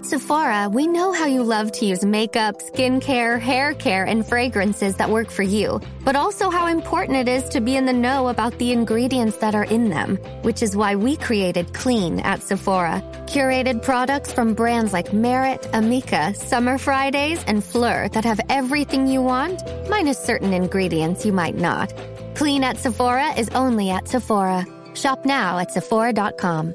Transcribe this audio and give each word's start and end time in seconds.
At 0.00 0.06
Sephora, 0.06 0.70
we 0.70 0.86
know 0.86 1.12
how 1.12 1.26
you 1.26 1.42
love 1.42 1.72
to 1.72 1.84
use 1.84 2.02
makeup, 2.06 2.62
skincare, 2.62 3.38
hair 3.38 3.74
care, 3.74 4.02
and 4.02 4.26
fragrances 4.26 4.96
that 4.96 5.10
work 5.10 5.28
for 5.28 5.42
you, 5.42 5.78
but 6.06 6.16
also 6.16 6.48
how 6.48 6.68
important 6.68 7.18
it 7.18 7.28
is 7.28 7.46
to 7.50 7.60
be 7.60 7.76
in 7.76 7.84
the 7.84 7.92
know 7.92 8.28
about 8.28 8.56
the 8.56 8.72
ingredients 8.72 9.36
that 9.36 9.54
are 9.54 9.64
in 9.64 9.90
them, 9.90 10.16
which 10.40 10.62
is 10.62 10.74
why 10.74 10.96
we 10.96 11.18
created 11.18 11.74
Clean 11.74 12.18
at 12.20 12.42
Sephora. 12.42 13.02
Curated 13.26 13.82
products 13.82 14.32
from 14.32 14.54
brands 14.54 14.94
like 14.94 15.12
Merit, 15.12 15.68
Amika, 15.74 16.34
Summer 16.34 16.78
Fridays, 16.78 17.44
and 17.44 17.62
Fleur 17.62 18.08
that 18.14 18.24
have 18.24 18.40
everything 18.48 19.06
you 19.06 19.20
want, 19.20 19.60
minus 19.90 20.18
certain 20.18 20.54
ingredients 20.54 21.26
you 21.26 21.32
might 21.34 21.56
not. 21.56 21.92
Clean 22.36 22.64
at 22.64 22.78
Sephora 22.78 23.34
is 23.34 23.50
only 23.50 23.90
at 23.90 24.08
Sephora. 24.08 24.64
Shop 24.94 25.26
now 25.26 25.58
at 25.58 25.70
Sephora.com. 25.70 26.74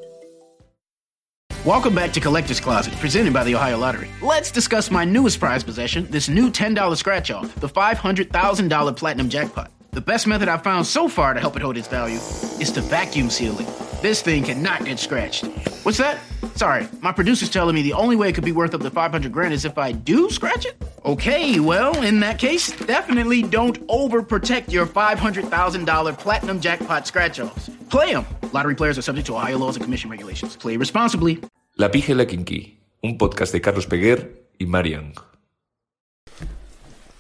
Welcome 1.66 1.96
back 1.96 2.14
to 2.14 2.20
Collector's 2.20 2.60
Closet, 2.60 2.94
presented 2.98 3.34
by 3.34 3.44
the 3.44 3.55
Ohio 3.55 3.80
Lottery. 3.80 4.08
Let's 4.22 4.52
discuss 4.52 4.92
my 4.92 5.04
newest 5.04 5.40
prize 5.40 5.64
possession, 5.64 6.05
this 6.12 6.30
new 6.30 6.52
$10 6.52 6.96
scratch 6.96 7.32
off, 7.32 7.55
the 7.55 7.68
$500,000 7.68 8.96
Platinum 8.96 9.30
Jackpot. 9.30 9.72
The 9.90 10.00
best 10.00 10.28
method 10.28 10.48
I've 10.48 10.62
found 10.62 10.86
so 10.86 11.08
far 11.08 11.34
to 11.34 11.40
help 11.40 11.55
it 11.55 11.64
hold 11.64 11.76
its 11.76 11.88
value 11.88 12.18
is 12.18 12.72
to 12.74 12.82
vacuum 12.82 13.32
seal 13.32 13.60
it. 13.60 13.66
This 14.04 14.22
thing 14.22 14.44
cannot 14.44 14.86
get 14.86 15.00
scratched. 15.00 15.48
What's 15.82 15.98
that? 15.98 16.20
Sorry, 16.54 16.88
my 17.02 17.12
producer's 17.12 17.50
telling 17.50 17.74
me 17.74 17.82
the 17.82 17.94
only 17.94 18.16
way 18.16 18.30
it 18.30 18.34
could 18.34 18.46
be 18.46 18.52
worth 18.52 18.76
up 18.76 18.82
to 18.82 18.91
500 18.91 19.32
grand 19.32 19.52
is 19.52 19.66
if 19.66 19.80
I 19.80 19.91
do 19.91 20.30
scratch 20.30 20.68
it? 20.68 20.76
Okay, 21.04 21.60
well, 21.60 21.99
in 22.04 22.20
that 22.20 22.38
case, 22.38 22.74
definitely 22.86 23.41
don't 23.41 23.80
overprotect 23.88 24.71
your 24.71 24.86
$500,000 24.86 26.20
Platinum 26.20 26.60
Jackpot 26.60 27.08
scratch 27.08 27.40
offs. 27.40 27.71
Play 27.90 28.13
them. 28.13 28.27
Lottery 28.54 28.76
players 28.76 28.99
are 28.99 29.02
subject 29.02 29.26
to 29.27 29.36
Ohio 29.36 29.58
laws 29.58 29.76
and 29.76 29.84
commission 29.84 30.12
regulations. 30.12 30.55
Play 30.55 30.77
responsibly. 30.77 31.40
La 31.76 31.91
Pija 31.91 32.12
y 32.13 32.15
la 32.15 32.26
Kinky, 32.26 32.79
un 33.01 33.18
podcast 33.18 33.51
de 33.51 33.62
Carlos 33.62 33.87
Peguer 33.87 34.48
y 34.57 34.65
Marian. 34.65 35.13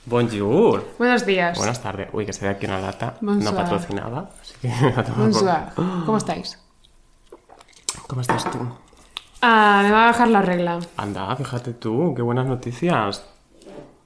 Bonjour. 0.05 0.85
Buenos 0.99 1.25
días. 1.25 1.57
Buenas 1.57 1.81
tardes. 1.81 2.09
Uy, 2.13 2.25
que 2.25 2.33
se 2.33 2.45
ve 2.45 2.51
aquí 2.51 2.65
una 2.65 2.79
lata 2.79 3.17
Bonsoir. 3.21 3.43
no 3.53 3.57
patrocinada. 3.57 4.29
Así 4.41 4.53
que 4.61 4.67
la 4.95 5.03
tomo 5.03 5.15
por- 5.15 5.17
Bonsoir. 5.17 5.59
¿Cómo 6.05 6.17
estáis? 6.17 6.59
¿Cómo 8.07 8.21
estás 8.21 8.49
tú? 8.51 8.59
Ah, 9.41 9.81
me 9.83 9.91
va 9.91 10.03
a 10.03 10.11
bajar 10.11 10.27
la 10.29 10.41
regla. 10.41 10.79
Anda, 10.97 11.35
fíjate 11.35 11.73
tú, 11.73 12.13
qué 12.15 12.21
buenas 12.21 12.45
noticias. 12.45 13.25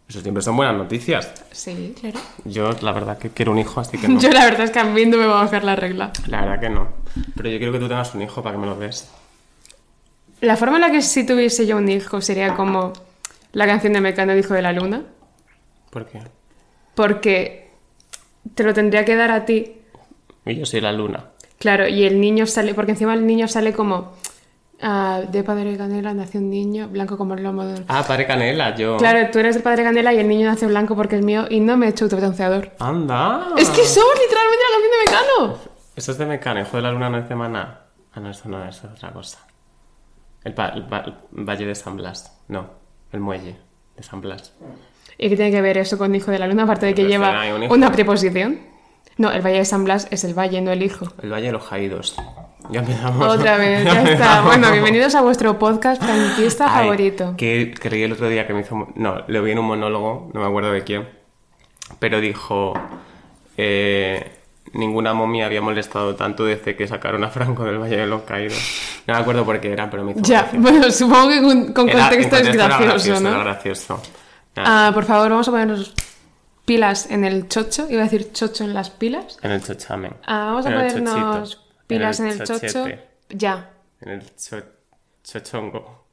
Eso 0.07 0.21
siempre 0.21 0.41
son 0.41 0.55
buenas 0.57 0.75
noticias. 0.75 1.31
Sí, 1.51 1.93
claro. 1.99 2.19
Yo, 2.45 2.71
la 2.81 2.91
verdad, 2.93 3.17
que 3.19 3.29
quiero 3.29 3.51
un 3.51 3.59
hijo, 3.59 3.79
así 3.79 3.97
que 3.99 4.07
no. 4.07 4.19
Yo 4.19 4.31
la 4.31 4.45
verdad 4.45 4.61
es 4.61 4.71
que 4.71 4.79
a 4.79 4.83
mí 4.85 5.05
no 5.05 5.17
me 5.17 5.27
va 5.27 5.41
a 5.41 5.43
bajar 5.43 5.63
la 5.63 5.75
regla. 5.75 6.11
La 6.27 6.41
verdad 6.41 6.59
que 6.59 6.69
no. 6.69 6.87
Pero 7.35 7.49
yo 7.49 7.57
quiero 7.59 7.73
que 7.73 7.79
tú 7.79 7.87
tengas 7.87 8.15
un 8.15 8.23
hijo 8.23 8.41
para 8.41 8.55
que 8.55 8.61
me 8.61 8.65
lo 8.67 8.75
des. 8.75 9.11
La 10.41 10.55
forma 10.55 10.75
en 10.75 10.81
la 10.81 10.91
que 10.91 11.01
si 11.01 11.25
tuviese 11.25 11.65
yo 11.65 11.77
un 11.77 11.89
hijo 11.89 12.21
sería 12.21 12.55
como 12.55 12.93
la 13.51 13.65
canción 13.65 13.93
de 13.93 14.01
Mecano, 14.01 14.31
el 14.31 14.39
hijo 14.39 14.53
de 14.53 14.61
la 14.61 14.71
luna. 14.71 15.03
¿Por 15.89 16.05
qué? 16.05 16.21
Porque 16.95 17.71
te 18.55 18.63
lo 18.63 18.73
tendría 18.73 19.05
que 19.05 19.15
dar 19.15 19.31
a 19.31 19.45
ti. 19.45 19.75
Y 20.45 20.55
yo 20.55 20.65
soy 20.65 20.81
la 20.81 20.91
luna. 20.93 21.25
Claro, 21.57 21.87
y 21.87 22.05
el 22.05 22.21
niño 22.21 22.45
sale, 22.45 22.73
porque 22.73 22.91
encima 22.91 23.13
el 23.13 23.25
niño 23.27 23.47
sale 23.47 23.73
como 23.73 24.13
ah, 24.81 25.21
de 25.29 25.43
padre 25.43 25.75
canela 25.77 26.13
nació 26.13 26.39
un 26.39 26.49
niño, 26.49 26.87
blanco 26.87 27.17
como 27.17 27.33
el 27.33 27.43
lomo 27.43 27.65
del... 27.65 27.83
Ah, 27.89 28.05
padre 28.07 28.25
Canela, 28.25 28.75
yo. 28.75 28.97
Claro, 28.97 29.29
tú 29.31 29.39
eres 29.39 29.57
el 29.57 29.61
padre 29.61 29.83
canela 29.83 30.13
y 30.13 30.19
el 30.19 30.27
niño 30.27 30.47
nace 30.47 30.67
blanco 30.67 30.95
porque 30.95 31.17
es 31.17 31.21
mío 31.23 31.47
y 31.49 31.59
no 31.59 31.75
me 31.75 31.87
he 31.87 31.89
hecho 31.89 32.05
autobronceador. 32.05 32.71
Anda. 32.79 33.49
Es 33.57 33.69
que 33.69 33.83
somos 33.83 34.13
literalmente 34.19 34.63
la 34.63 34.71
canción 34.71 34.91
de 34.91 34.97
Mecano. 35.05 35.59
Eso 35.95 36.11
es 36.13 36.17
de 36.17 36.25
Mecano, 36.25 36.61
hijo 36.61 36.77
de 36.77 36.83
la 36.83 36.91
luna 36.91 37.09
no 37.09 37.17
es 37.17 37.27
de 37.27 37.35
Maná. 37.35 37.81
Ah, 38.13 38.19
no, 38.21 38.29
eso 38.29 38.47
no 38.47 38.63
es 38.63 38.81
otra 38.83 39.11
cosa. 39.11 39.39
El, 40.43 40.53
pa- 40.53 40.69
el 40.69 40.85
el 41.37 41.43
Valle 41.45 41.65
de 41.65 41.75
San 41.75 41.97
Blas. 41.97 42.39
No, 42.47 42.69
el 43.11 43.19
muelle 43.19 43.57
de 43.97 44.03
San 44.03 44.21
Blas. 44.21 44.53
¿Y 45.17 45.29
qué 45.29 45.35
tiene 45.35 45.51
que 45.51 45.61
ver 45.61 45.77
eso 45.77 45.97
con 45.97 46.13
Hijo 46.15 46.31
de 46.31 46.39
la 46.39 46.47
Luna? 46.47 46.63
Aparte 46.63 46.85
de 46.85 46.93
que 46.93 47.05
lleva 47.05 47.43
un 47.55 47.71
una 47.71 47.91
preposición. 47.91 48.59
No, 49.17 49.31
el 49.31 49.41
Valle 49.41 49.57
de 49.57 49.65
San 49.65 49.83
Blas 49.83 50.07
es 50.11 50.23
el 50.23 50.33
valle, 50.33 50.61
no 50.61 50.71
el 50.71 50.81
hijo. 50.81 51.05
El 51.21 51.31
Valle 51.33 51.47
de 51.47 51.51
los 51.51 51.67
Caídos. 51.67 52.15
Ya 52.69 52.79
empezamos. 52.79 53.27
Otra 53.27 53.57
vez, 53.57 53.83
ya 53.83 54.03
está. 54.03 54.41
Bueno, 54.43 54.71
bienvenidos 54.71 55.13
a 55.15 55.21
vuestro 55.21 55.59
podcast 55.59 56.01
franquista 56.01 56.67
Ay, 56.73 56.83
favorito. 56.83 57.33
Que, 57.35 57.73
leí 57.89 58.03
el 58.03 58.13
otro 58.13 58.29
día 58.29 58.47
que 58.47 58.53
me 58.53 58.61
hizo. 58.61 58.87
No, 58.95 59.23
lo 59.27 59.43
vi 59.43 59.51
en 59.51 59.59
un 59.59 59.65
monólogo, 59.65 60.31
no 60.33 60.39
me 60.39 60.45
acuerdo 60.47 60.71
de 60.71 60.83
quién. 60.85 61.09
Pero 61.99 62.21
dijo. 62.21 62.73
eh, 63.57 64.38
ninguna 64.73 65.13
momia 65.13 65.45
había 65.45 65.61
molestado 65.61 66.15
tanto 66.15 66.45
desde 66.45 66.75
que 66.75 66.87
sacaron 66.87 67.23
a 67.23 67.29
Franco 67.29 67.63
del 67.65 67.77
Valle 67.79 67.97
de 67.97 68.07
los 68.07 68.23
Caídos. 68.23 68.57
No 69.07 69.13
me 69.15 69.19
acuerdo 69.19 69.45
por 69.45 69.59
qué 69.59 69.71
era, 69.71 69.89
pero 69.89 70.03
me 70.03 70.11
hizo 70.11 70.21
Ya, 70.23 70.41
gracia. 70.43 70.59
bueno, 70.59 70.91
supongo 70.91 71.29
que 71.29 71.41
con, 71.41 71.73
con 71.73 71.89
Era- 71.89 72.09
contexto 72.09 72.35
es 72.37 72.47
era 72.49 72.67
gracioso, 72.79 73.11
Era 73.21 73.31
¿no? 73.31 73.39
gracioso. 73.43 74.01
Nada, 74.55 74.87
Ah, 74.87 74.91
por 74.93 75.05
favor, 75.05 75.29
vamos 75.29 75.47
a 75.47 75.51
ponernos 75.51 75.93
pilas 76.65 77.09
en 77.09 77.23
el 77.25 77.47
chocho. 77.47 77.87
Iba 77.89 78.01
a 78.01 78.03
decir 78.05 78.31
chocho 78.31 78.63
en 78.63 78.73
las 78.73 78.89
pilas. 78.89 79.37
En 79.41 79.51
el 79.51 79.63
chochamen. 79.63 80.13
Ah, 80.25 80.45
vamos 80.47 80.65
a 80.65 80.69
En 80.69 80.75
ponernos 80.75 81.49
chochito. 81.49 81.73
pilas 81.87 82.19
en 82.19 82.27
el, 82.27 82.43
chocho. 82.43 82.85
Ya. 83.29 83.69
En 84.01 84.09
el 84.09 84.35
cho- 84.35 84.63
chochongo. 85.23 86.05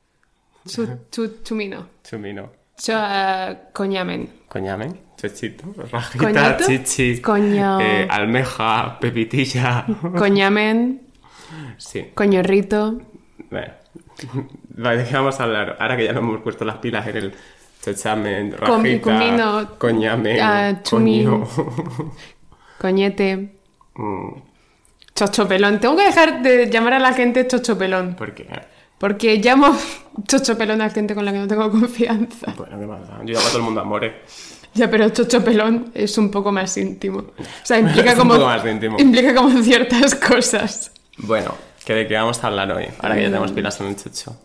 Chu, 0.67 0.87
chu- 1.11 1.43
chumino. 1.44 1.87
Chumino. 2.03 2.50
Cho, 2.78 2.92
ah, 2.94 3.54
coñamen. 3.72 4.28
Coñamen, 4.48 5.00
chochito, 5.16 5.64
rajita, 5.91 6.25
¿Coñato? 6.25 6.64
chichi, 6.66 7.20
Coño. 7.20 7.81
eh, 7.81 8.06
almeja, 8.09 8.98
pepitilla. 9.00 9.87
Coñamen. 10.19 11.03
Sí, 11.78 12.10
Coñorrito. 12.14 13.00
bueno. 13.50 13.72
Vale, 14.78 14.98
¿de 15.03 15.09
qué 15.09 15.14
vamos 15.14 15.38
a 15.41 15.44
hablar? 15.44 15.76
Ahora 15.78 15.97
que 15.97 16.04
ya 16.04 16.12
nos 16.12 16.22
hemos 16.22 16.41
puesto 16.42 16.64
las 16.64 16.76
pilas 16.78 17.06
en 17.06 17.16
el 17.16 17.34
chochamen, 17.82 18.50
Com- 18.53 18.82
rajita, 18.82 19.03
comino, 19.03 19.69
coñamen, 19.78 20.81
coño. 20.88 21.47
Coñete. 22.78 23.56
Mm, 23.94 24.28
Chochopelón. 25.14 25.81
Tengo 25.81 25.97
que 25.97 26.04
dejar 26.04 26.43
de 26.43 26.69
llamar 26.70 26.94
a 26.94 26.98
la 26.98 27.12
gente 27.14 27.47
chochopelón. 27.47 28.14
¿Por 28.16 28.34
qué? 28.34 28.47
Porque 28.98 29.36
llamo 29.36 29.76
chochopelón 30.26 30.80
a 30.80 30.90
gente 30.90 31.14
con 31.14 31.24
la 31.24 31.32
que 31.32 31.38
no 31.38 31.46
tengo 31.48 31.70
confianza. 31.70 32.54
Bueno, 32.56 32.78
¿qué 32.80 32.86
pasa? 32.86 33.18
Yo 33.24 33.34
llamo 33.34 33.46
a 33.46 33.48
todo 33.48 33.58
el 33.58 33.64
mundo 33.64 33.80
amore. 33.80 34.22
Ya, 34.74 34.90
pero 34.90 35.08
chochopelón 35.10 35.90
es 35.94 36.18
un 36.18 36.30
poco 36.30 36.52
más 36.52 36.76
íntimo. 36.76 37.18
O 37.18 37.34
sea, 37.64 37.78
implica 37.80 38.10
Es 38.12 38.14
un 38.14 38.20
como. 38.20 38.34
poco 38.34 38.46
más 38.46 38.64
íntimo. 38.66 38.98
Implica 38.98 39.34
como 39.34 39.62
ciertas 39.62 40.14
cosas. 40.14 40.92
Bueno, 41.18 41.54
¿que 41.84 41.94
¿de 41.94 42.06
qué 42.06 42.14
vamos 42.14 42.42
a 42.44 42.46
hablar 42.48 42.70
hoy? 42.72 42.86
Ahora 43.00 43.14
que 43.16 43.22
ya 43.22 43.28
tenemos 43.28 43.52
pilas 43.52 43.80
en 43.80 43.86
el 43.88 43.96
chocho. 43.96 44.36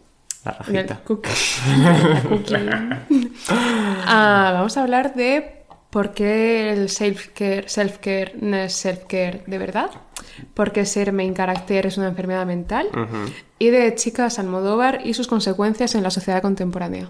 La 0.45 0.53
rajita. 0.53 1.01
cookie. 1.05 1.29
La 1.77 2.21
cookie. 2.27 3.31
Ah, 3.49 4.51
vamos 4.53 4.75
a 4.77 4.81
hablar 4.83 5.13
de 5.13 5.65
por 5.91 6.13
qué 6.13 6.71
el 6.71 6.89
self-care 6.89 7.65
self-care 7.67 8.33
no 8.41 8.55
es 8.57 8.73
self-care 8.85 9.43
de 9.45 9.57
verdad. 9.57 9.91
Por 10.53 10.71
qué 10.71 10.85
ser 10.85 11.11
main 11.13 11.33
character 11.33 11.85
es 11.85 11.97
una 11.97 12.07
enfermedad 12.07 12.45
mental. 12.45 12.89
Y 13.59 13.69
de 13.69 13.93
Chicas 13.95 14.39
Almodóvar 14.39 15.01
y 15.05 15.13
sus 15.13 15.27
consecuencias 15.27 15.95
en 15.95 16.03
la 16.03 16.09
sociedad 16.11 16.41
contemporánea. 16.41 17.09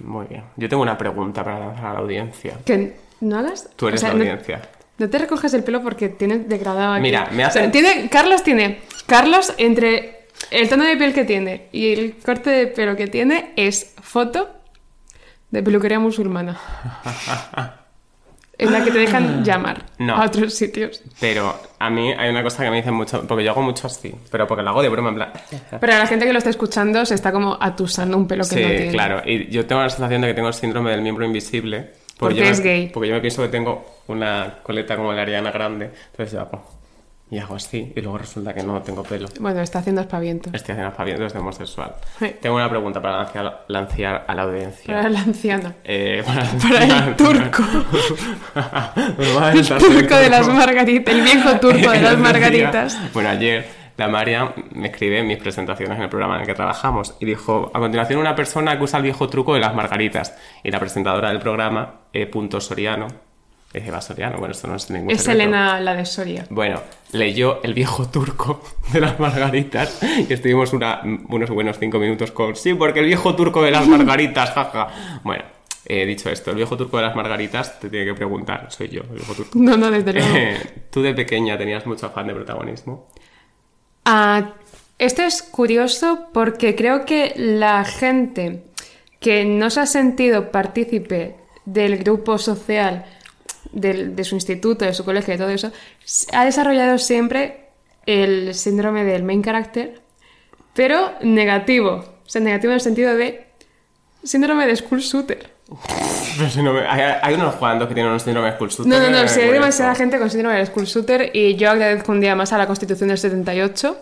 Muy 0.00 0.26
bien. 0.26 0.44
Yo 0.56 0.68
tengo 0.68 0.82
una 0.82 0.96
pregunta 0.98 1.42
para 1.44 1.58
lanzar 1.60 1.86
a 1.86 1.92
la 1.94 1.98
audiencia. 2.00 2.58
Que 2.64 2.96
no 3.20 3.38
hagas. 3.38 3.68
Tú 3.76 3.88
eres 3.88 4.00
o 4.00 4.06
sea, 4.06 4.14
la 4.14 4.20
audiencia. 4.20 4.62
No, 4.98 5.08
te 5.08 5.18
recoges 5.18 5.54
el 5.54 5.64
pelo 5.64 5.82
porque 5.82 6.08
tienes 6.08 6.48
degradado 6.48 6.92
aquí. 6.94 7.02
Mira, 7.02 7.28
me 7.32 7.46
O 7.46 7.50
sea, 7.50 7.62
hacen- 7.62 7.72
tiene, 7.72 8.08
Carlos 8.10 8.42
tiene. 8.42 8.80
Carlos, 9.06 9.54
entre 9.58 10.26
el 10.50 10.68
tono 10.68 10.84
de 10.84 10.96
piel 10.96 11.14
que 11.14 11.24
tiene 11.24 11.68
y 11.72 11.92
el 11.92 12.16
corte 12.18 12.50
de 12.50 12.66
pelo 12.66 12.96
que 12.96 13.06
tiene, 13.06 13.52
es 13.56 13.94
foto 14.02 14.50
de 15.50 15.62
peluquería 15.62 15.98
musulmana. 16.00 16.58
en 18.58 18.72
la 18.72 18.84
que 18.84 18.90
te 18.90 18.98
dejan 18.98 19.44
llamar 19.44 19.86
No. 19.98 20.16
a 20.16 20.26
otros 20.26 20.52
sitios. 20.54 21.00
Pero 21.20 21.54
a 21.78 21.90
mí 21.90 22.12
hay 22.12 22.28
una 22.30 22.42
cosa 22.42 22.64
que 22.64 22.70
me 22.70 22.76
dicen 22.78 22.92
mucho, 22.94 23.24
porque 23.26 23.44
yo 23.44 23.52
hago 23.52 23.62
mucho 23.62 23.86
así, 23.86 24.12
pero 24.30 24.46
porque 24.46 24.62
lo 24.64 24.70
hago 24.70 24.82
de 24.82 24.88
broma 24.88 25.10
en 25.10 25.14
plan... 25.14 25.32
Pero 25.80 25.92
a 25.94 25.98
la 25.98 26.06
gente 26.06 26.26
que 26.26 26.32
lo 26.32 26.38
está 26.38 26.50
escuchando 26.50 27.06
se 27.06 27.14
está 27.14 27.30
como 27.32 27.56
atusando 27.60 28.16
un 28.16 28.26
pelo 28.26 28.42
que 28.44 28.56
Sí, 28.56 28.60
no 28.62 28.68
tiene. 28.68 28.90
claro. 28.90 29.22
Y 29.24 29.48
yo 29.48 29.64
tengo 29.66 29.80
la 29.82 29.90
sensación 29.90 30.20
de 30.22 30.28
que 30.28 30.34
tengo 30.34 30.48
el 30.48 30.54
síndrome 30.54 30.90
del 30.90 31.02
miembro 31.02 31.24
invisible. 31.24 31.92
Porque 32.18 32.34
yo 32.34 32.42
me- 32.44 32.50
es 32.50 32.60
gay. 32.60 32.90
Porque 32.92 33.08
yo 33.08 33.14
me 33.14 33.20
pienso 33.20 33.42
que 33.42 33.48
tengo 33.48 33.84
una 34.08 34.58
coleta 34.64 34.96
como 34.96 35.12
la 35.12 35.22
Ariana 35.22 35.52
Grande. 35.52 35.90
Entonces 36.10 36.32
yo 36.32 36.40
hago... 36.40 36.77
Y 37.30 37.38
hago 37.38 37.56
así, 37.56 37.92
y 37.94 38.00
luego 38.00 38.16
resulta 38.16 38.54
que 38.54 38.62
no 38.62 38.80
tengo 38.80 39.02
pelo. 39.02 39.28
Bueno, 39.38 39.60
está 39.60 39.80
haciendo 39.80 40.00
aspavientos. 40.00 40.54
Estoy 40.54 40.72
haciendo 40.72 40.88
aspavientos 40.88 41.32
de 41.34 41.38
homosexual. 41.38 41.94
Sí. 42.18 42.34
Tengo 42.40 42.56
una 42.56 42.70
pregunta 42.70 43.02
para 43.02 43.18
lanzar, 43.18 43.64
lanzar 43.68 44.24
a 44.26 44.34
la 44.34 44.42
audiencia. 44.42 44.94
Para 44.94 45.08
el 45.08 45.16
anciano. 45.16 45.74
Eh, 45.84 46.22
para, 46.24 46.44
Para 46.44 47.08
el 47.08 47.16
turco. 47.16 47.62
El 49.52 49.66
turco 49.66 50.16
de 50.16 50.30
las 50.30 50.48
margaritas. 50.48 51.14
El 51.14 51.22
viejo 51.22 51.60
turco 51.60 51.90
de 51.90 52.00
las 52.00 52.18
margaritas. 52.18 52.98
Bueno, 53.12 53.28
ayer 53.28 53.66
la 53.98 54.08
María 54.08 54.54
me 54.70 54.88
escribe 54.88 55.22
mis 55.22 55.38
presentaciones 55.38 55.96
en 55.98 56.04
el 56.04 56.08
programa 56.08 56.36
en 56.36 56.42
el 56.42 56.46
que 56.46 56.54
trabajamos 56.54 57.16
y 57.18 57.26
dijo, 57.26 57.70
a 57.74 57.80
continuación 57.80 58.20
una 58.20 58.36
persona 58.36 58.78
que 58.78 58.84
usa 58.84 58.98
el 58.98 59.02
viejo 59.02 59.28
truco 59.28 59.54
de 59.54 59.60
las 59.60 59.74
margaritas. 59.74 60.38
Y 60.62 60.70
la 60.70 60.78
presentadora 60.78 61.30
del 61.30 61.40
programa, 61.40 62.02
E. 62.12 62.30
Soriano, 62.60 63.08
Es 63.72 63.86
Eva 63.86 64.00
Soriano, 64.00 64.38
bueno, 64.38 64.52
esto 64.52 64.66
no 64.66 64.76
es 64.76 64.88
ningún 64.90 65.10
Es 65.10 65.18
secreto. 65.22 65.42
Elena 65.42 65.78
la 65.80 65.94
de 65.94 66.06
Soria. 66.06 66.46
Bueno, 66.48 66.80
leyó 67.12 67.60
El 67.62 67.74
viejo 67.74 68.08
turco 68.08 68.62
de 68.92 69.00
las 69.00 69.20
margaritas 69.20 70.00
y 70.02 70.32
estuvimos 70.32 70.72
una- 70.72 71.02
unos 71.28 71.50
buenos 71.50 71.78
cinco 71.78 71.98
minutos 71.98 72.30
con 72.32 72.56
sí, 72.56 72.72
porque 72.74 73.00
el 73.00 73.06
viejo 73.06 73.34
turco 73.36 73.62
de 73.62 73.70
las 73.70 73.86
margaritas, 73.88 74.50
jaja. 74.52 75.20
Bueno, 75.22 75.44
eh, 75.84 76.06
dicho 76.06 76.30
esto, 76.30 76.50
el 76.50 76.56
viejo 76.56 76.76
turco 76.78 76.96
de 76.96 77.02
las 77.04 77.14
margaritas 77.14 77.78
te 77.78 77.90
tiene 77.90 78.06
que 78.06 78.14
preguntar, 78.14 78.66
soy 78.70 78.88
yo, 78.88 79.02
el 79.02 79.16
viejo 79.16 79.34
turco. 79.34 79.58
No, 79.58 79.76
no, 79.76 79.90
desde 79.90 80.14
luego. 80.14 80.28
Eh, 80.34 80.56
Tú 80.90 81.02
de 81.02 81.12
pequeña 81.12 81.58
tenías 81.58 81.84
mucho 81.84 82.06
afán 82.06 82.26
de 82.28 82.34
protagonismo. 82.34 83.06
Ah, 84.06 84.54
esto 84.98 85.22
es 85.22 85.42
curioso 85.42 86.28
porque 86.32 86.74
creo 86.74 87.04
que 87.04 87.34
la 87.36 87.84
gente 87.84 88.64
que 89.20 89.44
no 89.44 89.68
se 89.70 89.80
ha 89.80 89.86
sentido 89.86 90.50
partícipe 90.50 91.36
del 91.66 91.98
grupo 91.98 92.38
social, 92.38 93.04
de 93.80 94.24
su 94.24 94.34
instituto, 94.34 94.84
de 94.84 94.94
su 94.94 95.04
colegio, 95.04 95.32
de 95.34 95.38
todo 95.38 95.50
eso, 95.50 95.70
ha 96.32 96.44
desarrollado 96.44 96.98
siempre 96.98 97.68
el 98.06 98.54
síndrome 98.54 99.04
del 99.04 99.22
main 99.22 99.42
character, 99.42 100.00
pero 100.74 101.12
negativo. 101.22 102.04
O 102.26 102.28
sea, 102.30 102.40
negativo 102.40 102.72
en 102.72 102.74
el 102.76 102.80
sentido 102.80 103.14
de 103.16 103.46
síndrome 104.22 104.66
de 104.66 104.76
school 104.76 105.00
shooter. 105.00 105.50
Pero 106.38 106.50
si 106.50 106.62
no 106.62 106.72
me- 106.72 106.86
hay, 106.86 107.16
hay 107.22 107.34
unos 107.34 107.56
cuantos 107.56 107.88
que 107.88 107.94
tienen 107.94 108.12
un 108.12 108.20
síndrome 108.20 108.48
de 108.50 108.54
school 108.56 108.70
shooter, 108.70 108.86
No, 108.92 108.98
no, 109.00 109.10
no, 109.22 109.28
si 109.28 109.40
hay 109.40 109.50
demasiada 109.50 109.94
gente 109.94 110.18
con 110.18 110.30
síndrome 110.30 110.56
del 110.56 110.66
school 110.66 110.84
shooter 110.86 111.30
y 111.34 111.56
yo 111.56 111.70
agradezco 111.70 112.12
un 112.12 112.20
día 112.20 112.34
más 112.34 112.52
a 112.52 112.58
la 112.58 112.66
Constitución 112.66 113.08
del 113.10 113.18
78 113.18 113.98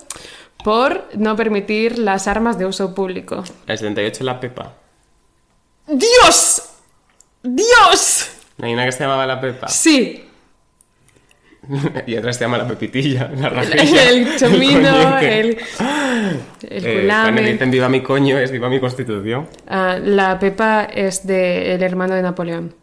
por 0.65 1.09
no 1.17 1.35
permitir 1.37 1.99
las 1.99 2.29
armas 2.29 2.59
de 2.59 2.67
uso 2.67 2.95
público. 2.95 3.43
El 3.67 3.79
78 3.79 4.17
es 4.19 4.21
la 4.25 4.39
Pepa. 4.41 4.75
¡Dios! 5.87 6.63
¡Dios! 7.43 8.31
Hay 8.63 8.73
una 8.75 8.85
que 8.87 8.93
se 8.93 9.01
llamaba 9.01 9.27
la 9.27 9.41
Pepa 9.41 9.69
Sí, 9.69 10.23
y 12.07 12.17
otra 12.17 12.33
se 12.33 12.41
llama 12.45 12.59
la 12.59 12.67
Pepitilla, 12.69 13.29
la 13.37 13.49
rajilla. 13.49 14.09
el 14.11 14.37
chomino, 14.39 14.89
coñete. 14.93 15.41
el, 15.41 15.59
el 16.69 16.87
Eh, 16.87 17.01
culame. 17.03 17.43
dicen 17.43 17.71
viva 17.71 17.89
mi 17.89 18.03
coño 18.03 18.39
es 18.39 18.53
viva 18.53 18.69
mi 18.69 18.79
constitución. 18.79 19.49
Ah, 19.67 19.99
la 20.01 20.39
Pepa 20.39 20.85
es 20.85 21.27
del 21.27 21.83
hermano 21.83 22.15
de 22.15 22.23
Napoleón. 22.23 22.75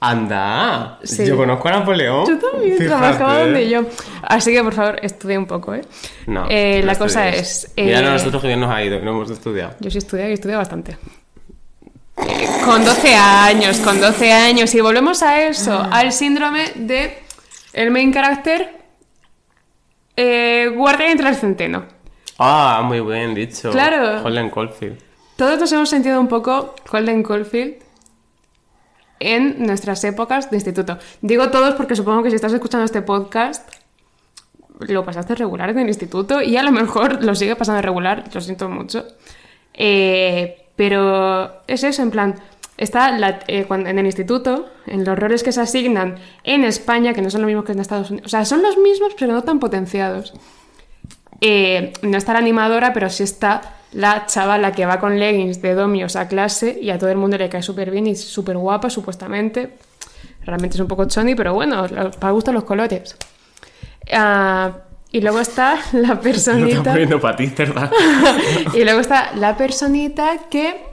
¡Anda! 0.00 0.98
Sí. 1.04 1.24
Yo 1.26 1.36
conozco 1.36 1.68
a 1.68 1.72
Napoleón. 1.72 2.26
Yo 2.26 2.38
también, 2.38 2.76
Fíjate. 2.76 2.88
trabajaba 2.88 3.38
donde 3.40 3.70
yo. 3.70 3.82
Así 4.22 4.52
que, 4.52 4.62
por 4.62 4.74
favor, 4.74 4.98
estudie 5.00 5.38
un 5.38 5.46
poco, 5.46 5.74
¿eh? 5.74 5.80
No. 6.26 6.46
Eh, 6.50 6.80
no 6.80 6.86
la 6.88 6.96
cosa 6.96 7.28
es... 7.30 7.72
Mira, 7.76 8.00
eh, 8.00 8.02
nosotros 8.02 8.42
que 8.42 8.48
bien 8.48 8.60
nos 8.60 8.70
ha 8.70 8.82
ido, 8.84 8.98
no 9.00 9.12
hemos 9.12 9.30
estudiado. 9.30 9.76
Yo 9.80 9.90
sí 9.90 9.98
estudié 9.98 10.28
y 10.28 10.32
estudié 10.34 10.56
bastante. 10.56 10.98
Con 12.64 12.84
12 12.84 13.14
años, 13.14 13.78
con 13.78 14.00
12 14.00 14.32
años. 14.32 14.74
Y 14.74 14.80
volvemos 14.80 15.22
a 15.22 15.42
eso, 15.42 15.86
al 15.90 16.12
síndrome 16.12 16.72
de 16.74 17.18
el 17.72 17.90
main 17.90 18.12
character 18.12 18.84
eh, 20.16 20.70
guardia 20.74 21.10
entre 21.10 21.28
el 21.28 21.36
centeno. 21.36 21.84
Ah, 22.38 22.82
muy 22.84 23.00
bien 23.00 23.34
dicho. 23.34 23.70
Claro. 23.70 24.22
Holden 24.24 24.50
Caulfield. 24.50 24.98
Todos 25.36 25.58
nos 25.58 25.72
hemos 25.72 25.88
sentido 25.88 26.20
un 26.20 26.28
poco 26.28 26.74
Holden 26.90 27.22
Caulfield 27.22 27.82
en 29.18 29.66
nuestras 29.66 30.02
épocas 30.04 30.50
de 30.50 30.56
instituto. 30.56 30.98
Digo 31.20 31.50
todos 31.50 31.74
porque 31.74 31.96
supongo 31.96 32.22
que 32.22 32.30
si 32.30 32.36
estás 32.36 32.52
escuchando 32.52 32.84
este 32.84 33.02
podcast 33.02 33.68
lo 34.80 35.04
pasaste 35.04 35.34
regular 35.34 35.70
en 35.70 35.78
el 35.78 35.88
instituto 35.88 36.42
y 36.42 36.56
a 36.56 36.62
lo 36.62 36.72
mejor 36.72 37.24
lo 37.24 37.34
sigue 37.34 37.56
pasando 37.56 37.80
regular, 37.80 38.24
lo 38.32 38.40
siento 38.40 38.68
mucho. 38.68 39.06
Eh, 39.72 40.63
pero 40.76 41.62
es 41.66 41.84
eso, 41.84 42.02
en 42.02 42.10
plan, 42.10 42.34
está 42.76 43.16
eh, 43.48 43.66
en 43.68 43.98
el 43.98 44.06
instituto, 44.06 44.68
en 44.86 45.04
los 45.04 45.18
roles 45.18 45.42
que 45.42 45.52
se 45.52 45.60
asignan 45.60 46.16
en 46.42 46.64
España, 46.64 47.14
que 47.14 47.22
no 47.22 47.30
son 47.30 47.42
los 47.42 47.46
mismos 47.46 47.64
que 47.64 47.72
en 47.72 47.80
Estados 47.80 48.10
Unidos, 48.10 48.26
o 48.26 48.30
sea, 48.30 48.44
son 48.44 48.62
los 48.62 48.76
mismos 48.78 49.14
pero 49.18 49.32
no 49.32 49.42
tan 49.42 49.60
potenciados. 49.60 50.34
Eh, 51.40 51.92
no 52.02 52.16
está 52.16 52.32
la 52.32 52.38
animadora, 52.38 52.92
pero 52.92 53.10
sí 53.10 53.22
está 53.22 53.74
la 53.92 54.26
chavala 54.26 54.72
que 54.72 54.86
va 54.86 54.98
con 54.98 55.18
leggings 55.18 55.62
de 55.62 55.74
domios 55.74 56.16
a 56.16 56.26
clase 56.26 56.78
y 56.80 56.90
a 56.90 56.98
todo 56.98 57.10
el 57.10 57.16
mundo 57.16 57.38
le 57.38 57.48
cae 57.48 57.62
súper 57.62 57.90
bien 57.90 58.06
y 58.06 58.16
súper 58.16 58.56
guapa, 58.56 58.90
supuestamente. 58.90 59.74
Realmente 60.44 60.76
es 60.76 60.80
un 60.80 60.88
poco 60.88 61.04
choni, 61.06 61.34
pero 61.34 61.54
bueno, 61.54 61.86
para 62.18 62.32
gusto 62.32 62.52
los 62.52 62.64
colores. 62.64 63.16
Ah, 64.12 64.72
y 65.14 65.20
luego 65.20 65.38
está 65.38 65.78
la 65.92 66.18
personita. 66.26 66.90
poniendo 66.90 67.20
para 67.20 67.36
ti, 67.36 67.46
¿verdad? 67.56 67.90
y 68.74 68.82
luego 68.82 68.98
está 68.98 69.30
la 69.36 69.56
personita 69.56 70.48
que. 70.50 70.84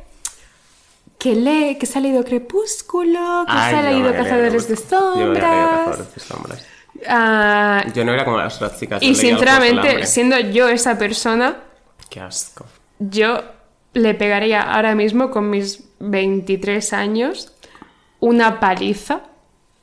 que 1.17 1.33
lee, 1.35 1.77
que 1.79 1.87
se 1.87 1.97
ha 1.97 2.01
leído 2.01 2.23
Crepúsculo, 2.23 3.45
que 3.47 3.51
Ay, 3.53 3.71
se 3.73 3.77
ha 3.79 3.81
yo 3.81 3.89
leído 3.89 4.13
Cazadores 4.13 4.67
de 4.67 4.75
yo 4.75 4.81
Sombras. 4.81 5.43
Cazadores 5.43 6.13
de 6.15 6.21
Sombras. 6.21 6.65
Ah, 7.07 7.83
Yo 7.95 8.05
no 8.05 8.13
era 8.13 8.23
como 8.25 8.37
las 8.37 8.55
otras 8.57 8.79
chicas. 8.79 9.01
yo 9.01 9.09
y 9.09 9.15
sinceramente, 9.15 10.05
siendo 10.05 10.37
yo 10.39 10.67
esa 10.67 10.99
persona, 10.99 11.57
Qué 12.11 12.19
asco. 12.19 12.65
yo 12.99 13.41
le 13.93 14.13
pegaría 14.13 14.61
ahora 14.61 14.93
mismo 14.93 15.31
con 15.31 15.49
mis 15.49 15.83
23 15.99 16.93
años 16.93 17.53
una 18.19 18.59
paliza 18.59 19.21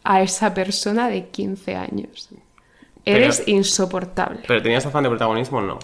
a 0.04 0.22
esa 0.22 0.54
persona 0.54 1.08
de 1.08 1.26
15 1.26 1.74
años. 1.74 2.28
Eres 3.10 3.38
Pero- 3.44 3.56
insoportable. 3.58 4.40
¿Pero 4.46 4.62
tenías 4.62 4.84
afán 4.86 5.02
de 5.04 5.08
protagonismo 5.10 5.58
o 5.58 5.62
no? 5.62 5.78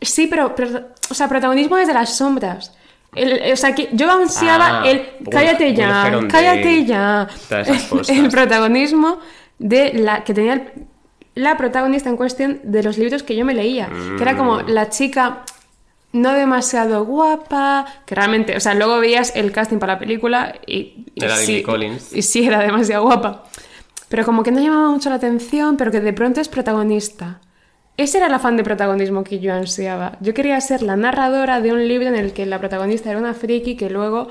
Sí, 0.00 0.26
pero, 0.28 0.54
pero- 0.54 0.88
o 1.10 1.14
sea, 1.14 1.28
protagonismo 1.28 1.76
desde 1.76 1.92
las 1.94 2.16
sombras. 2.16 2.74
El- 3.14 3.52
o 3.52 3.56
sea, 3.56 3.74
que 3.74 3.88
yo 3.92 4.10
ansiaba 4.10 4.82
Ah, 4.82 4.88
el 4.88 5.08
cállate 5.30 5.74
ya, 5.74 6.20
cállate 6.30 6.84
ya. 6.86 7.26
El 8.08 8.28
protagonismo 8.30 9.18
de 9.58 9.92
la 9.94 10.24
que 10.24 10.34
tenía 10.34 10.52
el- 10.54 10.72
la 11.34 11.56
protagonista 11.56 12.08
en 12.10 12.16
cuestión 12.16 12.60
de 12.64 12.82
los 12.82 12.98
libros 12.98 13.22
que 13.22 13.34
yo 13.36 13.44
me 13.44 13.54
leía, 13.54 13.88
que 14.16 14.22
era 14.22 14.36
como 14.36 14.56
Mm. 14.56 14.68
la 14.68 14.88
chica 14.90 15.42
no 16.12 16.32
demasiado 16.32 17.04
guapa, 17.04 17.86
que 18.06 18.14
realmente, 18.14 18.56
o 18.56 18.60
sea, 18.60 18.74
luego 18.74 18.98
veías 18.98 19.34
el 19.36 19.52
casting 19.52 19.78
para 19.78 19.94
la 19.94 19.98
película 19.98 20.54
y, 20.66 21.06
y 21.14 21.24
Era 21.24 21.36
sí, 21.36 21.62
Collins. 21.62 22.12
y 22.14 22.22
sí 22.22 22.46
era 22.46 22.60
demasiado 22.60 23.02
guapa. 23.04 23.44
Pero 24.08 24.24
como 24.24 24.42
que 24.42 24.50
no 24.50 24.60
llamaba 24.60 24.90
mucho 24.90 25.10
la 25.10 25.16
atención, 25.16 25.76
pero 25.76 25.90
que 25.90 26.00
de 26.00 26.12
pronto 26.12 26.40
es 26.40 26.48
protagonista. 26.48 27.40
Ese 27.96 28.18
era 28.18 28.28
el 28.28 28.34
afán 28.34 28.56
de 28.56 28.64
protagonismo 28.64 29.24
que 29.24 29.40
yo 29.40 29.52
ansiaba. 29.52 30.16
Yo 30.20 30.32
quería 30.32 30.60
ser 30.60 30.82
la 30.82 30.96
narradora 30.96 31.60
de 31.60 31.72
un 31.72 31.86
libro 31.86 32.08
en 32.08 32.14
el 32.14 32.32
que 32.32 32.46
la 32.46 32.58
protagonista 32.58 33.10
era 33.10 33.18
una 33.18 33.34
friki 33.34 33.76
que 33.76 33.90
luego... 33.90 34.28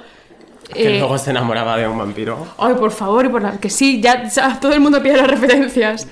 Que 0.74 0.96
eh, 0.96 1.00
luego 1.00 1.18
se 1.18 1.32
enamoraba 1.32 1.78
de 1.78 1.88
un 1.88 1.98
vampiro. 1.98 2.48
Ay, 2.58 2.76
por 2.76 2.92
favor, 2.92 3.26
y 3.26 3.30
por 3.30 3.42
la... 3.42 3.60
que 3.60 3.70
sí, 3.70 4.02
ya, 4.02 4.28
ya 4.28 4.60
todo 4.60 4.74
el 4.74 4.80
mundo 4.80 5.04
pide 5.04 5.18
las 5.18 5.28
referencias. 5.28 6.08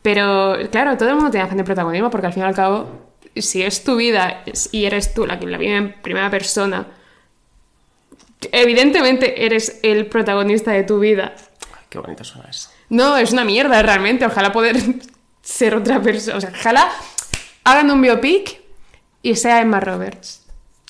Pero, 0.00 0.56
claro, 0.70 0.96
todo 0.96 1.10
el 1.10 1.16
mundo 1.16 1.30
tiene 1.30 1.44
afán 1.44 1.58
de 1.58 1.64
protagonismo 1.64 2.10
porque 2.10 2.28
al 2.28 2.32
fin 2.32 2.42
y 2.42 2.46
al 2.46 2.54
cabo, 2.54 2.88
si 3.36 3.62
es 3.62 3.84
tu 3.84 3.96
vida 3.96 4.42
y 4.72 4.86
eres 4.86 5.12
tú 5.12 5.26
la 5.26 5.38
que 5.38 5.46
la 5.46 5.58
vive 5.58 5.76
en 5.76 5.92
primera 6.00 6.30
persona, 6.30 6.86
evidentemente 8.52 9.44
eres 9.44 9.80
el 9.82 10.06
protagonista 10.06 10.70
de 10.72 10.84
tu 10.84 11.00
vida. 11.00 11.34
Qué 11.96 12.00
bonito 12.00 12.24
suena 12.24 12.50
eso. 12.50 12.68
No, 12.90 13.16
es 13.16 13.32
una 13.32 13.42
mierda 13.42 13.80
realmente. 13.80 14.26
Ojalá 14.26 14.52
poder 14.52 14.76
ser 15.40 15.74
otra 15.74 16.02
persona. 16.02 16.36
O 16.36 16.40
sea, 16.42 16.52
ojalá 16.54 16.92
hagan 17.64 17.90
un 17.90 18.02
biopic 18.02 18.60
y 19.22 19.34
sea 19.34 19.62
Emma 19.62 19.80
Roberts. 19.80 20.44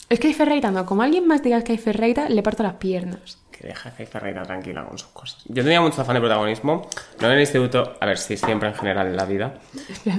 Es 0.09 0.19
que 0.19 0.27
hay 0.27 0.35
Ferreira, 0.35 0.73
no. 0.73 0.85
Como 0.85 1.03
alguien 1.03 1.25
más 1.29 1.45
diga 1.45 1.63
que 1.63 1.71
hay 1.71 1.79
Ferreira, 1.79 2.29
le 2.29 2.43
parto 2.43 2.65
las 2.65 2.75
piernas. 2.75 3.39
Que 3.53 3.69
deja 3.69 3.95
que 3.95 4.05
Ferreira 4.05 4.43
tranquila 4.43 4.85
con 4.85 4.99
sus 4.99 5.11
cosas. 5.11 5.45
Yo 5.47 5.63
tenía 5.63 5.81
mucho 5.81 6.03
afán 6.03 6.15
de 6.15 6.21
protagonismo. 6.23 6.91
No 7.21 7.29
en 7.29 7.35
el 7.35 7.41
instituto, 7.41 7.97
a 8.01 8.05
ver 8.05 8.19
si 8.19 8.37
siempre 8.37 8.69
en 8.71 8.75
general 8.75 9.07
en 9.07 9.17
la 9.17 9.25
vida. 9.27 9.55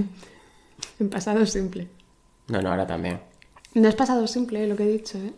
En 0.99 1.09
pasado 1.09 1.45
simple. 1.45 1.89
No, 2.47 2.61
no, 2.61 2.71
ahora 2.71 2.87
también. 2.87 3.19
No 3.73 3.89
es 3.89 3.93
pasado 3.95 4.25
simple 4.25 4.65
lo 4.67 4.75
que 4.77 4.83
he 4.83 4.87
dicho, 4.87 5.17
¿eh? 5.17 5.33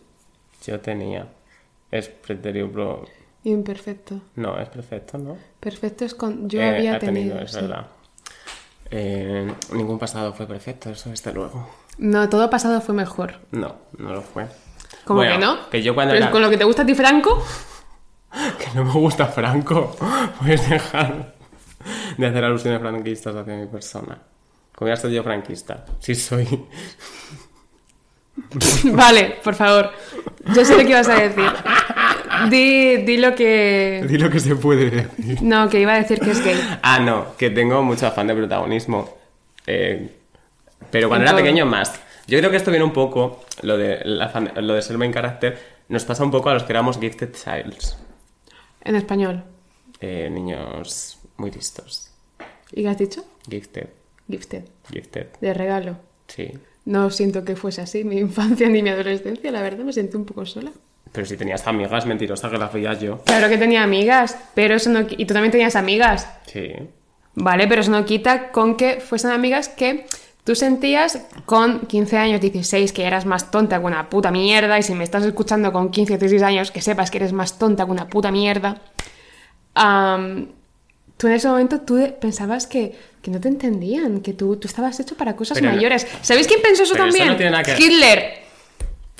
Yo 0.64 0.80
tenía. 0.80 1.26
Es 1.90 2.08
pretérito 2.08 3.04
Imperfecto. 3.44 4.20
No, 4.36 4.58
es 4.60 4.68
perfecto, 4.68 5.16
¿no? 5.18 5.36
Perfecto 5.58 6.04
es 6.04 6.14
con. 6.14 6.48
Yo 6.48 6.60
Eh, 6.60 6.68
había 6.76 6.96
ha 6.96 6.98
tenido. 6.98 7.38
es 7.40 7.52
sí. 7.52 7.60
verdad. 7.60 7.86
Eh, 8.90 9.50
ningún 9.72 9.98
pasado 9.98 10.32
fue 10.34 10.46
perfecto, 10.46 10.90
eso 10.90 11.10
desde 11.10 11.32
luego. 11.32 11.68
No, 11.98 12.28
todo 12.28 12.50
pasado 12.50 12.80
fue 12.80 12.94
mejor. 12.94 13.34
No, 13.52 13.76
no 13.98 14.12
lo 14.14 14.22
fue. 14.22 14.46
¿Cómo 15.04 15.18
Bueno, 15.20 15.32
que 15.34 15.38
no? 15.38 15.70
Que 15.70 15.82
yo 15.82 15.94
cuando 15.94 16.12
Pero 16.12 16.24
era... 16.24 16.32
con 16.32 16.42
lo 16.42 16.50
que 16.50 16.58
te 16.58 16.64
gusta 16.64 16.82
a 16.82 16.86
ti, 16.86 16.94
Franco. 16.94 17.42
Que 18.58 18.70
no 18.76 18.84
me 18.84 18.92
gusta 18.92 19.26
Franco. 19.26 19.96
Puedes 20.40 20.68
dejar 20.70 21.34
de 22.16 22.26
hacer 22.26 22.44
alusiones 22.44 22.80
franquistas 22.80 23.34
hacia 23.34 23.56
mi 23.56 23.66
persona. 23.66 24.18
Como 24.74 24.88
ya 24.88 24.96
soy 24.96 25.14
yo 25.14 25.22
franquista. 25.24 25.84
Sí 25.98 26.14
soy. 26.14 26.46
vale, 28.92 29.38
por 29.42 29.54
favor. 29.54 29.90
Yo 30.54 30.64
sé 30.64 30.76
lo 30.76 30.82
que 30.84 30.90
ibas 30.90 31.08
a 31.08 31.14
decir. 31.14 31.50
Di, 32.50 32.98
di 32.98 33.16
lo 33.18 33.34
que. 33.34 34.04
Di 34.08 34.16
lo 34.18 34.30
que 34.30 34.40
se 34.40 34.56
puede 34.56 34.90
decir. 34.90 35.42
No, 35.42 35.68
que 35.68 35.80
iba 35.80 35.94
a 35.94 35.98
decir 35.98 36.18
que 36.20 36.30
es 36.30 36.42
gay. 36.44 36.56
Ah, 36.82 36.98
no, 37.00 37.36
que 37.36 37.50
tengo 37.50 37.82
mucho 37.82 38.06
afán 38.06 38.26
de 38.28 38.34
protagonismo. 38.34 39.16
Eh, 39.66 40.08
pero 40.90 41.08
cuando 41.08 41.26
era 41.26 41.36
pequeño 41.36 41.66
más. 41.66 42.00
Yo 42.26 42.38
creo 42.38 42.50
que 42.50 42.56
esto 42.56 42.70
viene 42.70 42.84
un 42.84 42.92
poco, 42.92 43.44
lo 43.62 43.76
de, 43.76 44.00
afán- 44.20 44.52
lo 44.60 44.74
de 44.74 44.82
ser 44.82 44.96
main 44.98 45.12
character, 45.12 45.58
nos 45.88 46.04
pasa 46.04 46.22
un 46.22 46.30
poco 46.30 46.48
a 46.48 46.54
los 46.54 46.62
que 46.62 46.72
éramos 46.72 46.98
gifted 47.00 47.32
childs. 47.32 47.98
En 48.84 48.94
español. 48.94 49.42
eh, 50.00 50.28
niños 50.30 51.18
muy 51.36 51.50
listos. 51.50 52.10
¿Y 52.72 52.82
qué 52.82 52.88
has 52.88 52.98
dicho? 52.98 53.24
Gifted. 53.48 53.88
Gifted. 54.30 54.64
Gifted. 54.92 55.26
De 55.40 55.52
regalo. 55.54 55.96
Sí. 56.28 56.52
No 56.84 57.10
siento 57.10 57.44
que 57.44 57.56
fuese 57.56 57.80
así 57.82 58.04
mi 58.04 58.18
infancia 58.20 58.68
ni 58.68 58.80
mi 58.82 58.90
adolescencia, 58.90 59.50
la 59.50 59.60
verdad 59.60 59.84
me 59.84 59.92
sentí 59.92 60.16
un 60.16 60.24
poco 60.24 60.46
sola. 60.46 60.70
Pero 61.12 61.26
si 61.26 61.36
tenías 61.36 61.66
amigas 61.66 62.06
mentirosas 62.06 62.50
que 62.50 62.58
las 62.58 62.72
veías 62.72 63.00
yo. 63.00 63.22
Claro 63.24 63.48
que 63.48 63.58
tenía 63.58 63.82
amigas, 63.82 64.36
pero 64.54 64.76
eso 64.76 64.90
no... 64.90 65.00
Y 65.00 65.24
tú 65.26 65.34
también 65.34 65.50
tenías 65.50 65.74
amigas. 65.76 66.28
Sí. 66.46 66.72
Vale, 67.34 67.66
pero 67.66 67.80
eso 67.80 67.90
no 67.90 68.04
quita 68.04 68.50
con 68.52 68.76
que 68.76 69.00
fuesen 69.00 69.30
amigas 69.32 69.68
que 69.68 70.06
tú 70.44 70.54
sentías 70.54 71.26
con 71.46 71.80
15 71.80 72.16
años, 72.16 72.40
16, 72.40 72.92
que 72.92 73.04
eras 73.06 73.26
más 73.26 73.50
tonta 73.50 73.78
que 73.80 73.84
una 73.86 74.08
puta 74.08 74.30
mierda. 74.30 74.78
Y 74.78 74.82
si 74.84 74.94
me 74.94 75.02
estás 75.04 75.24
escuchando 75.24 75.72
con 75.72 75.90
15 75.90 76.14
o 76.14 76.18
16 76.18 76.42
años, 76.42 76.70
que 76.70 76.80
sepas 76.80 77.10
que 77.10 77.18
eres 77.18 77.32
más 77.32 77.58
tonta 77.58 77.84
que 77.86 77.90
una 77.90 78.08
puta 78.08 78.30
mierda. 78.30 78.80
Tú 81.16 81.26
en 81.26 81.34
ese 81.34 81.48
momento 81.48 81.80
tú 81.82 81.98
pensabas 82.20 82.66
que, 82.66 82.96
que 83.20 83.30
no 83.30 83.40
te 83.40 83.48
entendían, 83.48 84.20
que 84.20 84.32
tú, 84.32 84.56
tú 84.56 84.66
estabas 84.68 84.98
hecho 85.00 85.16
para 85.16 85.36
cosas 85.36 85.58
Pero 85.58 85.70
no- 85.70 85.76
mayores. 85.76 86.06
¿Sabéis 86.22 86.46
quién 86.46 86.62
pensó 86.62 86.84
eso 86.84 86.94
Pero 86.94 87.04
eso 87.06 87.12
también? 87.16 87.28
no 87.32 87.36
tiene 87.36 87.50
nada 87.50 87.62
que- 87.64 87.82
Hitler. 87.82 88.49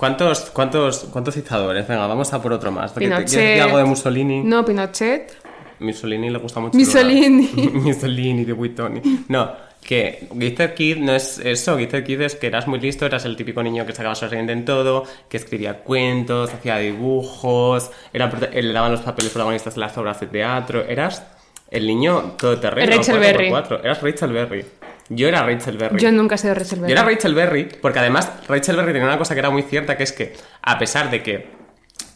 ¿Cuántos, 0.00 0.48
cuántos, 0.50 1.00
cuántos 1.12 1.34
citadores? 1.34 1.86
Venga, 1.86 2.06
vamos 2.06 2.32
a 2.32 2.40
por 2.40 2.54
otro 2.54 2.72
más. 2.72 2.92
¿Que 2.92 3.00
te- 3.00 3.06
¿Quieres 3.06 3.18
Pinochet. 3.30 3.48
decir 3.48 3.62
algo 3.62 3.76
de 3.76 3.84
Mussolini? 3.84 4.42
No, 4.42 4.64
Pinochet. 4.64 5.36
Mussolini 5.78 6.30
le 6.30 6.38
gusta 6.38 6.58
mucho. 6.58 6.78
Mussolini. 6.78 7.50
Mussolini 7.74 8.44
de 8.46 8.52
Buitoni. 8.54 9.02
No, 9.28 9.52
que 9.82 10.26
Gifted 10.38 10.72
Kid 10.72 10.96
no 10.96 11.14
es 11.14 11.38
eso. 11.38 11.76
Gifted 11.76 12.02
Kid 12.04 12.22
es 12.22 12.34
que 12.34 12.46
eras 12.46 12.66
muy 12.66 12.80
listo, 12.80 13.04
eras 13.04 13.26
el 13.26 13.36
típico 13.36 13.62
niño 13.62 13.84
que 13.84 13.92
sacaba 13.92 14.14
sobresaliente 14.14 14.54
en 14.54 14.64
todo, 14.64 15.04
que 15.28 15.36
escribía 15.36 15.80
cuentos, 15.80 16.52
hacía 16.54 16.78
dibujos, 16.78 17.90
era, 18.14 18.30
le 18.54 18.72
daban 18.72 18.92
los 18.92 19.02
papeles 19.02 19.30
protagonistas 19.32 19.74
en 19.74 19.80
las 19.80 19.98
obras 19.98 20.18
de 20.20 20.28
teatro. 20.28 20.82
Eras 20.88 21.24
el 21.70 21.86
niño 21.86 22.32
todoterreno. 22.38 22.96
Rachel 22.96 23.16
4x4. 23.16 23.20
Berry. 23.20 23.46
Eras 23.84 24.02
Rachel 24.02 24.32
Berry. 24.32 24.64
Yo 25.10 25.28
era 25.28 25.42
Rachel 25.44 25.76
Berry. 25.76 26.00
Yo 26.00 26.10
nunca 26.12 26.36
he 26.36 26.38
sido 26.38 26.54
Rachel 26.54 26.80
Berry. 26.80 26.92
Yo 26.94 26.98
era 27.00 27.08
Rachel 27.08 27.34
Berry, 27.34 27.64
porque 27.82 27.98
además 27.98 28.32
Rachel 28.48 28.76
Berry 28.76 28.92
tenía 28.92 29.06
una 29.08 29.18
cosa 29.18 29.34
que 29.34 29.40
era 29.40 29.50
muy 29.50 29.62
cierta, 29.62 29.96
que 29.96 30.04
es 30.04 30.12
que 30.12 30.32
a 30.62 30.78
pesar 30.78 31.10
de 31.10 31.22
que 31.22 31.60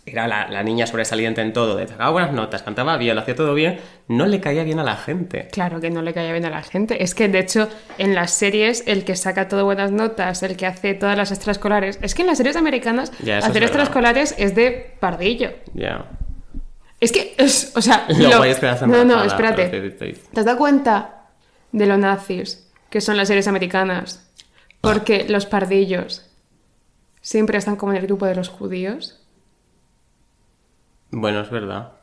era 0.07 0.29
la, 0.29 0.49
la 0.49 0.63
niña 0.63 0.87
sobresaliente 0.87 1.41
en 1.41 1.53
todo, 1.55 1.77
de 1.77 1.89
sacaba 1.89 2.11
buenas 2.11 2.31
notas, 2.33 2.63
cantaba 2.63 2.97
bien, 2.99 3.15
lo 3.17 3.23
hacía 3.23 3.35
todo 3.35 3.55
bien, 3.55 3.81
no 4.07 4.27
le 4.27 4.39
caía 4.41 4.63
bien 4.63 4.79
a 4.79 4.85
la 4.85 4.97
gente. 4.97 5.49
Claro 5.51 5.81
que 5.81 5.91
no 5.91 6.03
le 6.03 6.13
caía 6.13 6.31
bien 6.31 6.45
a 6.45 6.51
la 6.51 6.63
gente. 6.63 7.03
Es 7.03 7.15
que, 7.15 7.27
de 7.29 7.39
hecho, 7.39 7.69
en 7.99 8.15
las 8.15 8.31
series, 8.33 8.85
el 8.87 9.05
que 9.05 9.17
saca 9.17 9.49
todo 9.49 9.65
buenas 9.65 9.91
notas, 9.93 10.43
el 10.43 10.57
que 10.57 10.67
hace 10.67 10.93
todas 10.95 11.17
las 11.17 11.33
extraescolares. 11.33 11.99
Es 12.03 12.15
que 12.15 12.21
en 12.23 12.29
las 12.29 12.37
series 12.37 12.55
americanas, 12.57 13.13
Ya, 13.23 13.39
hacer 13.39 13.63
es 13.63 13.71
extraescolares 13.71 14.35
es 14.39 14.55
de 14.55 14.95
pardillo. 15.01 15.51
Ya. 15.73 16.05
Es 17.01 17.11
que, 17.11 17.35
es- 17.39 17.73
o 17.75 17.81
sea. 17.83 18.05
Lo 18.09 18.29
lo- 18.29 18.37
guay 18.37 18.51
es 18.51 18.59
que 18.59 18.67
hacen 18.69 18.91
No, 18.91 19.05
no, 19.05 19.25
espérate. 19.25 19.67
te- 19.69 19.81
te- 19.81 19.91
te- 19.91 20.13
¿Te 20.13 20.41
has 20.41 20.47
dado 20.47 20.59
cuenta 20.59 21.25
de 21.73 21.87
lo 21.87 21.97
nazis 21.97 22.64
que 22.95 23.01
son 23.01 23.17
las 23.17 23.27
series 23.27 23.49
americanas? 23.49 24.25
Porque 24.81 25.27
los 25.29 25.47
pardillos 25.47 26.31
siempre 27.23 27.59
están 27.59 27.75
como 27.75 27.91
en 27.91 27.99
el 27.99 28.07
grupo 28.07 28.25
de 28.25 28.37
los 28.37 28.49
judíos. 28.49 29.21
Bueno, 31.11 31.41
es 31.41 31.51
verdad. 31.51 31.95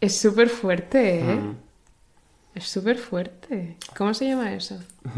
Es 0.00 0.18
súper 0.18 0.48
fuerte, 0.48 1.20
¿eh? 1.20 1.36
Mm. 1.36 1.56
Es 2.54 2.64
súper 2.68 2.98
fuerte. 2.98 3.76
¿Cómo 3.96 4.12
se 4.12 4.26
llama 4.28 4.52
eso? 4.52 4.78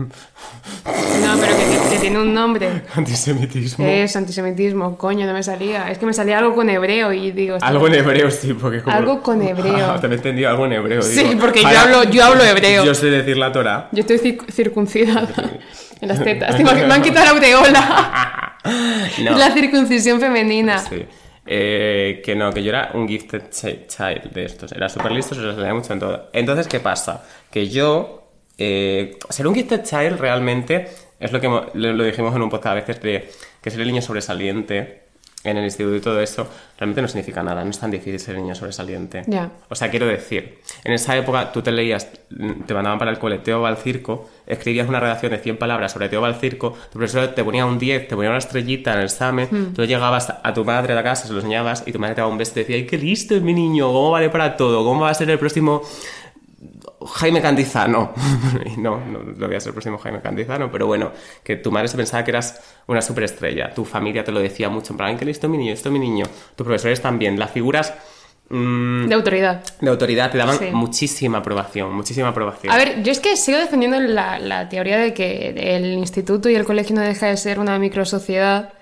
No, 1.25 1.37
pero 1.41 1.53
que, 1.57 1.95
que 1.95 1.99
tiene 2.01 2.19
un 2.21 2.35
nombre. 2.35 2.83
Antisemitismo. 2.95 3.87
Es 3.87 4.15
antisemitismo, 4.17 4.97
coño, 4.99 5.27
no 5.27 5.33
me 5.33 5.43
salía. 5.43 5.91
Es 5.91 5.99
que 5.99 6.07
me 6.07 6.13
salía 6.13 6.39
algo 6.39 6.55
con 6.55 6.69
hebreo 6.69 7.13
y 7.13 7.31
digo... 7.33 7.57
Algo 7.61 7.87
en 7.89 7.95
hebreo, 7.95 8.31
sí, 8.31 8.53
porque 8.55 8.83
como... 8.83 8.95
Algo 8.97 9.23
con 9.23 9.41
hebreo. 9.43 9.93
Ah, 9.93 10.01
te 10.01 10.07
he 10.07 10.13
entendido 10.15 10.51
algo 10.51 10.67
en 10.67 10.73
hebreo. 10.73 11.03
Sí, 11.03 11.23
digo. 11.25 11.41
porque 11.41 11.63
yo 11.63 11.69
hablo- 11.69 12.05
yo 12.11 12.25
hablo 12.25 12.45
hebreo. 12.45 12.85
Yo 12.85 12.95
sé 12.95 13.07
decir 13.07 13.37
la 13.37 13.53
Torah. 13.53 13.89
Yo 13.93 14.01
estoy 14.01 14.39
circuncidada 14.51 15.29
en 16.01 16.09
las 16.09 16.23
tetas. 16.23 16.59
Me 16.61 16.71
han 16.95 17.03
quitado 17.03 17.25
la 17.27 17.31
aureola. 17.33 18.59
No. 19.23 19.39
La 19.39 19.51
circuncisión 19.53 20.21
femenina. 20.21 20.79
Sí. 20.79 21.05
Eh, 21.47 22.23
que 22.25 22.35
no, 22.35 22.53
que 22.53 22.63
yo 22.63 22.71
era 22.71 22.91
un 22.95 23.07
gifted 23.07 23.43
chi- 23.51 23.87
child 23.87 24.33
de 24.33 24.45
estos. 24.47 24.73
Era 24.73 24.89
súper 24.89 25.13
listo, 25.13 25.35
se 25.35 25.43
lo 25.43 25.55
salía 25.55 25.75
mucho 25.75 25.93
en 25.93 26.01
todo. 26.01 26.29
Entonces, 26.33 26.69
¿qué 26.69 26.81
pasa? 26.81 27.25
Que 27.51 27.69
yo. 27.69 28.21
eh, 28.57 29.19
ser 29.29 29.47
un 29.49 29.55
gifted 29.55 29.83
child 29.83 30.19
realmente 30.21 30.89
es 31.21 31.33
lo 31.33 31.41
que 31.41 31.49
lo, 31.75 32.05
dijimos 32.05 32.35
en 32.37 32.43
un 32.43 32.51
podcast 32.51 32.73
a 32.73 32.75
veces 32.75 33.03
de 33.03 33.29
que 33.61 33.71
ser 33.71 33.81
el 33.81 33.89
niño 33.89 34.01
sobresaliente 34.03 35.03
en 35.43 35.57
el 35.59 35.65
instituto 35.65 35.97
y 35.97 36.01
todo 36.01 36.21
eso 36.21 36.49
realmente 36.79 37.03
no 37.03 37.09
significa 37.09 37.43
nada. 37.43 37.63
No 37.65 37.71
es 37.71 37.79
tan 37.79 37.91
difícil 37.91 38.19
ser 38.19 38.37
el 38.37 38.43
niño 38.43 38.55
sobresaliente. 38.55 39.23
Ya. 39.27 39.51
O 39.69 39.75
sea, 39.75 39.91
quiero 39.91 40.07
decir, 40.07 40.59
en 40.85 40.93
esa 40.93 41.17
época 41.17 41.53
tú 41.53 41.61
te 41.63 41.71
leías, 41.73 42.09
te 42.67 42.73
mandaban 42.75 42.99
para 42.99 43.11
el 43.11 43.19
cole 43.19 43.39
Teo 43.41 43.61
va 43.61 43.69
al 43.69 43.77
circo, 43.77 44.31
escribías 44.47 44.89
una 44.89 45.01
redacción 45.01 45.33
de 45.33 45.39
100 45.39 45.57
palabras 45.57 45.93
sobre 45.93 46.09
Teo 46.09 46.21
va 46.21 46.29
al 46.29 46.37
circo, 46.37 46.73
tu 46.93 46.99
profesor 46.99 47.29
te 47.29 47.43
ponía 47.45 47.67
un 47.67 47.79
10, 47.79 48.09
te 48.09 48.15
ponía 48.15 48.31
una 48.31 48.39
estrellita 48.39 48.93
en 48.93 48.99
el 49.01 49.05
examen, 49.05 49.73
tú 49.75 49.85
llegabas 49.85 50.33
a 50.43 50.55
tu 50.55 50.65
madre 50.65 50.93
a 50.93 50.97
la 50.97 51.03
casa, 51.03 51.27
se 51.27 51.33
lo 51.33 51.39
enseñabas 51.39 51.83
y 51.87 51.93
tu 51.93 51.99
madre 51.99 52.15
te 52.15 52.21
daba 52.21 52.33
un 52.33 52.39
beso 52.39 52.53
y 52.53 52.55
te 52.55 52.61
decía, 52.61 52.77
¡ay, 52.77 52.87
qué 52.87 52.99
listo 52.99 53.35
es 53.35 53.43
mi 53.43 53.55
niño! 53.55 53.87
¿Cómo 53.87 54.11
vale 54.11 54.31
para 54.31 54.57
todo? 54.57 54.85
¿Cómo 54.85 55.01
va 55.03 55.11
a 55.11 55.15
ser 55.15 55.31
el 55.31 55.39
próximo 55.39 55.83
Jaime 57.07 57.41
Cantizano. 57.43 58.13
Y 58.65 58.77
no, 58.81 58.99
no, 59.05 59.21
no 59.23 59.47
voy 59.47 59.57
a 59.57 59.61
ser 59.61 59.69
el 59.71 59.75
próximo 59.75 59.99
Jaime 59.99 60.21
Cantizano, 60.21 60.71
pero 60.71 60.87
bueno, 60.87 61.13
que 61.43 61.57
tu 61.57 61.71
madre 61.71 61.89
se 61.89 61.97
pensaba 61.97 62.25
que 62.25 62.31
eras 62.31 62.63
una 62.87 63.03
superestrella, 63.03 63.75
tu 63.75 63.85
familia 63.85 64.25
te 64.25 64.33
lo 64.33 64.41
decía 64.41 64.69
mucho, 64.69 64.93
en 64.93 64.97
plan, 64.97 65.11
"Ay, 65.11 65.17
qué 65.17 65.25
listo 65.25 65.49
mi 65.49 65.59
niño, 65.59 65.73
esto 65.73 65.91
mi 65.91 65.99
niño, 65.99 66.25
tus 66.57 66.65
profesores 66.65 67.01
también, 67.01 67.39
las 67.39 67.51
figuras 67.51 67.93
mm, 68.51 69.07
De 69.09 69.15
autoridad. 69.15 69.65
de 69.81 69.91
autoridad 69.91 70.31
te 70.31 70.39
daban 70.39 70.59
Sí. 70.59 70.67
muchísima 70.73 71.39
aprobación, 71.39 71.93
muchísima 71.95 72.29
aprobación. 72.29 72.73
A 72.73 72.77
ver, 72.77 73.03
yo 73.03 73.13
es 73.13 73.21
que 73.21 73.37
sigo 73.37 73.59
defendiendo 73.59 73.99
la, 74.01 74.39
la 74.39 74.69
teoría 74.69 74.99
de 74.99 75.15
que 75.15 75.55
el 75.77 75.93
instituto 75.95 76.49
y 76.49 76.55
el 76.55 76.65
colegio 76.65 76.95
no 76.97 77.03
deja 77.03 77.27
de 77.27 77.37
ser 77.37 77.59
una 77.59 77.79
microsociedad 77.79 78.73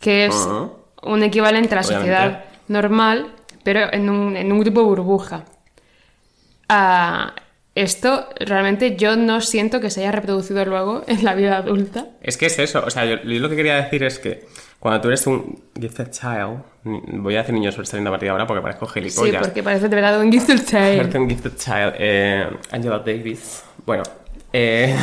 que 0.00 0.26
es 0.26 0.34
Ajá. 0.34 0.68
un 1.02 1.22
equivalente 1.22 1.74
a 1.74 1.80
la 1.80 1.86
Obviamente. 1.86 2.12
sociedad 2.14 2.44
normal, 2.68 3.32
pero 3.64 3.92
en 3.92 4.08
un, 4.10 4.36
en 4.36 4.52
un 4.52 4.60
grupo 4.60 4.84
burbuja. 4.84 5.44
Ah, 6.68 7.32
esto 7.82 8.28
realmente 8.40 8.96
yo 8.96 9.16
no 9.16 9.40
siento 9.40 9.80
que 9.80 9.90
se 9.90 10.00
haya 10.00 10.12
reproducido 10.12 10.64
luego 10.64 11.02
en 11.08 11.24
la 11.24 11.34
vida 11.34 11.56
adulta. 11.58 12.06
Es 12.22 12.36
que 12.36 12.46
es 12.46 12.58
eso, 12.58 12.82
o 12.86 12.90
sea, 12.90 13.04
yo, 13.04 13.16
yo 13.22 13.40
lo 13.40 13.48
que 13.48 13.56
quería 13.56 13.76
decir 13.76 14.02
es 14.04 14.18
que 14.18 14.46
cuando 14.78 15.00
tú 15.00 15.08
eres 15.08 15.26
un 15.26 15.60
gifted 15.80 16.10
child, 16.10 16.58
voy 16.84 17.34
a 17.34 17.38
decir 17.38 17.52
niño 17.54 17.72
sobresaliente 17.72 18.08
a 18.08 18.12
partir 18.12 18.26
de 18.28 18.30
ahora 18.30 18.46
porque 18.46 18.62
parezco 18.62 18.86
Sí, 18.86 18.94
gilipollas. 19.00 19.42
porque 19.42 19.62
parece 19.62 19.88
de 19.88 19.96
verdad 19.96 20.20
un 20.20 20.30
gifted 20.30 20.64
child. 20.64 20.96
Parece 20.98 21.18
un 21.18 21.28
gifted 21.28 21.56
child. 21.56 21.94
Eh, 21.98 22.46
Angela 22.70 22.98
Davis. 23.00 23.64
Bueno, 23.84 24.04
eh, 24.52 24.94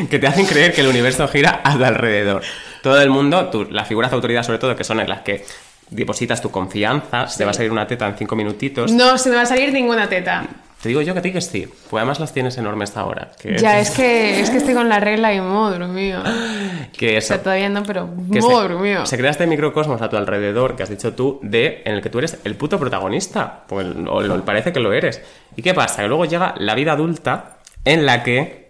que, 0.00 0.06
que 0.10 0.18
te 0.18 0.26
hacen 0.26 0.46
creer 0.46 0.72
que 0.72 0.80
el 0.80 0.86
universo 0.88 1.28
gira 1.28 1.60
a 1.62 1.76
tu 1.76 1.84
alrededor. 1.84 2.42
Todo 2.82 3.00
el 3.02 3.10
mundo, 3.10 3.50
tú- 3.50 3.66
las 3.70 3.86
figuras 3.86 4.10
de 4.10 4.14
autoridad 4.14 4.42
sobre 4.44 4.58
todo, 4.58 4.74
que 4.74 4.84
son 4.84 4.98
en 5.00 5.08
las 5.10 5.20
que 5.20 5.44
depositas 5.90 6.40
tu 6.40 6.50
confianza, 6.50 7.26
se 7.26 7.36
te 7.38 7.44
va 7.44 7.50
a 7.50 7.54
salir 7.54 7.70
una 7.72 7.86
teta 7.86 8.06
en 8.08 8.16
cinco 8.16 8.34
minutitos. 8.34 8.90
No 8.92 9.18
se 9.18 9.28
me 9.28 9.36
va 9.36 9.42
a 9.42 9.46
salir 9.46 9.72
ninguna 9.74 10.08
teta. 10.08 10.46
Te 10.82 10.88
digo 10.88 11.02
yo 11.02 11.12
que 11.12 11.20
ti 11.20 11.30
que 11.30 11.42
sí, 11.42 11.66
pues 11.90 12.00
además 12.00 12.20
las 12.20 12.32
tienes 12.32 12.56
enormes 12.56 12.96
ahora. 12.96 13.32
Que, 13.38 13.58
Ya, 13.58 13.78
es 13.80 13.90
que, 13.90 14.40
es 14.40 14.48
que 14.48 14.56
estoy 14.56 14.72
con 14.72 14.88
la 14.88 14.98
regla 14.98 15.34
y 15.34 15.40
madre 15.40 15.86
mía. 15.86 16.22
que 16.96 17.16
O 17.16 17.18
eso. 17.18 17.28
sea, 17.28 17.42
todavía 17.42 17.68
no, 17.68 17.82
pero 17.82 18.06
madre 18.06 18.74
se, 18.74 18.80
mía. 18.80 19.04
se 19.06 19.18
crea 19.18 19.30
este 19.30 19.46
microcosmos 19.46 20.00
a 20.00 20.08
tu 20.08 20.16
alrededor 20.16 20.76
que 20.76 20.82
has 20.82 20.88
dicho 20.88 21.12
tú 21.12 21.38
de 21.42 21.82
en 21.84 21.94
el 21.96 22.00
que 22.00 22.08
tú 22.08 22.18
eres 22.18 22.38
el 22.44 22.56
puto 22.56 22.78
protagonista 22.78 23.64
pues, 23.68 23.86
o 24.08 24.22
lo, 24.22 24.42
parece 24.44 24.72
que 24.72 24.80
lo 24.80 24.92
eres 24.94 25.20
y 25.54 25.60
qué 25.62 25.74
pasa 25.74 26.00
que 26.02 26.08
luego 26.08 26.24
llega 26.24 26.54
la 26.56 26.74
vida 26.74 26.92
adulta 26.92 27.58
en 27.84 28.06
la 28.06 28.22
que 28.22 28.69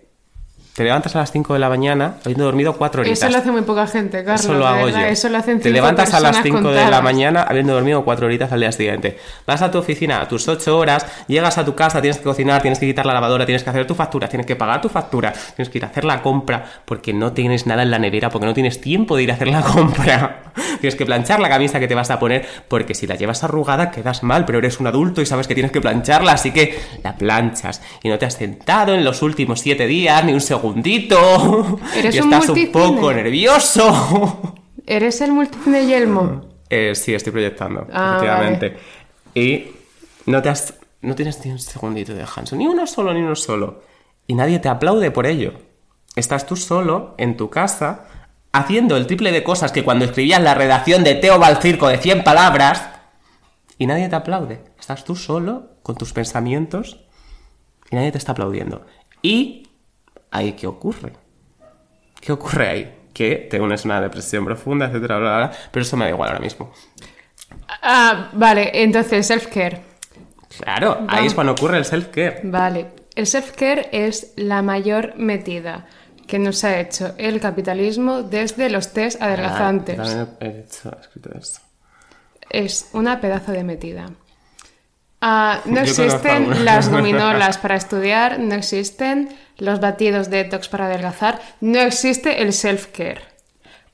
te 0.80 0.84
levantas 0.84 1.14
a 1.14 1.18
las 1.18 1.30
5 1.30 1.52
de 1.52 1.58
la 1.58 1.68
mañana 1.68 2.14
habiendo 2.24 2.44
dormido 2.44 2.72
4 2.72 3.02
horitas 3.02 3.18
Eso 3.18 3.28
lo 3.28 3.36
hace 3.36 3.50
muy 3.50 3.60
poca 3.60 3.86
gente, 3.86 4.24
Carlos. 4.24 4.46
Eso 4.46 4.54
lo 4.54 4.66
hago 4.66 4.88
yo. 4.88 4.96
Eso 4.96 5.28
lo 5.28 5.36
hacen 5.36 5.60
Te 5.60 5.68
levantas 5.68 6.14
a 6.14 6.20
las 6.20 6.38
personas 6.38 6.62
5 6.62 6.72
de 6.72 6.90
la 6.90 7.02
mañana 7.02 7.42
habiendo 7.42 7.74
dormido 7.74 8.02
4 8.02 8.24
horitas 8.24 8.50
al 8.50 8.60
día 8.60 8.72
siguiente. 8.72 9.18
Vas 9.46 9.60
a 9.60 9.70
tu 9.70 9.76
oficina 9.76 10.22
a 10.22 10.26
tus 10.26 10.48
8 10.48 10.78
horas, 10.78 11.04
llegas 11.26 11.58
a 11.58 11.66
tu 11.66 11.74
casa, 11.74 12.00
tienes 12.00 12.16
que 12.16 12.24
cocinar, 12.24 12.62
tienes 12.62 12.78
que 12.78 12.86
quitar 12.86 13.04
la 13.04 13.12
lavadora, 13.12 13.44
tienes 13.44 13.62
que 13.62 13.68
hacer 13.68 13.86
tu 13.86 13.94
factura, 13.94 14.26
tienes 14.26 14.46
que 14.46 14.56
pagar 14.56 14.80
tu 14.80 14.88
factura, 14.88 15.34
tienes 15.54 15.68
que 15.68 15.76
ir 15.76 15.84
a 15.84 15.88
hacer 15.88 16.06
la 16.06 16.22
compra 16.22 16.64
porque 16.86 17.12
no 17.12 17.32
tienes 17.32 17.66
nada 17.66 17.82
en 17.82 17.90
la 17.90 17.98
nevera, 17.98 18.30
porque 18.30 18.46
no 18.46 18.54
tienes 18.54 18.80
tiempo 18.80 19.18
de 19.18 19.24
ir 19.24 19.32
a 19.32 19.34
hacer 19.34 19.48
la 19.48 19.60
compra. 19.74 20.44
tienes 20.80 20.94
que 20.94 21.04
planchar 21.04 21.40
la 21.40 21.50
camisa 21.50 21.78
que 21.78 21.88
te 21.88 21.94
vas 21.94 22.10
a 22.10 22.18
poner 22.18 22.46
porque 22.68 22.94
si 22.94 23.06
la 23.06 23.16
llevas 23.16 23.44
arrugada 23.44 23.90
quedas 23.90 24.22
mal, 24.22 24.46
pero 24.46 24.60
eres 24.60 24.80
un 24.80 24.86
adulto 24.86 25.20
y 25.20 25.26
sabes 25.26 25.46
que 25.46 25.52
tienes 25.52 25.72
que 25.72 25.82
plancharla, 25.82 26.32
así 26.32 26.52
que 26.52 26.80
la 27.04 27.16
planchas 27.16 27.82
y 28.02 28.08
no 28.08 28.18
te 28.18 28.24
has 28.24 28.32
sentado 28.32 28.94
en 28.94 29.04
los 29.04 29.20
últimos 29.20 29.60
7 29.60 29.86
días 29.86 30.24
ni 30.24 30.32
un 30.32 30.40
segundito. 30.70 31.78
Eres 31.96 32.14
y 32.14 32.18
estás 32.18 32.48
un 32.48 32.72
poco 32.72 33.12
nervioso. 33.12 34.54
¿Eres 34.86 35.20
el 35.20 35.32
multicine 35.32 35.86
Yelmo? 35.86 36.48
Eh, 36.72 36.94
sí, 36.94 37.12
estoy 37.12 37.32
proyectando, 37.32 37.84
Ah, 37.92 38.12
efectivamente. 38.12 38.76
Y 39.34 39.64
no, 40.26 40.40
te 40.40 40.50
has, 40.50 40.74
no 41.00 41.16
tienes 41.16 41.44
ni 41.44 41.50
un 41.50 41.58
segundito 41.58 42.12
de 42.12 42.20
descanso, 42.20 42.54
ni 42.54 42.68
uno 42.68 42.86
solo, 42.86 43.12
ni 43.12 43.18
uno 43.18 43.34
solo. 43.34 43.82
Y 44.28 44.34
nadie 44.34 44.60
te 44.60 44.68
aplaude 44.68 45.10
por 45.10 45.26
ello. 45.26 45.54
Estás 46.14 46.46
tú 46.46 46.54
solo 46.54 47.16
en 47.18 47.36
tu 47.36 47.50
casa 47.50 48.06
haciendo 48.52 48.96
el 48.96 49.08
triple 49.08 49.32
de 49.32 49.42
cosas 49.42 49.72
que 49.72 49.82
cuando 49.82 50.04
escribías 50.04 50.40
la 50.40 50.54
redacción 50.54 51.02
de 51.02 51.16
Teo 51.16 51.40
va 51.40 51.48
al 51.48 51.60
circo 51.60 51.88
de 51.88 51.98
100 51.98 52.22
palabras 52.22 52.88
y 53.76 53.88
nadie 53.88 54.08
te 54.08 54.14
aplaude. 54.14 54.62
Estás 54.78 55.04
tú 55.04 55.16
solo 55.16 55.72
con 55.82 55.96
tus 55.96 56.12
pensamientos 56.12 57.00
y 57.90 57.96
nadie 57.96 58.12
te 58.12 58.18
está 58.18 58.30
aplaudiendo. 58.30 58.86
Y 59.22 59.69
ahí, 60.30 60.52
¿qué 60.52 60.66
ocurre? 60.66 61.12
¿Qué 62.20 62.32
ocurre 62.32 62.68
ahí? 62.68 62.94
Que 63.12 63.48
te 63.50 63.60
unes 63.60 63.84
a 63.84 63.88
una 63.88 64.00
depresión 64.00 64.44
profunda, 64.44 64.86
etcétera, 64.86 65.18
bla, 65.18 65.28
bla, 65.36 65.46
bla, 65.48 65.56
pero 65.70 65.82
eso 65.82 65.96
me 65.96 66.04
da 66.04 66.10
igual 66.10 66.28
ahora 66.28 66.40
mismo. 66.40 66.72
Ah, 67.82 68.30
vale, 68.32 68.70
entonces 68.82 69.26
self-care. 69.30 69.80
Claro, 70.58 71.06
ahí 71.08 71.26
es 71.26 71.34
cuando 71.34 71.52
ocurre 71.52 71.78
el 71.78 71.84
self-care. 71.84 72.40
Vale, 72.44 72.86
el 73.14 73.26
self-care 73.26 73.88
es 73.92 74.32
la 74.36 74.62
mayor 74.62 75.14
metida 75.16 75.86
que 76.26 76.38
nos 76.38 76.62
ha 76.64 76.78
hecho 76.78 77.14
el 77.18 77.40
capitalismo 77.40 78.22
desde 78.22 78.70
los 78.70 78.92
test 78.92 79.20
adelgazantes. 79.20 79.98
Ah, 79.98 80.04
también 80.04 80.28
he, 80.40 80.60
hecho- 80.60 80.96
he 80.96 81.00
escrito 81.00 81.30
esto. 81.36 81.60
Es 82.48 82.90
una 82.92 83.20
pedazo 83.20 83.52
de 83.52 83.64
metida. 83.64 84.10
Ah, 85.20 85.60
no 85.66 85.76
Yo 85.76 85.80
existen 85.82 86.64
las 86.64 86.88
gominolas 86.88 87.58
para 87.62 87.76
estudiar, 87.76 88.38
no 88.38 88.54
existen 88.54 89.28
los 89.58 89.80
batidos 89.80 90.30
detox 90.30 90.68
para 90.68 90.86
adelgazar, 90.86 91.40
no 91.60 91.78
existe 91.80 92.42
el 92.42 92.52
self-care. 92.52 93.20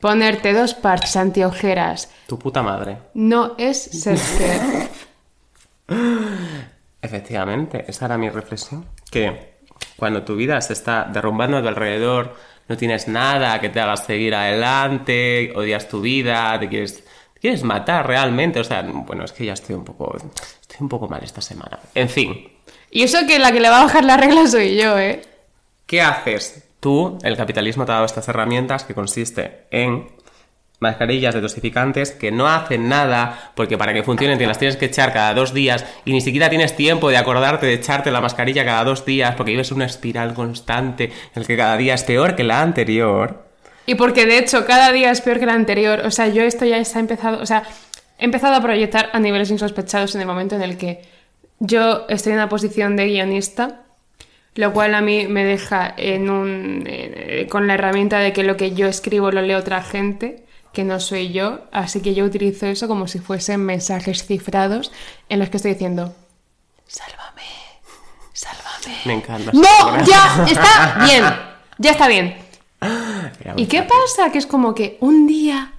Ponerte 0.00 0.52
dos 0.52 0.74
parches 0.74 1.16
antiojeras 1.16 2.10
Tu 2.28 2.38
puta 2.38 2.62
madre. 2.62 2.98
no 3.14 3.54
es 3.58 3.90
self-care. 4.04 4.88
Efectivamente, 7.02 7.84
esa 7.88 8.06
era 8.06 8.18
mi 8.18 8.28
reflexión. 8.28 8.86
Que 9.10 9.56
cuando 9.96 10.22
tu 10.22 10.36
vida 10.36 10.60
se 10.60 10.72
está 10.72 11.04
derrumbando 11.12 11.56
a 11.56 11.62
tu 11.62 11.68
alrededor, 11.68 12.36
no 12.68 12.76
tienes 12.76 13.06
nada 13.08 13.60
que 13.60 13.68
te 13.68 13.80
haga 13.80 13.96
seguir 13.96 14.34
adelante, 14.34 15.52
odias 15.54 15.88
tu 15.88 16.00
vida, 16.00 16.58
te 16.58 16.68
quieres, 16.68 17.04
quieres 17.46 17.62
matar 17.62 18.06
realmente. 18.06 18.60
O 18.60 18.64
sea, 18.64 18.82
bueno, 18.82 19.24
es 19.24 19.32
que 19.32 19.44
ya 19.44 19.52
estoy 19.52 19.76
un 19.76 19.84
poco, 19.84 20.16
estoy 20.60 20.78
un 20.80 20.88
poco 20.88 21.08
mal 21.08 21.22
esta 21.22 21.40
semana. 21.40 21.78
En 21.94 22.08
fin, 22.08 22.50
Y 22.90 23.02
eso 23.02 23.18
que 23.26 23.38
la 23.38 23.52
que 23.52 23.60
le 23.60 23.70
va 23.70 23.80
a 23.80 23.84
bajar 23.84 24.04
la 24.04 24.16
regla 24.16 24.46
soy 24.46 24.76
yo, 24.76 24.98
¿eh? 24.98 25.22
¿qué 25.86 26.00
haces? 26.00 26.64
Tú, 26.80 27.18
el 27.22 27.36
capitalismo 27.36 27.84
te 27.84 27.92
ha 27.92 27.94
dado 27.94 28.06
estas 28.06 28.28
herramientas 28.28 28.84
que 28.84 28.94
consiste 28.94 29.66
en 29.70 30.08
mascarillas 30.78 31.34
detoxificantes 31.34 32.10
que 32.10 32.30
no 32.30 32.48
hacen 32.48 32.88
nada 32.88 33.52
porque 33.54 33.78
para 33.78 33.94
que 33.94 34.02
funcionen 34.02 34.36
te 34.36 34.46
las 34.46 34.58
tienes 34.58 34.76
que 34.76 34.86
echar 34.86 35.12
cada 35.12 35.32
dos 35.32 35.54
días 35.54 35.86
y 36.04 36.12
ni 36.12 36.20
siquiera 36.20 36.50
tienes 36.50 36.76
tiempo 36.76 37.08
de 37.08 37.16
acordarte 37.16 37.64
de 37.64 37.72
echarte 37.74 38.10
la 38.10 38.20
mascarilla 38.20 38.64
cada 38.64 38.84
dos 38.84 39.06
días 39.06 39.34
porque 39.36 39.52
vives 39.52 39.72
una 39.72 39.86
espiral 39.86 40.34
constante 40.34 41.04
en 41.04 41.42
el 41.42 41.46
que 41.46 41.56
cada 41.56 41.78
día 41.78 41.94
es 41.94 42.04
peor 42.04 42.36
que 42.36 42.44
la 42.44 42.60
anterior. 42.60 43.45
Y 43.86 43.94
porque 43.94 44.26
de 44.26 44.38
hecho 44.38 44.66
cada 44.66 44.92
día 44.92 45.10
es 45.10 45.20
peor 45.20 45.38
que 45.38 45.44
el 45.44 45.50
anterior. 45.50 46.02
O 46.04 46.10
sea, 46.10 46.28
yo 46.28 46.42
esto 46.42 46.64
ya 46.64 46.78
está 46.78 46.98
empezado. 46.98 47.40
O 47.40 47.46
sea, 47.46 47.62
he 48.18 48.24
empezado 48.24 48.54
a 48.54 48.60
proyectar 48.60 49.10
a 49.12 49.20
niveles 49.20 49.50
insospechados 49.50 50.14
en 50.14 50.20
el 50.20 50.26
momento 50.26 50.56
en 50.56 50.62
el 50.62 50.76
que 50.76 51.04
yo 51.60 52.06
estoy 52.08 52.32
en 52.32 52.38
una 52.38 52.48
posición 52.48 52.96
de 52.96 53.06
guionista. 53.06 53.82
Lo 54.54 54.72
cual 54.72 54.94
a 54.94 55.02
mí 55.02 55.26
me 55.26 55.44
deja 55.44 55.92
en 55.98 56.30
un, 56.30 56.84
eh, 56.86 57.46
con 57.50 57.66
la 57.66 57.74
herramienta 57.74 58.18
de 58.20 58.32
que 58.32 58.42
lo 58.42 58.56
que 58.56 58.74
yo 58.74 58.86
escribo 58.86 59.30
lo 59.30 59.42
lee 59.42 59.52
otra 59.52 59.82
gente, 59.82 60.46
que 60.72 60.82
no 60.82 60.98
soy 60.98 61.30
yo. 61.30 61.60
Así 61.72 62.00
que 62.00 62.14
yo 62.14 62.24
utilizo 62.24 62.64
eso 62.64 62.88
como 62.88 63.06
si 63.06 63.18
fuesen 63.18 63.60
mensajes 63.60 64.24
cifrados 64.24 64.92
en 65.28 65.40
los 65.40 65.50
que 65.50 65.58
estoy 65.58 65.72
diciendo: 65.72 66.14
Sálvame, 66.86 67.42
sálvame. 68.32 68.96
Me 69.04 69.12
encanta. 69.12 69.50
¡No! 69.52 70.04
¡Ya! 70.06 70.46
¡Está 70.50 71.04
bien! 71.04 71.24
Ya 71.78 71.90
está 71.90 72.08
bien. 72.08 72.45
¿Y 73.56 73.66
qué 73.66 73.82
pasa? 73.82 74.30
Que 74.32 74.38
es 74.38 74.46
como 74.46 74.74
que 74.74 74.98
un 75.00 75.26
día 75.26 75.72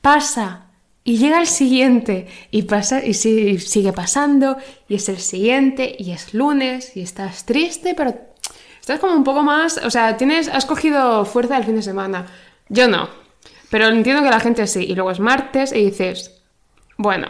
pasa 0.00 0.66
y 1.04 1.18
llega 1.18 1.40
el 1.40 1.46
siguiente 1.46 2.26
y 2.50 2.62
pasa 2.62 3.04
y 3.04 3.14
si- 3.14 3.58
sigue 3.58 3.92
pasando 3.92 4.56
y 4.88 4.94
es 4.96 5.08
el 5.08 5.18
siguiente 5.18 5.94
y 5.98 6.12
es 6.12 6.32
lunes 6.34 6.96
y 6.96 7.02
estás 7.02 7.44
triste, 7.44 7.94
pero 7.94 8.14
estás 8.80 8.98
como 9.00 9.14
un 9.14 9.24
poco 9.24 9.42
más, 9.42 9.78
o 9.84 9.90
sea, 9.90 10.16
tienes 10.16 10.48
has 10.48 10.64
cogido 10.66 11.24
fuerza 11.24 11.56
el 11.56 11.64
fin 11.64 11.76
de 11.76 11.82
semana. 11.82 12.26
Yo 12.68 12.88
no. 12.88 13.08
Pero 13.70 13.88
entiendo 13.88 14.22
que 14.22 14.30
la 14.30 14.40
gente 14.40 14.66
sí 14.66 14.84
y 14.84 14.94
luego 14.94 15.10
es 15.10 15.20
martes 15.20 15.72
y 15.72 15.84
dices, 15.84 16.40
bueno, 16.96 17.28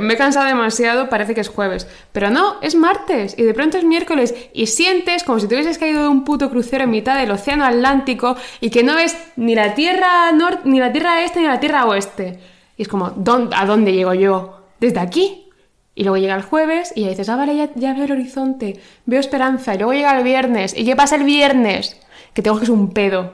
Me 0.00 0.14
he 0.14 0.16
cansado 0.16 0.46
demasiado, 0.46 1.08
parece 1.08 1.34
que 1.34 1.40
es 1.40 1.48
jueves. 1.48 1.86
Pero 2.12 2.30
no, 2.30 2.56
es 2.62 2.74
martes 2.74 3.34
y 3.38 3.42
de 3.42 3.54
pronto 3.54 3.78
es 3.78 3.84
miércoles 3.84 4.34
y 4.52 4.66
sientes 4.66 5.22
como 5.24 5.38
si 5.40 5.48
te 5.48 5.54
hubieses 5.54 5.78
caído 5.78 6.02
de 6.02 6.08
un 6.08 6.24
puto 6.24 6.50
crucero 6.50 6.84
en 6.84 6.90
mitad 6.90 7.18
del 7.18 7.30
océano 7.30 7.64
Atlántico 7.64 8.36
y 8.60 8.70
que 8.70 8.82
no 8.82 8.94
ves 8.94 9.16
ni 9.36 9.54
la 9.54 9.74
tierra 9.74 10.30
norte, 10.32 10.62
ni 10.64 10.78
la 10.80 10.92
tierra 10.92 11.22
este, 11.24 11.40
ni 11.40 11.46
la 11.46 11.60
tierra 11.60 11.86
oeste. 11.86 12.38
Y 12.76 12.82
es 12.82 12.88
como, 12.88 13.10
¿dónde- 13.10 13.56
¿a 13.56 13.66
dónde 13.66 13.92
llego 13.92 14.14
yo? 14.14 14.60
¿Desde 14.80 15.00
aquí? 15.00 15.48
Y 15.94 16.02
luego 16.04 16.18
llega 16.18 16.34
el 16.34 16.42
jueves 16.42 16.92
y 16.94 17.02
ya 17.04 17.08
dices, 17.08 17.28
ah, 17.30 17.36
vale, 17.36 17.56
ya, 17.56 17.70
ya 17.74 17.94
veo 17.94 18.04
el 18.04 18.12
horizonte, 18.12 18.78
veo 19.06 19.18
esperanza. 19.18 19.74
Y 19.74 19.78
luego 19.78 19.94
llega 19.94 20.16
el 20.18 20.24
viernes. 20.24 20.74
¿Y 20.76 20.84
qué 20.84 20.94
pasa 20.94 21.16
el 21.16 21.24
viernes? 21.24 21.96
Que 22.34 22.42
te 22.42 22.50
coges 22.50 22.68
un 22.68 22.92
pedo. 22.92 23.32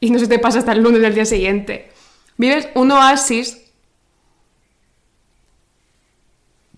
Y 0.00 0.10
no 0.10 0.18
se 0.18 0.26
te 0.26 0.38
pasa 0.38 0.58
hasta 0.60 0.72
el 0.72 0.82
lunes 0.82 1.02
del 1.02 1.14
día 1.14 1.26
siguiente. 1.26 1.90
Vives 2.38 2.68
un 2.74 2.90
oasis 2.90 3.63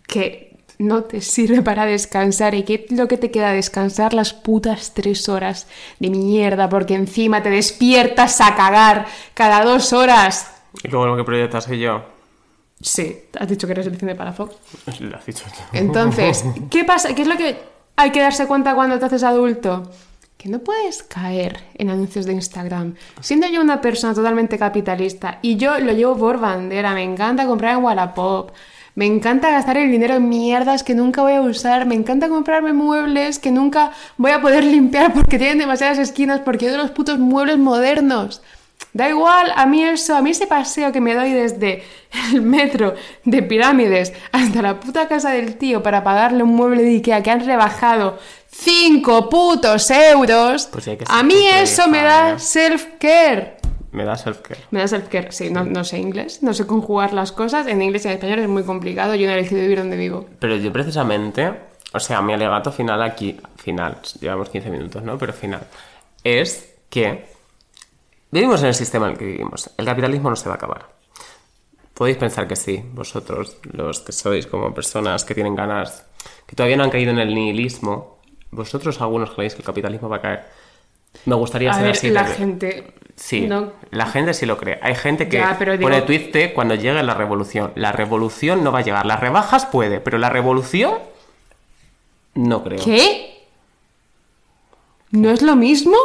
que 0.06 0.56
no 0.78 1.04
te 1.04 1.20
sirve 1.20 1.62
para 1.62 1.86
descansar 1.86 2.54
y 2.54 2.62
que 2.64 2.86
lo 2.90 3.08
que 3.08 3.16
te 3.16 3.30
queda 3.30 3.52
descansar 3.52 4.12
las 4.12 4.34
putas 4.34 4.92
tres 4.94 5.28
horas 5.28 5.66
de 5.98 6.10
mierda 6.10 6.68
porque 6.68 6.94
encima 6.94 7.42
te 7.42 7.50
despiertas 7.50 8.40
a 8.40 8.54
cagar 8.54 9.06
cada 9.34 9.64
dos 9.64 9.92
horas. 9.92 10.52
Y 10.82 10.88
luego 10.88 11.06
lo 11.06 11.16
que 11.16 11.24
proyectas 11.24 11.64
soy 11.64 11.80
yo. 11.80 12.16
Sí, 12.80 13.16
has 13.38 13.48
dicho 13.48 13.66
que 13.66 13.72
eres 13.72 13.86
el 13.86 13.96
cine 13.96 14.14
para 14.14 14.32
Fox. 14.32 14.54
Lo 15.00 15.16
has 15.16 15.24
dicho 15.24 15.44
tú. 15.46 15.60
Entonces, 15.72 16.44
¿qué 16.70 16.84
pasa? 16.84 17.14
¿Qué 17.14 17.22
es 17.22 17.28
lo 17.28 17.36
que 17.36 17.56
hay 17.96 18.10
que 18.10 18.20
darse 18.20 18.46
cuenta 18.46 18.74
cuando 18.74 18.98
te 18.98 19.06
haces 19.06 19.22
adulto? 19.22 19.90
Que 20.36 20.50
no 20.50 20.58
puedes 20.58 21.02
caer 21.02 21.58
en 21.74 21.88
anuncios 21.88 22.26
de 22.26 22.34
Instagram. 22.34 22.94
Siendo 23.20 23.48
yo 23.48 23.62
una 23.62 23.80
persona 23.80 24.12
totalmente 24.12 24.58
capitalista 24.58 25.38
y 25.40 25.56
yo 25.56 25.78
lo 25.78 25.92
llevo 25.92 26.18
por 26.18 26.38
bandera, 26.38 26.92
me 26.92 27.02
encanta 27.02 27.46
comprar 27.46 27.78
en 27.78 27.82
Wallapop, 27.82 28.50
me 28.96 29.04
encanta 29.04 29.50
gastar 29.50 29.76
el 29.76 29.92
dinero 29.92 30.14
en 30.14 30.28
mierdas 30.28 30.82
que 30.82 30.94
nunca 30.94 31.20
voy 31.20 31.34
a 31.34 31.42
usar, 31.42 31.84
me 31.84 31.94
encanta 31.94 32.30
comprarme 32.30 32.72
muebles 32.72 33.38
que 33.38 33.50
nunca 33.50 33.92
voy 34.16 34.32
a 34.32 34.40
poder 34.40 34.64
limpiar 34.76 35.12
porque 35.12 35.38
tienen 35.38 35.58
demasiadas 35.58 35.98
esquinas, 35.98 36.40
porque 36.40 36.64
yo 36.64 36.72
de 36.72 36.78
los 36.78 36.90
putos 36.90 37.18
muebles 37.18 37.58
modernos. 37.58 38.42
Da 38.94 39.08
igual, 39.10 39.52
a 39.54 39.66
mí 39.66 39.82
eso, 39.84 40.16
a 40.16 40.22
mí 40.22 40.30
ese 40.30 40.46
paseo 40.46 40.92
que 40.92 41.02
me 41.02 41.14
doy 41.14 41.32
desde 41.32 41.82
el 42.32 42.40
metro 42.40 42.94
de 43.24 43.42
pirámides 43.42 44.14
hasta 44.32 44.62
la 44.62 44.80
puta 44.80 45.06
casa 45.08 45.30
del 45.30 45.56
tío 45.56 45.82
para 45.82 46.02
pagarle 46.02 46.42
un 46.42 46.54
mueble 46.54 46.82
de 46.82 46.96
Ikea 46.96 47.22
que 47.22 47.30
han 47.30 47.44
rebajado 47.44 48.18
5 48.50 49.28
putos 49.28 49.90
euros, 49.90 50.70
Pues 50.72 50.88
a 51.06 51.22
mí 51.22 51.46
eso 51.46 51.86
me 51.88 52.02
da 52.02 52.38
self-care. 52.38 53.56
Me 53.96 54.04
da 54.04 54.14
self-care. 54.16 54.60
Me 54.70 54.80
da 54.80 54.86
self-care, 54.88 55.32
sí, 55.32 55.50
no, 55.50 55.64
no 55.64 55.82
sé 55.82 55.98
inglés, 55.98 56.42
no 56.42 56.52
sé 56.52 56.66
conjugar 56.66 57.14
las 57.14 57.32
cosas, 57.32 57.66
en 57.66 57.80
inglés 57.80 58.04
y 58.04 58.08
en 58.08 58.14
español 58.14 58.38
es 58.40 58.48
muy 58.48 58.62
complicado, 58.62 59.14
yo 59.14 59.26
no 59.26 59.32
he 59.32 59.38
elegido 59.38 59.62
vivir 59.62 59.78
donde 59.78 59.96
vivo. 59.96 60.26
Pero 60.38 60.56
yo 60.56 60.70
precisamente, 60.70 61.50
o 61.94 61.98
sea, 61.98 62.20
mi 62.20 62.34
alegato 62.34 62.70
final 62.70 63.00
aquí, 63.02 63.40
final, 63.56 63.96
llevamos 64.20 64.50
15 64.50 64.70
minutos, 64.70 65.02
¿no? 65.02 65.16
Pero 65.16 65.32
final, 65.32 65.62
es 66.22 66.74
que 66.90 67.24
vivimos 68.30 68.60
en 68.60 68.68
el 68.68 68.74
sistema 68.74 69.06
en 69.06 69.12
el 69.12 69.18
que 69.18 69.24
vivimos. 69.24 69.70
El 69.78 69.86
capitalismo 69.86 70.28
no 70.28 70.36
se 70.36 70.48
va 70.48 70.56
a 70.56 70.58
acabar. 70.58 70.86
Podéis 71.94 72.18
pensar 72.18 72.46
que 72.46 72.56
sí, 72.56 72.84
vosotros, 72.92 73.56
los 73.72 74.00
que 74.00 74.12
sois 74.12 74.46
como 74.46 74.74
personas 74.74 75.24
que 75.24 75.34
tienen 75.34 75.54
ganas, 75.54 76.04
que 76.46 76.54
todavía 76.54 76.76
no 76.76 76.84
han 76.84 76.90
caído 76.90 77.12
en 77.12 77.18
el 77.18 77.34
nihilismo, 77.34 78.18
vosotros 78.50 79.00
algunos 79.00 79.30
creéis 79.30 79.54
que 79.54 79.60
el 79.62 79.66
capitalismo 79.66 80.10
va 80.10 80.16
a 80.16 80.20
caer. 80.20 80.44
Me 81.24 81.34
gustaría 81.34 81.70
A 81.70 81.74
ser 81.74 81.82
ver, 81.84 81.92
así. 81.92 82.10
la 82.10 82.24
gente... 82.26 82.92
Sí, 83.16 83.46
no- 83.46 83.72
la 83.90 84.06
gente 84.06 84.34
sí 84.34 84.44
lo 84.46 84.58
cree. 84.58 84.78
Hay 84.82 84.94
gente 84.94 85.28
que 85.28 85.38
Ya, 85.38 85.54
digo- 85.78 85.82
pone 85.82 86.02
cuando 86.52 86.74
llegue 86.74 87.02
la 87.02 87.14
revolución. 87.14 87.72
La 87.74 87.90
revolución 87.92 88.62
no 88.62 88.72
va 88.72 88.80
a 88.80 88.82
llegar. 88.82 89.06
Las 89.06 89.20
rebajas 89.20 89.64
puede, 89.66 90.00
pero 90.00 90.18
la 90.18 90.28
revolución 90.28 90.94
no 92.34 92.62
creo. 92.62 92.84
¿Qué? 92.84 93.46
¿No 95.10 95.30
es 95.30 95.40
lo 95.40 95.56
mismo? 95.56 95.96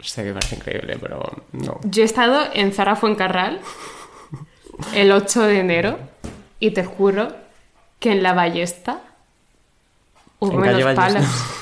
Sé 0.00 0.24
que 0.24 0.32
parece 0.32 0.56
increíble, 0.56 0.96
pero 1.00 1.20
no. 1.52 1.78
Yo 1.84 2.02
he 2.02 2.06
estado 2.06 2.42
en 2.54 2.72
Zara 2.72 2.96
Fuencarral 2.96 3.60
el 4.94 5.12
8 5.12 5.42
de 5.42 5.58
enero 5.60 5.98
y 6.58 6.70
te 6.70 6.84
juro 6.84 7.34
que 8.00 8.12
en 8.12 8.22
la 8.22 8.32
ballesta 8.32 9.00
hubo 10.38 10.52
menos 10.58 10.94
palas. 10.94 11.26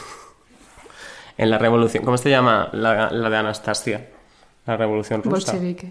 En 1.39 1.51
la 1.51 1.59
revolución, 1.59 2.05
¿cómo 2.05 2.19
se 2.19 2.29
llama 2.31 2.69
la, 2.73 3.11
la 3.11 3.31
de 3.31 3.37
Anastasia? 3.39 4.07
La 4.67 4.77
revolución 4.77 5.23
rusa. 5.23 5.53
Bolchevique. 5.53 5.91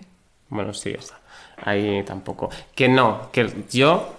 Bueno, 0.50 0.74
sí, 0.74 0.92
esa. 0.98 1.20
Ahí 1.64 2.04
tampoco. 2.04 2.50
Que 2.76 2.88
no, 2.90 3.30
que 3.32 3.50
yo, 3.72 4.14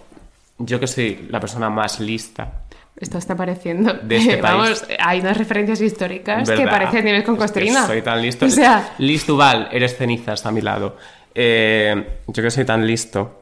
yo 0.59 0.79
que 0.81 0.87
soy 0.87 1.27
la 1.31 1.41
persona 1.41 1.69
más 1.71 1.99
lista 2.01 2.53
Esto 2.97 3.19
está 3.19 3.35
pareciendo. 3.37 3.93
De 3.95 4.17
este 4.17 4.37
país. 4.39 4.43
Vamos, 4.43 4.85
hay 4.99 5.21
unas 5.21 5.37
referencias 5.37 5.81
históricas 5.81 6.49
que 6.49 6.57
¿Verdad? 6.57 6.71
parecen 6.71 7.05
nivel 7.05 7.25
con 7.25 7.35
Es 7.35 7.39
que 7.39 7.45
costrina. 7.45 7.87
soy 7.87 8.03
tan 8.03 8.23
listo. 8.23 8.47
O 8.47 8.51
sea, 8.51 8.95
Listuval, 8.99 9.69
eres 9.73 9.97
cenizas 9.97 10.45
a 10.47 10.51
mi 10.53 10.61
lado. 10.61 10.97
Eh, 11.35 12.19
yo 12.27 12.43
que 12.43 12.51
soy 12.51 12.65
tan 12.65 12.87
listo, 12.87 13.39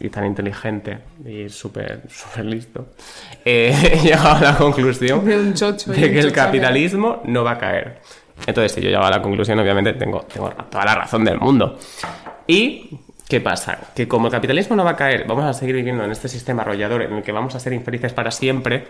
y 0.00 0.08
tan 0.08 0.24
inteligente 0.26 0.98
y 1.24 1.48
súper 1.48 2.02
súper 2.08 2.44
listo, 2.44 2.86
eh, 3.44 3.74
he 3.94 3.98
llegado 4.04 4.30
a 4.36 4.40
la 4.40 4.56
conclusión 4.56 5.24
De 5.24 5.36
un 5.38 5.52
chocho 5.54 5.90
de 5.92 5.96
un 5.96 6.02
que 6.12 6.18
el 6.20 6.22
chocho. 6.26 6.34
capitalismo 6.34 7.22
no 7.24 7.42
va 7.44 7.52
a 7.52 7.58
caer. 7.58 8.00
Entonces, 8.46 8.72
si 8.72 8.80
yo 8.80 8.90
llego 8.90 9.04
a 9.04 9.10
la 9.10 9.22
conclusión, 9.22 9.58
obviamente 9.58 9.92
tengo, 9.94 10.22
tengo 10.22 10.50
toda 10.50 10.84
la 10.84 10.94
razón 10.94 11.24
del 11.24 11.38
mundo. 11.38 11.78
¿Y 12.46 12.98
qué 13.28 13.40
pasa? 13.40 13.78
Que 13.94 14.06
como 14.06 14.26
el 14.26 14.32
capitalismo 14.32 14.76
no 14.76 14.84
va 14.84 14.90
a 14.90 14.96
caer, 14.96 15.24
vamos 15.26 15.44
a 15.44 15.52
seguir 15.52 15.76
viviendo 15.76 16.04
en 16.04 16.10
este 16.10 16.28
sistema 16.28 16.62
arrollador 16.62 17.02
en 17.02 17.14
el 17.14 17.22
que 17.22 17.32
vamos 17.32 17.54
a 17.54 17.60
ser 17.60 17.72
infelices 17.72 18.12
para 18.12 18.30
siempre, 18.30 18.86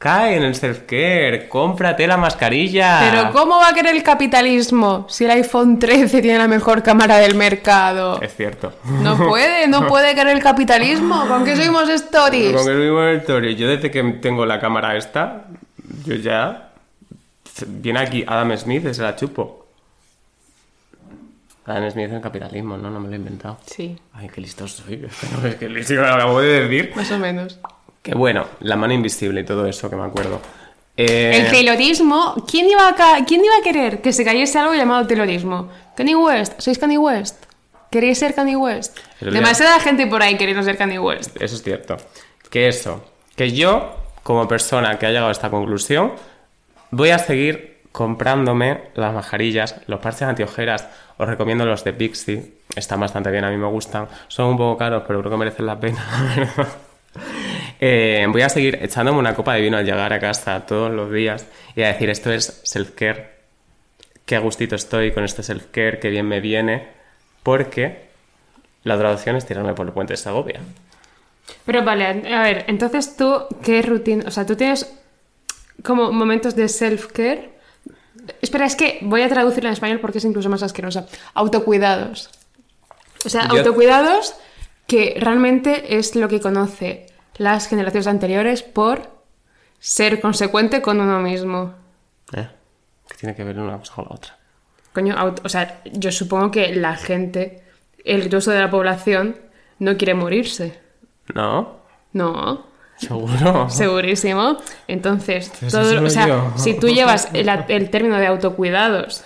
cae 0.00 0.36
en 0.36 0.44
el 0.44 0.54
self-care, 0.54 1.46
cómprate 1.48 2.06
la 2.06 2.16
mascarilla. 2.16 3.00
Pero 3.10 3.32
¿cómo 3.32 3.58
va 3.58 3.68
a 3.68 3.74
querer 3.74 3.94
el 3.94 4.02
capitalismo 4.02 5.06
si 5.10 5.26
el 5.26 5.30
iPhone 5.32 5.78
13 5.78 6.22
tiene 6.22 6.38
la 6.38 6.48
mejor 6.48 6.82
cámara 6.82 7.18
del 7.18 7.34
mercado? 7.34 8.18
Es 8.22 8.34
cierto. 8.34 8.72
No 9.02 9.18
puede, 9.18 9.68
no 9.68 9.86
puede 9.88 10.14
querer 10.14 10.34
el 10.34 10.42
capitalismo. 10.42 11.26
¿Con 11.28 11.44
qué 11.44 11.54
somos 11.54 11.88
stories? 11.90 12.56
Con 12.56 12.72
el 12.72 12.78
mismo 12.78 13.02
Story, 13.02 13.56
yo 13.56 13.68
desde 13.68 13.90
que 13.90 14.02
tengo 14.22 14.46
la 14.46 14.58
cámara 14.58 14.96
esta, 14.96 15.44
yo 16.06 16.14
ya... 16.14 16.69
Viene 17.68 18.00
aquí 18.00 18.24
Adam 18.26 18.56
Smith 18.56 18.92
se 18.92 19.02
la 19.02 19.14
chupo. 19.16 19.66
Adam 21.66 21.90
Smith 21.90 22.06
en 22.08 22.14
el 22.16 22.20
capitalismo, 22.20 22.76
¿no? 22.76 22.90
No 22.90 22.98
me 23.00 23.08
lo 23.08 23.14
he 23.14 23.16
inventado. 23.16 23.58
Sí, 23.66 23.96
Ay, 24.14 24.28
qué 24.28 24.40
listo 24.40 24.66
soy. 24.66 25.06
Es 25.44 25.54
que 25.56 25.68
listo 25.68 25.94
lo 25.94 26.06
acabo 26.08 26.40
de 26.40 26.62
decir. 26.68 26.92
más 26.96 27.10
o 27.12 27.18
menos. 27.18 27.58
Que 28.02 28.14
bueno, 28.14 28.46
la 28.60 28.76
mano 28.76 28.94
invisible 28.94 29.42
y 29.42 29.44
todo 29.44 29.66
eso 29.66 29.88
que 29.90 29.96
me 29.96 30.04
acuerdo. 30.04 30.40
Eh, 30.96 31.32
El 31.44 31.50
taylorismo, 31.50 32.34
¿quién 32.50 32.68
iba, 32.68 32.88
a 32.88 32.94
ca- 32.94 33.24
¿quién 33.26 33.44
iba 33.44 33.54
a 33.60 33.62
querer 33.62 34.00
que 34.02 34.12
se 34.12 34.24
cayese 34.24 34.58
algo 34.58 34.74
llamado 34.74 35.06
taylorismo? 35.06 35.68
Kanye 35.96 36.16
West, 36.16 36.54
¿sois 36.60 36.78
Kanye 36.78 36.98
West? 36.98 37.44
¿Queréis 37.90 38.18
ser 38.18 38.34
Kanye 38.34 38.56
West? 38.56 38.98
Demasiada 39.20 39.78
gente 39.80 40.06
por 40.06 40.22
ahí 40.22 40.36
queriendo 40.36 40.62
ser 40.62 40.76
Kanye 40.76 40.98
West. 40.98 41.36
Eso 41.40 41.54
es 41.56 41.62
cierto. 41.62 41.96
Que 42.50 42.68
eso, 42.68 43.04
que 43.36 43.52
yo, 43.52 43.94
como 44.22 44.48
persona 44.48 44.98
que 44.98 45.06
ha 45.06 45.10
llegado 45.10 45.28
a 45.28 45.32
esta 45.32 45.50
conclusión, 45.50 46.12
voy 46.90 47.10
a 47.10 47.18
seguir 47.18 47.80
comprándome 47.92 48.90
las 48.94 49.12
mascarillas, 49.12 49.80
los 49.86 50.00
parches 50.00 50.22
antiojeras. 50.22 50.88
Os 51.18 51.28
recomiendo 51.28 51.66
los 51.66 51.84
de 51.84 51.92
Pixie, 51.92 52.52
están 52.74 53.00
bastante 53.00 53.30
bien, 53.30 53.44
a 53.44 53.50
mí 53.50 53.56
me 53.56 53.66
gustan. 53.66 54.08
Son 54.28 54.46
un 54.46 54.56
poco 54.56 54.78
caros, 54.78 55.04
pero 55.06 55.20
creo 55.20 55.30
que 55.30 55.36
merecen 55.36 55.66
la 55.66 55.78
pena. 55.78 56.04
Eh, 57.82 58.26
voy 58.28 58.42
a 58.42 58.48
seguir 58.50 58.78
echándome 58.82 59.18
una 59.18 59.34
copa 59.34 59.54
de 59.54 59.62
vino 59.62 59.78
al 59.78 59.86
llegar 59.86 60.12
a 60.12 60.20
casa 60.20 60.66
todos 60.66 60.92
los 60.92 61.10
días 61.10 61.46
y 61.74 61.82
a 61.82 61.88
decir, 61.88 62.10
esto 62.10 62.30
es 62.30 62.62
self-care, 62.62 63.30
qué 64.26 64.38
gustito 64.38 64.76
estoy 64.76 65.12
con 65.12 65.24
este 65.24 65.42
self-care, 65.42 65.98
qué 65.98 66.10
bien 66.10 66.28
me 66.28 66.40
viene, 66.40 66.88
porque 67.42 68.10
la 68.84 68.98
traducción 68.98 69.36
es 69.36 69.46
tirarme 69.46 69.72
por 69.72 69.86
el 69.86 69.92
puente 69.92 70.12
de 70.12 70.18
Segovia. 70.18 70.60
Pero 71.64 71.82
vale, 71.82 72.04
a 72.06 72.42
ver, 72.42 72.64
entonces 72.68 73.16
tú, 73.16 73.46
¿qué 73.62 73.80
rutina? 73.80 74.24
O 74.26 74.30
sea, 74.30 74.44
tú 74.44 74.56
tienes 74.56 75.00
como 75.84 76.12
momentos 76.12 76.54
de 76.56 76.68
self-care. 76.68 77.50
Espera, 78.42 78.66
es 78.66 78.76
que 78.76 78.98
voy 79.02 79.22
a 79.22 79.28
traducirlo 79.28 79.68
en 79.68 79.72
español 79.74 80.00
porque 80.00 80.18
es 80.18 80.24
incluso 80.24 80.48
más 80.48 80.62
asquerosa. 80.62 81.06
Autocuidados. 81.34 82.30
O 83.24 83.28
sea, 83.28 83.48
Yo- 83.48 83.58
autocuidados 83.58 84.34
que 84.86 85.16
realmente 85.20 85.96
es 85.98 86.16
lo 86.16 86.28
que 86.28 86.40
conoce 86.40 87.06
las 87.36 87.66
generaciones 87.68 88.06
anteriores 88.06 88.62
por 88.62 89.10
ser 89.78 90.20
consecuente 90.20 90.82
con 90.82 91.00
uno 91.00 91.20
mismo. 91.20 91.74
¿Eh? 92.34 92.48
¿Qué 93.08 93.16
tiene 93.16 93.34
que 93.34 93.44
ver 93.44 93.58
una 93.58 93.78
cosa 93.78 93.94
con 93.94 94.06
la 94.08 94.14
otra? 94.16 94.38
Coño, 94.92 95.14
auto- 95.16 95.42
o 95.44 95.48
sea, 95.48 95.80
yo 95.84 96.10
supongo 96.12 96.50
que 96.50 96.74
la 96.74 96.96
gente, 96.96 97.62
el 98.04 98.28
grueso 98.28 98.50
de 98.50 98.60
la 98.60 98.70
población, 98.70 99.36
no 99.78 99.96
quiere 99.96 100.14
morirse. 100.14 100.78
¿No? 101.34 101.76
No. 102.12 102.66
¿Seguro? 103.00 103.70
Segurísimo. 103.70 104.58
Entonces, 104.86 105.50
todo, 105.70 106.04
o 106.04 106.10
sea, 106.10 106.28
yo. 106.28 106.52
si 106.56 106.74
tú 106.74 106.88
llevas 106.88 107.28
el, 107.32 107.48
el 107.68 107.90
término 107.90 108.18
de 108.18 108.26
autocuidados 108.26 109.24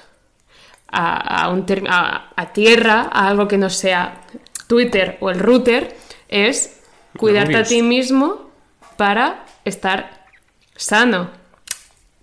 a, 0.89 1.45
a 1.45 1.49
un 1.51 1.67
a, 1.89 2.31
a 2.37 2.53
tierra, 2.53 3.09
a 3.13 3.29
algo 3.29 3.49
que 3.49 3.59
no 3.59 3.69
sea 3.69 4.21
Twitter 4.69 5.19
o 5.21 5.31
el 5.31 5.41
router, 5.41 5.97
es 6.29 6.81
cuidarte 7.19 7.57
a 7.57 7.65
ti 7.65 7.83
mismo 7.83 8.51
para 8.97 9.45
estar 9.65 10.25
sano. 10.77 11.31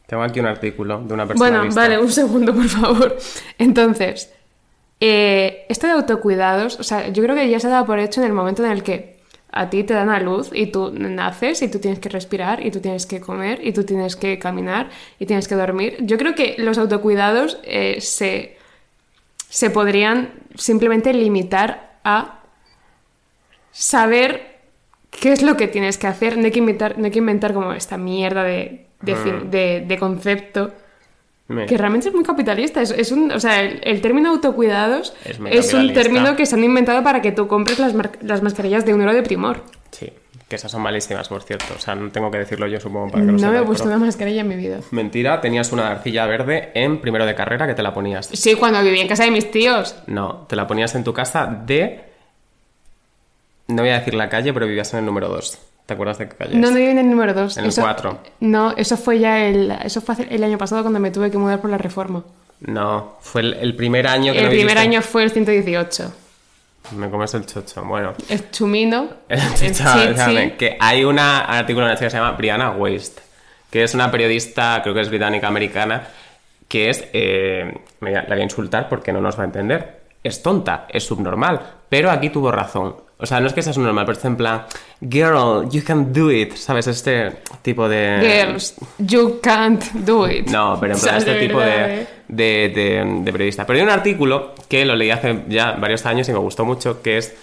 Tengo 0.07 0.23
aquí 0.23 0.39
un 0.39 0.47
artículo 0.47 1.01
de 1.01 1.13
una 1.13 1.25
persona. 1.27 1.49
Bueno, 1.49 1.63
vista. 1.65 1.81
vale, 1.81 1.99
un 1.99 2.11
segundo, 2.11 2.53
por 2.53 2.67
favor. 2.67 3.17
Entonces, 3.57 4.31
eh, 4.99 5.65
esto 5.69 5.87
de 5.87 5.93
autocuidados, 5.93 6.79
o 6.79 6.83
sea, 6.83 7.09
yo 7.09 7.23
creo 7.23 7.35
que 7.35 7.49
ya 7.49 7.59
se 7.59 7.67
ha 7.67 7.71
dado 7.71 7.85
por 7.85 7.99
hecho 7.99 8.21
en 8.21 8.27
el 8.27 8.33
momento 8.33 8.63
en 8.63 8.71
el 8.71 8.83
que 8.83 9.10
a 9.51 9.69
ti 9.69 9.83
te 9.83 9.93
dan 9.93 10.09
a 10.09 10.19
luz 10.19 10.49
y 10.53 10.67
tú 10.67 10.91
naces 10.91 11.61
y 11.61 11.67
tú 11.67 11.79
tienes 11.79 11.99
que 11.99 12.09
respirar 12.09 12.65
y 12.65 12.71
tú 12.71 12.79
tienes 12.79 13.05
que 13.05 13.19
comer 13.19 13.59
y 13.65 13.73
tú 13.73 13.83
tienes 13.83 14.15
que 14.15 14.39
caminar 14.39 14.89
y 15.19 15.25
tienes 15.25 15.47
que 15.47 15.55
dormir. 15.55 15.97
Yo 16.01 16.17
creo 16.17 16.35
que 16.35 16.55
los 16.57 16.77
autocuidados 16.77 17.59
eh, 17.63 17.97
se, 17.99 18.57
se 19.49 19.69
podrían 19.69 20.31
simplemente 20.55 21.13
limitar 21.13 21.97
a 22.03 22.39
saber 23.71 24.59
qué 25.09 25.33
es 25.33 25.41
lo 25.41 25.57
que 25.57 25.67
tienes 25.67 25.97
que 25.97 26.07
hacer. 26.07 26.37
No 26.37 26.45
hay 26.45 26.51
que 26.51 26.59
inventar, 26.59 26.97
no 26.97 27.05
hay 27.05 27.11
que 27.11 27.19
inventar 27.19 27.53
como 27.53 27.73
esta 27.73 27.97
mierda 27.97 28.43
de, 28.43 28.87
de, 29.01 29.83
de 29.85 29.97
concepto 29.99 30.71
Me- 31.51 31.65
que 31.65 31.77
realmente 31.77 32.09
es 32.09 32.15
muy 32.15 32.23
capitalista. 32.23 32.81
Es, 32.81 32.91
es 32.91 33.11
un, 33.11 33.31
o 33.31 33.39
sea, 33.39 33.61
el, 33.61 33.79
el 33.83 34.01
término 34.01 34.29
autocuidados 34.29 35.13
Es 35.25 35.73
un 35.73 35.93
término 35.93 36.35
que 36.35 36.45
se 36.45 36.55
han 36.55 36.63
inventado 36.63 37.03
para 37.03 37.21
que 37.21 37.31
tú 37.31 37.47
compres 37.47 37.77
las, 37.79 37.93
las 38.21 38.41
mascarillas 38.41 38.85
de 38.85 38.93
un 38.93 39.01
euro 39.01 39.13
de 39.13 39.21
primor. 39.23 39.61
Sí, 39.91 40.11
que 40.47 40.55
esas 40.55 40.71
son 40.71 40.81
malísimas, 40.81 41.27
por 41.29 41.43
cierto. 41.43 41.65
O 41.75 41.79
sea, 41.79 41.95
no 41.95 42.09
tengo 42.11 42.31
que 42.31 42.37
decirlo 42.39 42.67
yo, 42.67 42.79
supongo, 42.79 43.09
para 43.11 43.25
que 43.25 43.31
lo 43.31 43.37
No 43.37 43.51
me 43.51 43.59
he 43.59 43.63
puesto 43.63 43.85
una 43.87 43.97
mascarilla 43.97 44.41
en 44.41 44.47
mi 44.47 44.55
vida. 44.55 44.79
Mentira, 44.91 45.39
tenías 45.41 45.71
una 45.71 45.89
arcilla 45.91 46.25
verde 46.25 46.71
en 46.73 46.99
primero 47.01 47.25
de 47.25 47.35
carrera 47.35 47.67
que 47.67 47.73
te 47.73 47.83
la 47.83 47.93
ponías. 47.93 48.27
Sí, 48.27 48.55
cuando 48.55 48.81
viví 48.81 48.99
en 48.99 49.07
casa 49.07 49.23
de 49.25 49.31
mis 49.31 49.51
tíos. 49.51 49.95
No, 50.07 50.45
te 50.47 50.55
la 50.55 50.65
ponías 50.67 50.95
en 50.95 51.03
tu 51.03 51.13
casa 51.13 51.45
de... 51.45 52.05
No 53.67 53.83
voy 53.83 53.91
a 53.91 53.99
decir 53.99 54.13
la 54.15 54.27
calle, 54.27 54.53
pero 54.53 54.65
vivías 54.67 54.91
en 54.93 54.99
el 54.99 55.05
número 55.05 55.29
2. 55.29 55.57
¿Te 55.91 55.95
acuerdas 55.95 56.19
de 56.19 56.29
qué 56.29 56.35
calle 56.37 56.55
No, 56.57 56.69
no 56.69 56.77
viví 56.77 56.87
en 56.89 56.99
el 56.99 57.09
número 57.09 57.33
2. 57.33 57.57
En 57.57 57.65
el 57.65 57.75
cuatro. 57.75 58.19
No, 58.39 58.71
eso 58.77 58.95
fue 58.95 59.19
ya 59.19 59.45
el, 59.45 59.71
eso 59.83 59.99
fue 59.99 60.15
el 60.29 60.41
año 60.41 60.57
pasado 60.57 60.83
cuando 60.83 61.01
me 61.01 61.11
tuve 61.11 61.29
que 61.29 61.37
mudar 61.37 61.59
por 61.59 61.69
la 61.69 61.77
reforma. 61.77 62.23
No, 62.61 63.17
fue 63.19 63.41
el, 63.41 63.53
el 63.55 63.75
primer 63.75 64.07
año 64.07 64.31
que 64.31 64.39
El 64.39 64.45
no 64.45 64.49
primer 64.51 64.67
viviste- 64.77 64.79
año 64.79 65.01
fue 65.01 65.23
el 65.23 65.31
118. 65.31 66.13
Me 66.95 67.09
comes 67.09 67.33
el 67.33 67.45
chocho. 67.45 67.83
Bueno, 67.83 68.13
El 68.29 68.49
chumino. 68.51 69.09
El 69.27 69.39
el 69.39 69.53
chichi. 69.55 69.83
déjame, 70.07 70.55
que 70.55 70.77
hay 70.79 71.03
un 71.03 71.19
artículo 71.19 71.85
en 71.85 71.91
una 71.91 71.95
chica 71.97 72.05
que 72.07 72.11
se 72.11 72.17
llama 72.17 72.31
Brianna 72.37 72.71
Waste, 72.71 73.21
que 73.69 73.83
es 73.83 73.93
una 73.93 74.09
periodista, 74.09 74.79
creo 74.81 74.95
que 74.95 75.01
es 75.01 75.09
británica 75.09 75.49
americana, 75.49 76.07
que 76.69 76.89
es, 76.89 77.03
eh, 77.11 77.77
me- 77.99 78.11
la 78.13 78.23
voy 78.27 78.39
a 78.39 78.43
insultar 78.43 78.87
porque 78.87 79.11
no 79.11 79.19
nos 79.19 79.37
va 79.37 79.43
a 79.43 79.45
entender. 79.47 80.00
Es 80.23 80.43
tonta, 80.43 80.85
es 80.89 81.03
subnormal, 81.05 81.59
pero 81.89 82.11
aquí 82.11 82.29
tuvo 82.29 82.51
razón. 82.51 82.95
O 83.17 83.25
sea, 83.25 83.39
no 83.39 83.47
es 83.47 83.53
que 83.53 83.61
sea 83.61 83.71
subnormal, 83.73 84.05
pero 84.05 84.17
es 84.17 84.25
en 84.25 84.35
plan, 84.35 84.63
girl, 85.07 85.69
you 85.69 85.83
can 85.83 86.11
do 86.11 86.31
it, 86.31 86.55
¿sabes? 86.55 86.87
Este 86.87 87.37
tipo 87.61 87.87
de... 87.87 88.19
Girls, 88.47 88.75
you 88.97 89.39
can't 89.41 89.83
do 89.93 90.27
it. 90.27 90.47
No, 90.49 90.77
pero 90.79 90.93
en 90.93 90.97
O 90.97 90.99
sea, 90.99 91.09
plan 91.11 91.17
este 91.19 91.33
de 91.35 91.39
tipo 91.47 91.57
verdad, 91.59 91.87
de, 91.87 92.01
¿eh? 92.01 92.07
de, 92.27 92.71
de- 92.73 93.21
de 93.23 93.31
periodista. 93.31 93.65
Pero 93.67 93.77
hay 93.77 93.83
un 93.83 93.91
artículo 93.91 94.53
que 94.67 94.85
lo 94.85 94.95
leí 94.95 95.11
hace 95.11 95.43
ya 95.49 95.73
varios 95.73 96.05
años 96.07 96.27
y 96.29 96.33
me 96.33 96.39
gustó 96.39 96.65
mucho, 96.65 97.01
que 97.03 97.17
es 97.19 97.35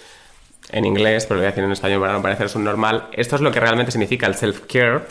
en 0.71 0.83
inglés, 0.85 1.25
pero 1.25 1.35
lo 1.37 1.41
voy 1.41 1.47
a 1.47 1.51
decir 1.51 1.63
en 1.63 1.71
español 1.71 2.01
para 2.01 2.13
no 2.13 2.21
parecer 2.21 2.49
subnormal. 2.49 3.07
Esto 3.13 3.35
es 3.37 3.41
lo 3.41 3.51
que 3.51 3.59
realmente 3.61 3.91
significa 3.93 4.27
el 4.27 4.35
self-care 4.35 5.01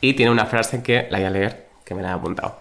y 0.00 0.14
tiene 0.14 0.30
una 0.30 0.46
frase 0.46 0.82
que 0.84 1.08
la 1.10 1.18
voy 1.18 1.26
a 1.26 1.30
leer, 1.30 1.66
que 1.84 1.94
me 1.96 2.02
la 2.02 2.10
he 2.10 2.12
apuntado. 2.12 2.56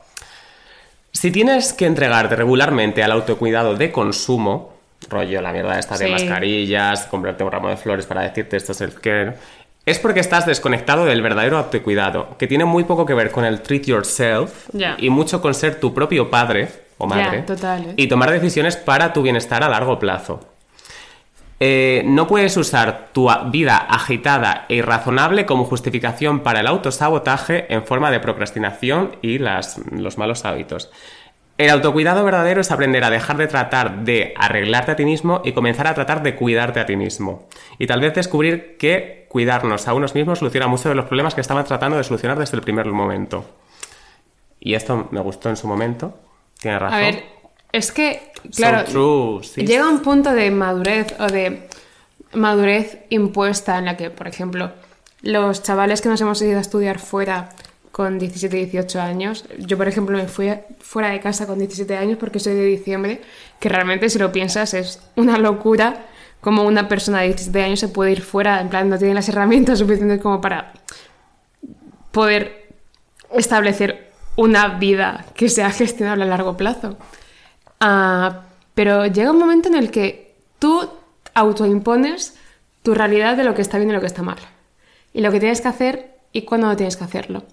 Si 1.12 1.32
tienes 1.32 1.74
que 1.74 1.86
entregarte 1.86 2.36
regularmente 2.36 3.04
al 3.04 3.12
autocuidado 3.12 3.76
de 3.76 3.92
consumo, 3.92 4.74
rollo 5.10 5.42
la 5.42 5.52
mierda 5.52 5.80
esta 5.80 5.98
de 5.98 6.06
Sí. 6.06 6.12
mascarillas, 6.12 7.06
comprarte 7.08 7.44
un 7.44 7.52
ramo 7.52 7.70
de 7.70 7.78
flores 7.78 8.06
para 8.06 8.22
decirte 8.22 8.58
esto 8.58 8.72
es 8.74 8.82
self-care, 8.82 9.36
es 9.86 9.98
porque 9.98 10.20
estás 10.20 10.46
desconectado 10.46 11.06
del 11.06 11.22
verdadero 11.22 11.58
autocuidado, 11.58 12.38
que 12.38 12.48
tiene 12.48 12.66
muy 12.66 12.84
poco 12.84 13.06
que 13.06 13.14
ver 13.14 13.32
con 13.32 13.44
el 13.44 13.62
treat 13.62 13.84
yourself 13.86 14.70
y 14.98 15.10
mucho 15.10 15.42
con 15.42 15.54
ser 15.54 15.80
tu 15.80 15.94
propio 15.94 16.30
padre 16.30 16.68
o 16.98 17.08
madre 17.08 17.42
total, 17.44 17.86
¿eh? 17.90 17.94
y 17.96 18.08
tomar 18.08 18.30
decisiones 18.30 18.76
para 18.78 19.14
tu 19.14 19.22
bienestar 19.24 19.64
a 19.64 19.70
largo 19.70 19.98
plazo. 19.98 20.42
Eh, 21.60 22.04
no 22.06 22.26
puedes 22.28 22.56
usar 22.56 23.10
tu 23.12 23.28
vida 23.52 23.76
agitada 23.78 24.66
e 24.70 24.76
irrazonable 24.76 25.46
como 25.46 25.66
justificación 25.66 26.40
para 26.40 26.62
el 26.62 26.68
autosabotaje 26.68 27.66
en 27.74 27.86
forma 27.86 28.12
de 28.12 28.20
procrastinación 28.22 29.18
y 29.22 29.40
las- 29.40 29.78
los 29.92 30.18
malos 30.18 30.46
hábitos. 30.46 30.90
El 31.58 31.70
autocuidado 31.72 32.24
verdadero 32.24 32.62
es 32.62 32.72
aprender 32.72 33.04
a 33.04 33.10
dejar 33.10 33.36
de 33.36 33.48
tratar 33.48 34.06
de 34.06 34.34
arreglarte 34.38 34.94
a 34.94 34.96
ti 34.96 35.04
mismo 35.04 35.42
y 35.44 35.52
comenzar 35.52 35.88
a 35.88 35.94
tratar 35.94 36.24
de 36.24 36.36
cuidarte 36.36 36.80
a 36.80 36.86
ti 36.86 36.96
mismo. 36.96 37.50
Y 37.78 37.86
tal 37.88 38.00
vez 38.00 38.14
descubrir 38.14 38.78
que 38.78 39.26
cuidarnos 39.28 39.86
a 39.90 39.94
unos 39.94 40.16
mismos 40.16 40.40
soluciona 40.40 40.68
muchos 40.68 40.86
de 40.86 40.96
los 40.96 41.06
problemas 41.06 41.36
que 41.36 41.42
estaban 41.42 41.66
tratando 41.66 41.98
de 41.98 42.06
solucionar 42.06 42.40
desde 42.40 42.56
el 42.56 42.64
primer 42.64 42.86
momento. 42.86 43.44
Y 44.62 44.74
esto 44.76 45.10
me 45.12 45.20
gustó 45.20 45.50
en 45.50 45.58
su 45.58 45.68
momento. 45.68 46.18
Tiene 46.62 46.80
razón. 46.80 46.98
A 46.98 47.02
ver, 47.02 47.24
es 47.72 47.92
que, 47.92 48.32
claro, 48.56 48.86
So 48.88 49.40
true, 49.40 49.44
sí. 49.44 49.66
llega 49.66 49.88
un 49.88 50.02
punto 50.02 50.34
de 50.34 50.52
madurez 50.52 51.14
o 51.20 51.28
de 51.28 51.68
madurez 52.34 53.00
impuesta 53.10 53.78
en 53.78 53.86
la 53.86 53.98
que, 53.98 54.10
por 54.10 54.28
ejemplo, 54.28 54.72
los 55.22 55.64
chavales 55.64 56.02
que 56.02 56.10
nos 56.10 56.22
hemos 56.22 56.42
ido 56.42 56.58
a 56.58 56.62
estudiar 56.62 57.00
fuera 57.00 57.50
con 57.92 58.20
17, 58.20 58.56
18 58.56 59.02
años, 59.02 59.46
yo 59.58 59.78
por 59.78 59.88
ejemplo 59.88 60.18
me 60.18 60.28
fui 60.28 60.54
fuera 60.80 61.10
de 61.10 61.20
casa 61.20 61.48
con 61.48 61.60
17 61.60 61.98
años 61.98 62.18
porque 62.18 62.40
soy 62.40 62.54
de 62.54 62.64
diciembre, 62.64 63.22
que 63.60 63.68
realmente 63.68 64.10
si 64.10 64.20
lo 64.20 64.32
piensas 64.32 64.74
es 64.74 65.02
una 65.16 65.38
locura 65.38 66.06
como 66.40 66.64
una 66.64 66.88
persona 66.88 67.20
de 67.22 67.28
17 67.28 67.62
años 67.62 67.80
se 67.80 67.90
puede 67.90 68.14
ir 68.14 68.22
fuera, 68.22 68.62
en 68.62 68.70
plan 68.70 68.90
no 68.90 68.98
tiene 68.98 69.14
las 69.14 69.28
herramientas 69.28 69.80
suficientes 69.80 70.22
como 70.22 70.40
para 70.40 70.74
poder 72.12 72.74
establecer 73.32 74.12
una 74.36 74.80
vida 74.80 75.26
que 75.36 75.50
sea 75.50 75.70
gestionable 75.72 76.24
a 76.24 76.28
largo 76.28 76.56
plazo. 76.56 76.98
Ah, 77.80 78.44
pero 78.74 79.06
llega 79.06 79.32
un 79.32 79.40
momento 79.40 79.70
en 79.70 79.76
el 79.76 79.92
que 79.92 80.36
tú 80.60 80.90
autoimpones 81.34 82.36
tu 82.84 82.94
realidad 82.94 83.38
de 83.38 83.44
lo 83.44 83.56
que 83.56 83.62
está 83.62 83.78
bien 83.78 83.90
y 83.90 83.94
lo 83.94 84.02
que 84.02 84.08
está 84.08 84.22
mal. 84.22 84.40
Y 85.14 85.22
lo 85.22 85.32
que 85.32 85.40
tienes 85.40 85.62
que 85.62 85.68
hacer 85.68 86.18
y 86.32 86.44
cuándo 86.44 86.68
no 86.68 86.76
tienes 86.76 86.98
que 86.98 87.04
hacerlo. 87.04 87.44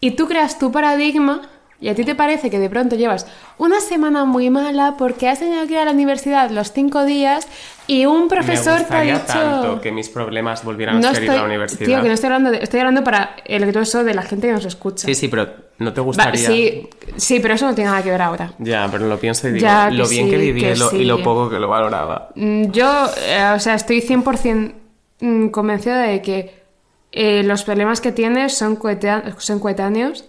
Y 0.00 0.12
tú 0.12 0.26
creas 0.26 0.58
tu 0.58 0.72
paradigma 0.72 1.42
y 1.82 1.88
a 1.88 1.96
ti 1.96 2.04
te 2.04 2.14
parece 2.14 2.48
que 2.48 2.60
de 2.60 2.70
pronto 2.70 2.94
llevas 2.94 3.26
una 3.58 3.80
semana 3.80 4.24
muy 4.24 4.50
mala 4.50 4.94
porque 4.96 5.28
has 5.28 5.40
tenido 5.40 5.66
que 5.66 5.72
ir 5.72 5.78
a 5.80 5.84
la 5.84 5.90
universidad 5.90 6.48
los 6.50 6.72
cinco 6.72 7.04
días 7.04 7.48
y 7.88 8.06
un 8.06 8.28
profesor 8.28 8.82
te 8.82 8.94
ha 8.94 9.00
dicho... 9.00 9.18
tanto 9.26 9.80
que 9.80 9.90
mis 9.90 10.08
problemas 10.08 10.62
volvieran 10.62 11.04
a 11.04 11.12
ser 11.12 11.24
ir 11.24 11.30
a 11.32 11.34
la 11.34 11.44
universidad. 11.44 11.84
Tío, 11.84 12.00
que 12.00 12.06
no 12.06 12.14
estoy 12.14 12.28
hablando, 12.28 12.52
estoy 12.52 12.78
hablando 12.78 13.02
para 13.02 13.34
el 13.44 13.66
grueso 13.66 14.04
de 14.04 14.14
la 14.14 14.22
gente 14.22 14.46
que 14.46 14.52
nos 14.52 14.64
escucha. 14.64 15.08
Sí, 15.08 15.16
sí, 15.16 15.26
pero 15.26 15.48
no 15.78 15.92
te 15.92 16.00
gustaría... 16.00 16.46
sí, 16.46 16.88
sí, 17.16 17.40
pero 17.40 17.54
eso 17.54 17.66
no 17.66 17.74
tiene 17.74 17.90
nada 17.90 18.02
que 18.04 18.10
ver 18.10 18.22
ahora. 18.22 18.52
Ya, 18.60 18.88
pero 18.88 19.08
lo 19.08 19.18
pienso 19.18 19.48
y 19.48 19.52
digo, 19.54 19.68
lo 19.90 20.06
bien 20.06 20.30
que 20.30 20.36
viví 20.36 20.64
y 20.92 21.04
lo 21.04 21.20
poco 21.20 21.50
que 21.50 21.58
lo 21.58 21.66
valoraba. 21.66 22.28
Mm, 22.36 22.70
yo, 22.70 23.10
eh, 23.26 23.52
o 23.56 23.58
sea, 23.58 23.74
estoy 23.74 24.00
100% 24.02 24.72
mm, 25.18 25.48
convencida 25.48 26.02
de 26.02 26.22
que 26.22 26.62
eh, 27.10 27.42
los 27.42 27.64
problemas 27.64 28.00
que 28.00 28.12
tienes 28.12 28.56
son 28.56 28.76
coetáneos 28.76 30.24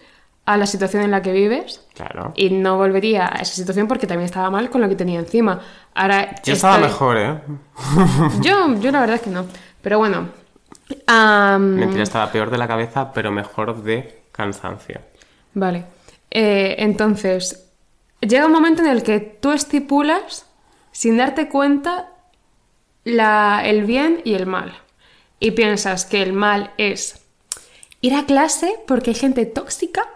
a 0.46 0.58
la 0.58 0.66
situación 0.66 1.04
en 1.04 1.12
la 1.12 1.22
que 1.22 1.32
vives. 1.32 1.82
Claro. 1.94 2.34
Y 2.36 2.50
no 2.50 2.78
volvería 2.78 3.28
a 3.28 3.42
esa 3.42 3.54
situación 3.54 3.88
porque 3.88 4.08
también 4.08 4.26
estaba 4.26 4.50
mal 4.50 4.70
con 4.70 4.82
lo 4.82 4.90
que 4.90 4.96
tenía 4.96 5.20
encima. 5.20 5.62
Ahora. 5.94 6.36
Yo 6.44 6.54
estaba 6.54 6.78
mejor, 6.78 7.18
¿eh? 7.18 7.40
yo, 8.42 8.76
yo 8.80 8.92
la 8.92 9.00
verdad 9.00 9.16
es 9.16 9.22
que 9.22 9.30
no. 9.30 9.46
Pero 9.82 10.00
bueno. 10.00 10.30
Mentira, 11.08 12.04
estaba 12.04 12.32
peor 12.32 12.50
de 12.50 12.58
la 12.58 12.68
cabeza, 12.68 13.12
pero 13.14 13.32
mejor 13.32 13.84
de 13.84 14.24
cansancio. 14.32 15.00
Vale. 15.54 15.86
Eh, 16.30 16.76
entonces, 16.80 17.70
llega 18.20 18.46
un 18.46 18.52
momento 18.52 18.82
en 18.82 18.90
el 18.90 19.04
que 19.04 19.20
tú 19.20 19.52
estipulas, 19.52 20.46
sin 20.92 21.18
darte 21.18 21.48
cuenta, 21.48 22.10
la, 23.06 23.62
el 23.66 23.86
bien 23.86 24.22
y 24.24 24.34
el 24.34 24.46
mal. 24.46 24.74
Y 25.40 25.52
piensas 25.52 26.06
que 26.06 26.22
el 26.22 26.34
mal 26.34 26.72
es 26.78 27.22
ir 28.02 28.16
a 28.16 28.26
clase 28.26 28.76
porque 28.88 29.12
hay 29.12 29.16
gente 29.16 29.46
tóxica 29.46 30.08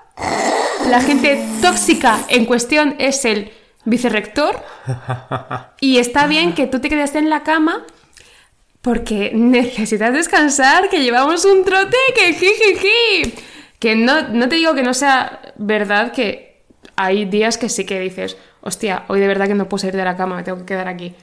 la 0.89 1.01
gente 1.01 1.43
tóxica 1.62 2.19
en 2.30 2.45
cuestión 2.45 2.95
es 2.99 3.25
el 3.25 3.51
vicerrector 3.86 4.63
y 5.80 5.97
está 5.97 6.27
bien 6.27 6.53
que 6.53 6.67
tú 6.67 6.80
te 6.80 6.89
quedes 6.89 7.15
en 7.15 7.30
la 7.30 7.43
cama 7.43 7.86
porque 8.82 9.32
necesitas 9.34 10.13
descansar, 10.13 10.89
que 10.89 11.01
llevamos 11.01 11.43
un 11.43 11.65
trote, 11.65 11.97
que 12.15 12.34
jijiji. 12.34 13.34
Que 13.80 13.95
no, 13.95 14.30
no 14.30 14.47
te 14.47 14.56
digo 14.56 14.73
que 14.75 14.82
no 14.82 14.93
sea 14.93 15.53
verdad 15.58 16.13
que 16.13 16.63
hay 16.95 17.25
días 17.25 17.58
que 17.58 17.67
sí 17.67 17.86
que 17.86 17.99
dices, 17.99 18.38
hostia, 18.62 19.03
hoy 19.10 19.19
de 19.19 19.27
verdad 19.27 19.47
que 19.47 19.56
no 19.56 19.67
puedo 19.67 19.80
salir 19.80 19.97
de 19.97 20.06
la 20.06 20.15
cama, 20.15 20.38
me 20.38 20.43
tengo 20.43 20.60
que 20.60 20.65
quedar 20.65 20.88
aquí. 20.88 21.13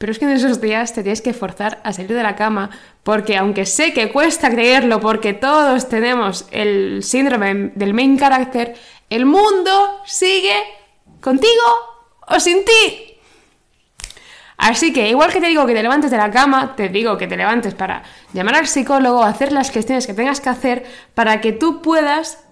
Pero 0.00 0.12
es 0.12 0.18
que 0.18 0.24
en 0.24 0.30
esos 0.30 0.62
días 0.62 0.94
te 0.94 1.02
tienes 1.02 1.20
que 1.20 1.34
forzar 1.34 1.78
a 1.84 1.92
salir 1.92 2.14
de 2.14 2.22
la 2.22 2.34
cama 2.34 2.70
porque 3.02 3.36
aunque 3.36 3.66
sé 3.66 3.92
que 3.92 4.10
cuesta 4.10 4.48
creerlo 4.48 4.98
porque 4.98 5.34
todos 5.34 5.90
tenemos 5.90 6.46
el 6.52 7.02
síndrome 7.02 7.72
del 7.74 7.92
main 7.92 8.18
character, 8.18 8.74
el 9.10 9.26
mundo 9.26 10.00
sigue 10.06 10.56
contigo 11.20 11.52
o 12.26 12.40
sin 12.40 12.64
ti. 12.64 13.18
Así 14.56 14.90
que 14.90 15.10
igual 15.10 15.34
que 15.34 15.40
te 15.42 15.48
digo 15.48 15.66
que 15.66 15.74
te 15.74 15.82
levantes 15.82 16.10
de 16.10 16.16
la 16.16 16.30
cama, 16.30 16.74
te 16.74 16.88
digo 16.88 17.18
que 17.18 17.26
te 17.26 17.36
levantes 17.36 17.74
para 17.74 18.02
llamar 18.32 18.54
al 18.54 18.68
psicólogo, 18.68 19.22
hacer 19.22 19.52
las 19.52 19.70
gestiones 19.70 20.06
que 20.06 20.14
tengas 20.14 20.40
que 20.40 20.48
hacer 20.48 20.86
para 21.12 21.42
que 21.42 21.52
tú 21.52 21.82
puedas 21.82 22.46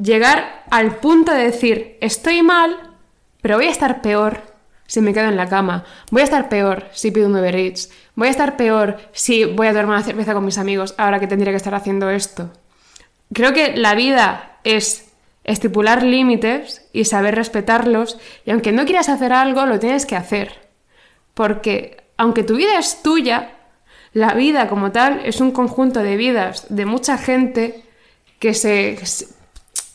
llegar 0.00 0.64
al 0.70 0.96
punto 0.96 1.32
de 1.32 1.44
decir, 1.44 1.98
estoy 2.00 2.42
mal, 2.42 2.94
pero 3.42 3.56
voy 3.56 3.66
a 3.66 3.70
estar 3.70 4.00
peor 4.00 4.45
si 4.86 5.00
me 5.00 5.12
quedo 5.12 5.28
en 5.28 5.36
la 5.36 5.48
cama. 5.48 5.84
Voy 6.10 6.22
a 6.22 6.24
estar 6.24 6.48
peor 6.48 6.86
si 6.92 7.10
pido 7.10 7.26
un 7.26 7.36
Uber. 7.36 7.72
Voy 8.14 8.28
a 8.28 8.30
estar 8.30 8.56
peor 8.56 8.98
si 9.12 9.44
voy 9.44 9.66
a 9.66 9.72
tomar 9.72 9.86
una 9.86 10.02
cerveza 10.02 10.34
con 10.34 10.44
mis 10.44 10.58
amigos 10.58 10.94
ahora 10.98 11.20
que 11.20 11.26
tendría 11.26 11.52
que 11.52 11.56
estar 11.56 11.74
haciendo 11.74 12.10
esto. 12.10 12.52
Creo 13.32 13.52
que 13.52 13.76
la 13.76 13.94
vida 13.94 14.58
es 14.64 15.12
estipular 15.44 16.02
límites 16.02 16.88
y 16.92 17.04
saber 17.04 17.34
respetarlos 17.34 18.18
y 18.44 18.50
aunque 18.50 18.72
no 18.72 18.84
quieras 18.84 19.08
hacer 19.08 19.32
algo, 19.32 19.66
lo 19.66 19.78
tienes 19.78 20.06
que 20.06 20.16
hacer. 20.16 20.52
Porque 21.34 22.04
aunque 22.16 22.42
tu 22.42 22.56
vida 22.56 22.78
es 22.78 23.02
tuya, 23.02 23.52
la 24.12 24.34
vida 24.34 24.68
como 24.68 24.92
tal 24.92 25.20
es 25.24 25.40
un 25.40 25.52
conjunto 25.52 26.00
de 26.00 26.16
vidas 26.16 26.66
de 26.68 26.86
mucha 26.86 27.18
gente 27.18 27.82
que 28.38 28.54
se 28.54 28.98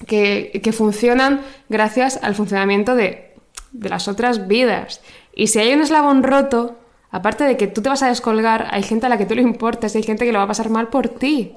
que, 0.08 0.62
que 0.64 0.72
funcionan 0.72 1.42
gracias 1.70 2.20
al 2.22 2.36
funcionamiento 2.36 2.96
de 2.96 3.31
de 3.72 3.90
las 3.90 4.08
otras 4.08 4.48
vidas. 4.48 5.02
Y 5.34 5.48
si 5.48 5.60
hay 5.60 5.74
un 5.74 5.82
eslabón 5.82 6.24
roto, 6.24 6.78
aparte 7.10 7.44
de 7.44 7.58
que 7.58 7.68
tú 7.68 7.82
te 7.82 7.90
vas 7.90 8.04
a 8.04 8.10
descolgar, 8.10 8.68
hay 8.72 8.84
gente 8.84 9.06
a 9.06 9.10
la 9.10 9.18
que 9.18 9.26
tú 9.26 9.36
le 9.36 9.42
importas, 9.42 9.96
hay 9.96 10.04
gente 10.04 10.26
que 10.26 10.32
lo 10.32 10.40
va 10.40 10.46
a 10.46 10.48
pasar 10.48 10.70
mal 10.70 10.90
por 10.90 11.10
ti. 11.10 11.56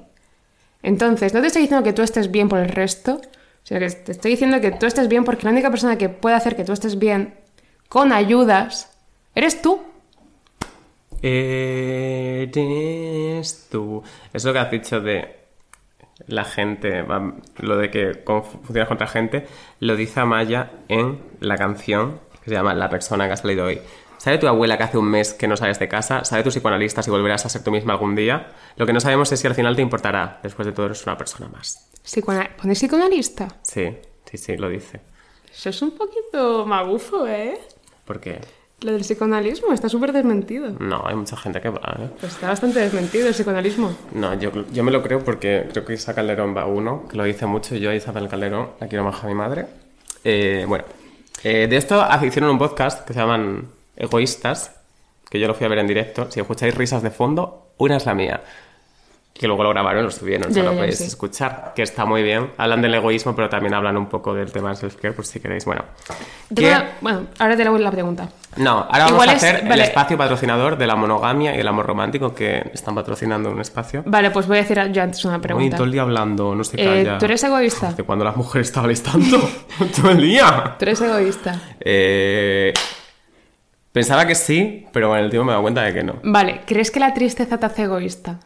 Entonces, 0.83 1.33
no 1.35 1.41
te 1.41 1.47
estoy 1.47 1.63
diciendo 1.63 1.85
que 1.85 1.93
tú 1.93 2.03
estés 2.03 2.31
bien 2.31 2.49
por 2.49 2.59
el 2.59 2.69
resto, 2.69 3.21
sino 3.63 3.81
que 3.81 3.91
te 3.91 4.13
estoy 4.13 4.33
diciendo 4.33 4.61
que 4.61 4.71
tú 4.71 4.87
estés 4.87 5.09
bien 5.09 5.25
porque 5.25 5.45
la 5.45 5.51
única 5.51 5.71
persona 5.71 5.97
que 5.97 6.09
puede 6.09 6.37
hacer 6.37 6.57
que 6.57 6.65
tú 6.65 6.73
estés 6.73 6.99
bien 6.99 7.35
con 7.89 8.13
ayudas 8.13 8.91
eres 9.35 9.63
tú. 9.63 9.81
Eres 11.23 12.53
tú. 13.71 14.03
Es 14.33 14.45
lo 14.45 14.53
que 14.53 14.59
has 14.59 14.71
dicho 14.71 15.01
de 15.01 15.44
la 16.27 16.45
gente, 16.45 17.05
lo 17.59 17.77
de 17.77 17.91
que 17.91 18.23
funciona 18.25 18.87
contra 18.87 19.07
gente, 19.07 19.47
lo 19.81 19.97
dice 19.97 20.21
Amaya 20.21 20.71
en 20.89 21.21
la 21.41 21.57
canción 21.57 22.21
que 22.43 22.51
se 22.51 22.57
llama 22.57 22.75
La 22.75 22.89
persona 22.89 23.27
que 23.27 23.33
ha 23.33 23.37
salido 23.37 23.67
hoy. 23.67 23.81
¿Sabe 24.19 24.39
tu 24.39 24.47
abuela 24.47 24.79
que 24.79 24.85
hace 24.85 24.97
un 24.97 25.11
mes 25.11 25.35
que 25.35 25.47
no 25.47 25.57
sales 25.57 25.79
de 25.79 25.89
casa? 25.89 26.25
¿Sabe 26.25 26.43
tu 26.43 26.51
psicoanalista 26.51 27.03
si 27.03 27.11
volverás 27.11 27.45
a 27.45 27.49
ser 27.49 27.63
tú 27.63 27.71
misma 27.71 27.93
algún 27.93 28.15
día? 28.15 28.53
Lo 28.77 28.87
que 28.87 28.93
no 28.93 29.01
sabemos 29.01 29.31
es 29.33 29.41
si 29.41 29.47
al 29.47 29.55
final 29.55 29.77
te 29.77 29.83
importará. 29.83 30.41
Después 30.43 30.65
de 30.65 30.73
todo, 30.73 30.87
eres 30.87 31.05
una 31.07 31.19
persona 31.19 31.49
más. 31.49 31.91
¿Pones 32.57 32.79
psicoanalista? 32.79 33.49
Sí, 33.63 33.97
sí, 34.25 34.39
sí, 34.39 34.57
lo 34.57 34.69
dice. 34.69 35.01
Eso 35.53 35.69
es 35.69 35.83
un 35.83 35.93
poquito 35.93 36.65
magufo, 36.65 37.27
¿eh? 37.27 37.61
¿Por 38.05 38.21
qué? 38.21 38.41
Lo 38.85 38.93
del 38.93 39.01
psicoanalismo 39.01 39.73
está 39.73 39.89
súper 39.89 40.13
desmentido. 40.13 40.77
No, 40.79 41.07
hay 41.07 41.15
mucha 41.15 41.39
gente 41.39 41.59
que 41.59 41.71
va, 41.71 41.97
¿eh? 41.99 42.11
Pues 42.21 42.35
está 42.35 42.49
bastante 42.49 42.81
desmentido 42.81 43.29
el 43.29 43.33
psicoanalismo. 43.33 43.97
No, 44.13 44.39
yo, 44.39 44.51
yo 44.75 44.85
me 44.85 44.93
lo 44.93 45.03
creo 45.03 45.25
porque 45.25 45.67
creo 45.73 45.87
que 45.87 45.95
Isa 45.95 46.15
Calderón 46.15 46.55
va 46.55 46.67
uno, 46.67 47.09
que 47.09 47.17
lo 47.17 47.25
dice 47.25 47.47
mucho. 47.47 47.77
Yo 47.77 47.89
a 47.89 47.95
Isabel 47.95 48.29
Calderón 48.29 48.73
la 48.79 48.87
quiero 48.87 49.03
más 49.03 49.25
a 49.25 49.27
mi 49.27 49.35
madre. 49.35 49.65
Eh, 50.23 50.67
bueno, 50.69 50.85
eh, 51.43 51.67
de 51.67 51.77
esto 51.79 52.07
hicieron 52.27 52.51
un 52.51 52.59
podcast 52.59 53.07
que 53.07 53.15
se 53.15 53.21
llaman 53.21 53.69
Egoístas, 53.97 54.73
que 55.31 55.41
yo 55.41 55.49
lo 55.49 55.55
fui 55.55 55.65
a 55.65 55.71
ver 55.71 55.79
en 55.79 55.87
directo. 55.87 56.31
Si 56.31 56.41
escucháis 56.41 56.75
risas 56.75 57.03
de 57.03 57.11
fondo, 57.11 57.71
una 57.79 57.97
es 57.97 58.05
la 58.05 58.15
mía 58.15 58.43
que 59.35 59.49
luego 59.49 59.65
lo 59.65 59.71
grabaron, 59.71 60.05
lo 60.05 60.13
subieron, 60.13 60.53
ya, 60.53 60.63
lo 60.63 60.75
podéis 60.75 61.01
escuchar, 61.01 61.73
que 61.75 61.83
está 61.83 62.05
muy 62.05 62.23
bien. 62.23 62.53
Hablan 62.57 62.81
del 62.81 62.95
egoísmo, 62.95 63.35
pero 63.35 63.49
también 63.49 63.75
hablan 63.75 63.97
un 63.97 64.07
poco 64.07 64.33
del 64.33 64.53
tema 64.53 64.69
del 64.69 64.79
self-care, 64.79 65.13
por 65.13 65.27
si 65.27 65.41
queréis. 65.41 65.65
Bueno, 65.65 65.83
bueno, 67.01 67.27
ahora 67.41 67.57
te 67.57 67.65
hago 67.65 67.77
la 67.77 67.91
pregunta. 67.91 68.29
No, 68.57 68.87
ahora 68.89 69.07
vamos 69.07 69.27
a 69.27 69.33
hacer 69.33 69.67
el 69.69 69.81
espacio 69.81 70.17
patrocinador 70.17 70.79
de 70.79 70.87
la 70.87 70.95
monogamia 70.95 71.57
y 71.57 71.59
el 71.59 71.67
amor 71.67 71.85
romántico, 71.85 72.33
que 72.33 72.71
están 72.73 72.95
patrocinando 72.95 73.51
un 73.51 73.61
espacio. 73.61 74.05
Vale, 74.07 74.31
pues 74.31 74.47
voy 74.47 74.59
a 74.59 74.61
decir 74.61 74.81
yo 74.93 75.03
antes 75.03 75.25
una 75.25 75.41
pregunta. 75.41 75.65
Uy, 75.65 75.71
todo 75.71 75.85
el 75.85 75.91
día 75.91 76.03
hablando, 76.03 76.55
no 76.55 76.63
sé 76.63 76.77
eh, 76.79 77.17
¿Tú 77.19 77.25
eres 77.25 77.43
egoísta? 77.43 77.93
De 77.93 78.05
cuando 78.05 78.25
las 78.25 78.37
mujeres 78.37 78.69
estabais 78.69 79.03
tanto, 79.03 79.41
todo 79.97 80.13
el 80.13 80.21
día. 80.21 80.77
¿Tú 80.79 80.85
eres 80.85 81.01
egoísta? 81.01 81.61
Eh... 81.81 82.73
Pensaba 83.91 84.27
que 84.27 84.35
sí, 84.35 84.87
pero 84.93 85.17
en 85.17 85.25
el 85.25 85.31
tiempo 85.31 85.45
me 85.45 85.51
he 85.51 85.55
dado 85.55 85.63
cuenta 85.63 85.83
de 85.83 85.93
que 85.93 86.03
no. 86.03 86.15
Vale, 86.23 86.63
¿crees 86.67 86.91
que 86.91 86.99
la 86.99 87.15
tristeza 87.15 87.59
te 87.59 87.67
hace 87.67 87.83
egoísta? 87.83 88.41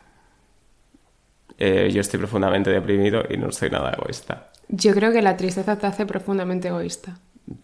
Eh, 1.58 1.90
yo 1.92 2.00
estoy 2.00 2.18
profundamente 2.18 2.70
deprimido 2.70 3.22
y 3.28 3.36
no 3.36 3.50
soy 3.50 3.70
nada 3.70 3.92
egoísta. 3.92 4.46
Yo 4.68 4.94
creo 4.94 5.12
que 5.12 5.22
la 5.22 5.36
tristeza 5.36 5.76
te 5.76 5.86
hace 5.86 6.06
profundamente 6.06 6.68
egoísta. 6.68 7.18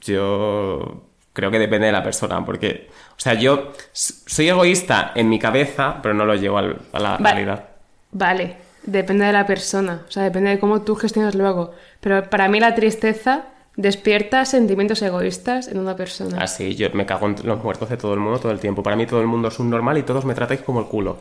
Yo 0.04 1.04
creo 1.32 1.50
que 1.50 1.58
depende 1.58 1.86
de 1.86 1.92
la 1.92 2.02
persona, 2.02 2.44
porque, 2.44 2.88
o 3.10 3.20
sea, 3.20 3.34
yo 3.34 3.72
soy 3.92 4.48
egoísta 4.48 5.12
en 5.14 5.28
mi 5.28 5.38
cabeza, 5.38 6.00
pero 6.02 6.14
no 6.14 6.24
lo 6.24 6.34
llevo 6.34 6.58
a 6.58 6.98
la 6.98 7.16
realidad. 7.18 7.68
Vale, 8.12 8.56
depende 8.84 9.26
de 9.26 9.32
la 9.32 9.46
persona, 9.46 10.02
o 10.08 10.10
sea, 10.10 10.22
depende 10.22 10.50
de 10.50 10.58
cómo 10.58 10.82
tú 10.82 10.94
gestionas 10.96 11.34
luego. 11.34 11.72
Pero 12.00 12.28
para 12.30 12.48
mí 12.48 12.60
la 12.60 12.74
tristeza 12.74 13.46
despierta 13.76 14.44
sentimientos 14.44 15.02
egoístas 15.02 15.68
en 15.68 15.78
una 15.78 15.96
persona. 15.96 16.38
Así, 16.40 16.76
yo 16.76 16.88
me 16.94 17.06
cago 17.06 17.26
en 17.26 17.36
los 17.42 17.62
muertos 17.62 17.90
de 17.90 17.96
todo 17.96 18.14
el 18.14 18.20
mundo 18.20 18.38
todo 18.38 18.52
el 18.52 18.60
tiempo. 18.60 18.82
Para 18.82 18.94
mí 18.96 19.04
todo 19.06 19.20
el 19.20 19.26
mundo 19.26 19.48
es 19.48 19.58
un 19.58 19.68
normal 19.68 19.98
y 19.98 20.04
todos 20.04 20.24
me 20.24 20.34
tratáis 20.34 20.60
como 20.60 20.80
el 20.80 20.86
culo. 20.86 21.18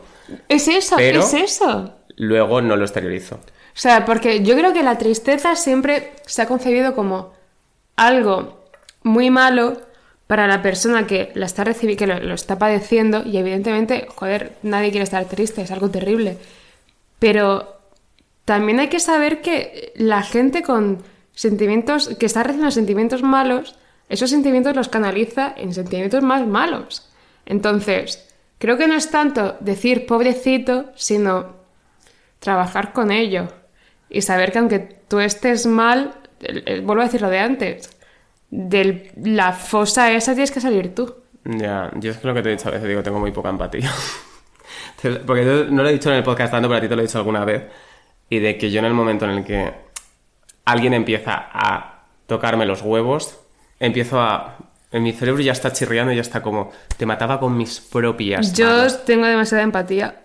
Es 0.47 0.67
eso, 0.67 0.95
Pero- 0.95 1.21
es 1.21 1.33
eso. 1.33 1.95
Luego 2.15 2.61
no 2.61 2.75
lo 2.75 2.83
exteriorizo. 2.83 3.35
O 3.35 3.75
sea, 3.75 4.05
porque 4.05 4.43
yo 4.43 4.55
creo 4.55 4.73
que 4.73 4.83
la 4.83 4.97
tristeza 4.97 5.55
siempre 5.55 6.13
se 6.25 6.41
ha 6.41 6.47
concebido 6.47 6.95
como 6.95 7.33
algo 7.95 8.65
muy 9.01 9.29
malo 9.29 9.81
para 10.27 10.47
la 10.47 10.61
persona 10.61 11.07
que 11.07 11.31
la 11.35 11.45
está 11.45 11.63
recibiendo, 11.63 11.99
que 11.99 12.07
lo, 12.07 12.19
lo 12.19 12.33
está 12.35 12.57
padeciendo, 12.57 13.23
y 13.25 13.37
evidentemente, 13.37 14.07
joder, 14.09 14.57
nadie 14.63 14.91
quiere 14.91 15.03
estar 15.03 15.25
triste, 15.25 15.61
es 15.61 15.71
algo 15.71 15.89
terrible. 15.89 16.37
Pero 17.19 17.77
también 18.45 18.79
hay 18.79 18.89
que 18.89 18.99
saber 18.99 19.41
que 19.41 19.93
la 19.95 20.21
gente 20.21 20.61
con 20.61 21.03
sentimientos, 21.33 22.09
que 22.19 22.25
está 22.25 22.43
recibiendo 22.43 22.71
sentimientos 22.71 23.23
malos, 23.23 23.75
esos 24.09 24.29
sentimientos 24.29 24.75
los 24.75 24.89
canaliza 24.89 25.53
en 25.57 25.73
sentimientos 25.73 26.23
más 26.23 26.45
malos. 26.45 27.09
Entonces, 27.45 28.29
creo 28.59 28.77
que 28.77 28.87
no 28.87 28.95
es 28.95 29.09
tanto 29.09 29.55
decir 29.59 30.05
pobrecito, 30.05 30.91
sino 30.95 31.62
trabajar 32.43 32.91
con 32.91 33.09
ello 33.09 33.47
y 34.09 34.21
saber 34.21 34.51
que 34.51 34.59
aunque 34.59 34.79
tú 34.79 35.21
estés 35.21 35.65
mal, 35.65 36.13
vuelvo 36.83 37.01
a 37.01 37.05
decir 37.05 37.21
lo 37.21 37.29
de 37.29 37.39
antes, 37.39 37.89
de 38.51 39.11
la 39.15 39.53
fosa 39.53 40.11
esa 40.11 40.33
tienes 40.33 40.51
que 40.51 40.59
salir 40.59 40.93
tú. 40.93 41.15
Ya, 41.45 41.89
yo 41.95 42.11
es 42.11 42.17
que 42.17 42.27
lo 42.27 42.33
que 42.33 42.41
te 42.41 42.49
he 42.49 42.51
dicho 42.51 42.67
a 42.67 42.71
veces 42.71 42.87
digo, 42.87 43.01
tengo 43.01 43.19
muy 43.19 43.31
poca 43.31 43.49
empatía. 43.49 43.89
Porque 45.25 45.45
yo 45.45 45.65
no 45.65 45.83
lo 45.83 45.89
he 45.89 45.93
dicho 45.93 46.09
en 46.09 46.17
el 46.17 46.23
podcast 46.23 46.51
tanto, 46.51 46.67
pero 46.67 46.77
a 46.77 46.81
ti 46.81 46.87
te 46.89 46.95
lo 46.95 47.01
he 47.01 47.05
dicho 47.05 47.17
alguna 47.17 47.45
vez. 47.45 47.63
Y 48.29 48.39
de 48.39 48.57
que 48.57 48.69
yo 48.69 48.79
en 48.79 48.85
el 48.85 48.93
momento 48.93 49.23
en 49.25 49.31
el 49.31 49.43
que 49.45 49.73
alguien 50.65 50.93
empieza 50.93 51.49
a 51.51 52.03
tocarme 52.27 52.65
los 52.65 52.81
huevos, 52.81 53.39
empiezo 53.79 54.21
a... 54.21 54.57
En 54.91 55.03
mi 55.03 55.11
cerebro 55.11 55.41
ya 55.41 55.53
está 55.53 55.71
chirriando 55.71 56.11
y 56.11 56.15
ya 56.15 56.21
está 56.21 56.41
como... 56.41 56.71
Te 56.97 57.05
mataba 57.05 57.39
con 57.39 57.57
mis 57.57 57.79
propias 57.79 58.53
Yo 58.53 58.67
manos. 58.67 59.05
tengo 59.05 59.25
demasiada 59.25 59.63
empatía 59.63 60.22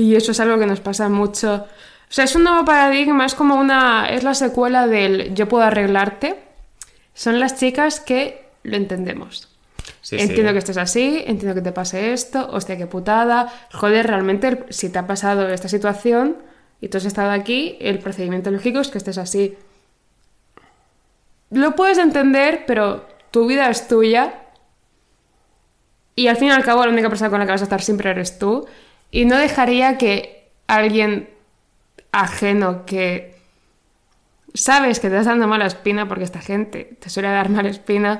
y 0.00 0.16
eso 0.16 0.32
es 0.32 0.40
algo 0.40 0.58
que 0.58 0.64
nos 0.64 0.80
pasa 0.80 1.10
mucho. 1.10 1.54
O 1.56 2.12
sea, 2.12 2.24
es 2.24 2.34
un 2.34 2.44
nuevo 2.44 2.64
paradigma, 2.64 3.26
es 3.26 3.34
como 3.34 3.56
una... 3.56 4.08
es 4.08 4.24
la 4.24 4.32
secuela 4.32 4.86
del 4.86 5.34
yo 5.34 5.46
puedo 5.46 5.62
arreglarte. 5.62 6.36
Son 7.12 7.38
las 7.38 7.58
chicas 7.58 8.00
que 8.00 8.46
lo 8.62 8.76
entendemos. 8.76 9.48
Sí, 10.00 10.16
sí. 10.16 10.22
entiendo 10.22 10.52
que 10.52 10.58
estés 10.58 10.78
así, 10.78 11.22
entiendo 11.26 11.54
que 11.54 11.60
te 11.60 11.72
pase 11.72 12.14
esto, 12.14 12.48
hostia, 12.50 12.78
qué 12.78 12.86
putada. 12.86 13.52
Joder, 13.74 14.06
realmente, 14.06 14.64
si 14.70 14.88
te 14.88 14.98
ha 14.98 15.06
pasado 15.06 15.50
esta 15.50 15.68
situación 15.68 16.38
y 16.80 16.88
tú 16.88 16.96
has 16.96 17.04
estado 17.04 17.30
aquí, 17.30 17.76
el 17.78 17.98
procedimiento 17.98 18.50
lógico 18.50 18.80
es 18.80 18.88
que 18.88 18.96
estés 18.96 19.18
así. 19.18 19.58
Lo 21.50 21.76
puedes 21.76 21.98
entender, 21.98 22.64
pero 22.66 23.06
tu 23.30 23.46
vida 23.46 23.68
es 23.68 23.86
tuya. 23.86 24.32
Y 26.16 26.28
al 26.28 26.38
fin 26.38 26.48
y 26.48 26.52
al 26.52 26.64
cabo, 26.64 26.86
la 26.86 26.92
única 26.92 27.10
persona 27.10 27.28
con 27.28 27.38
la 27.38 27.44
que 27.44 27.52
vas 27.52 27.60
a 27.60 27.64
estar 27.64 27.82
siempre 27.82 28.10
eres 28.10 28.38
tú. 28.38 28.66
Y 29.10 29.24
no 29.24 29.36
dejaría 29.36 29.98
que 29.98 30.48
alguien 30.66 31.28
ajeno 32.12 32.84
que 32.86 33.34
sabes 34.54 35.00
que 35.00 35.08
te 35.08 35.14
estás 35.14 35.26
dando 35.26 35.48
mala 35.48 35.66
espina, 35.66 36.08
porque 36.08 36.24
esta 36.24 36.40
gente 36.40 36.96
te 36.98 37.10
suele 37.10 37.28
dar 37.28 37.48
mala 37.48 37.68
espina, 37.68 38.18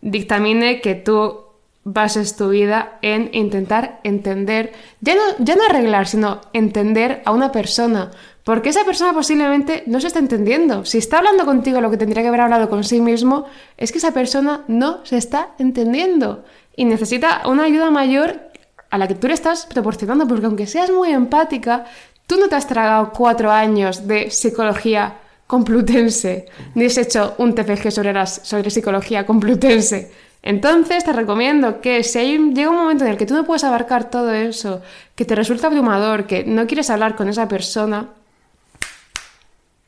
dictamine 0.00 0.80
que 0.80 0.94
tú 0.94 1.40
bases 1.84 2.36
tu 2.36 2.50
vida 2.50 2.98
en 3.02 3.30
intentar 3.32 4.00
entender, 4.04 4.72
ya 5.00 5.14
no, 5.16 5.22
ya 5.38 5.56
no 5.56 5.64
arreglar, 5.64 6.06
sino 6.06 6.40
entender 6.52 7.22
a 7.24 7.32
una 7.32 7.50
persona, 7.50 8.10
porque 8.44 8.68
esa 8.68 8.84
persona 8.84 9.12
posiblemente 9.12 9.82
no 9.86 10.00
se 10.00 10.08
está 10.08 10.18
entendiendo. 10.18 10.84
Si 10.84 10.98
está 10.98 11.18
hablando 11.18 11.44
contigo 11.44 11.80
lo 11.80 11.90
que 11.90 11.96
tendría 11.96 12.22
que 12.22 12.28
haber 12.28 12.40
hablado 12.40 12.68
con 12.68 12.84
sí 12.84 13.00
mismo, 13.00 13.46
es 13.76 13.90
que 13.92 13.98
esa 13.98 14.12
persona 14.12 14.62
no 14.68 15.04
se 15.04 15.16
está 15.16 15.50
entendiendo 15.58 16.44
y 16.76 16.84
necesita 16.84 17.42
una 17.46 17.64
ayuda 17.64 17.90
mayor 17.90 18.51
a 18.92 18.98
la 18.98 19.08
que 19.08 19.14
tú 19.14 19.26
le 19.26 19.32
estás 19.32 19.64
proporcionando, 19.64 20.28
porque 20.28 20.44
aunque 20.44 20.66
seas 20.66 20.90
muy 20.90 21.10
empática, 21.10 21.86
tú 22.26 22.36
no 22.36 22.48
te 22.48 22.56
has 22.56 22.66
tragado 22.66 23.10
cuatro 23.10 23.50
años 23.50 24.06
de 24.06 24.30
psicología 24.30 25.14
complutense, 25.46 26.46
ni 26.74 26.84
has 26.84 26.98
hecho 26.98 27.34
un 27.38 27.54
TFG 27.54 27.90
sobre, 27.90 28.12
las, 28.12 28.42
sobre 28.44 28.68
psicología 28.68 29.24
complutense. 29.24 30.12
Entonces 30.42 31.04
te 31.04 31.12
recomiendo 31.14 31.80
que 31.80 32.02
si 32.02 32.18
hay 32.18 32.38
llega 32.52 32.68
un 32.68 32.76
momento 32.76 33.04
en 33.04 33.12
el 33.12 33.16
que 33.16 33.24
tú 33.24 33.32
no 33.32 33.44
puedes 33.44 33.64
abarcar 33.64 34.10
todo 34.10 34.30
eso, 34.30 34.82
que 35.14 35.24
te 35.24 35.34
resulta 35.34 35.68
abrumador, 35.68 36.26
que 36.26 36.44
no 36.44 36.66
quieres 36.66 36.90
hablar 36.90 37.16
con 37.16 37.30
esa 37.30 37.48
persona, 37.48 38.10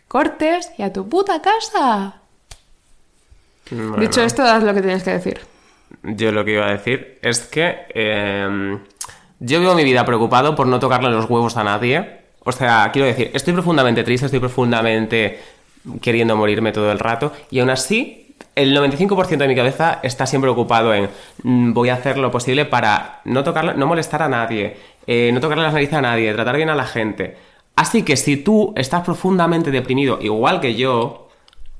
cortes 0.08 0.72
y 0.78 0.82
a 0.82 0.90
tu 0.90 1.06
puta 1.10 1.42
casa. 1.42 2.22
Bueno, 3.70 3.96
Dicho 3.98 4.22
esto, 4.22 4.42
haz 4.44 4.62
lo 4.62 4.72
que 4.72 4.80
tienes 4.80 5.02
que 5.02 5.10
decir. 5.10 5.40
Yo 6.02 6.32
lo 6.32 6.44
que 6.44 6.52
iba 6.52 6.66
a 6.66 6.72
decir 6.72 7.18
es 7.22 7.40
que 7.40 7.86
eh, 7.94 8.78
yo 9.40 9.60
vivo 9.60 9.74
mi 9.74 9.84
vida 9.84 10.04
preocupado 10.04 10.54
por 10.54 10.66
no 10.66 10.78
tocarle 10.78 11.10
los 11.10 11.28
huevos 11.28 11.56
a 11.56 11.64
nadie. 11.64 12.20
O 12.44 12.52
sea, 12.52 12.90
quiero 12.92 13.06
decir, 13.06 13.30
estoy 13.34 13.52
profundamente 13.52 14.04
triste, 14.04 14.26
estoy 14.26 14.40
profundamente 14.40 15.40
queriendo 16.00 16.36
morirme 16.36 16.72
todo 16.72 16.90
el 16.90 16.98
rato 16.98 17.32
y 17.50 17.60
aún 17.60 17.70
así 17.70 18.24
el 18.54 18.76
95% 18.76 19.36
de 19.36 19.48
mi 19.48 19.54
cabeza 19.54 20.00
está 20.02 20.26
siempre 20.26 20.50
ocupado 20.50 20.94
en 20.94 21.10
mm, 21.42 21.72
voy 21.72 21.88
a 21.88 21.94
hacer 21.94 22.18
lo 22.18 22.30
posible 22.30 22.64
para 22.64 23.20
no 23.24 23.42
tocarle, 23.44 23.74
no 23.74 23.86
molestar 23.86 24.22
a 24.22 24.28
nadie, 24.28 24.76
eh, 25.06 25.30
no 25.32 25.40
tocarle 25.40 25.64
las 25.64 25.72
narices 25.72 25.94
a 25.94 26.02
nadie, 26.02 26.32
tratar 26.32 26.56
bien 26.56 26.70
a 26.70 26.74
la 26.74 26.84
gente. 26.84 27.36
Así 27.76 28.02
que 28.02 28.16
si 28.16 28.36
tú 28.36 28.72
estás 28.76 29.02
profundamente 29.02 29.70
deprimido, 29.70 30.18
igual 30.20 30.60
que 30.60 30.74
yo, 30.74 31.23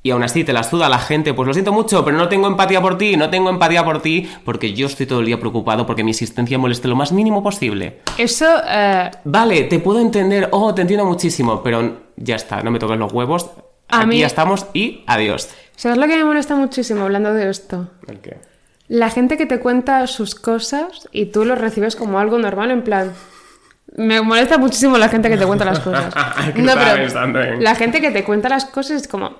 y 0.05 0.11
aún 0.11 0.21
así 0.21 0.43
te 0.43 0.53
la 0.53 0.61
suda 0.61 0.87
la 0.87 0.99
gente, 0.99 1.33
pues 1.33 1.47
lo 1.47 1.53
siento 1.53 1.73
mucho, 1.73 2.05
pero 2.05 2.15
no 2.15 2.29
tengo 2.29 2.45
empatía 2.45 2.79
por 2.79 2.95
ti, 2.95 3.17
no 3.17 3.31
tengo 3.31 3.49
empatía 3.49 3.83
por 3.83 4.03
ti, 4.03 4.29
porque 4.45 4.71
yo 4.71 4.85
estoy 4.85 5.07
todo 5.07 5.21
el 5.21 5.25
día 5.25 5.39
preocupado 5.39 5.87
porque 5.87 6.03
mi 6.03 6.11
existencia 6.11 6.59
moleste 6.59 6.87
lo 6.87 6.95
más 6.95 7.11
mínimo 7.11 7.41
posible. 7.41 8.01
Eso, 8.15 8.45
eh, 8.67 9.09
Vale, 9.23 9.63
te 9.63 9.79
puedo 9.79 9.99
entender, 9.99 10.47
oh, 10.51 10.75
te 10.75 10.83
entiendo 10.83 11.05
muchísimo, 11.07 11.63
pero 11.63 12.01
ya 12.17 12.35
está, 12.35 12.61
no 12.61 12.69
me 12.69 12.77
toques 12.77 12.99
los 12.99 13.11
huevos. 13.11 13.49
A 13.89 14.01
Aquí 14.01 14.07
mí- 14.09 14.19
ya 14.19 14.27
estamos 14.27 14.67
y 14.75 15.03
adiós. 15.07 15.49
¿sabes 15.75 15.97
lo 15.97 16.05
que 16.05 16.15
me 16.17 16.23
molesta 16.23 16.55
muchísimo 16.55 17.01
hablando 17.01 17.33
de 17.33 17.49
esto? 17.49 17.87
¿El 18.07 18.19
qué? 18.19 18.37
La 18.87 19.09
gente 19.09 19.37
que 19.37 19.47
te 19.47 19.59
cuenta 19.59 20.05
sus 20.05 20.35
cosas 20.35 21.09
y 21.13 21.25
tú 21.31 21.45
lo 21.45 21.55
recibes 21.55 21.95
como 21.95 22.19
algo 22.19 22.37
normal, 22.37 22.69
en 22.69 22.83
plan. 22.83 23.11
Me 23.97 24.21
molesta 24.21 24.59
muchísimo 24.59 24.99
la 24.99 25.09
gente 25.09 25.29
que 25.31 25.37
te 25.37 25.45
cuenta 25.47 25.65
las 25.65 25.79
cosas. 25.79 26.13
Pensando 26.53 27.41
en- 27.41 27.63
la 27.63 27.73
gente 27.73 28.01
que 28.01 28.11
te 28.11 28.23
cuenta 28.23 28.49
las 28.49 28.65
cosas 28.65 29.01
es 29.01 29.07
como, 29.07 29.31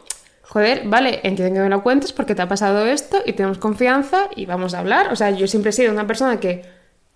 joder, 0.55 0.83
vale, 0.85 1.19
entiendo 1.23 1.53
que 1.53 1.59
me 1.59 1.69
lo 1.69 1.83
cuentes 1.83 2.13
porque 2.13 2.33
te 2.33 2.41
ha 2.41 2.47
pasado 2.47 2.87
esto 2.87 3.21
y 3.25 3.33
tenemos 3.33 3.57
confianza 3.57 4.29
y 4.37 4.45
vamos 4.45 4.73
a 4.73 4.79
hablar. 4.79 5.11
O 5.11 5.15
sea, 5.17 5.31
yo 5.31 5.47
siempre 5.47 5.71
he 5.71 5.73
sido 5.73 5.91
una 5.91 6.07
persona 6.07 6.39
que 6.39 6.63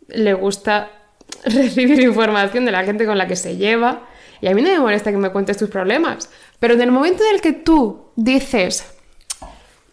le 0.10 0.34
gusta 0.34 0.92
recibir 1.46 2.02
información 2.02 2.66
de 2.66 2.74
la 2.74 2.84
gente 2.84 3.06
con 3.06 3.18
la 3.18 3.28
que 3.28 3.38
se 3.38 3.56
lleva 3.56 4.02
y 4.42 4.48
a 4.48 4.54
mí 4.54 4.62
no 4.62 4.70
me 4.70 4.80
molesta 4.80 5.12
que 5.12 5.18
me 5.18 5.30
cuentes 5.30 5.56
tus 5.56 5.70
problemas. 5.70 6.30
Pero 6.60 6.74
en 6.74 6.82
el 6.82 6.92
momento 6.92 7.24
en 7.24 7.36
el 7.36 7.42
que 7.42 7.54
tú 7.54 8.12
dices, 8.18 8.84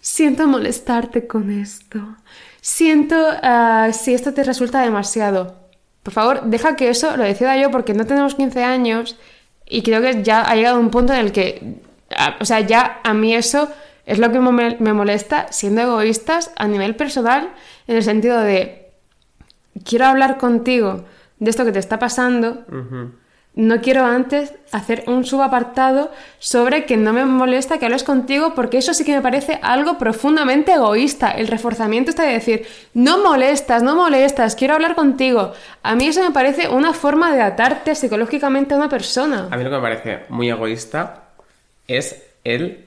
Siento 0.06 0.46
molestarte 0.46 1.26
con 1.26 1.50
esto. 1.50 1.98
Siento 2.60 3.16
ah, 3.42 3.90
si 3.92 4.14
esto 4.14 4.32
te 4.32 4.44
resulta 4.44 4.80
demasiado. 4.82 5.56
Por 6.04 6.14
favor, 6.14 6.42
deja 6.44 6.76
que 6.76 6.88
eso 6.90 7.16
lo 7.16 7.24
decida 7.24 7.56
yo 7.56 7.72
porque 7.72 7.92
no 7.92 8.06
tenemos 8.06 8.36
15 8.36 8.62
años 8.62 9.16
y 9.68 9.82
creo 9.82 10.00
que 10.00 10.22
ya 10.22 10.42
ha 10.42 10.54
llegado 10.54 10.78
un 10.78 10.90
punto 10.92 11.12
en 11.12 11.18
el 11.18 11.32
que, 11.32 11.80
o 12.40 12.44
sea, 12.44 12.60
ya 12.60 13.00
a 13.02 13.14
mí 13.14 13.34
eso 13.34 13.68
es 14.06 14.18
lo 14.18 14.30
que 14.30 14.38
me 14.38 14.92
molesta 14.92 15.46
siendo 15.50 15.82
egoístas 15.82 16.52
a 16.56 16.68
nivel 16.68 16.94
personal 16.94 17.50
en 17.88 17.96
el 17.96 18.02
sentido 18.02 18.40
de 18.40 18.92
quiero 19.84 20.06
hablar 20.06 20.38
contigo 20.38 21.04
de 21.38 21.50
esto 21.50 21.64
que 21.64 21.72
te 21.72 21.78
está 21.78 21.98
pasando. 21.98 22.64
No 23.54 23.80
quiero 23.80 24.04
antes 24.04 24.52
hacer 24.70 25.04
un 25.06 25.24
subapartado 25.24 26.12
sobre 26.38 26.84
que 26.84 26.98
no 26.98 27.14
me 27.14 27.24
molesta 27.24 27.78
que 27.78 27.86
hables 27.86 28.04
contigo 28.04 28.52
porque 28.54 28.76
eso 28.76 28.92
sí 28.92 29.02
que 29.02 29.14
me 29.14 29.22
parece 29.22 29.58
algo 29.62 29.96
profundamente 29.96 30.74
egoísta. 30.74 31.30
El 31.30 31.48
reforzamiento 31.48 32.10
está 32.10 32.24
de 32.24 32.34
decir, 32.34 32.66
no 32.92 33.22
molestas, 33.24 33.82
no 33.82 33.96
molestas, 33.96 34.56
quiero 34.56 34.74
hablar 34.74 34.94
contigo. 34.94 35.52
A 35.82 35.94
mí 35.96 36.06
eso 36.06 36.22
me 36.22 36.32
parece 36.32 36.68
una 36.68 36.92
forma 36.92 37.34
de 37.34 37.40
atarte 37.40 37.94
psicológicamente 37.94 38.74
a 38.74 38.76
una 38.76 38.90
persona. 38.90 39.48
A 39.50 39.56
mí 39.56 39.64
lo 39.64 39.70
que 39.70 39.76
me 39.76 39.82
parece 39.82 40.24
muy 40.28 40.50
egoísta 40.50 41.25
es 41.88 42.22
el 42.44 42.84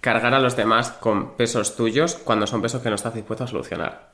cargar 0.00 0.34
a 0.34 0.38
los 0.40 0.56
demás 0.56 0.90
con 0.92 1.32
pesos 1.36 1.76
tuyos 1.76 2.14
cuando 2.14 2.46
son 2.46 2.62
pesos 2.62 2.82
que 2.82 2.88
no 2.88 2.94
estás 2.94 3.14
dispuesto 3.14 3.44
a 3.44 3.46
solucionar. 3.46 4.10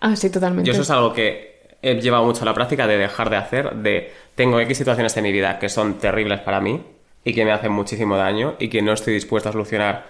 Ah, 0.00 0.14
sí, 0.16 0.28
totalmente. 0.30 0.66
Yo 0.66 0.72
eso 0.72 0.82
es 0.82 0.90
algo 0.90 1.12
que 1.12 1.76
he 1.80 1.94
llevado 2.00 2.24
mucho 2.24 2.42
a 2.42 2.44
la 2.44 2.54
práctica 2.54 2.86
de 2.86 2.98
dejar 2.98 3.30
de 3.30 3.36
hacer, 3.36 3.74
de 3.76 4.12
tengo 4.34 4.60
X 4.60 4.76
situaciones 4.78 5.16
en 5.16 5.24
mi 5.24 5.32
vida 5.32 5.58
que 5.58 5.68
son 5.68 5.94
terribles 5.98 6.40
para 6.40 6.60
mí 6.60 6.82
y 7.24 7.32
que 7.34 7.44
me 7.44 7.52
hacen 7.52 7.72
muchísimo 7.72 8.16
daño 8.16 8.56
y 8.58 8.68
que 8.68 8.82
no 8.82 8.92
estoy 8.92 9.14
dispuesto 9.14 9.48
a 9.48 9.52
solucionar 9.52 10.06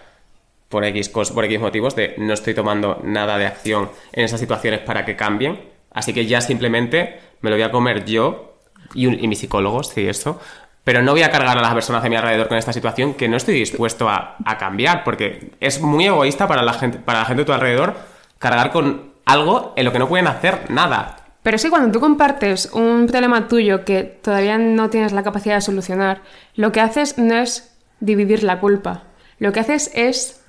por 0.69 0.85
X, 0.85 1.09
por 1.11 1.45
X 1.45 1.61
motivos, 1.61 1.95
de 1.95 2.15
no 2.19 2.33
estoy 2.33 2.55
tomando 2.55 3.01
nada 3.05 3.39
de 3.39 3.47
acción 3.47 3.91
en 4.13 4.25
esas 4.25 4.41
situaciones 4.41 4.81
para 4.81 5.05
que 5.05 5.17
cambien. 5.17 5.61
Así 5.93 6.13
que 6.15 6.27
ya 6.27 6.41
simplemente 6.41 7.21
me 7.43 7.51
lo 7.51 7.57
voy 7.57 7.63
a 7.63 7.71
comer 7.71 8.05
yo 8.07 8.57
y, 8.95 9.07
un- 9.07 9.23
y 9.23 9.29
mi 9.29 9.37
psicólogo, 9.37 9.83
sí, 9.83 10.07
eso, 10.09 10.41
Pero 10.85 11.03
no 11.03 11.13
voy 11.13 11.23
a 11.23 11.31
cargar 11.31 11.57
a 11.57 11.63
las 11.63 11.75
personas 11.75 12.03
de 12.03 12.11
mi 12.11 12.17
alrededor 12.17 12.49
con 12.49 12.59
esta 12.59 12.73
situación 12.73 13.15
que 13.15 13.29
no 13.29 13.37
estoy 13.37 13.55
dispuesto 13.55 14.09
a, 14.09 14.37
a 14.45 14.59
cambiar, 14.59 15.05
porque 15.05 15.53
es 15.61 15.81
muy 15.81 16.07
egoísta 16.07 16.49
para 16.49 16.63
la, 16.63 16.73
gente, 16.73 16.99
para 16.99 17.21
la 17.21 17.25
gente 17.25 17.43
de 17.43 17.47
tu 17.47 17.53
alrededor 17.53 17.95
cargar 18.39 18.73
con 18.73 19.13
algo 19.25 19.73
en 19.77 19.85
lo 19.85 19.93
que 19.93 19.99
no 19.99 20.09
pueden 20.09 20.27
hacer 20.27 20.71
nada. 20.71 21.17
Pero 21.43 21.59
sí, 21.59 21.71
cuando 21.71 21.91
tú 21.91 22.01
compartes 22.01 22.67
un 22.73 23.07
problema 23.07 23.49
tuyo 23.49 23.85
que 23.85 24.03
todavía 24.03 24.59
no 24.59 24.91
tienes 24.91 25.13
la 25.13 25.23
capacidad 25.23 25.57
de 25.57 25.61
solucionar, 25.61 26.23
lo 26.55 26.71
que 26.71 26.81
haces 26.81 27.19
no 27.19 27.35
es 27.35 27.77
dividir 28.01 28.43
la 28.45 28.61
culpa. 28.61 29.05
Lo 29.39 29.53
que 29.53 29.61
haces 29.61 29.91
es 29.95 30.41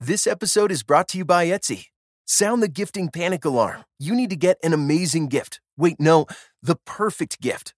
This 0.00 0.26
episode 0.26 0.70
is 0.70 0.82
brought 0.82 1.08
to 1.08 1.18
you 1.18 1.24
by 1.24 1.46
Etsy. 1.46 1.86
Sound 2.26 2.62
the 2.62 2.68
gifting 2.68 3.08
panic 3.10 3.44
alarm. 3.44 3.84
You 3.98 4.14
need 4.14 4.30
to 4.30 4.36
get 4.36 4.58
an 4.62 4.72
amazing 4.72 5.28
gift. 5.28 5.60
Wait, 5.76 5.96
no, 5.98 6.26
the 6.62 6.76
perfect 6.84 7.40
gift. 7.40 7.74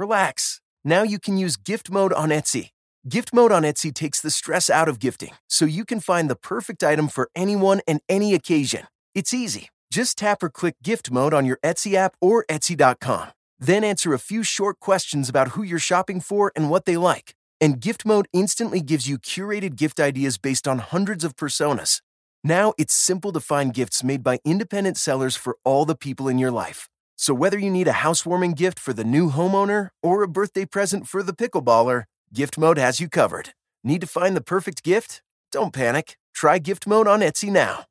Relax. 0.00 0.62
Now 0.82 1.02
you 1.02 1.18
can 1.18 1.36
use 1.36 1.58
gift 1.58 1.90
mode 1.90 2.14
on 2.14 2.30
Etsy. 2.30 2.70
Gift 3.06 3.34
mode 3.34 3.52
on 3.52 3.64
Etsy 3.64 3.92
takes 3.92 4.18
the 4.22 4.30
stress 4.30 4.70
out 4.70 4.88
of 4.88 4.98
gifting, 4.98 5.34
so 5.46 5.66
you 5.66 5.84
can 5.84 6.00
find 6.00 6.30
the 6.30 6.36
perfect 6.36 6.82
item 6.82 7.06
for 7.06 7.28
anyone 7.36 7.82
and 7.86 8.00
any 8.08 8.32
occasion. 8.32 8.86
It's 9.14 9.34
easy. 9.34 9.68
Just 9.92 10.16
tap 10.16 10.42
or 10.42 10.48
click 10.48 10.76
gift 10.82 11.10
mode 11.10 11.34
on 11.34 11.44
your 11.44 11.58
Etsy 11.62 11.96
app 11.96 12.14
or 12.18 12.46
Etsy.com. 12.48 13.28
Then 13.58 13.84
answer 13.84 14.14
a 14.14 14.18
few 14.18 14.42
short 14.42 14.80
questions 14.80 15.28
about 15.28 15.48
who 15.48 15.62
you're 15.62 15.78
shopping 15.78 16.22
for 16.22 16.50
and 16.56 16.70
what 16.70 16.86
they 16.86 16.96
like. 16.96 17.34
And 17.60 17.78
gift 17.78 18.06
mode 18.06 18.26
instantly 18.32 18.80
gives 18.80 19.06
you 19.06 19.18
curated 19.18 19.76
gift 19.76 20.00
ideas 20.00 20.38
based 20.38 20.66
on 20.66 20.78
hundreds 20.78 21.24
of 21.24 21.36
personas. 21.36 22.00
Now 22.42 22.72
it's 22.78 22.94
simple 22.94 23.32
to 23.32 23.40
find 23.40 23.74
gifts 23.74 24.02
made 24.02 24.22
by 24.22 24.38
independent 24.46 24.96
sellers 24.96 25.36
for 25.36 25.58
all 25.62 25.84
the 25.84 25.94
people 25.94 26.26
in 26.26 26.38
your 26.38 26.50
life. 26.50 26.88
So 27.20 27.34
whether 27.34 27.58
you 27.58 27.68
need 27.68 27.86
a 27.86 28.00
housewarming 28.00 28.54
gift 28.54 28.78
for 28.78 28.94
the 28.94 29.04
new 29.04 29.28
homeowner 29.28 29.90
or 30.02 30.22
a 30.22 30.28
birthday 30.28 30.64
present 30.64 31.06
for 31.06 31.22
the 31.22 31.34
pickleballer, 31.34 32.04
Gift 32.32 32.56
Mode 32.56 32.78
has 32.78 32.98
you 32.98 33.10
covered. 33.10 33.50
Need 33.84 34.00
to 34.00 34.06
find 34.06 34.34
the 34.34 34.40
perfect 34.40 34.82
gift? 34.82 35.20
Don't 35.52 35.70
panic. 35.70 36.16
Try 36.32 36.58
Gift 36.58 36.86
Mode 36.86 37.06
on 37.06 37.20
Etsy 37.20 37.50
now. 37.50 37.84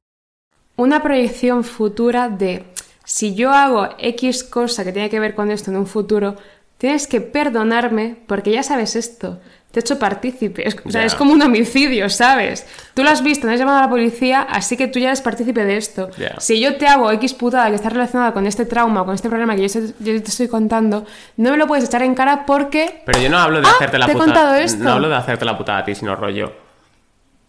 una 0.77 1.03
proyección 1.03 1.63
futura 1.63 2.29
de 2.29 2.63
si 3.05 3.35
yo 3.35 3.51
hago 3.51 3.89
X 3.99 4.43
cosa 4.43 4.83
que 4.83 4.93
tiene 4.93 5.11
que 5.11 5.19
ver 5.19 5.35
con 5.35 5.51
esto 5.51 5.69
en 5.69 5.77
un 5.77 5.85
futuro, 5.85 6.37
tienes 6.79 7.05
que 7.05 7.21
perdonarme 7.21 8.17
porque 8.25 8.51
ya 8.51 8.63
sabes 8.63 8.95
esto. 8.95 9.39
Te 9.71 9.79
he 9.79 9.81
hecho 9.81 9.99
partícipe. 9.99 10.67
Es, 10.67 10.75
o 10.83 10.89
sea, 10.89 11.03
es 11.05 11.13
como 11.13 11.31
un 11.31 11.41
homicidio, 11.43 12.09
¿sabes? 12.09 12.65
Tú 12.95 13.03
lo 13.03 13.09
has 13.11 13.21
visto, 13.21 13.45
no 13.45 13.53
has 13.53 13.59
llamado 13.59 13.77
a 13.77 13.81
la 13.81 13.89
policía, 13.89 14.41
así 14.41 14.75
que 14.75 14.87
tú 14.87 14.97
ya 14.97 15.09
eres 15.09 15.21
partícipe 15.21 15.63
de 15.63 15.77
esto. 15.77 16.09
Si 16.39 16.59
yo 16.59 16.77
te 16.77 16.87
hago 16.87 17.11
X 17.11 17.35
putada 17.35 17.69
que 17.69 17.75
está 17.75 17.89
relacionada 17.89 18.33
con 18.33 18.47
este 18.47 18.65
trauma, 18.65 19.05
con 19.05 19.13
este 19.13 19.29
problema 19.29 19.55
que 19.55 19.67
yo, 19.67 19.81
te 19.99 20.13
estoy 20.15 20.47
contando, 20.47 21.05
no 21.37 21.51
me 21.51 21.57
lo 21.57 21.67
puedes 21.67 21.85
echar 21.85 22.01
en 22.01 22.15
cara 22.15 22.47
porque 22.47 23.03
Pero 23.05 23.19
yo 23.21 23.29
no 23.29 23.37
hablo 23.37 23.61
de 23.61 23.67
Ah, 23.67 23.71
hacerte 23.75 23.99
la 23.99 24.05
te 24.07 24.11
he 24.11 24.15
putada. 24.15 24.33
contado 24.33 24.55
esto. 24.55 24.83
No 24.83 24.91
hablo 24.93 25.07
de 25.07 25.15
hacerte 25.15 25.45
la 25.45 25.55
putada 25.55 25.77
a 25.77 25.83
ti, 25.83 25.93
sino 25.93 26.15
rollo. 26.15 26.51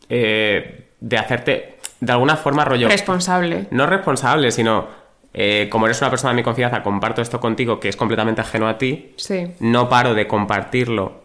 eh, 0.08 0.88
de 1.00 1.16
hacerte. 1.18 1.76
De 2.00 2.12
alguna 2.12 2.36
forma, 2.36 2.64
rollo. 2.64 2.88
responsable. 2.88 3.66
no 3.70 3.86
responsable, 3.86 4.50
sino. 4.50 4.88
eh, 5.32 5.68
como 5.70 5.86
eres 5.86 6.00
una 6.00 6.10
persona 6.10 6.32
de 6.32 6.36
mi 6.36 6.42
confianza, 6.42 6.82
comparto 6.82 7.22
esto 7.22 7.38
contigo 7.40 7.78
que 7.78 7.88
es 7.88 7.96
completamente 7.96 8.40
ajeno 8.40 8.68
a 8.68 8.76
ti. 8.78 9.14
Sí. 9.16 9.52
No 9.60 9.88
paro 9.88 10.12
de 10.14 10.26
compartirlo 10.26 11.19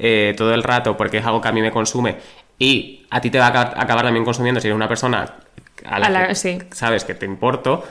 eh, 0.00 0.34
todo 0.36 0.52
el 0.54 0.62
rato 0.62 0.96
porque 0.96 1.18
es 1.18 1.26
algo 1.26 1.40
que 1.40 1.48
a 1.48 1.52
mí 1.52 1.60
me 1.60 1.70
consume. 1.70 2.16
Y 2.58 3.06
a 3.10 3.20
ti 3.20 3.30
te 3.30 3.38
va 3.38 3.46
a 3.46 3.48
acabar, 3.48 4.02
también 4.04 4.24
consumiendo 4.24 4.60
si 4.60 4.66
eres 4.68 4.76
una 4.76 4.88
persona 4.88 5.34
a 5.86 5.98
la, 5.98 6.06
A 6.06 6.10
la- 6.10 6.28
que 6.28 6.34
sí. 6.34 6.58
sabes 6.72 7.04
que 7.04 7.14
te 7.14 7.24
importo. 7.26 7.84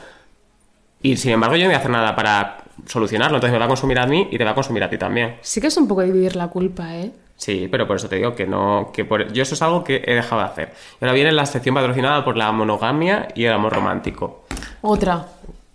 Y 1.01 1.17
sin 1.17 1.31
embargo, 1.31 1.55
yo 1.55 1.63
no 1.63 1.69
voy 1.69 1.75
a 1.75 1.79
hacer 1.79 1.91
nada 1.91 2.15
para 2.15 2.57
solucionarlo. 2.85 3.37
Entonces 3.37 3.53
me 3.53 3.59
va 3.59 3.65
a 3.65 3.69
consumir 3.69 3.97
a 3.99 4.05
mí 4.05 4.27
y 4.31 4.37
te 4.37 4.43
va 4.43 4.51
a 4.51 4.55
consumir 4.55 4.83
a 4.83 4.89
ti 4.89 4.97
también. 4.97 5.37
Sí 5.41 5.59
que 5.61 5.67
es 5.67 5.77
un 5.77 5.87
poco 5.87 6.01
dividir 6.03 6.35
la 6.35 6.47
culpa, 6.49 6.93
¿eh? 6.95 7.11
Sí, 7.37 7.69
pero 7.71 7.87
por 7.87 7.95
eso 7.95 8.09
te 8.09 8.17
digo 8.17 8.35
que 8.35 8.45
no. 8.45 8.91
que 8.93 9.05
por... 9.05 9.31
Yo 9.31 9.43
eso 9.43 9.55
es 9.55 9.61
algo 9.61 9.83
que 9.83 10.03
he 10.05 10.13
dejado 10.13 10.41
de 10.41 10.47
hacer. 10.47 10.73
Y 10.99 11.05
ahora 11.05 11.13
viene 11.13 11.31
la 11.31 11.45
sección 11.45 11.73
patrocinada 11.73 12.23
por 12.25 12.35
la 12.35 12.51
monogamia 12.51 13.29
y 13.33 13.45
el 13.45 13.53
amor 13.53 13.73
romántico. 13.73 14.43
Otra. 14.81 15.25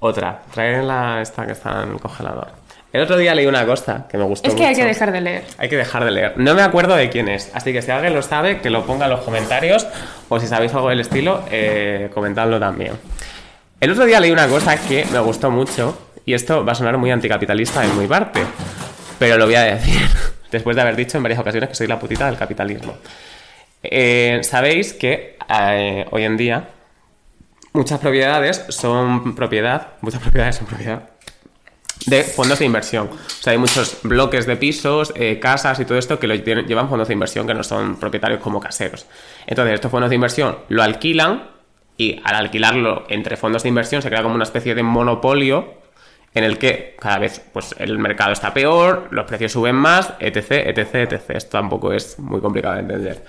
Otra, 0.01 0.43
traen 0.53 0.87
la 0.87 1.23
esta 1.23 1.47
que 1.47 1.53
está 1.53 1.83
en 1.85 1.93
el 1.93 2.01
congelador. 2.01 2.49
El 2.95 3.01
otro 3.01 3.17
día 3.17 3.35
leí 3.35 3.47
una 3.47 3.67
cosa 3.67 4.07
que 4.09 4.17
me 4.17 4.23
gustó 4.23 4.49
Es 4.49 4.55
que 4.55 4.63
hay 4.63 4.69
mucho. 4.69 4.83
que 4.83 4.87
dejar 4.87 5.11
de 5.11 5.21
leer. 5.21 5.45
Hay 5.59 5.69
que 5.69 5.77
dejar 5.77 6.05
de 6.05 6.13
leer. 6.13 6.35
No 6.37 6.55
me 6.55 6.63
acuerdo 6.63 6.95
de 6.95 7.11
quién 7.11 7.29
es, 7.29 7.51
así 7.53 7.73
que 7.73 7.83
si 7.83 7.91
alguien 7.91 8.15
lo 8.15 8.23
sabe, 8.23 8.61
que 8.61 8.71
lo 8.71 8.87
ponga 8.87 9.07
en 9.07 9.11
los 9.11 9.23
comentarios. 9.23 9.85
O 10.29 10.39
si 10.39 10.47
sabéis 10.47 10.73
algo 10.75 10.91
del 10.91 11.01
estilo, 11.01 11.43
eh, 11.51 12.09
comentadlo 12.15 12.61
también. 12.61 12.93
El 13.81 13.91
otro 13.91 14.05
día 14.05 14.21
leí 14.21 14.31
una 14.31 14.47
cosa 14.47 14.77
que 14.77 15.05
me 15.13 15.19
gustó 15.19 15.51
mucho, 15.51 15.99
y 16.25 16.35
esto 16.35 16.65
va 16.65 16.71
a 16.71 16.75
sonar 16.77 16.97
muy 16.97 17.11
anticapitalista 17.11 17.85
en 17.85 17.99
mi 17.99 18.07
parte, 18.07 18.43
pero 19.19 19.39
lo 19.39 19.47
voy 19.47 19.57
a 19.57 19.63
decir, 19.63 20.01
después 20.53 20.77
de 20.77 20.83
haber 20.83 20.95
dicho 20.95 21.17
en 21.17 21.25
varias 21.25 21.41
ocasiones 21.41 21.71
que 21.71 21.75
soy 21.75 21.89
la 21.89 21.99
putita 21.99 22.27
del 22.27 22.37
capitalismo. 22.37 22.95
Eh, 23.83 24.39
Sabéis 24.45 24.93
que 24.93 25.37
eh, 25.51 26.07
hoy 26.13 26.23
en 26.23 26.37
día 26.37 26.69
muchas 27.73 27.99
propiedades 27.99 28.65
son 28.69 29.35
propiedad, 29.35 29.89
muchas 30.01 30.21
propiedades 30.23 30.55
son 30.55 30.67
propiedad 30.69 31.09
de 32.07 32.23
fondos 32.23 32.59
de 32.59 32.65
inversión. 32.65 33.09
O 33.09 33.43
sea, 33.43 33.53
hay 33.53 33.59
muchos 33.59 33.99
bloques 34.03 34.47
de 34.47 34.57
pisos, 34.57 35.13
eh, 35.17 35.39
casas 35.39 35.81
y 35.81 35.85
todo 35.85 35.99
esto 35.99 36.19
que 36.19 36.27
lo 36.27 36.35
llevan 36.35 36.89
fondos 36.89 37.09
de 37.09 37.15
inversión 37.15 37.47
que 37.47 37.55
no 37.55 37.63
son 37.63 37.97
propietarios 37.97 38.41
como 38.41 38.61
caseros. 38.61 39.07
Entonces, 39.47 39.75
estos 39.75 39.91
fondos 39.91 40.11
de 40.11 40.17
inversión 40.17 40.59
lo 40.69 40.83
alquilan 40.83 41.49
y 41.97 42.21
al 42.25 42.35
alquilarlo 42.35 43.05
entre 43.09 43.37
fondos 43.37 43.63
de 43.63 43.69
inversión 43.69 44.03
se 44.03 44.09
crea 44.09 44.23
como 44.23 44.35
una 44.35 44.45
especie 44.45 44.75
de 44.75 44.83
monopolio 44.83 45.75
en 46.35 46.45
el 46.45 46.59
que 46.59 46.97
cada 46.99 47.19
vez 47.19 47.41
pues, 47.53 47.75
el 47.79 47.99
mercado 47.99 48.33
está 48.33 48.53
peor, 48.53 49.09
los 49.11 49.25
precios 49.25 49.53
suben 49.53 49.77
más, 49.77 50.13
etc, 50.19 50.67
etc, 50.67 51.13
etc. 51.13 51.31
Esto 51.31 51.59
tampoco 51.59 51.93
es 51.93 52.19
muy 52.19 52.41
complicado 52.41 52.75
de 52.75 52.81
entender. 52.81 53.25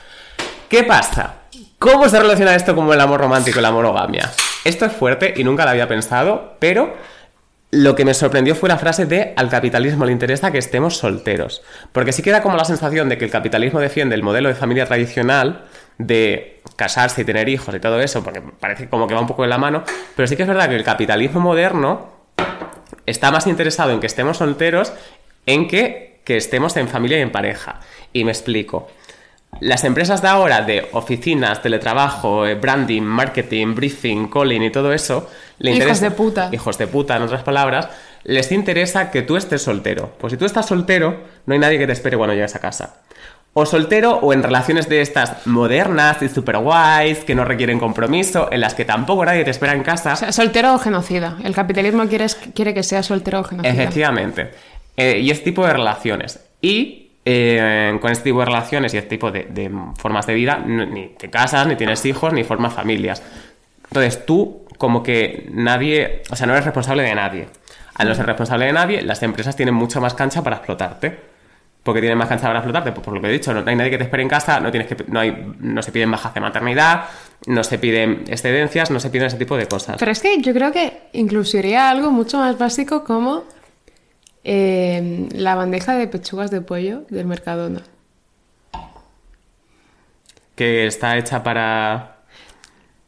¿Qué 0.68 0.84
pasa? 0.84 1.42
¿Cómo 1.78 2.10
se 2.10 2.20
relaciona 2.20 2.56
esto 2.56 2.76
con 2.76 2.92
el 2.92 3.00
amor 3.00 3.22
romántico 3.22 3.60
y 3.60 3.62
la 3.62 3.72
monogamia? 3.72 4.32
Esto 4.64 4.86
es 4.86 4.92
fuerte 4.92 5.36
y 5.38 5.44
nunca 5.44 5.64
lo 5.64 5.70
había 5.70 5.88
pensado, 5.88 6.56
pero 6.58 6.96
lo 7.76 7.94
que 7.94 8.06
me 8.06 8.14
sorprendió 8.14 8.56
fue 8.56 8.70
la 8.70 8.78
frase 8.78 9.06
de 9.06 9.34
al 9.36 9.50
capitalismo 9.50 10.06
le 10.06 10.14
interesa 10.14 10.50
que 10.50 10.58
estemos 10.58 10.96
solteros. 10.98 11.62
Porque 11.92 12.14
sí 12.14 12.24
queda 12.24 12.42
como 12.42 12.56
la 12.56 12.64
sensación 12.64 13.10
de 13.10 13.18
que 13.18 13.26
el 13.26 13.32
capitalismo 13.32 13.82
defiende 13.82 14.16
el 14.16 14.24
modelo 14.24 14.48
de 14.48 14.56
familia 14.56 14.86
tradicional 14.86 15.66
de 15.98 16.62
casarse 16.78 17.22
y 17.22 17.26
tener 17.26 17.50
hijos 17.50 17.76
y 17.76 17.80
todo 17.80 18.00
eso, 18.00 18.24
porque 18.24 18.42
parece 18.42 18.88
como 18.88 19.08
que 19.08 19.14
va 19.14 19.20
un 19.20 19.28
poco 19.28 19.42
de 19.42 19.50
la 19.50 19.58
mano, 19.58 19.84
pero 20.16 20.26
sí 20.26 20.38
que 20.38 20.44
es 20.44 20.48
verdad 20.48 20.70
que 20.70 20.76
el 20.76 20.84
capitalismo 20.86 21.42
moderno 21.42 22.12
está 23.06 23.30
más 23.30 23.46
interesado 23.46 23.92
en 23.92 24.00
que 24.00 24.08
estemos 24.08 24.38
solteros 24.38 24.94
en 25.46 25.68
que, 25.68 26.22
que 26.24 26.38
estemos 26.38 26.78
en 26.78 26.88
familia 26.88 27.20
y 27.20 27.22
en 27.22 27.32
pareja. 27.32 27.82
Y 28.14 28.24
me 28.24 28.32
explico. 28.32 28.88
Las 29.62 29.84
empresas 29.84 30.22
de 30.22 30.28
ahora 30.28 30.62
de 30.62 30.90
oficinas, 30.92 31.62
teletrabajo, 31.62 32.46
eh, 32.46 32.56
branding, 32.56 33.02
marketing, 33.02 33.74
briefing, 33.74 34.28
calling 34.28 34.62
y 34.64 34.70
todo 34.72 34.92
eso, 34.94 35.30
le 35.60 35.72
Hijos 35.72 35.82
interesa- 35.84 36.06
de 36.10 36.12
puta. 36.12 36.50
Hijos 36.52 36.78
de 36.78 36.88
puta, 36.88 37.16
en 37.16 37.24
otras 37.24 37.44
palabras, 37.44 37.88
les 38.24 38.52
interesa 38.52 39.12
que 39.12 39.22
tú 39.22 39.38
estés 39.38 39.62
soltero. 39.62 40.12
Pues 40.20 40.32
si 40.32 40.38
tú 40.38 40.46
estás 40.46 40.66
soltero, 40.66 41.24
no 41.46 41.54
hay 41.54 41.60
nadie 41.60 41.78
que 41.78 41.88
te 41.88 41.94
espere 41.94 42.18
cuando 42.18 42.34
llegues 42.36 42.56
a 42.56 42.60
casa. 42.60 42.98
O 43.54 43.66
soltero 43.66 44.16
o 44.22 44.34
en 44.34 44.44
relaciones 44.44 44.90
de 44.90 45.00
estas 45.00 45.48
modernas 45.48 46.22
y 46.22 46.28
super 46.28 46.58
guays, 46.58 47.20
que 47.20 47.34
no 47.36 47.46
requieren 47.46 47.80
compromiso, 47.80 48.50
en 48.52 48.60
las 48.60 48.74
que 48.74 48.84
tampoco 48.84 49.24
nadie 49.24 49.46
te 49.46 49.52
espera 49.52 49.72
en 49.72 49.84
casa. 49.84 50.14
O 50.14 50.16
sea, 50.18 50.32
soltero 50.34 50.74
o 50.74 50.78
genocida. 50.80 51.38
El 51.42 51.56
capitalismo 51.56 52.06
quiere, 52.10 52.26
quiere 52.54 52.74
que 52.74 52.84
sea 52.84 53.02
soltero 53.02 53.40
o 53.40 53.44
genocida. 53.46 53.72
Efectivamente. 53.72 54.52
Eh, 54.98 55.20
y 55.22 55.32
este 55.32 55.46
tipo 55.46 55.66
de 55.66 55.72
relaciones. 55.72 56.42
Y 56.62 57.05
eh, 57.28 57.98
con 58.00 58.12
este 58.12 58.26
tipo 58.26 58.40
de 58.40 58.46
relaciones 58.46 58.94
y 58.94 58.98
este 58.98 59.10
tipo 59.10 59.32
de, 59.32 59.46
de 59.46 59.72
formas 59.98 60.28
de 60.28 60.36
vida, 60.36 60.60
ni 60.60 61.08
te 61.18 61.30
casas, 61.30 61.66
ni 61.66 61.76
tienes 61.76 62.06
hijos, 62.06 62.32
ni 62.32 62.44
formas 62.44 62.74
familias. 62.74 63.24
Entonces 63.90 64.26
tú, 64.26 64.66
como 64.78 65.02
que 65.02 65.48
nadie, 65.52 66.22
o 66.30 66.36
sea, 66.36 66.46
no 66.46 66.54
eres 66.54 66.66
responsable 66.66 67.04
de 67.04 67.16
nadie. 67.16 67.48
Al 67.96 68.10
no 68.10 68.16
ser 68.16 68.26
responsable 68.26 68.66
de 68.66 68.74
nadie, 68.74 69.02
las 69.02 69.24
empresas 69.24 69.56
tienen 69.56 69.74
mucha 69.74 70.00
más 70.00 70.14
cancha 70.14 70.44
para 70.44 70.58
explotarte. 70.58 71.36
porque 71.82 72.02
tienen 72.02 72.18
más 72.18 72.28
cancha 72.28 72.48
para 72.48 72.60
explotarte? 72.60 72.92
Pues 72.92 73.06
por 73.06 73.14
lo 73.14 73.22
que 73.22 73.28
he 73.28 73.32
dicho, 73.32 73.54
no 73.54 73.64
hay 73.66 73.76
nadie 73.76 73.92
que 73.92 73.98
te 74.00 74.06
espere 74.06 74.24
en 74.24 74.30
casa, 74.30 74.60
no, 74.60 74.72
tienes 74.72 74.88
que, 74.88 74.98
no, 75.08 75.20
hay, 75.20 75.54
no 75.60 75.82
se 75.84 75.92
piden 75.92 76.10
bajas 76.10 76.34
de 76.34 76.42
maternidad, 76.42 77.06
no 77.46 77.64
se 77.64 77.78
piden 77.78 78.24
excedencias, 78.28 78.90
no 78.90 79.00
se 79.00 79.12
piden 79.12 79.28
ese 79.28 79.38
tipo 79.38 79.56
de 79.56 79.68
cosas. 79.68 79.96
Pero 80.00 80.12
es 80.12 80.20
que 80.20 80.42
yo 80.42 80.52
creo 80.52 80.72
que 80.72 81.10
incluso 81.14 81.58
iría 81.58 81.90
algo 81.90 82.10
mucho 82.12 82.40
más 82.40 82.58
básico 82.58 83.04
como 83.04 83.44
eh, 84.46 85.28
la 85.34 85.56
bandeja 85.56 85.96
de 85.96 86.08
pechugas 86.08 86.52
de 86.52 86.62
pollo 86.62 87.02
del 87.10 87.26
Mercadona. 87.26 87.82
Que 90.56 90.88
está 90.88 91.18
hecha 91.18 91.44
para... 91.44 92.12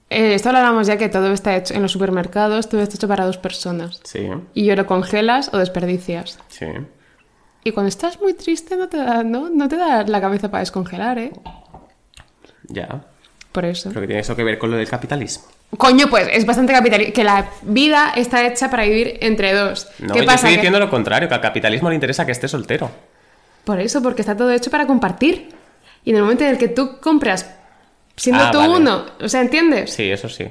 Eh, 0.09 0.33
esto 0.33 0.51
lo 0.51 0.57
hablamos 0.57 0.87
ya 0.87 0.97
que 0.97 1.09
todo 1.09 1.31
está 1.31 1.55
hecho 1.55 1.73
en 1.73 1.81
los 1.81 1.91
supermercados, 1.91 2.67
todo 2.69 2.81
está 2.81 2.95
hecho 2.95 3.07
para 3.07 3.25
dos 3.25 3.37
personas. 3.37 4.01
Sí, 4.03 4.27
Y 4.53 4.69
o 4.71 4.75
lo 4.75 4.85
congelas 4.85 5.49
o 5.53 5.57
desperdicias. 5.57 6.39
sí. 6.49 6.65
Y 7.63 7.71
cuando 7.71 7.89
estás 7.89 8.21
muy 8.21 8.33
triste 8.33 8.77
no 8.77 8.87
te 8.87 8.95
da, 8.95 9.23
¿no? 9.23 9.49
No 9.49 9.67
te 9.67 9.75
da 9.75 10.03
la 10.03 10.21
cabeza 10.21 10.49
para 10.49 10.61
descongelar, 10.61 11.19
¿eh? 11.19 11.33
Ya. 12.69 13.03
Por 13.51 13.65
eso. 13.65 13.89
Pero 13.89 13.99
que 14.01 14.07
tiene 14.07 14.21
eso 14.21 14.37
que 14.37 14.43
ver 14.45 14.57
con 14.57 14.71
lo 14.71 14.77
del 14.77 14.87
capitalismo. 14.87 15.43
Coño, 15.77 16.07
pues 16.09 16.29
es 16.31 16.45
bastante 16.45 16.71
capitalista. 16.73 17.13
Que 17.13 17.23
la 17.23 17.49
vida 17.63 18.13
está 18.15 18.45
hecha 18.47 18.69
para 18.69 18.83
vivir 18.83 19.17
entre 19.21 19.53
dos. 19.53 19.87
No, 19.99 20.13
¿Qué 20.13 20.19
yo 20.21 20.25
pasa? 20.25 20.35
estoy 20.35 20.49
Que- 20.51 20.55
diciendo 20.57 20.79
lo 20.79 20.89
contrario, 20.89 21.27
que 21.27 21.33
al 21.35 21.41
capitalismo 21.41 21.89
le 21.89 21.95
interesa 21.95 22.25
que 22.25 22.31
esté 22.31 22.47
soltero. 22.47 22.89
Por 23.65 23.79
eso, 23.81 24.01
porque 24.01 24.21
está 24.21 24.35
todo 24.37 24.51
hecho 24.51 24.71
para 24.71 24.87
compartir. 24.87 25.49
Y 26.05 26.11
en 26.11 26.15
el 26.15 26.21
momento 26.21 26.45
en 26.45 26.51
el 26.51 26.57
que 26.57 26.69
tú 26.69 26.99
compras 27.01 27.53
siendo 28.15 28.45
Ah, 28.45 28.51
tú 28.51 28.59
vale. 28.59 28.75
uno, 28.77 29.05
o 29.21 29.27
sea, 29.27 29.41
¿entiendes? 29.41 29.91
Sí, 29.93 30.09
eso 30.09 30.29
sí. 30.29 30.47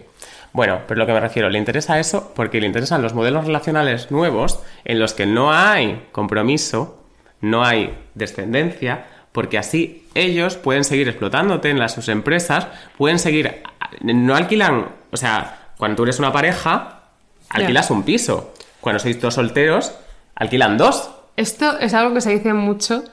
Bueno, 0.52 0.80
pero 0.86 0.98
lo 0.98 1.06
que 1.06 1.12
me 1.12 1.20
refiero, 1.20 1.48
le 1.48 1.58
interesa 1.58 1.98
eso 1.98 2.32
porque 2.36 2.60
le 2.60 2.66
interesan 2.66 3.02
los 3.02 3.14
modelos 3.14 3.46
relacionales 3.46 4.10
nuevos 4.10 4.60
en 4.84 4.98
los 4.98 5.14
que 5.14 5.26
no 5.26 5.52
hay 5.52 6.06
compromiso, 6.12 7.02
no 7.40 7.64
hay 7.64 7.94
descendencia, 8.14 9.06
porque 9.32 9.58
así 9.58 10.06
ellos 10.14 10.56
pueden 10.56 10.84
seguir 10.84 11.08
explotándote 11.08 11.68
en 11.70 11.78
las 11.78 11.92
sus 11.94 12.08
empresas, 12.08 12.68
pueden 12.96 13.18
seguir, 13.18 13.62
no 14.00 14.34
alquilan, 14.36 14.88
o 15.10 15.16
sea, 15.16 15.70
cuando 15.76 15.96
tú 15.96 16.02
eres 16.04 16.18
una 16.18 16.32
pareja, 16.32 17.00
alquilas 17.48 17.90
un 17.90 18.02
piso. 18.02 18.54
Cuando 18.80 18.98
sois 19.00 19.20
dos 19.20 19.34
solteros, 19.34 19.92
alquilan 20.34 20.78
dos. 20.78 21.10
Esto 21.36 21.78
es 21.78 21.92
algo 21.94 22.14
que 22.14 22.20
se 22.20 22.30
dice 22.30 22.52
mucho 22.52 23.04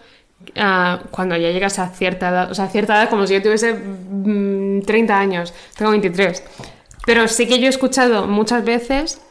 ah, 0.57 0.99
cuando 1.11 1.35
ya 1.35 1.49
llegas 1.51 1.79
a 1.79 1.89
cierta 1.89 2.29
edad. 2.29 2.51
O 2.51 2.55
sea, 2.55 2.67
cierta 2.67 2.95
edad 2.95 3.09
como 3.09 3.25
si 3.27 3.33
yo 3.33 3.41
tuviese 3.41 3.73
mm, 3.73 4.81
30 4.83 5.19
años. 5.19 5.53
Tengo 5.77 5.91
23. 5.91 6.43
Pero 7.05 7.27
sí 7.27 7.47
que 7.47 7.59
yo 7.59 7.65
he 7.65 7.69
escuchado 7.69 8.27
muchas 8.27 8.63
veces 8.63 9.21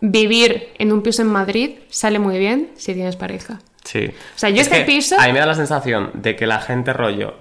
vivir 0.00 0.68
en 0.78 0.92
un 0.92 1.02
piso 1.02 1.22
en 1.22 1.28
Madrid 1.28 1.78
sale 1.88 2.18
muy 2.18 2.38
bien 2.38 2.70
si 2.76 2.94
tienes 2.94 3.16
pareja. 3.16 3.58
Sí. 3.84 4.06
O 4.36 4.38
sea, 4.38 4.50
yo 4.50 4.60
Es 4.60 4.68
este 4.68 4.80
que 4.80 4.84
piso- 4.84 5.16
A 5.18 5.26
mí 5.26 5.32
me 5.32 5.40
da 5.40 5.46
la 5.46 5.54
sensación 5.54 6.10
de 6.14 6.36
que 6.36 6.46
la 6.46 6.60
gente 6.60 6.92
rollo, 6.92 7.34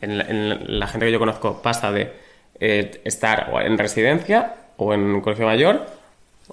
en 0.00 0.18
la, 0.18 0.24
en 0.24 0.78
la 0.78 0.86
gente 0.86 1.06
que 1.06 1.12
yo 1.12 1.18
conozco, 1.18 1.60
pasa 1.60 1.90
de 1.92 2.12
eh, 2.60 3.00
estar 3.04 3.50
o 3.52 3.60
en 3.60 3.78
residencia 3.78 4.54
o 4.76 4.92
en 4.94 5.00
un 5.00 5.20
colegio 5.20 5.46
mayor 5.46 5.86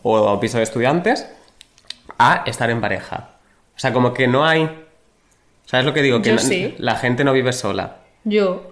o 0.03 0.29
a 0.29 0.39
piso 0.39 0.57
de 0.57 0.63
estudiantes 0.63 1.27
a 2.17 2.43
estar 2.45 2.69
en 2.69 2.81
pareja. 2.81 3.29
O 3.75 3.79
sea, 3.79 3.91
como 3.93 4.13
que 4.13 4.27
no 4.27 4.45
hay. 4.45 4.69
¿Sabes 5.65 5.85
lo 5.85 5.93
que 5.93 6.01
digo? 6.01 6.21
Que 6.21 6.29
Yo 6.29 6.35
no- 6.35 6.41
sí. 6.41 6.75
la 6.77 6.95
gente 6.95 7.23
no 7.23 7.33
vive 7.33 7.51
sola. 7.53 7.97
Yo. 8.23 8.71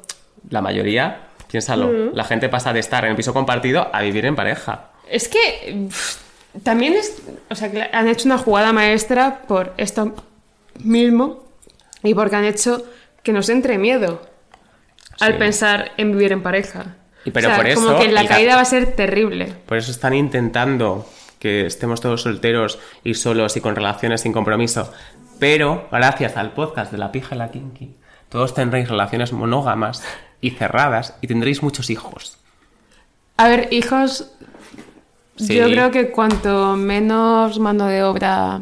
La 0.50 0.62
mayoría, 0.62 1.22
piénsalo, 1.50 2.12
la 2.14 2.24
gente 2.24 2.50
pasa 2.50 2.74
de 2.74 2.80
estar 2.80 3.04
en 3.06 3.12
el 3.12 3.18
piso 3.18 3.34
compartido 3.34 3.90
a 3.94 4.02
vivir 4.02 4.26
en 4.26 4.36
pareja. 4.36 4.90
Es 5.10 5.28
que 5.28 5.88
pff, 5.90 6.18
también 6.64 6.94
es. 6.94 7.22
O 7.50 7.56
sea, 7.56 7.72
que 7.72 7.82
han 7.92 8.08
hecho 8.08 8.26
una 8.28 8.38
jugada 8.38 8.74
maestra 8.74 9.42
por 9.48 9.74
esto 9.78 10.14
mismo 10.80 11.44
y 12.04 12.14
porque 12.14 12.36
han 12.36 12.46
hecho 12.46 12.84
que 13.24 13.32
nos 13.34 13.50
entre 13.50 13.78
miedo 13.78 14.22
al 15.20 15.34
Sí. 15.34 15.40
pensar 15.40 15.92
en 15.98 16.12
vivir 16.12 16.32
en 16.32 16.44
pareja. 16.44 16.96
Y 17.26 17.32
pero 17.32 17.48
O 17.48 17.52
sea, 17.52 17.58
por 17.58 17.68
eso 17.68 17.86
Como 17.86 18.00
que 18.00 18.12
la 18.12 18.28
caída 18.28 18.56
va 18.56 18.62
a 18.62 18.66
ser 18.66 18.96
terrible. 18.96 19.54
Por 19.66 19.78
eso 19.78 19.92
están 19.92 20.14
intentando 20.14 21.08
que 21.40 21.66
estemos 21.66 22.00
todos 22.00 22.22
solteros 22.22 22.80
y 23.04 23.16
solos 23.16 23.58
y 23.58 23.62
con 23.62 23.76
relaciones 23.76 24.22
sin 24.22 24.34
compromiso. 24.34 24.92
Pero 25.40 25.88
gracias 25.92 26.38
al 26.38 26.54
podcast 26.54 26.92
de 26.92 26.98
la 26.98 27.12
pija 27.12 27.36
y 27.36 27.38
la 27.38 27.52
kinky, 27.52 27.96
todos 28.30 28.54
tendréis 28.54 28.88
relaciones 28.88 29.34
monógamas 29.34 30.04
y 30.40 30.52
cerradas 30.52 31.18
y 31.22 31.28
tendréis 31.28 31.62
muchos 31.62 31.90
hijos. 31.90 32.38
A 33.38 33.48
ver, 33.48 33.68
hijos. 33.72 34.32
Sí. 35.36 35.56
Yo 35.56 35.66
creo 35.66 35.92
que 35.92 36.12
cuanto 36.12 36.78
menos 36.78 37.60
mano 37.60 37.88
de 37.88 38.04
obra 38.04 38.62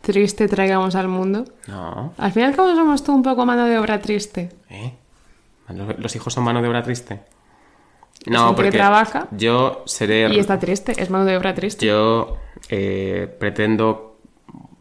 triste 0.00 0.48
traigamos 0.48 0.94
al 0.94 1.08
mundo. 1.08 1.44
No, 1.66 2.14
Al 2.16 2.32
final, 2.32 2.56
como 2.56 2.74
somos 2.74 3.04
tú 3.04 3.14
un 3.14 3.22
poco 3.22 3.44
mano 3.46 3.66
de 3.66 3.78
obra 3.78 4.00
triste. 4.00 4.50
¿eh? 4.68 4.94
¿Los 5.98 6.16
hijos 6.16 6.34
son 6.34 6.44
mano 6.44 6.62
de 6.62 6.68
obra 6.68 6.82
triste? 6.82 7.20
No, 8.26 8.50
que 8.50 8.56
porque 8.56 8.70
trabaja 8.72 9.28
yo 9.30 9.82
seré... 9.86 10.28
Y 10.32 10.38
está 10.38 10.58
triste, 10.58 10.92
es 10.96 11.10
mano 11.10 11.24
de 11.24 11.36
obra 11.36 11.54
triste. 11.54 11.86
Yo 11.86 12.36
eh, 12.68 13.34
pretendo 13.38 14.18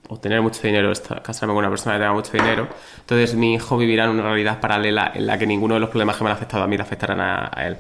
obtener 0.09 0.41
mucho 0.41 0.61
dinero, 0.61 0.91
casarme 1.23 1.53
con 1.53 1.59
una 1.59 1.69
persona 1.69 1.95
que 1.95 1.99
tenga 1.99 2.13
mucho 2.13 2.31
dinero. 2.33 2.67
Entonces 2.99 3.35
mi 3.35 3.53
hijo 3.53 3.77
vivirá 3.77 4.05
en 4.05 4.11
una 4.11 4.23
realidad 4.23 4.59
paralela 4.59 5.11
en 5.13 5.27
la 5.27 5.37
que 5.37 5.45
ninguno 5.45 5.75
de 5.75 5.79
los 5.79 5.89
problemas 5.89 6.17
que 6.17 6.23
me 6.23 6.31
han 6.31 6.35
afectado 6.35 6.63
a 6.63 6.67
mí 6.67 6.75
le 6.75 6.83
afectarán 6.83 7.21
a, 7.21 7.51
a 7.53 7.67
él. 7.67 7.77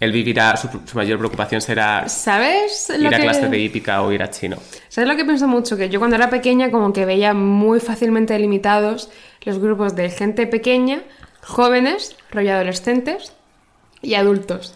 Él 0.00 0.10
vivirá, 0.10 0.56
su, 0.56 0.68
su 0.84 0.96
mayor 0.96 1.18
preocupación 1.18 1.60
será 1.60 2.08
¿Sabes 2.08 2.90
ir 2.98 3.06
a 3.06 3.10
que... 3.10 3.22
clases 3.22 3.48
de 3.48 3.58
hípica 3.58 4.02
o 4.02 4.10
ir 4.10 4.22
a 4.22 4.30
chino. 4.30 4.56
¿Sabes 4.88 5.08
lo 5.08 5.14
que 5.14 5.24
pienso 5.24 5.46
mucho? 5.46 5.76
Que 5.76 5.90
yo 5.90 6.00
cuando 6.00 6.16
era 6.16 6.28
pequeña 6.28 6.72
como 6.72 6.92
que 6.92 7.06
veía 7.06 7.34
muy 7.34 7.78
fácilmente 7.78 8.32
delimitados 8.32 9.10
los 9.42 9.60
grupos 9.60 9.94
de 9.94 10.10
gente 10.10 10.48
pequeña, 10.48 11.02
jóvenes, 11.42 12.16
rollo 12.32 12.54
adolescentes 12.54 13.32
y 14.02 14.14
adultos. 14.14 14.74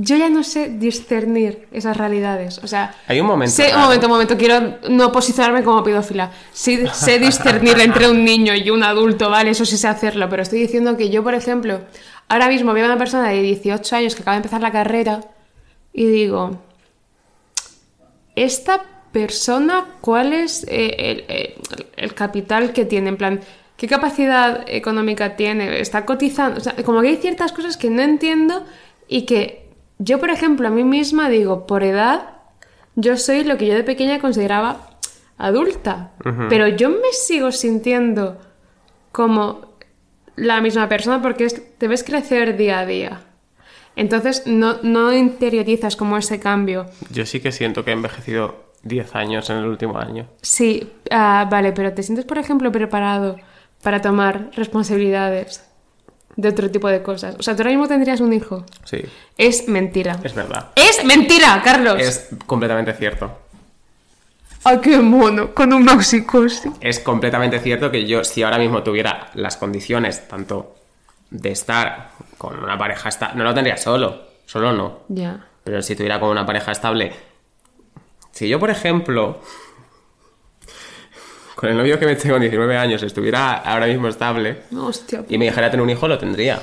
Yo 0.00 0.16
ya 0.16 0.28
no 0.30 0.44
sé 0.44 0.68
discernir 0.68 1.66
esas 1.72 1.96
realidades. 1.96 2.58
O 2.62 2.68
sea, 2.68 2.94
Hay 3.08 3.20
un 3.20 3.26
momento 3.26 3.52
Sé, 3.52 3.74
un 3.74 3.80
momento, 3.80 4.06
un 4.06 4.12
momento, 4.12 4.36
quiero 4.38 4.78
no 4.88 5.10
posicionarme 5.10 5.64
como 5.64 5.82
pedófila. 5.82 6.30
Sí, 6.52 6.84
sé 6.92 7.18
discernir 7.28 7.80
entre 7.80 8.08
un 8.08 8.24
niño 8.24 8.54
y 8.54 8.70
un 8.70 8.84
adulto, 8.84 9.28
¿vale? 9.28 9.50
Eso 9.50 9.64
sí 9.64 9.76
sé 9.76 9.88
hacerlo, 9.88 10.28
pero 10.28 10.42
estoy 10.44 10.60
diciendo 10.60 10.96
que 10.96 11.10
yo, 11.10 11.24
por 11.24 11.34
ejemplo, 11.34 11.80
ahora 12.28 12.46
mismo 12.48 12.72
veo 12.74 12.84
a 12.84 12.88
una 12.90 12.98
persona 12.98 13.28
de 13.28 13.42
18 13.42 13.96
años 13.96 14.14
que 14.14 14.22
acaba 14.22 14.36
de 14.36 14.38
empezar 14.38 14.60
la 14.60 14.70
carrera 14.70 15.20
y 15.92 16.06
digo, 16.06 16.60
esta 18.36 18.82
persona, 19.10 19.86
¿cuál 20.00 20.32
es 20.32 20.64
eh, 20.68 20.94
el, 20.98 21.24
el- 21.28 21.54
el 21.96 22.14
capital 22.14 22.72
que 22.72 22.84
tiene? 22.84 23.08
En 23.08 23.16
plan, 23.16 23.40
¿qué 23.78 23.86
capacidad 23.88 24.64
económica 24.68 25.36
tiene? 25.36 25.80
¿Está 25.80 26.04
cotizando? 26.04 26.58
O 26.58 26.60
sea, 26.60 26.74
como 26.84 27.00
que 27.00 27.08
hay 27.08 27.16
ciertas 27.16 27.52
cosas 27.52 27.78
que 27.78 27.88
no 27.88 28.02
entiendo 28.02 28.64
y 29.08 29.22
que 29.24 29.70
yo, 29.98 30.18
por 30.20 30.28
ejemplo, 30.30 30.68
a 30.68 30.70
mí 30.70 30.84
misma 30.84 31.30
digo, 31.30 31.66
por 31.66 31.82
edad, 31.82 32.28
yo 32.96 33.16
soy 33.16 33.44
lo 33.44 33.56
que 33.56 33.66
yo 33.66 33.74
de 33.74 33.84
pequeña 33.84 34.18
consideraba 34.20 34.90
adulta, 35.38 36.10
pero 36.50 36.66
yo 36.68 36.90
me 36.90 37.12
sigo 37.12 37.52
sintiendo 37.52 38.38
como 39.12 39.72
la 40.36 40.60
misma 40.60 40.88
persona 40.88 41.22
porque 41.22 41.44
es- 41.44 41.78
te 41.78 41.88
ves 41.88 42.04
crecer 42.04 42.56
día 42.56 42.80
a 42.80 42.86
día. 42.86 43.20
Entonces 43.96 44.42
no, 44.46 44.76
no 44.82 45.12
interiorizas 45.12 45.96
como 45.96 46.16
ese 46.16 46.38
cambio. 46.38 46.86
Yo 47.10 47.26
sí 47.26 47.40
que 47.40 47.50
siento 47.52 47.84
que 47.84 47.90
he 47.90 47.94
envejecido 47.94 48.72
10 48.84 49.14
años 49.16 49.50
en 49.50 49.56
el 49.58 49.66
último 49.66 49.98
año. 49.98 50.28
Sí, 50.42 50.92
ah, 51.10 51.48
vale, 51.50 51.72
pero 51.72 51.92
¿te 51.92 52.02
sientes, 52.04 52.24
por 52.24 52.38
ejemplo, 52.38 52.70
preparado 52.70 53.36
para 53.82 54.00
tomar 54.02 54.50
responsabilidades 54.56 55.64
de 56.36 56.48
otro 56.48 56.70
tipo 56.70 56.88
de 56.88 57.02
cosas? 57.02 57.36
O 57.38 57.42
sea, 57.42 57.54
tú 57.56 57.62
ahora 57.62 57.70
mismo 57.70 57.88
tendrías 57.88 58.20
un 58.20 58.32
hijo. 58.32 58.64
Sí, 58.84 59.02
Es 59.36 59.68
mentira. 59.68 60.18
es 60.22 60.34
verdad. 60.34 60.68
¡Es 60.74 61.04
mentira, 61.04 61.60
Carlos! 61.64 61.96
Es 62.00 62.28
completamente 62.46 62.92
cierto. 62.94 63.30
¡Ay, 64.64 64.78
qué 64.82 64.98
mono! 64.98 65.54
Con 65.54 65.72
un 65.72 65.84
maxicosi. 65.84 66.70
Es 66.80 66.98
completamente 67.00 67.60
cierto 67.60 67.90
que 67.90 68.06
yo, 68.06 68.24
si 68.24 68.42
ahora 68.42 68.58
mismo 68.58 68.82
tuviera 68.82 69.30
las 69.34 69.56
condiciones, 69.56 70.26
tanto 70.28 70.74
de 71.30 71.52
estar 71.52 72.10
con 72.36 72.58
una 72.62 72.76
pareja 72.76 73.08
estable, 73.08 73.36
no 73.36 73.44
lo 73.44 73.54
tendría 73.54 73.76
solo, 73.76 74.22
solo 74.46 74.72
no. 74.72 75.00
Ya. 75.08 75.46
Pero 75.64 75.80
si 75.82 75.94
tuviera 75.94 76.18
con 76.18 76.30
una 76.30 76.44
pareja 76.44 76.72
estable, 76.72 77.12
si 78.32 78.48
yo, 78.48 78.58
por 78.58 78.70
ejemplo, 78.70 79.40
con 81.58 81.68
el 81.68 81.76
novio 81.76 81.98
que 81.98 82.06
me 82.06 82.14
tengo 82.14 82.36
con 82.36 82.42
19 82.42 82.76
años, 82.76 83.02
estuviera 83.02 83.54
ahora 83.54 83.88
mismo 83.88 84.06
estable 84.06 84.58
Hostia. 84.72 85.24
y 85.28 85.38
me 85.38 85.46
dijera 85.46 85.68
tener 85.68 85.82
un 85.82 85.90
hijo, 85.90 86.06
lo 86.06 86.16
tendría. 86.16 86.60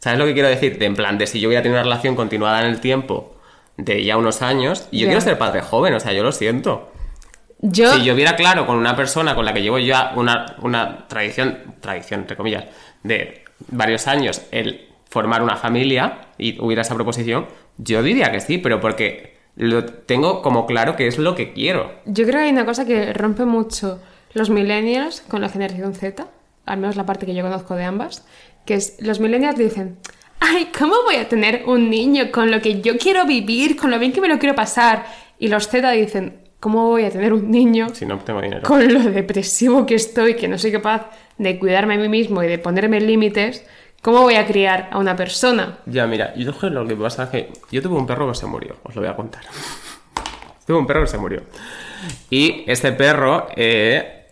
¿Sabes 0.00 0.18
lo 0.18 0.24
que 0.24 0.34
quiero 0.34 0.48
decir? 0.48 0.80
De 0.80 0.86
en 0.86 0.96
plan, 0.96 1.16
de 1.16 1.28
si 1.28 1.38
yo 1.38 1.48
hubiera 1.48 1.62
tenido 1.62 1.78
una 1.78 1.84
relación 1.84 2.16
continuada 2.16 2.64
en 2.64 2.70
el 2.72 2.80
tiempo 2.80 3.36
de 3.76 4.02
ya 4.02 4.16
unos 4.16 4.42
años, 4.42 4.88
y 4.90 4.98
yo 4.98 5.06
quiero 5.06 5.20
ser 5.20 5.38
padre 5.38 5.62
joven, 5.62 5.94
o 5.94 6.00
sea, 6.00 6.12
yo 6.12 6.24
lo 6.24 6.32
siento. 6.32 6.90
Yo... 7.60 7.94
Si 7.94 8.02
yo 8.02 8.16
viera 8.16 8.34
claro 8.34 8.66
con 8.66 8.76
una 8.78 8.96
persona 8.96 9.36
con 9.36 9.44
la 9.44 9.54
que 9.54 9.62
llevo 9.62 9.78
ya 9.78 10.12
una, 10.16 10.56
una 10.60 11.06
tradición, 11.06 11.76
tradición, 11.80 12.22
entre 12.22 12.36
comillas, 12.36 12.64
de 13.04 13.44
varios 13.68 14.08
años, 14.08 14.42
el 14.50 14.88
formar 15.08 15.40
una 15.40 15.54
familia 15.54 16.30
y 16.36 16.60
hubiera 16.60 16.82
esa 16.82 16.96
proposición, 16.96 17.46
yo 17.76 18.02
diría 18.02 18.32
que 18.32 18.40
sí, 18.40 18.58
pero 18.58 18.80
porque 18.80 19.37
lo 19.58 19.84
tengo 19.84 20.40
como 20.40 20.66
claro 20.66 20.94
que 20.94 21.08
es 21.08 21.18
lo 21.18 21.34
que 21.34 21.52
quiero. 21.52 21.92
Yo 22.06 22.24
creo 22.24 22.38
que 22.38 22.44
hay 22.46 22.52
una 22.52 22.64
cosa 22.64 22.86
que 22.86 23.12
rompe 23.12 23.44
mucho 23.44 24.00
los 24.32 24.50
millennials 24.50 25.20
con 25.22 25.40
la 25.40 25.48
generación 25.48 25.94
Z, 25.94 26.28
al 26.64 26.78
menos 26.78 26.94
la 26.94 27.04
parte 27.04 27.26
que 27.26 27.34
yo 27.34 27.42
conozco 27.42 27.74
de 27.74 27.84
ambas, 27.84 28.24
que 28.64 28.74
es 28.74 28.96
los 29.00 29.18
millennials 29.18 29.58
dicen, 29.58 29.96
ay, 30.38 30.68
¿cómo 30.78 30.94
voy 31.04 31.16
a 31.16 31.28
tener 31.28 31.64
un 31.66 31.90
niño 31.90 32.30
con 32.30 32.52
lo 32.52 32.60
que 32.60 32.80
yo 32.80 32.96
quiero 32.98 33.26
vivir, 33.26 33.76
con 33.76 33.90
lo 33.90 33.98
bien 33.98 34.12
que 34.12 34.20
me 34.20 34.28
lo 34.28 34.38
quiero 34.38 34.54
pasar? 34.54 35.04
Y 35.40 35.48
los 35.48 35.66
Z 35.66 35.90
dicen, 35.90 36.38
¿cómo 36.60 36.86
voy 36.86 37.04
a 37.04 37.10
tener 37.10 37.32
un 37.32 37.50
niño 37.50 37.88
Si 37.94 38.06
no 38.06 38.20
dinero. 38.40 38.62
con 38.62 38.86
lo 38.92 39.00
depresivo 39.10 39.86
que 39.86 39.96
estoy, 39.96 40.34
que 40.34 40.46
no 40.46 40.56
soy 40.56 40.70
capaz 40.70 41.10
de 41.36 41.58
cuidarme 41.58 41.94
a 41.94 41.98
mí 41.98 42.08
mismo 42.08 42.44
y 42.44 42.46
de 42.46 42.58
ponerme 42.58 43.00
límites? 43.00 43.64
¿Cómo 44.02 44.22
voy 44.22 44.36
a 44.36 44.46
criar 44.46 44.88
a 44.92 44.98
una 44.98 45.16
persona? 45.16 45.78
Ya, 45.86 46.06
mira, 46.06 46.34
yo 46.36 46.52
lo 46.70 46.86
que 46.86 46.94
pasa 46.94 47.24
es 47.24 47.30
que 47.30 47.52
yo 47.70 47.82
tuve 47.82 47.96
un 47.96 48.06
perro 48.06 48.28
que 48.28 48.34
se 48.34 48.46
murió, 48.46 48.76
os 48.84 48.94
lo 48.94 49.02
voy 49.02 49.10
a 49.10 49.16
contar. 49.16 49.42
tuve 50.66 50.78
un 50.78 50.86
perro 50.86 51.00
que 51.00 51.08
se 51.08 51.18
murió. 51.18 51.42
Y 52.30 52.64
este 52.66 52.92
perro 52.92 53.48
eh, 53.56 54.28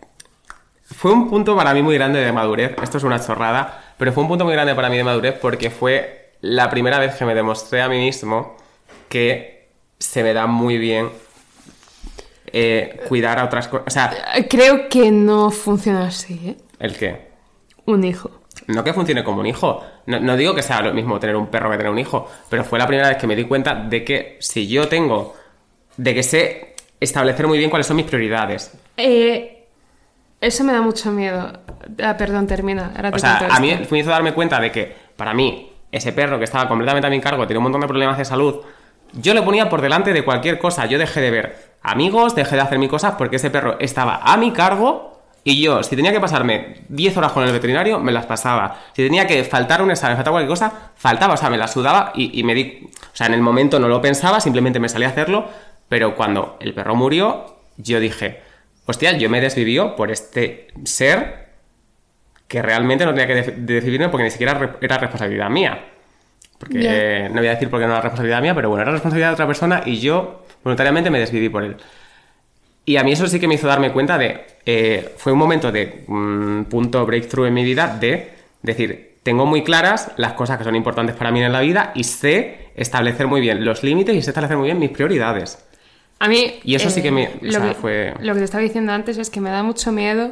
fue 0.83 1.11
un 1.11 1.29
punto 1.29 1.55
para 1.55 1.73
mí 1.73 1.81
muy 1.81 1.95
grande 1.95 2.19
de 2.19 2.31
madurez. 2.31 2.75
Esto 2.81 2.97
es 2.97 3.03
una 3.03 3.19
chorrada, 3.19 3.93
pero 3.97 4.13
fue 4.13 4.23
un 4.23 4.29
punto 4.29 4.45
muy 4.45 4.53
grande 4.53 4.73
para 4.73 4.89
mí 4.89 4.97
de 4.97 5.03
madurez 5.03 5.37
porque 5.41 5.69
fue 5.69 6.35
la 6.41 6.69
primera 6.69 6.99
vez 6.99 7.15
que 7.15 7.25
me 7.25 7.35
demostré 7.35 7.81
a 7.81 7.89
mí 7.89 7.97
mismo 7.97 8.55
que 9.09 9.69
se 9.99 10.23
me 10.23 10.33
da 10.33 10.47
muy 10.47 10.77
bien 10.77 11.09
eh, 12.53 13.01
cuidar 13.07 13.39
a 13.39 13.45
otras 13.45 13.67
cosas. 13.67 13.87
O 13.87 13.89
sea, 13.89 14.13
Creo 14.49 14.87
que 14.87 15.11
no 15.11 15.51
funciona 15.51 16.07
así, 16.07 16.39
¿eh? 16.45 16.57
¿el 16.79 16.95
qué? 16.97 17.27
Un 17.85 18.03
hijo. 18.03 18.31
No 18.67 18.83
que 18.83 18.93
funcione 18.93 19.23
como 19.23 19.39
un 19.39 19.47
hijo. 19.47 19.83
No, 20.05 20.19
no 20.19 20.35
digo 20.35 20.53
que 20.53 20.61
sea 20.61 20.81
lo 20.81 20.93
mismo 20.93 21.19
tener 21.19 21.35
un 21.35 21.47
perro 21.47 21.71
que 21.71 21.77
tener 21.77 21.91
un 21.91 21.99
hijo, 21.99 22.29
pero 22.49 22.63
fue 22.63 22.77
la 22.77 22.87
primera 22.87 23.09
vez 23.09 23.17
que 23.17 23.27
me 23.27 23.35
di 23.35 23.45
cuenta 23.45 23.75
de 23.75 24.03
que 24.03 24.37
si 24.39 24.67
yo 24.67 24.87
tengo. 24.87 25.35
de 25.95 26.13
que 26.13 26.23
sé 26.23 26.75
establecer 26.99 27.47
muy 27.47 27.57
bien 27.57 27.69
cuáles 27.69 27.87
son 27.87 27.97
mis 27.97 28.05
prioridades. 28.05 28.73
Eh, 28.97 29.67
eso 30.41 30.63
me 30.63 30.73
da 30.73 30.81
mucho 30.81 31.11
miedo. 31.11 31.59
Ah, 32.03 32.15
perdón, 32.17 32.47
termina. 32.47 32.91
Ahora 32.95 33.11
te 33.11 33.17
O 33.17 33.19
sea, 33.19 33.47
a 33.49 33.59
mí 33.59 33.79
me 33.89 33.99
hizo 33.99 34.09
darme 34.09 34.33
cuenta 34.33 34.59
de 34.59 34.71
que, 34.71 34.95
para 35.15 35.33
mí, 35.33 35.71
ese 35.91 36.11
perro 36.11 36.37
que 36.37 36.43
estaba 36.43 36.67
completamente 36.67 37.07
a 37.07 37.09
mi 37.09 37.19
cargo, 37.19 37.47
tenía 37.47 37.59
un 37.59 37.63
montón 37.63 37.81
de 37.81 37.87
problemas 37.87 38.17
de 38.17 38.25
salud, 38.25 38.61
yo 39.13 39.33
le 39.33 39.41
ponía 39.41 39.69
por 39.69 39.81
delante 39.81 40.13
de 40.13 40.23
cualquier 40.23 40.59
cosa. 40.59 40.85
Yo 40.85 40.99
dejé 40.99 41.21
de 41.21 41.31
ver 41.31 41.75
amigos, 41.81 42.35
dejé 42.35 42.55
de 42.55 42.61
hacer 42.61 42.77
mis 42.79 42.89
cosas 42.89 43.15
porque 43.17 43.37
ese 43.37 43.49
perro 43.49 43.77
estaba 43.79 44.17
a 44.17 44.37
mi 44.37 44.51
cargo 44.51 45.16
y 45.51 45.61
yo, 45.61 45.81
si 45.83 45.95
tenía 45.95 46.11
que 46.11 46.19
pasarme 46.19 46.77
10 46.89 47.15
horas 47.17 47.31
con 47.31 47.43
el 47.45 47.51
veterinario, 47.51 47.99
me 47.99 48.11
las 48.11 48.25
pasaba. 48.25 48.79
Si 48.93 49.03
tenía 49.03 49.25
que 49.27 49.43
faltar 49.43 49.81
un 49.81 49.91
examen, 49.91 50.15
faltar 50.17 50.31
cualquier 50.31 50.49
cosa, 50.49 50.91
faltaba, 50.95 51.35
o 51.35 51.37
sea, 51.37 51.49
me 51.49 51.57
la 51.57 51.67
sudaba 51.67 52.11
y, 52.15 52.39
y 52.39 52.43
me 52.43 52.53
di... 52.53 52.87
O 53.13 53.15
sea, 53.15 53.27
en 53.27 53.33
el 53.33 53.41
momento 53.41 53.79
no 53.79 53.87
lo 53.87 54.01
pensaba, 54.01 54.39
simplemente 54.39 54.79
me 54.79 54.89
salía 54.89 55.07
a 55.07 55.11
hacerlo, 55.11 55.47
pero 55.89 56.15
cuando 56.15 56.57
el 56.59 56.73
perro 56.73 56.95
murió, 56.95 57.57
yo 57.77 57.99
dije, 57.99 58.41
hostia, 58.85 59.13
yo 59.17 59.29
me 59.29 59.39
desvivió 59.41 59.95
por 59.95 60.11
este 60.11 60.67
ser 60.83 61.47
que 62.47 62.61
realmente 62.61 63.05
no 63.05 63.11
tenía 63.13 63.27
que 63.27 63.35
def- 63.35 63.55
decidirme 63.57 64.09
porque 64.09 64.23
ni 64.23 64.31
siquiera 64.31 64.75
era 64.81 64.97
responsabilidad 64.97 65.49
mía. 65.49 65.85
Porque 66.59 66.81
Ya. 66.81 66.91
eh, 66.93 67.29
no 67.29 67.37
voy 67.39 67.47
a 67.47 67.51
decir 67.51 67.69
porque 67.69 67.85
no 67.85 67.91
era 67.93 68.01
responsabilidad 68.01 68.41
mía, 68.41 68.55
pero 68.55 68.69
bueno, 68.69 68.81
era 68.83 68.91
responsabilidad 68.91 69.29
de 69.29 69.33
otra 69.33 69.47
persona 69.47 69.83
y 69.85 69.99
yo 69.99 70.43
voluntariamente 70.63 71.09
me 71.09 71.19
desviví 71.19 71.49
por 71.49 71.63
él. 71.63 71.77
Y 72.87 72.95
a 72.95 73.03
mí 73.03 73.11
eso 73.11 73.27
sí 73.27 73.37
que 73.37 73.49
me 73.49 73.55
hizo 73.55 73.67
darme 73.67 73.91
cuenta 73.91 74.17
de... 74.17 74.45
eh, 74.65 75.13
fue 75.17 75.33
un 75.33 75.37
momento 75.39 75.73
de 75.73 76.05
mm, 76.07 76.63
punto 76.63 77.05
breakthrough 77.05 77.47
en 77.47 77.53
mi 77.53 77.65
vida 77.65 77.97
de 77.99 78.31
decir, 78.61 79.17
tengo 79.23 79.45
muy 79.45 79.61
claras 79.61 80.11
las 80.15 80.33
cosas 80.33 80.57
que 80.57 80.63
son 80.63 80.73
importantes 80.73 81.13
para 81.13 81.29
mí 81.29 81.43
en 81.43 81.51
la 81.51 81.59
vida 81.59 81.91
y 81.95 82.05
sé 82.05 82.69
establecer 82.75 83.27
muy 83.27 83.41
bien 83.41 83.65
los 83.65 83.83
límites 83.83 84.15
y 84.15 84.21
sé 84.21 84.29
establecer 84.29 84.55
muy 84.55 84.67
bien 84.67 84.79
mis 84.79 84.91
prioridades. 84.91 85.61
A 86.19 86.29
mí. 86.29 86.59
Y 86.63 86.75
eso 86.75 86.89
sí 86.89 87.01
que 87.01 87.11
me- 87.11 87.27
o 87.27 87.31
Lo, 87.41 87.51
sea, 87.51 87.67
que, 87.67 87.73
fue- 87.75 88.13
lo 88.21 88.31
que 88.33 88.39
te 88.39 88.45
estaba 88.45 88.63
diciendo 88.63 88.93
antes 88.93 89.17
es 89.17 89.29
que 89.29 89.41
me 89.41 89.49
da 89.49 89.63
mucho 89.63 89.91
miedo 89.91 90.31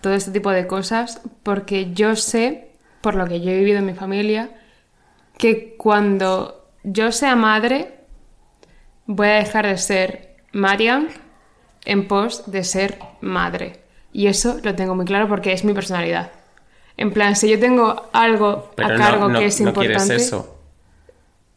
todo 0.00 0.14
este 0.14 0.30
tipo 0.30 0.50
de 0.50 0.66
cosas 0.66 1.20
porque 1.42 1.92
yo 1.92 2.16
sé, 2.16 2.70
por 3.02 3.16
lo 3.16 3.26
que 3.26 3.42
yo 3.42 3.50
he 3.50 3.58
vivido 3.58 3.80
en 3.80 3.86
mi 3.86 3.92
familia, 3.94 4.48
que 5.36 5.74
cuando 5.76 6.70
yo 6.84 7.12
sea 7.12 7.36
madre, 7.36 7.98
voy 9.04 9.28
a 9.28 9.32
dejar 9.34 9.66
de 9.66 9.76
ser 9.76 10.36
Marian 10.52 11.08
en 11.86 12.06
pos 12.08 12.50
de 12.50 12.64
ser 12.64 12.98
madre. 13.20 13.80
Y 14.12 14.26
eso 14.26 14.58
lo 14.62 14.74
tengo 14.74 14.94
muy 14.94 15.04
claro 15.06 15.28
porque 15.28 15.52
es 15.52 15.64
mi 15.64 15.72
personalidad. 15.72 16.30
En 16.96 17.12
plan, 17.12 17.36
si 17.36 17.48
yo 17.48 17.58
tengo 17.58 18.08
algo 18.12 18.70
Pero 18.74 18.94
a 18.94 18.96
cargo 18.96 19.28
no, 19.28 19.38
que 19.38 19.46
es 19.46 19.60
no 19.60 19.68
importante. 19.68 20.04
quieres 20.04 20.26
eso. 20.26 20.58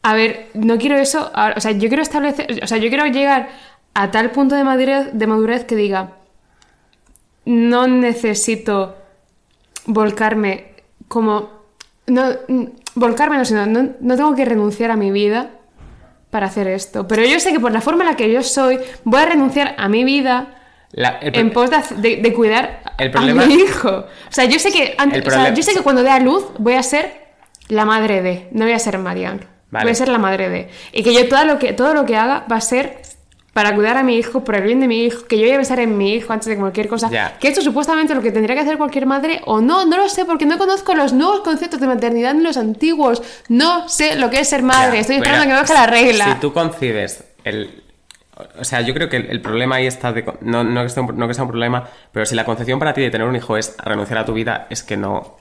A 0.01 0.13
ver, 0.13 0.47
no 0.53 0.77
quiero 0.77 0.97
eso. 0.97 1.31
O 1.55 1.59
sea, 1.59 1.71
yo 1.71 1.87
quiero 1.87 2.03
establecer. 2.03 2.59
O 2.63 2.67
sea, 2.67 2.77
yo 2.77 2.89
quiero 2.89 3.05
llegar 3.05 3.49
a 3.93 4.11
tal 4.11 4.31
punto 4.31 4.55
de 4.55 4.63
madurez, 4.63 5.09
de 5.13 5.27
madurez 5.27 5.65
que 5.65 5.75
diga. 5.75 6.11
No 7.45 7.87
necesito 7.87 8.95
volcarme 9.85 10.73
como. 11.07 11.49
No, 12.07 12.23
volcarme, 12.95 13.37
no, 13.37 13.45
sino. 13.45 13.65
No, 13.65 13.89
no 13.99 14.15
tengo 14.15 14.35
que 14.35 14.45
renunciar 14.45 14.91
a 14.91 14.95
mi 14.95 15.11
vida 15.11 15.51
para 16.29 16.47
hacer 16.47 16.67
esto. 16.67 17.07
Pero 17.07 17.23
yo 17.25 17.39
sé 17.39 17.51
que 17.51 17.59
por 17.59 17.71
la 17.71 17.81
forma 17.81 18.03
en 18.03 18.09
la 18.11 18.15
que 18.15 18.31
yo 18.31 18.43
soy, 18.43 18.79
voy 19.03 19.21
a 19.21 19.25
renunciar 19.25 19.75
a 19.77 19.87
mi 19.89 20.03
vida 20.03 20.55
La- 20.91 21.17
en 21.21 21.51
pos 21.51 21.69
de, 21.97 22.33
cuidar 22.33 22.81
El 22.97 23.11
problema- 23.11 23.43
a 23.43 23.45
mi 23.45 23.53
hijo. 23.55 23.89
O 23.89 24.05
sea, 24.31 24.45
yo 24.45 24.59
sé 24.59 24.71
que 24.71 24.95
antes, 24.97 25.25
o 25.25 25.29
sea, 25.31 25.53
yo 25.53 25.63
sé 25.63 25.73
que 25.73 25.81
cuando 25.81 26.03
dé 26.03 26.09
a 26.11 26.19
luz 26.19 26.45
voy 26.59 26.73
a 26.75 26.83
ser 26.83 27.29
la 27.67 27.85
madre 27.85 28.21
de, 28.21 28.47
no 28.51 28.65
voy 28.65 28.73
a 28.73 28.79
ser 28.79 28.97
Marianne. 28.97 29.41
Vale. 29.71 29.85
Voy 29.85 29.91
a 29.91 29.95
ser 29.95 30.07
la 30.09 30.17
madre 30.17 30.49
de. 30.49 30.69
Y 30.93 31.03
que 31.03 31.13
yo 31.13 31.27
todo 31.29 31.45
lo 31.45 31.59
que, 31.59 31.73
todo 31.73 31.93
lo 31.93 32.05
que 32.05 32.15
haga 32.17 32.45
va 32.51 32.55
a 32.55 32.61
ser 32.61 33.01
para 33.53 33.73
cuidar 33.75 33.97
a 33.97 34.03
mi 34.03 34.17
hijo, 34.17 34.43
por 34.43 34.55
el 34.55 34.63
bien 34.63 34.79
de 34.79 34.87
mi 34.87 35.05
hijo, 35.05 35.25
que 35.25 35.37
yo 35.37 35.43
voy 35.43 35.53
a 35.53 35.55
pensar 35.55 35.79
en 35.79 35.97
mi 35.97 36.13
hijo 36.13 36.31
antes 36.31 36.47
de 36.47 36.57
cualquier 36.57 36.87
cosa. 36.87 37.09
Que 37.39 37.47
esto 37.47 37.61
supuestamente 37.61 38.13
lo 38.13 38.21
que 38.21 38.31
tendría 38.31 38.55
que 38.55 38.61
hacer 38.61 38.77
cualquier 38.77 39.05
madre, 39.05 39.41
o 39.45 39.61
no, 39.61 39.85
no 39.85 39.97
lo 39.97 40.07
sé, 40.09 40.25
porque 40.25 40.45
no 40.45 40.57
conozco 40.57 40.93
los 40.93 41.13
nuevos 41.13 41.41
conceptos 41.41 41.79
de 41.79 41.87
maternidad 41.87 42.33
ni 42.33 42.43
los 42.43 42.57
antiguos. 42.57 43.21
No 43.49 43.89
sé 43.89 44.15
lo 44.15 44.29
que 44.29 44.39
es 44.39 44.49
ser 44.49 44.63
madre. 44.63 44.99
Estoy 44.99 45.19
pero 45.19 45.31
esperando 45.31 45.43
a 45.43 45.47
que 45.47 45.53
me 45.53 45.59
baje 45.59 45.73
la 45.73 45.87
regla. 45.87 46.33
Si 46.33 46.39
tú 46.39 46.53
concibes 46.53 47.23
el. 47.43 47.83
O 48.57 48.63
sea, 48.63 48.81
yo 48.81 48.93
creo 48.93 49.09
que 49.09 49.17
el, 49.17 49.25
el 49.29 49.41
problema 49.41 49.77
ahí 49.77 49.87
está 49.87 50.13
de. 50.13 50.23
No, 50.41 50.63
no, 50.63 50.83
que 50.83 50.89
sea 50.89 51.03
un, 51.03 51.17
no 51.17 51.27
que 51.27 51.33
sea 51.33 51.43
un 51.43 51.49
problema, 51.49 51.89
pero 52.11 52.25
si 52.25 52.35
la 52.35 52.45
concepción 52.45 52.79
para 52.79 52.93
ti 52.93 53.01
de 53.01 53.09
tener 53.09 53.27
un 53.27 53.35
hijo 53.35 53.57
es 53.57 53.75
renunciar 53.83 54.19
a 54.19 54.25
tu 54.25 54.33
vida, 54.33 54.67
es 54.69 54.83
que 54.83 54.95
no. 54.95 55.37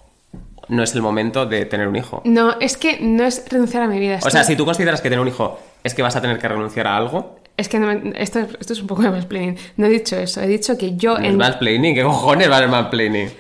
No 0.69 0.83
es 0.83 0.95
el 0.95 1.01
momento 1.01 1.47
de 1.47 1.65
tener 1.65 1.89
un 1.89 1.97
hijo. 1.97 2.21
No, 2.27 2.61
es 2.61 2.77
que 2.77 2.99
no 3.01 3.25
es 3.25 3.43
renunciar 3.49 3.85
a 3.85 3.87
mi 3.87 3.99
vida. 3.99 4.19
O 4.23 4.29
sea, 4.29 4.45
si 4.45 4.55
tú 4.55 4.67
consideras 4.67 5.01
que 5.01 5.09
tener 5.09 5.21
un 5.21 5.29
hijo 5.29 5.59
es 5.83 5.95
que 5.95 6.03
vas 6.03 6.15
a 6.17 6.21
tener 6.21 6.39
que 6.39 6.47
renunciar 6.47 6.87
a 6.87 6.97
algo, 6.97 7.38
Es 7.59 7.69
que 7.69 7.79
no 7.79 7.89
me- 7.89 8.13
esto, 8.17 8.39
esto 8.59 8.73
es 8.73 8.81
un 8.81 8.87
poco 8.87 9.03
de 9.03 9.11
mansplaining. 9.11 9.59
No 9.77 9.87
he 9.87 9.91
dicho 9.91 10.17
eso. 10.17 10.41
He 10.41 10.47
dicho 10.47 10.79
que 10.79 10.97
yo... 10.97 11.19
no 11.19 11.25
es 11.25 11.31
En... 11.31 11.37
mansplaining. 11.37 11.95
¿Qué 11.95 12.03
cojones 12.03 12.51
va 12.51 12.57
a 12.57 12.61
ser 12.61 12.69
mansplaining? 12.69 13.31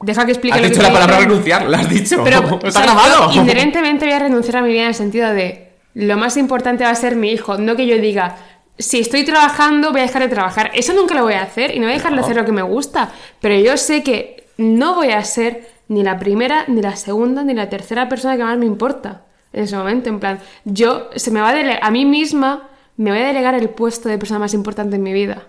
Deja 0.00 0.24
que 0.26 0.32
explique 0.32 0.54
Has 0.56 0.60
lo 0.60 0.68
que 0.68 0.70
dicho 0.70 0.82
la 0.82 0.88
estoy 0.88 1.00
palabra 1.02 1.24
renunciar, 1.24 1.64
lo 1.68 1.76
has 1.76 1.88
dicho. 1.88 2.22
Pero 2.24 2.38
está 2.62 2.68
o 2.68 2.70
sea, 2.70 2.82
grabado. 2.82 3.32
yo 3.32 3.42
inherentemente 3.42 4.04
voy 4.04 4.14
a 4.14 4.18
renunciar 4.18 4.58
a 4.58 4.62
mi 4.62 4.68
vida 4.70 4.82
en 4.82 4.88
el 4.88 4.94
sentido 4.94 5.30
de 5.32 5.70
lo 5.94 6.16
más 6.16 6.36
importante 6.36 6.84
va 6.84 6.90
a 6.90 6.94
ser 6.94 7.16
mi 7.16 7.30
hijo, 7.32 7.56
no 7.58 7.74
que 7.74 7.86
yo 7.86 7.96
diga 7.98 8.36
si 8.78 9.00
estoy 9.00 9.24
trabajando 9.24 9.90
voy 9.90 10.00
a 10.00 10.04
dejar 10.04 10.22
de 10.22 10.28
trabajar. 10.28 10.70
Eso 10.74 10.92
nunca 10.92 11.14
lo 11.16 11.22
voy 11.24 11.32
a 11.34 11.42
hacer 11.42 11.74
y 11.74 11.80
no 11.80 11.86
voy 11.86 11.92
a 11.94 11.96
dejar 11.96 12.12
de 12.12 12.18
No. 12.18 12.22
hacer 12.22 12.36
lo 12.36 12.44
que 12.44 12.52
me 12.52 12.62
gusta. 12.62 13.10
Pero 13.40 13.56
yo 13.56 13.76
sé 13.76 14.04
que 14.04 14.44
no 14.56 14.94
voy 14.94 15.10
a 15.10 15.24
ser 15.24 15.68
ni 15.88 16.04
la 16.04 16.16
primera, 16.18 16.64
ni 16.68 16.80
la 16.80 16.94
segunda, 16.94 17.42
ni 17.42 17.54
la 17.54 17.68
tercera 17.68 18.08
persona 18.08 18.36
que 18.36 18.44
más 18.44 18.56
me 18.58 18.66
importa 18.66 19.22
en 19.52 19.64
ese 19.64 19.76
momento. 19.76 20.08
En 20.10 20.20
plan, 20.20 20.38
yo 20.64 21.08
se 21.16 21.32
me 21.32 21.40
va 21.40 21.48
a 21.50 21.54
dele- 21.54 21.78
a 21.82 21.90
mí 21.90 22.04
misma 22.04 22.67
me 22.98 23.10
voy 23.10 23.20
a 23.20 23.26
delegar 23.26 23.54
el 23.54 23.70
puesto 23.70 24.08
de 24.10 24.18
persona 24.18 24.38
más 24.40 24.52
importante 24.54 24.96
en 24.96 25.02
mi 25.02 25.12
vida. 25.14 25.44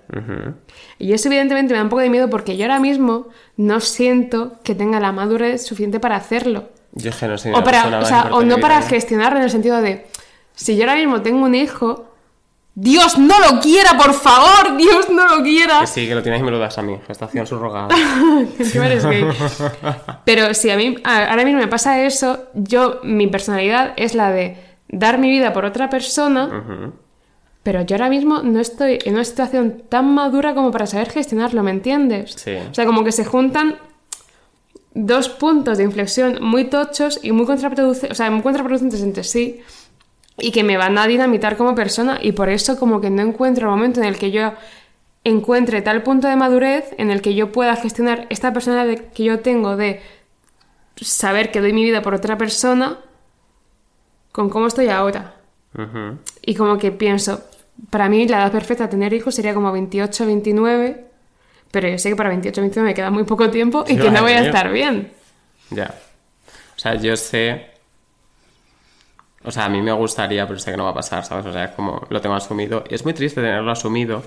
Y 0.97 1.11
eso 1.13 1.27
evidentemente 1.27 1.73
me 1.73 1.77
da 1.79 1.83
un 1.83 1.89
poco 1.89 2.01
de 2.01 2.09
miedo 2.09 2.29
porque 2.29 2.55
yo 2.55 2.63
ahora 2.65 2.79
mismo 2.79 3.27
no 3.57 3.79
siento 3.81 4.53
que 4.63 4.73
tenga 4.75 4.99
la 5.01 5.11
madurez 5.11 5.65
suficiente 5.65 5.99
para 5.99 6.15
hacerlo. 6.15 6.69
Yo 6.93 7.09
es 7.09 7.15
que 7.17 7.27
no 7.27 7.37
soy 7.37 7.51
O, 7.53 7.63
para, 7.63 7.99
o, 7.99 8.05
sea, 8.05 8.29
o 8.31 8.43
no 8.43 8.57
para 8.59 8.81
gestionarlo 8.81 9.37
en 9.39 9.43
el 9.45 9.49
sentido 9.51 9.81
de, 9.81 10.07
si 10.55 10.75
yo 10.77 10.83
ahora 10.83 10.95
mismo 10.95 11.21
tengo 11.21 11.43
un 11.45 11.53
hijo, 11.55 12.05
Dios 12.75 13.17
no 13.17 13.35
lo 13.39 13.59
quiera, 13.59 13.97
por 13.97 14.13
favor, 14.13 14.77
Dios 14.77 15.09
no 15.09 15.35
lo 15.37 15.43
quiera. 15.43 15.81
Que 15.81 15.87
sí, 15.87 16.07
que 16.07 16.15
lo 16.15 16.21
tienes 16.23 16.39
y 16.41 16.43
me 16.43 16.51
lo 16.51 16.59
das 16.59 16.77
a 16.77 16.81
mí. 16.81 16.97
Gestación 17.07 17.45
subrogada. 17.45 17.89
Pero 20.25 20.53
si 20.53 20.69
a 20.69 20.77
mí 20.77 20.95
a- 21.03 21.25
ahora 21.31 21.43
mismo 21.45 21.59
me 21.59 21.67
pasa 21.67 22.03
eso, 22.03 22.45
yo, 22.53 22.99
mi 23.03 23.27
personalidad 23.27 23.93
es 23.97 24.13
la 24.15 24.31
de 24.31 24.57
dar 24.87 25.17
mi 25.17 25.29
vida 25.29 25.51
por 25.53 25.65
otra 25.65 25.89
persona, 25.89 26.93
pero 27.69 27.83
yo 27.83 27.97
ahora 27.97 28.09
mismo 28.09 28.41
no 28.41 28.59
estoy 28.59 28.97
en 29.05 29.13
una 29.13 29.23
situación 29.23 29.83
tan 29.89 30.11
madura 30.15 30.55
como 30.55 30.71
para 30.71 30.87
saber 30.87 31.11
gestionarlo, 31.11 31.61
¿me 31.61 31.69
entiendes? 31.69 32.33
Sí. 32.35 32.55
O 32.55 32.73
sea, 32.73 32.87
como 32.87 33.03
que 33.03 33.11
se 33.11 33.25
juntan 33.25 33.75
dos 34.95 35.29
puntos 35.29 35.77
de 35.77 35.83
inflexión 35.83 36.39
muy 36.41 36.65
tochos 36.65 37.19
y 37.21 37.31
muy 37.31 37.45
contraproducentes, 37.45 38.09
o 38.09 38.15
sea, 38.15 38.31
muy 38.31 38.41
contraproducentes 38.41 39.03
entre 39.03 39.23
sí 39.23 39.61
y 40.39 40.49
que 40.49 40.63
me 40.63 40.77
van 40.77 40.97
a 40.97 41.05
dinamitar 41.05 41.57
como 41.57 41.75
persona 41.75 42.17
y 42.19 42.31
por 42.31 42.49
eso 42.49 42.79
como 42.79 43.01
que 43.01 43.11
no 43.11 43.21
encuentro 43.21 43.67
el 43.67 43.75
momento 43.75 43.99
en 43.99 44.07
el 44.07 44.17
que 44.17 44.31
yo 44.31 44.53
encuentre 45.23 45.83
tal 45.83 46.01
punto 46.01 46.27
de 46.27 46.35
madurez 46.37 46.85
en 46.97 47.11
el 47.11 47.21
que 47.21 47.35
yo 47.35 47.51
pueda 47.51 47.75
gestionar 47.75 48.25
esta 48.31 48.51
persona 48.51 48.95
que 48.95 49.23
yo 49.23 49.41
tengo 49.41 49.75
de 49.75 50.01
saber 50.95 51.51
que 51.51 51.61
doy 51.61 51.73
mi 51.73 51.83
vida 51.83 52.01
por 52.01 52.15
otra 52.15 52.35
persona 52.35 52.97
con 54.31 54.49
cómo 54.49 54.65
estoy 54.65 54.87
ahora. 54.87 55.35
Y 56.41 56.55
como 56.55 56.79
que 56.79 56.91
pienso, 56.91 57.43
para 57.89 58.09
mí 58.09 58.27
la 58.27 58.37
edad 58.43 58.51
perfecta 58.51 58.85
a 58.85 58.89
tener 58.89 59.13
hijos 59.13 59.35
sería 59.35 59.53
como 59.53 59.71
28, 59.71 60.25
29, 60.25 61.05
pero 61.71 61.87
yo 61.87 61.97
sé 61.97 62.09
que 62.09 62.15
para 62.15 62.29
28, 62.29 62.61
29 62.61 62.89
me 62.89 62.93
queda 62.95 63.11
muy 63.11 63.23
poco 63.23 63.49
tiempo 63.49 63.83
y 63.87 63.95
que 63.97 64.09
no 64.11 64.21
voy 64.21 64.33
a 64.33 64.41
estar 64.45 64.71
bien. 64.71 65.11
Ya. 65.71 65.93
O 66.75 66.79
sea, 66.79 66.95
yo 66.95 67.15
sé. 67.15 67.67
O 69.43 69.51
sea, 69.51 69.65
a 69.65 69.69
mí 69.69 69.81
me 69.81 69.91
gustaría, 69.93 70.45
pero 70.47 70.59
sé 70.59 70.71
que 70.71 70.77
no 70.77 70.83
va 70.83 70.89
a 70.91 70.93
pasar, 70.93 71.23
¿sabes? 71.25 71.45
O 71.45 71.53
sea, 71.53 71.65
es 71.65 71.71
como 71.71 72.05
lo 72.09 72.19
tengo 72.21 72.35
asumido. 72.35 72.83
Y 72.89 72.95
es 72.95 73.03
muy 73.05 73.13
triste 73.13 73.39
tenerlo 73.41 73.71
asumido, 73.71 74.21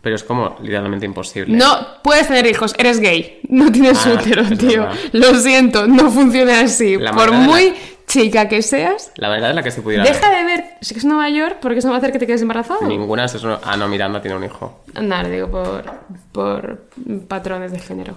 pero 0.00 0.16
es 0.16 0.24
como 0.24 0.56
literalmente 0.60 1.06
imposible. 1.06 1.56
No 1.56 2.00
puedes 2.02 2.26
tener 2.26 2.46
hijos, 2.46 2.74
eres 2.78 2.98
gay. 3.00 3.40
No 3.48 3.70
tienes 3.70 4.04
Ah, 4.06 4.14
útero, 4.14 4.44
tío. 4.56 4.82
verdad. 4.82 4.96
Lo 5.12 5.34
siento, 5.36 5.86
no 5.86 6.10
funciona 6.10 6.60
así. 6.60 6.96
La 6.96 7.12
Por 7.12 7.30
de 7.30 7.36
muy 7.36 7.70
la- 7.70 7.76
chica 8.22 8.48
que 8.48 8.62
seas, 8.62 9.12
La 9.16 9.28
verdad 9.28 9.50
es 9.50 9.56
la 9.56 9.62
que 9.62 9.70
si 9.70 9.80
pudiera. 9.80 10.04
deja 10.04 10.30
de 10.30 10.44
ver 10.44 10.64
si 10.80 10.96
es 10.96 11.04
Nueva 11.04 11.28
York 11.30 11.58
porque 11.60 11.78
eso 11.78 11.88
no 11.88 11.92
va 11.92 11.96
a 11.96 11.98
hacer 11.98 12.12
que 12.12 12.18
te 12.18 12.26
quedes 12.26 12.42
embarazado. 12.42 12.86
Ninguna 12.86 13.24
es 13.24 13.34
eso. 13.34 13.60
Ah, 13.64 13.76
no, 13.76 13.88
Miranda 13.88 14.20
tiene 14.20 14.36
un 14.36 14.44
hijo. 14.44 14.82
No, 15.00 15.22
lo 15.22 15.28
digo 15.28 15.50
por, 15.50 15.84
por 16.32 16.88
patrones 17.28 17.72
de 17.72 17.78
género. 17.78 18.14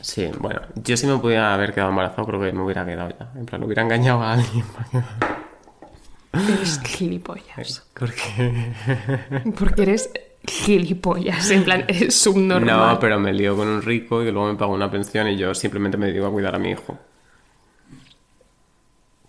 Sí, 0.00 0.30
bueno, 0.38 0.60
yo 0.76 0.96
si 0.96 1.06
me 1.06 1.16
pudiera 1.18 1.52
haber 1.52 1.74
quedado 1.74 1.90
embarazado, 1.90 2.26
creo 2.26 2.40
que 2.40 2.52
me 2.52 2.62
hubiera 2.62 2.86
quedado 2.86 3.10
ya. 3.10 3.30
En 3.38 3.44
plan, 3.46 3.62
hubiera 3.62 3.82
engañado 3.82 4.22
a 4.22 4.32
alguien. 4.32 4.64
Eres 6.32 6.80
gilipollas. 6.84 7.84
Porque... 7.98 8.72
Porque 9.58 9.82
eres 9.82 10.10
gilipollas. 10.46 11.50
En 11.50 11.64
plan, 11.64 11.84
eres 11.88 12.14
subnormal. 12.14 12.94
No, 12.94 13.00
pero 13.00 13.18
me 13.18 13.32
lío 13.32 13.56
con 13.56 13.68
un 13.68 13.82
rico 13.82 14.22
y 14.22 14.30
luego 14.30 14.48
me 14.48 14.54
pago 14.54 14.72
una 14.74 14.90
pensión 14.90 15.28
y 15.28 15.36
yo 15.36 15.54
simplemente 15.54 15.96
me 15.98 16.06
dedico 16.06 16.26
a 16.26 16.30
cuidar 16.30 16.54
a 16.54 16.58
mi 16.58 16.70
hijo. 16.70 16.96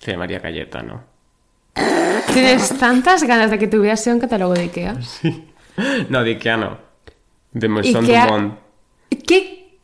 Se 0.02 0.12
llamaría 0.12 0.41
Cayetano. 0.41 1.04
Tienes 2.34 2.78
tantas 2.78 3.24
ganas 3.24 3.49
de 3.52 3.58
que 3.60 3.68
tuvieras 3.68 4.06
un 4.08 4.20
catálogo 4.20 4.54
de 4.54 4.62
Ikea. 4.64 4.95
No, 6.10 6.22
de 6.24 6.32
Ikea 6.32 6.58
no. 6.58 6.78
De 7.54 7.70
Maison 7.70 8.04
Ikea- 8.06 8.26
Dumont. 8.26 8.56
¿Qué? 9.26 9.78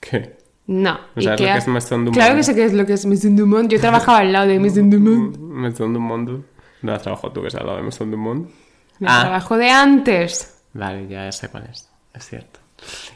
¿Qué? 0.00 0.36
No. 0.66 0.98
¿No 1.14 1.22
sabes 1.22 1.40
lo 1.40 1.46
que 1.46 1.56
es 1.56 1.68
Maison 1.68 2.04
Dumont? 2.04 2.14
Claro 2.14 2.36
que 2.36 2.42
sé 2.42 2.54
qué 2.54 2.64
es 2.66 2.72
lo 2.74 2.84
que 2.86 2.92
es 2.92 3.06
Maison 3.06 3.34
Dumont. 3.36 3.70
Yo 3.70 3.80
trabajaba 3.80 4.18
al 4.18 4.32
lado 4.32 4.46
de 4.48 4.58
Maison 4.58 4.90
Dumont. 4.90 5.36
Maison 5.38 5.92
Dumont. 5.94 6.44
¿No 6.82 6.92
has 6.92 7.02
trabajado 7.02 7.32
tú 7.32 7.40
que 7.42 7.48
es 7.48 7.54
al 7.54 7.64
lado 7.66 7.78
de 7.78 7.84
Maison 7.84 8.10
Dumont? 8.10 8.50
Mi 8.98 9.06
Ah. 9.10 9.20
trabajo 9.22 9.56
de 9.56 9.70
antes. 9.70 10.62
Vale, 10.74 11.08
ya 11.08 11.32
sé 11.32 11.48
cuál 11.48 11.68
es. 11.72 11.88
Es 12.12 12.26
cierto. 12.28 12.60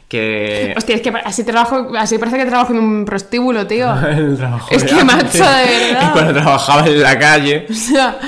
Que... 0.07 0.73
Hostia, 0.75 0.95
es 0.95 1.01
que 1.01 1.09
así 1.09 1.43
trabajo, 1.43 1.91
así 1.97 2.17
parece 2.17 2.37
que 2.37 2.45
trabajo 2.45 2.73
en 2.73 2.79
un 2.79 3.05
prostíbulo, 3.05 3.67
tío. 3.67 3.93
El 4.09 4.37
trabajo 4.37 4.67
Es 4.71 4.83
que, 4.83 5.03
macho, 5.03 5.37
de 5.37 5.91
verdad. 5.91 6.01
Y 6.09 6.11
cuando 6.13 6.33
trabajaba 6.33 6.87
en 6.87 7.01
la 7.01 7.19
calle, 7.19 7.65
O 7.69 7.73
sea, 7.73 8.19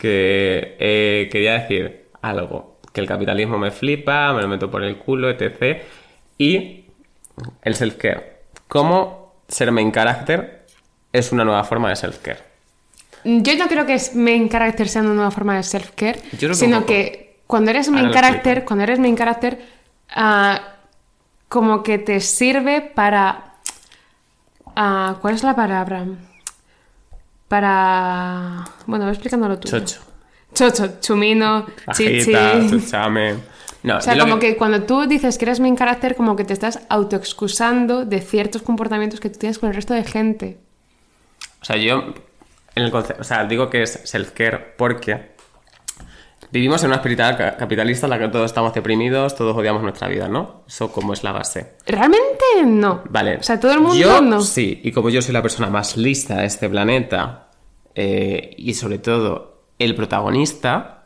que 0.00 0.76
eh, 0.78 1.28
quería 1.32 1.54
decir 1.54 2.10
algo. 2.22 2.78
Que 2.92 3.00
el 3.00 3.06
capitalismo 3.06 3.58
me 3.58 3.70
flipa, 3.70 4.32
me 4.32 4.42
lo 4.42 4.48
meto 4.48 4.70
por 4.70 4.82
el 4.84 4.96
culo, 4.96 5.30
etc. 5.30 5.82
Y 6.38 6.84
el 7.62 7.74
self-care. 7.74 8.38
¿Cómo 8.68 9.42
ser 9.48 9.72
main 9.72 9.90
character 9.90 10.66
es 11.12 11.32
una 11.32 11.44
nueva 11.44 11.64
forma 11.64 11.88
de 11.88 11.96
self-care? 11.96 12.48
yo 13.24 13.56
no 13.56 13.66
creo 13.66 13.84
que 13.84 14.00
main 14.14 14.48
character 14.48 14.88
sea 14.88 15.02
una 15.02 15.14
nueva 15.14 15.30
forma 15.30 15.56
de 15.56 15.62
self-care, 15.62 16.20
sino 16.54 16.86
que 16.86 17.40
cuando 17.46 17.70
eres 17.70 17.88
main 17.90 18.10
character, 18.10 18.64
cuando 18.64 18.84
eres 18.84 18.98
main 18.98 19.16
character, 19.16 19.58
ah, 20.10 20.60
como 21.48 21.82
que 21.82 21.98
te 21.98 22.20
sirve 22.20 22.80
para... 22.80 23.54
ah, 24.76 25.16
¿Cuál 25.20 25.34
es 25.34 25.42
la 25.42 25.54
palabra? 25.56 26.04
Para... 27.48 28.64
Bueno, 28.86 29.04
voy 29.06 29.12
explicándolo 29.12 29.58
tú. 29.58 29.68
Chocho. 29.68 30.00
Chocho, 30.54 31.00
chumino, 31.00 31.66
chichi. 31.92 32.32
Chuchame. 32.70 33.36
No, 33.82 33.98
O 33.98 34.00
sea, 34.00 34.18
como 34.18 34.38
que... 34.38 34.56
cuando 34.56 34.82
tú 34.82 35.06
dices 35.06 35.38
que 35.38 35.44
eres 35.44 35.60
main 35.60 35.76
character, 35.76 36.16
como 36.16 36.34
que 36.36 36.44
te 36.44 36.52
estás 36.52 36.80
autoexcusando 36.88 38.04
de 38.04 38.20
ciertos 38.20 38.62
comportamientos 38.62 39.20
que 39.20 39.30
tú 39.30 39.38
tienes 39.38 39.58
con 39.58 39.68
el 39.68 39.74
resto 39.74 39.94
de 39.94 40.04
gente. 40.04 40.58
O 41.62 41.64
sea, 41.64 41.76
yo 41.76 42.12
en 42.74 42.82
el 42.82 42.90
conce- 42.92 43.16
o 43.18 43.24
sea, 43.24 43.44
digo 43.44 43.70
que 43.70 43.82
es 43.82 44.04
self-care 44.04 44.74
porque 44.76 45.36
vivimos 46.50 46.82
en 46.82 46.88
una 46.88 46.96
espiritualidad 46.96 47.36
ca- 47.38 47.56
capitalista 47.56 48.06
en 48.06 48.10
la 48.10 48.18
que 48.18 48.28
todos 48.28 48.46
estamos 48.46 48.72
deprimidos, 48.74 49.34
todos 49.36 49.56
odiamos 49.56 49.82
nuestra 49.82 50.08
vida, 50.08 50.28
¿no? 50.28 50.62
Eso 50.66 50.90
como 50.92 51.12
es 51.12 51.22
la 51.24 51.32
base. 51.32 51.74
Realmente 51.86 52.44
no. 52.64 53.02
Vale. 53.08 53.36
O 53.36 53.42
sea, 53.42 53.58
todo 53.60 53.72
el 53.72 53.80
mundo 53.80 53.94
yo, 53.96 54.20
no. 54.20 54.40
Sí, 54.40 54.80
y 54.82 54.92
como 54.92 55.10
yo 55.10 55.20
soy 55.22 55.32
la 55.34 55.42
persona 55.42 55.68
más 55.70 55.96
lista 55.96 56.36
de 56.36 56.46
este 56.46 56.68
planeta 56.68 57.48
eh, 57.94 58.54
y 58.56 58.74
sobre 58.74 58.98
todo 58.98 59.62
el 59.78 59.94
protagonista, 59.94 61.04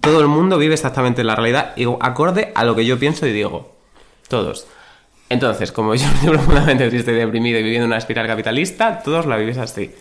todo 0.00 0.20
el 0.20 0.28
mundo 0.28 0.58
vive 0.58 0.74
exactamente 0.74 1.22
la 1.22 1.36
realidad 1.36 1.72
y 1.76 1.84
acorde 2.00 2.52
a 2.54 2.64
lo 2.64 2.74
que 2.74 2.84
yo 2.86 2.98
pienso 2.98 3.26
y 3.26 3.32
digo. 3.32 3.76
Todos. 4.28 4.66
Entonces, 5.28 5.72
como 5.72 5.94
yo 5.94 6.06
estoy 6.14 6.30
profundamente 6.30 6.88
triste 6.88 7.12
y 7.12 7.16
deprimido 7.16 7.58
y 7.58 7.62
viviendo 7.62 7.86
una 7.86 7.98
espiral 7.98 8.26
capitalista, 8.26 9.00
todos 9.02 9.26
la 9.26 9.36
vivís 9.36 9.58
así. 9.58 9.92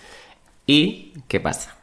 ¿Y 0.67 1.13
qué 1.27 1.39
pasa? 1.39 1.75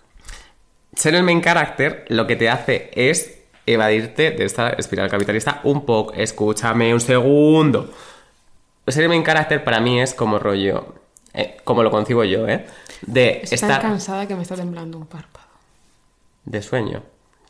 Ser 0.95 1.15
el 1.15 1.23
main 1.23 1.41
character 1.41 2.05
lo 2.09 2.27
que 2.27 2.37
te 2.37 2.51
hace 2.51 2.91
es 2.95 3.39
evadirte 3.67 4.31
de 4.33 4.45
esta 4.45 4.71
espiral 4.71 5.09
capitalista 5.11 5.61
un 5.65 5.85
poco. 5.87 6.13
Escúchame 6.13 6.93
un 6.93 7.01
segundo. 7.01 7.91
Ser 8.87 9.05
el 9.05 9.09
main 9.09 9.23
character 9.25 9.63
para 9.65 9.81
mí 9.81 10.01
es 10.01 10.13
como 10.15 10.39
rollo, 10.39 10.95
eh, 11.33 11.57
como 11.65 11.83
lo 11.83 11.91
concibo 11.91 12.25
yo, 12.25 12.47
¿eh? 12.49 12.67
De 13.03 13.41
Estoy 13.43 13.57
estar 13.57 13.81
cansada 13.81 14.27
que 14.27 14.35
me 14.35 14.43
está 14.43 14.55
temblando 14.57 14.99
un 14.99 15.07
párpado. 15.07 15.47
de 16.45 16.61
sueño. 16.63 17.03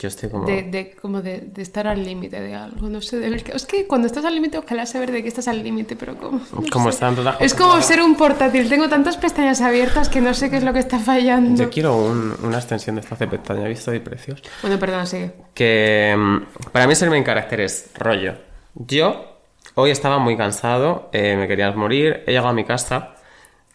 Yo 0.03 0.09
estoy 0.09 0.30
como... 0.30 0.46
De, 0.46 0.64
de- 0.64 0.96
como 1.00 1.22
de, 1.22 1.38
de 1.42 1.62
estar 1.62 1.86
al 1.86 2.05
límite 2.05 2.40
de 2.40 2.57
algo. 2.57 2.88
No 2.88 3.00
sé, 3.00 3.20
de 3.20 3.36
Es 3.55 3.66
que 3.66 3.86
cuando 3.86 4.09
estás 4.09 4.24
al 4.24 4.34
límite, 4.34 4.59
ojalá 4.59 4.84
saber 4.84 5.12
de 5.12 5.22
qué 5.22 5.28
estás 5.28 5.46
al 5.46 5.62
límite, 5.62 5.94
pero 5.94 6.16
como. 6.16 6.38
no 6.40 6.62
Como 6.72 6.88
están 6.88 7.14
todas 7.14 7.36
Es 7.40 7.55
como 7.55 7.80
ser 7.82 8.03
un 8.03 8.16
portátil. 8.16 8.68
Tengo 8.68 8.88
tantas 8.88 9.16
pestañas 9.16 9.61
abiertas 9.61 10.09
que 10.09 10.20
no 10.20 10.34
sé 10.34 10.50
qué 10.50 10.57
es 10.57 10.64
lo 10.64 10.72
que 10.72 10.80
está 10.80 10.98
fallando. 10.98 11.62
Yo 11.62 11.70
quiero 11.70 11.94
un- 11.96 12.34
una 12.42 12.57
extensión 12.59 12.96
de 12.96 13.03
estas 13.03 13.20
de 13.20 13.28
pestaña, 13.28 13.64
he 13.66 13.68
visto 13.68 13.92
ahí 13.92 14.00
precios. 14.00 14.42
Bueno, 14.61 14.76
perdón, 14.80 15.07
sigue. 15.07 15.34
Que 15.55 16.16
mm, 16.18 16.70
para 16.72 16.88
mí 16.88 16.96
ser 16.96 17.09
main 17.09 17.22
character 17.22 17.61
es 17.61 17.90
rollo. 17.94 18.34
Yo 18.74 19.38
hoy 19.76 19.92
estaba 19.92 20.18
muy 20.18 20.36
cansado, 20.36 21.11
eh, 21.12 21.36
me 21.36 21.46
querías 21.46 21.76
morir, 21.76 22.24
he 22.26 22.32
llegado 22.32 22.48
a 22.48 22.53
mi 22.55 22.64
casa. 22.64 23.14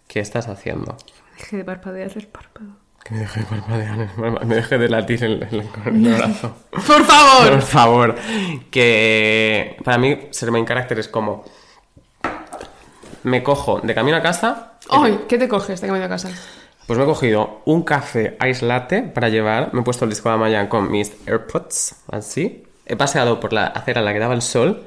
¿Qué 0.07 0.19
estás 0.19 0.49
haciendo? 0.49 0.97
Deje 1.37 1.55
de 1.57 1.63
parpadear 1.63 2.11
el 2.15 2.27
párpado. 2.27 2.67
Que 3.07 3.13
me 3.13 3.19
deje 3.21 3.39
de 3.41 3.45
parpadear, 3.45 4.09
me 4.45 4.55
deje 4.55 4.77
de 4.77 4.89
latir 4.89 5.23
el, 5.23 5.43
el- 5.51 5.69
el 5.85 6.13
brazo. 6.17 6.55
¡Por 6.71 7.03
favor! 7.05 7.49
Por 7.51 7.61
favor. 7.61 8.15
Que 8.71 9.77
para 9.83 9.97
mí 9.97 10.27
ser 10.31 10.51
main 10.51 10.65
character 10.65 10.99
es 10.99 11.07
como... 11.07 11.45
Me 13.23 13.43
cojo 13.43 13.81
de 13.81 13.93
camino 13.93 14.15
a 14.17 14.21
casa 14.21 14.73
¡Ay! 14.89 15.25
¿Qué 15.27 15.37
te 15.37 15.47
coges 15.47 15.81
de 15.81 15.87
camino 15.87 16.05
a 16.05 16.09
casa? 16.09 16.29
Pues 16.85 16.97
me 16.97 17.03
he 17.03 17.07
cogido 17.07 17.61
un 17.65 17.83
café 17.83 18.37
ice 18.49 18.65
latte 18.65 19.01
para 19.03 19.27
llevar, 19.27 19.73
me 19.73 19.81
he 19.81 19.83
puesto 19.83 20.05
el 20.05 20.09
disco 20.11 20.29
de 20.29 20.35
Amaya 20.35 20.69
con 20.69 20.89
mis 20.89 21.11
AirPods, 21.27 21.95
así. 22.09 22.63
He 22.85 22.95
paseado 22.95 23.41
por 23.41 23.51
la 23.51 23.65
acera 23.67 23.99
en 23.99 24.05
la 24.05 24.13
que 24.13 24.19
daba 24.19 24.33
el 24.33 24.41
sol 24.41 24.85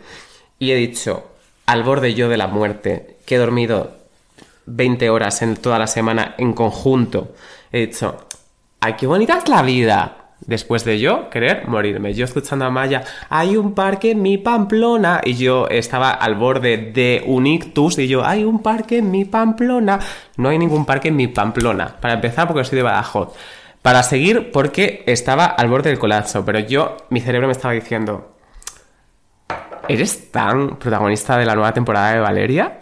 y 0.58 0.70
he 0.72 0.76
dicho, 0.76 1.30
al 1.66 1.82
borde 1.82 2.14
yo 2.14 2.30
de 2.30 2.38
la 2.38 2.46
muerte, 2.46 3.18
que 3.26 3.34
he 3.34 3.38
dormido 3.38 3.92
20 4.64 5.10
horas 5.10 5.42
en 5.42 5.56
toda 5.56 5.78
la 5.78 5.86
semana 5.86 6.34
en 6.38 6.54
conjunto, 6.54 7.34
he 7.72 7.86
dicho, 7.86 8.26
¡ay, 8.80 8.94
qué 8.94 9.06
bonita 9.06 9.38
es 9.38 9.48
la 9.48 9.62
vida! 9.62 10.16
Después 10.46 10.84
de 10.84 10.98
yo 10.98 11.28
querer 11.28 11.68
morirme, 11.68 12.14
yo 12.14 12.24
escuchando 12.24 12.64
a 12.64 12.70
Maya, 12.70 13.04
hay 13.28 13.56
un 13.56 13.74
parque 13.74 14.12
en 14.12 14.22
mi 14.22 14.38
Pamplona, 14.38 15.20
y 15.22 15.34
yo 15.34 15.68
estaba 15.68 16.10
al 16.10 16.34
borde 16.34 16.78
de 16.78 17.22
un 17.26 17.46
ictus, 17.46 17.98
y 17.98 18.08
yo, 18.08 18.24
hay 18.24 18.44
un 18.44 18.62
parque 18.62 18.98
en 18.98 19.10
mi 19.10 19.26
Pamplona. 19.26 20.00
No 20.36 20.48
hay 20.48 20.58
ningún 20.58 20.86
parque 20.86 21.08
en 21.08 21.16
mi 21.16 21.28
Pamplona. 21.28 21.96
Para 22.00 22.14
empezar, 22.14 22.48
porque 22.48 22.64
soy 22.64 22.76
de 22.76 22.82
Badajoz. 22.82 23.34
Para 23.82 24.02
seguir, 24.02 24.50
porque 24.50 25.04
estaba 25.06 25.44
al 25.44 25.68
borde 25.68 25.90
del 25.90 25.98
colapso, 25.98 26.44
pero 26.44 26.58
yo, 26.58 26.96
mi 27.10 27.20
cerebro 27.20 27.46
me 27.46 27.52
estaba 27.52 27.74
diciendo, 27.74 28.34
¿eres 29.88 30.32
tan 30.32 30.78
protagonista 30.78 31.36
de 31.36 31.44
la 31.44 31.54
nueva 31.54 31.72
temporada 31.72 32.12
de 32.12 32.20
Valeria? 32.20 32.80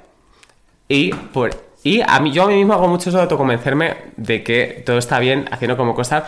Y, 0.89 1.13
por, 1.13 1.68
y 1.89 2.03
a 2.07 2.21
mí, 2.21 2.33
yo 2.33 2.43
a 2.43 2.49
mí 2.49 2.55
mismo 2.55 2.75
hago 2.75 2.87
mucho 2.87 3.09
eso 3.09 3.17
de 3.17 3.23
autoconvencerme 3.23 3.97
de 4.19 4.45
que 4.45 4.83
todo 4.85 4.99
está 4.99 5.19
bien 5.19 5.47
haciendo 5.51 5.75
como 5.79 5.95
cosas. 5.95 6.25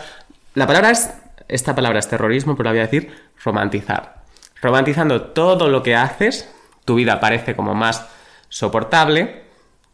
La 0.55 0.65
palabra 0.65 0.89
es, 0.89 1.13
esta 1.47 1.75
palabra 1.75 1.99
es 1.99 2.07
terrorismo, 2.07 2.57
pero 2.57 2.69
la 2.69 2.71
voy 2.71 2.79
a 2.79 2.87
decir 2.87 3.11
romantizar. 3.43 4.23
Romantizando 4.59 5.21
todo 5.21 5.69
lo 5.69 5.83
que 5.83 5.95
haces, 5.95 6.51
tu 6.83 6.95
vida 6.95 7.19
parece 7.19 7.55
como 7.55 7.75
más 7.75 8.07
soportable, 8.49 9.43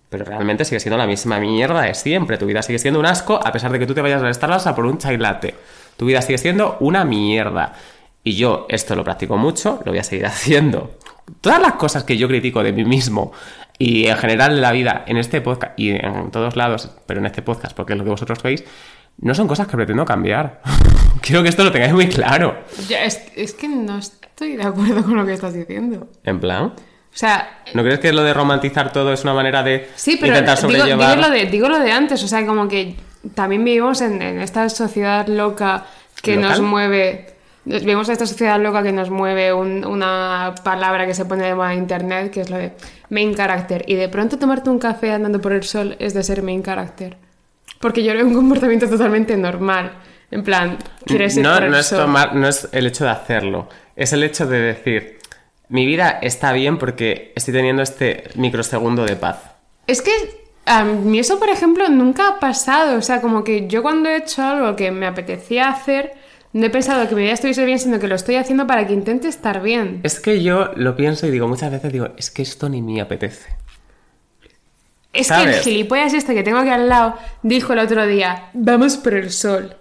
pero 0.07 0.23
realmente 0.23 0.63
sigue 0.63 0.79
siendo 0.79 0.97
la 0.97 1.05
misma 1.05 1.37
mierda 1.41 1.81
de 1.81 1.95
siempre. 1.95 2.37
Tu 2.37 2.45
vida 2.45 2.61
sigue 2.61 2.79
siendo 2.79 3.01
un 3.01 3.05
asco, 3.05 3.37
a 3.45 3.51
pesar 3.51 3.69
de 3.69 3.79
que 3.79 3.85
tú 3.85 3.93
te 3.93 4.01
vayas 4.01 4.23
a 4.23 4.33
Starbucks 4.33 4.67
a 4.67 4.73
por 4.73 4.85
un 4.85 4.99
chai. 4.99 5.19
Tu 5.97 6.05
vida 6.05 6.21
sigue 6.21 6.37
siendo 6.37 6.77
una 6.79 7.03
mierda. 7.03 7.73
Y 8.23 8.37
yo 8.37 8.67
esto 8.69 8.95
lo 8.95 9.03
practico 9.03 9.35
mucho, 9.35 9.81
lo 9.83 9.91
voy 9.91 9.99
a 9.99 10.03
seguir 10.05 10.25
haciendo. 10.27 10.91
Todas 11.41 11.61
las 11.61 11.73
cosas 11.73 12.05
que 12.05 12.15
yo 12.15 12.29
critico 12.29 12.63
de 12.63 12.71
mí 12.71 12.85
mismo 12.85 13.33
y 13.77 14.07
en 14.07 14.17
general 14.17 14.59
la 14.61 14.71
vida 14.71 15.03
en 15.07 15.17
este 15.17 15.41
podcast 15.41 15.77
y 15.79 15.91
en 15.91 16.31
todos 16.31 16.55
lados, 16.55 16.91
pero 17.05 17.19
en 17.19 17.25
este 17.25 17.41
podcast 17.41 17.75
porque 17.75 17.93
es 17.93 17.97
lo 17.99 18.03
que 18.03 18.09
vosotros 18.11 18.41
veis, 18.43 18.63
no 19.19 19.33
son 19.35 19.47
cosas 19.47 19.67
que 19.67 19.75
pretendo 19.77 20.05
cambiar. 20.05 20.61
Quiero 21.21 21.43
que 21.43 21.49
esto 21.49 21.63
lo 21.63 21.71
tengáis 21.71 21.93
muy 21.93 22.07
claro. 22.07 22.57
Es, 22.89 23.21
es 23.35 23.53
que 23.53 23.67
no 23.67 23.97
estoy 23.97 24.55
de 24.55 24.63
acuerdo 24.63 25.03
con 25.03 25.15
lo 25.15 25.25
que 25.25 25.33
estás 25.33 25.53
diciendo. 25.53 26.07
En 26.23 26.39
plan, 26.39 26.63
O 26.65 26.73
sea, 27.11 27.61
¿no 27.73 27.81
crees 27.83 27.99
que 27.99 28.13
lo 28.13 28.23
de 28.23 28.33
romantizar 28.33 28.91
todo 28.93 29.11
es 29.13 29.23
una 29.23 29.33
manera 29.33 29.63
de 29.63 29.89
Sí, 29.95 30.17
pero 30.19 30.33
intentar 30.33 30.57
digo, 30.57 30.69
sobrellevar? 30.71 31.17
digo 31.17 31.27
lo 31.27 31.33
de, 31.33 31.45
digo 31.47 31.69
lo 31.69 31.79
de 31.79 31.91
antes, 31.91 32.23
o 32.23 32.27
sea, 32.27 32.45
como 32.45 32.67
que 32.67 32.95
también 33.33 33.63
vivimos 33.65 34.01
en, 34.01 34.21
en 34.21 34.39
esta 34.39 34.69
sociedad 34.69 35.27
loca 35.27 35.85
que 36.21 36.35
¿Local? 36.35 36.49
nos 36.49 36.61
mueve. 36.61 37.36
Vivimos 37.69 38.07
en 38.07 38.13
esta 38.13 38.25
sociedad 38.25 38.59
loca 38.61 38.81
que 38.81 38.93
nos 38.93 39.09
mueve 39.09 39.51
un- 39.51 39.85
una 39.85 40.55
palabra 40.63 41.05
que 41.05 41.13
se 41.13 41.25
pone 41.25 41.45
de 41.45 41.53
moda 41.53 41.73
en 41.73 41.79
internet, 41.79 42.31
que 42.31 42.41
es 42.41 42.49
lo 42.49 42.57
de 42.57 42.71
main 43.09 43.35
character. 43.35 43.83
Y 43.87 43.95
de 43.95 44.07
pronto 44.07 44.39
tomarte 44.39 44.69
un 44.69 44.79
café 44.79 45.11
andando 45.11 45.41
por 45.41 45.51
el 45.51 45.63
sol 45.63 45.95
es 45.99 46.13
de 46.13 46.23
ser 46.23 46.43
main 46.43 46.63
character. 46.63 47.17
Porque 47.81 48.03
yo 48.03 48.13
veo 48.13 48.25
un 48.25 48.33
comportamiento 48.33 48.87
totalmente 48.87 49.35
normal. 49.35 49.91
En 50.31 50.43
plan, 50.43 50.77
quieres 51.05 51.35
ir 51.35 51.43
no, 51.43 51.53
por 51.55 51.63
el 51.63 51.71
no 51.71 51.77
es 51.77 51.87
sol. 51.87 51.99
tomar, 51.99 52.35
no 52.35 52.47
es 52.47 52.69
el 52.71 52.87
hecho 52.87 53.03
de 53.03 53.11
hacerlo, 53.11 53.67
es 53.95 54.13
el 54.13 54.23
hecho 54.23 54.45
de 54.45 54.59
decir, 54.59 55.17
mi 55.69 55.85
vida 55.85 56.19
está 56.21 56.53
bien 56.53 56.77
porque 56.77 57.33
estoy 57.35 57.53
teniendo 57.53 57.81
este 57.81 58.23
microsegundo 58.35 59.03
de 59.05 59.15
paz. 59.17 59.39
Es 59.87 60.01
que 60.01 60.11
a 60.65 60.83
mí 60.85 61.19
eso, 61.19 61.37
por 61.39 61.49
ejemplo, 61.49 61.87
nunca 61.89 62.29
ha 62.29 62.39
pasado. 62.39 62.97
O 62.97 63.01
sea, 63.01 63.19
como 63.21 63.43
que 63.43 63.67
yo 63.67 63.81
cuando 63.81 64.09
he 64.09 64.17
hecho 64.17 64.41
algo 64.43 64.75
que 64.75 64.91
me 64.91 65.05
apetecía 65.07 65.69
hacer, 65.69 66.13
no 66.57 66.65
he 66.65 66.69
pensado 66.69 67.07
que 67.07 67.15
mi 67.15 67.21
vida 67.21 67.33
estuviese 67.33 67.65
bien, 67.65 67.77
sino 67.77 67.99
que 67.99 68.07
lo 68.07 68.15
estoy 68.15 68.35
haciendo 68.35 68.65
para 68.65 68.87
que 68.87 68.93
intente 68.93 69.27
estar 69.27 69.61
bien. 69.61 69.99
Es 70.03 70.19
que 70.19 70.41
yo 70.41 70.71
lo 70.75 70.95
pienso 70.95 71.27
y 71.27 71.31
digo 71.31 71.47
muchas 71.47 71.71
veces, 71.71 71.93
digo, 71.93 72.09
es 72.17 72.31
que 72.31 72.41
esto 72.41 72.67
ni 72.67 72.81
me 72.81 72.99
apetece. 72.99 73.55
Es 75.13 75.31
que 75.31 75.43
el 75.43 75.53
gilipollas 75.53 76.13
este 76.13 76.33
que 76.33 76.43
tengo 76.43 76.57
aquí 76.59 76.69
al 76.69 76.89
lado 76.89 77.15
dijo 77.43 77.73
el 77.73 77.79
otro 77.79 78.05
día, 78.05 78.49
vamos 78.53 78.97
por 78.97 79.13
el 79.13 79.31
sol. 79.31 79.75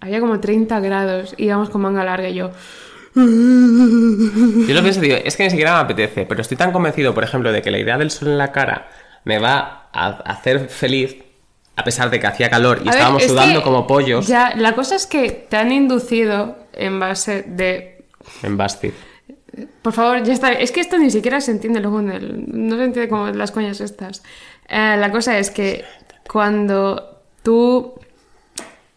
Había 0.00 0.20
como 0.20 0.38
30 0.38 0.78
grados, 0.80 1.34
íbamos 1.36 1.70
con 1.70 1.80
manga 1.80 2.04
larga 2.04 2.28
y 2.28 2.34
yo... 2.34 2.50
Yo 3.14 4.74
lo 4.74 4.82
pienso 4.82 5.00
y 5.00 5.08
digo, 5.08 5.16
es 5.24 5.36
que 5.36 5.44
ni 5.44 5.50
siquiera 5.50 5.74
me 5.74 5.80
apetece, 5.80 6.26
pero 6.26 6.40
estoy 6.40 6.56
tan 6.56 6.70
convencido, 6.70 7.14
por 7.14 7.24
ejemplo, 7.24 7.50
de 7.50 7.62
que 7.62 7.72
la 7.72 7.78
idea 7.78 7.98
del 7.98 8.12
sol 8.12 8.28
en 8.28 8.38
la 8.38 8.52
cara 8.52 8.88
me 9.24 9.38
va 9.38 9.88
a 9.92 10.08
hacer 10.30 10.68
feliz, 10.68 11.16
a 11.78 11.84
pesar 11.84 12.10
de 12.10 12.18
que 12.18 12.26
hacía 12.26 12.50
calor 12.50 12.78
y 12.78 12.88
A 12.88 12.90
ver, 12.90 12.94
estábamos 12.94 13.22
es 13.22 13.30
sudando 13.30 13.62
como 13.62 13.86
pollos 13.86 14.26
Ya, 14.26 14.52
la 14.56 14.74
cosa 14.74 14.96
es 14.96 15.06
que 15.06 15.30
te 15.30 15.56
han 15.56 15.70
inducido 15.70 16.58
en 16.72 16.98
base 16.98 17.44
de... 17.46 18.04
en 18.42 18.56
Basti. 18.56 18.92
Por 19.82 19.92
favor, 19.92 20.22
ya 20.24 20.32
está. 20.32 20.52
Es 20.52 20.72
que 20.72 20.80
esto 20.80 20.98
ni 20.98 21.10
siquiera 21.10 21.40
se 21.40 21.52
entiende 21.52 21.80
luego 21.80 22.00
en 22.00 22.10
el... 22.10 22.44
No 22.48 22.76
se 22.76 22.84
entiende 22.84 23.08
como 23.08 23.28
las 23.28 23.52
coñas 23.52 23.80
estas. 23.80 24.22
Eh, 24.68 24.96
la 24.98 25.10
cosa 25.12 25.38
es 25.38 25.50
que 25.50 25.84
cuando 26.28 27.22
tú 27.44 27.94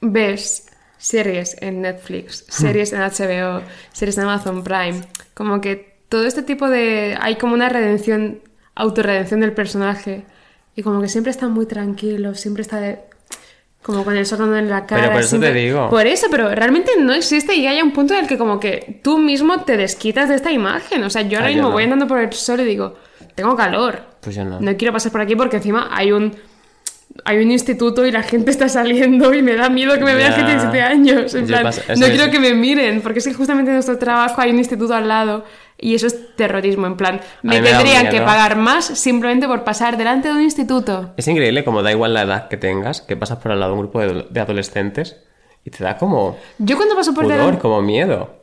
ves 0.01 0.67
series 0.97 1.57
en 1.61 1.81
Netflix, 1.81 2.45
series 2.49 2.93
en 2.93 3.01
HBO, 3.01 3.61
series 3.91 4.17
en 4.17 4.23
Amazon 4.23 4.63
Prime, 4.63 5.01
como 5.35 5.61
que 5.61 5.97
todo 6.09 6.25
este 6.25 6.41
tipo 6.41 6.67
de... 6.67 7.15
Hay 7.21 7.35
como 7.35 7.53
una 7.53 7.69
redención, 7.69 8.41
autorredención 8.73 9.39
del 9.39 9.53
personaje 9.53 10.25
y 10.75 10.83
como 10.83 11.01
que 11.01 11.07
siempre 11.09 11.31
está 11.31 11.47
muy 11.47 11.65
tranquilo, 11.65 12.33
siempre 12.35 12.61
está 12.61 12.79
de- 12.79 12.99
como 13.81 14.03
con 14.05 14.15
el 14.15 14.25
sol 14.27 14.37
dando 14.39 14.57
en 14.57 14.69
la 14.69 14.85
cara. 14.85 15.01
Pero 15.01 15.13
por 15.13 15.21
eso 15.21 15.39
te 15.39 15.51
digo. 15.53 15.89
Por 15.89 16.05
eso, 16.05 16.27
pero 16.29 16.49
realmente 16.53 16.91
no 16.99 17.13
existe 17.13 17.55
y 17.55 17.65
hay 17.65 17.81
un 17.81 17.91
punto 17.93 18.13
en 18.13 18.21
el 18.21 18.27
que 18.27 18.37
como 18.37 18.59
que 18.59 18.99
tú 19.03 19.17
mismo 19.17 19.61
te 19.61 19.75
desquitas 19.75 20.29
de 20.29 20.35
esta 20.35 20.51
imagen. 20.51 21.03
O 21.03 21.09
sea, 21.09 21.23
yo 21.23 21.39
ahora 21.39 21.49
Ah, 21.49 21.53
mismo 21.53 21.67
no. 21.69 21.73
voy 21.73 21.83
andando 21.83 22.07
por 22.07 22.19
el 22.19 22.31
sol 22.31 22.59
y 22.59 22.65
digo, 22.65 22.95
tengo 23.33 23.55
calor. 23.55 24.03
Pues 24.21 24.35
yo 24.35 24.45
no. 24.45 24.59
No 24.59 24.77
quiero 24.77 24.93
pasar 24.93 25.11
por 25.11 25.21
aquí 25.21 25.35
porque 25.35 25.57
encima 25.57 25.89
hay 25.91 26.11
un 26.11 26.31
hay 27.25 27.43
un 27.43 27.51
instituto 27.51 28.05
y 28.05 28.11
la 28.11 28.23
gente 28.23 28.51
está 28.51 28.69
saliendo 28.69 29.33
y 29.33 29.41
me 29.41 29.55
da 29.55 29.69
miedo 29.69 29.93
que 29.97 30.05
me 30.05 30.15
vea 30.15 30.29
Ya. 30.29 30.35
gente 30.35 30.51
de 30.51 30.57
17 30.57 30.81
años. 30.81 31.33
En 31.35 31.45
plan, 31.47 31.63
pasa- 31.63 31.81
no 31.95 32.05
es- 32.05 32.11
quiero 32.11 32.31
que 32.31 32.39
me 32.39 32.53
miren, 32.53 33.01
porque 33.01 33.19
es 33.19 33.27
que 33.27 33.33
justamente 33.33 33.69
en 33.71 33.75
nuestro 33.75 33.97
trabajo 33.97 34.39
hay 34.41 34.51
un 34.51 34.57
instituto 34.57 34.93
al 34.93 35.07
lado 35.07 35.43
y 35.77 35.95
eso 35.95 36.07
es 36.07 36.35
terrorismo. 36.35 36.87
En 36.87 36.95
plan, 36.95 37.19
me, 37.43 37.59
tendrían 37.61 38.09
que 38.09 38.21
pagar 38.21 38.55
más 38.55 38.85
simplemente 38.85 39.47
por 39.47 39.63
pasar 39.63 39.97
delante 39.97 40.27
de 40.29 40.35
un 40.35 40.41
instituto. 40.41 41.13
Es 41.17 41.27
increíble 41.27 41.63
como 41.63 41.81
da 41.83 41.91
igual 41.91 42.13
la 42.13 42.21
edad 42.23 42.47
que 42.47 42.57
tengas, 42.57 43.01
que 43.01 43.17
pasas 43.17 43.39
por 43.39 43.51
al 43.51 43.59
lado 43.59 43.73
de 43.73 43.79
un 43.79 43.83
grupo 43.85 43.99
de, 44.01 44.25
de 44.29 44.39
adolescentes 44.39 45.17
y 45.65 45.69
te 45.69 45.83
da 45.83 45.97
como 45.97 46.37
Yo 46.59 46.77
cuando 46.77 46.95
paso 46.95 47.13
por 47.13 47.23
pudor, 47.25 47.37
delante. 47.37 47.59
como 47.61 47.81
miedo. 47.81 48.35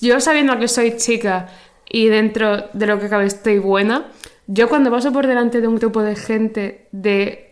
yo 0.00 0.20
sabiendo 0.20 0.58
que 0.58 0.68
soy 0.68 0.96
chica 0.96 1.48
y 1.88 2.06
dentro 2.08 2.68
de 2.72 2.86
lo 2.86 2.98
que 2.98 3.08
cabe 3.08 3.26
estoy 3.26 3.58
buena, 3.58 4.06
yo 4.46 4.68
cuando 4.68 4.90
paso 4.90 5.12
por 5.12 5.26
delante 5.26 5.60
de 5.60 5.68
un 5.68 5.76
grupo 5.76 6.02
de 6.02 6.16
gente 6.16 6.88
de 6.92 7.51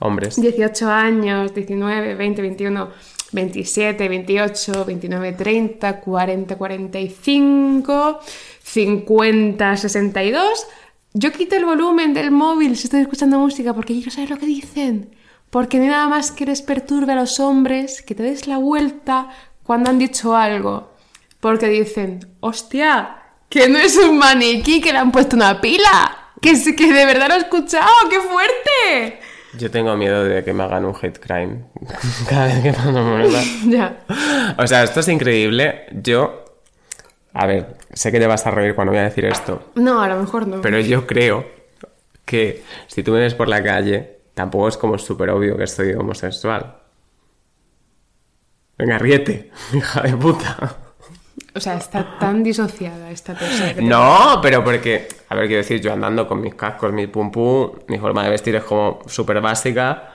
Hombres. 0.00 0.40
18 0.40 0.90
años, 0.90 1.54
19, 1.54 2.14
20, 2.14 2.42
21, 2.42 2.90
27, 3.32 4.08
28, 4.08 4.84
29, 4.84 5.32
30, 5.32 6.00
40, 6.00 6.56
45, 6.56 8.20
50, 8.62 9.76
62, 9.76 10.66
yo 11.16 11.30
quito 11.32 11.54
el 11.54 11.64
volumen 11.64 12.12
del 12.12 12.32
móvil 12.32 12.76
si 12.76 12.88
estoy 12.88 13.02
escuchando 13.02 13.38
música 13.38 13.72
porque 13.72 13.94
quiero 13.94 14.10
saber 14.10 14.30
lo 14.30 14.38
que 14.38 14.46
dicen. 14.46 15.14
Porque 15.48 15.78
hay 15.78 15.86
nada 15.86 16.08
más 16.08 16.32
que 16.32 16.44
les 16.44 16.60
perturbe 16.60 17.12
a 17.12 17.14
los 17.14 17.38
hombres 17.38 18.02
que 18.02 18.16
te 18.16 18.24
des 18.24 18.48
la 18.48 18.58
vuelta 18.58 19.28
cuando 19.62 19.90
han 19.90 20.00
dicho 20.00 20.34
algo. 20.34 20.92
Porque 21.38 21.68
dicen, 21.68 22.34
hostia, 22.40 23.22
que 23.48 23.68
no 23.68 23.78
es 23.78 23.96
un 23.96 24.18
maniquí 24.18 24.80
que 24.80 24.92
le 24.92 24.98
han 24.98 25.12
puesto 25.12 25.36
una 25.36 25.60
pila. 25.60 26.32
Que, 26.42 26.60
que 26.74 26.92
de 26.92 27.06
verdad 27.06 27.28
lo 27.28 27.34
he 27.34 27.38
escuchado, 27.38 27.92
qué 28.10 28.18
fuerte. 28.18 29.20
Yo 29.58 29.70
tengo 29.70 29.96
miedo 29.96 30.24
de 30.24 30.42
que 30.42 30.52
me 30.52 30.64
hagan 30.64 30.84
un 30.84 30.94
hate 31.00 31.18
crime 31.20 31.64
cada 32.28 32.46
vez 32.46 32.62
que 32.62 32.72
mando 32.72 33.02
moneda. 33.02 33.40
Ya. 33.66 33.98
O 34.58 34.66
sea, 34.66 34.82
esto 34.82 35.00
es 35.00 35.08
increíble. 35.08 35.86
Yo, 35.92 36.44
a 37.32 37.46
ver, 37.46 37.76
sé 37.92 38.10
que 38.12 38.18
te 38.18 38.26
vas 38.26 38.46
a 38.46 38.50
reír 38.50 38.74
cuando 38.74 38.92
voy 38.92 39.00
a 39.00 39.04
decir 39.04 39.24
esto, 39.26 39.70
No, 39.76 40.00
a 40.02 40.08
lo 40.08 40.16
mejor 40.20 40.46
no. 40.46 40.60
pero 40.60 40.80
yo 40.80 41.06
creo 41.06 41.44
que 42.24 42.62
si 42.86 43.02
tú 43.02 43.12
me 43.12 43.20
ves 43.20 43.34
por 43.34 43.48
la 43.48 43.62
calle, 43.62 44.18
tampoco 44.34 44.68
es 44.68 44.76
como 44.76 44.98
súper 44.98 45.30
obvio 45.30 45.56
que 45.56 45.66
soy 45.66 45.92
homosexual. 45.92 46.78
Venga, 48.78 48.98
ríete, 48.98 49.50
hija 49.72 50.00
de 50.02 50.16
puta. 50.16 50.76
O 51.54 51.60
sea, 51.60 51.74
está 51.74 52.18
tan 52.18 52.42
disociada 52.42 53.10
esta 53.10 53.34
persona. 53.34 53.74
No, 53.80 54.40
pero 54.42 54.62
porque, 54.64 55.08
a 55.28 55.34
ver, 55.34 55.46
quiero 55.46 55.62
decir, 55.62 55.80
yo 55.80 55.92
andando 55.92 56.26
con 56.26 56.40
mis 56.40 56.54
cascos, 56.54 56.92
mi 56.92 57.06
pum 57.06 57.30
pum, 57.30 57.70
mi 57.88 57.98
forma 57.98 58.24
de 58.24 58.30
vestir 58.30 58.54
es 58.56 58.64
como 58.64 59.00
súper 59.06 59.40
básica, 59.40 60.10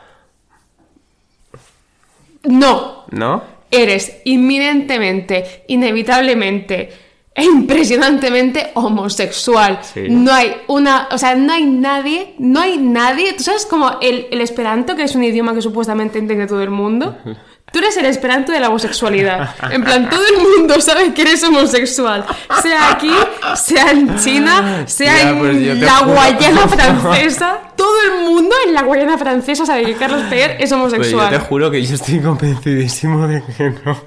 No, 2.44 3.06
¿no? 3.12 3.44
eres 3.72 4.22
inminentemente, 4.26 5.64
inevitablemente 5.68 6.90
e 7.36 7.44
impresionantemente 7.44 8.72
homosexual. 8.74 9.80
Sí. 9.84 10.08
No 10.10 10.34
hay 10.34 10.54
una, 10.68 11.08
o 11.12 11.18
sea, 11.18 11.36
no 11.36 11.54
hay 11.54 11.66
nadie, 11.66 12.34
no 12.40 12.60
hay 12.62 12.78
nadie, 12.78 13.34
tú 13.34 13.44
sabes 13.44 13.66
como 13.66 14.00
el, 14.02 14.28
el 14.32 14.42
esperanto, 14.42 14.96
que 14.96 15.04
es 15.04 15.16
un 15.16 15.24
idioma 15.24 15.54
que 15.54 15.62
supuestamente 15.62 16.18
entiende 16.18 16.48
todo 16.48 16.64
el 16.64 16.72
mundo. 16.72 17.18
Tú 17.72 17.80
eres 17.80 17.96
el 17.98 18.06
esperanto 18.06 18.52
de 18.52 18.60
la 18.60 18.70
homosexualidad. 18.70 19.56
En 19.72 19.84
plan, 19.84 20.10
todo 20.10 20.24
el 20.28 20.38
mundo 20.42 20.82
sabe 20.82 21.14
que 21.14 21.22
eres 21.22 21.44
homosexual. 21.44 22.26
Sea 22.64 22.92
aquí, 22.92 23.12
sea 23.56 23.92
en 23.92 24.18
China, 24.18 24.84
sea 24.88 25.30
en 25.30 25.38
pues 25.40 25.56
la 25.82 25.96
juro. 25.98 26.14
Guayana 26.14 26.68
francesa. 26.68 27.60
Todo 27.76 28.02
el 28.04 28.24
mundo 28.26 28.56
en 28.66 28.74
la 28.74 28.82
Guayana 28.84 29.18
francesa 29.18 29.66
sabe 29.66 29.84
que 29.86 29.94
Carlos 29.96 30.24
Peer 30.30 30.52
es 30.52 30.58
Pues 30.58 30.70
yo 30.72 30.76
homosexual. 30.78 31.30
te 31.30 31.40
juro 31.40 31.70
que 31.72 31.82
yo 31.86 31.96
estoy 31.96 32.20
convencidísimo 32.20 33.28
de 33.28 33.44
que 33.44 33.70
no. 33.86 34.04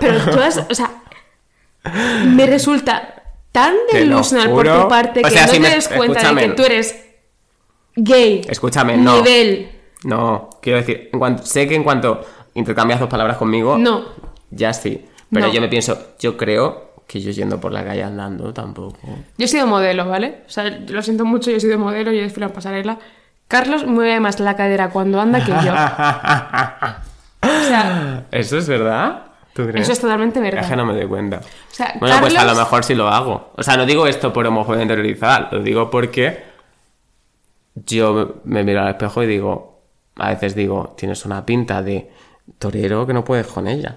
Pero 0.00 0.30
tú 0.30 0.40
has, 0.40 0.58
o 0.70 0.74
sea, 0.74 0.90
me 2.26 2.46
resulta 2.46 3.22
tan 3.52 3.74
delusional 3.92 4.50
por 4.50 4.66
tu 4.66 4.88
parte 4.88 5.20
O 5.20 5.22
que 5.24 5.30
sea, 5.30 5.46
no 5.46 5.52
si 5.52 5.54
te 5.56 5.60
me- 5.68 5.74
des 5.74 5.88
cuenta 5.88 6.32
de 6.32 6.40
que 6.42 6.48
tú 6.54 6.64
eres 6.64 6.96
gay. 7.96 8.42
Escúchame, 8.48 8.96
no. 8.96 9.16
Nivel. 9.16 9.70
No, 10.04 10.50
quiero 10.62 10.78
decir, 10.78 11.08
en 11.12 11.18
cuanto, 11.18 11.42
sé 11.44 11.66
que 11.66 11.74
en 11.74 11.82
cuanto 11.84 12.20
intercambias 12.54 13.00
dos 13.00 13.08
palabras 13.08 13.36
conmigo, 13.36 13.76
No. 13.78 14.02
ya 14.50 14.72
sí. 14.72 15.04
Pero 15.32 15.46
No. 15.48 15.52
yo 15.52 15.60
me 15.60 15.68
pienso, 15.68 15.98
yo 16.18 16.36
creo 16.36 16.92
que 17.06 17.20
yo 17.20 17.30
yendo 17.32 17.60
por 17.60 17.72
la 17.72 17.84
calle 17.84 18.02
andando 18.02 18.52
tampoco. 18.54 18.98
Yo 19.36 19.44
he 19.44 19.48
sido 19.48 19.66
modelo, 19.66 20.06
¿vale? 20.08 20.42
O 20.46 20.50
sea, 20.50 20.64
lo 20.70 21.02
siento 21.02 21.24
mucho, 21.24 21.50
yo 21.50 21.56
he 21.56 21.60
sido 21.60 21.78
modelo, 21.78 22.12
yo 22.12 22.20
he 22.20 22.22
desfilado 22.22 22.50
en 22.50 22.54
pasarela. 22.54 22.98
Carlos 23.48 23.86
mueve 23.86 24.20
más 24.20 24.40
la 24.40 24.56
cadera 24.56 24.90
cuando 24.90 25.20
anda 25.20 25.44
que 25.44 25.50
yo. 25.50 25.72
O 27.42 27.66
sea, 27.68 28.24
¿Eso 28.30 28.56
es 28.58 28.66
verdad? 28.68 29.22
¿Tú 29.52 29.66
crees? 29.66 29.82
eso 29.84 29.92
es 29.92 30.00
totalmente 30.00 30.40
verdad. 30.40 30.62
Es 30.64 30.70
que 30.70 30.76
no 30.76 30.86
me 30.86 30.94
doy 30.94 31.06
cuenta. 31.06 31.38
O 31.38 31.74
sea, 31.74 31.94
bueno, 32.00 32.16
pues 32.20 32.32
a 32.34 32.38
Carlos- 32.38 32.56
lo 32.56 32.62
mejor 32.64 32.84
sí 32.84 32.94
lo 32.94 33.08
hago. 33.08 33.52
O 33.56 33.62
sea, 33.62 33.76
no 33.76 33.84
digo 33.86 34.06
esto 34.06 34.32
por 34.32 34.46
homofobia 34.46 34.82
interiorizada, 34.82 35.48
lo 35.52 35.60
digo 35.62 35.90
porque 35.90 36.42
yo 37.74 38.36
me 38.44 38.64
miro 38.64 38.80
al 38.82 38.88
espejo 38.88 39.22
y 39.22 39.26
digo, 39.26 39.73
a 40.16 40.30
veces 40.30 40.54
digo, 40.54 40.94
tienes 40.96 41.24
una 41.24 41.44
pinta 41.44 41.82
de 41.82 42.10
torero 42.58 43.06
que 43.06 43.12
no 43.14 43.24
puedes 43.24 43.46
con 43.46 43.66
ella. 43.68 43.96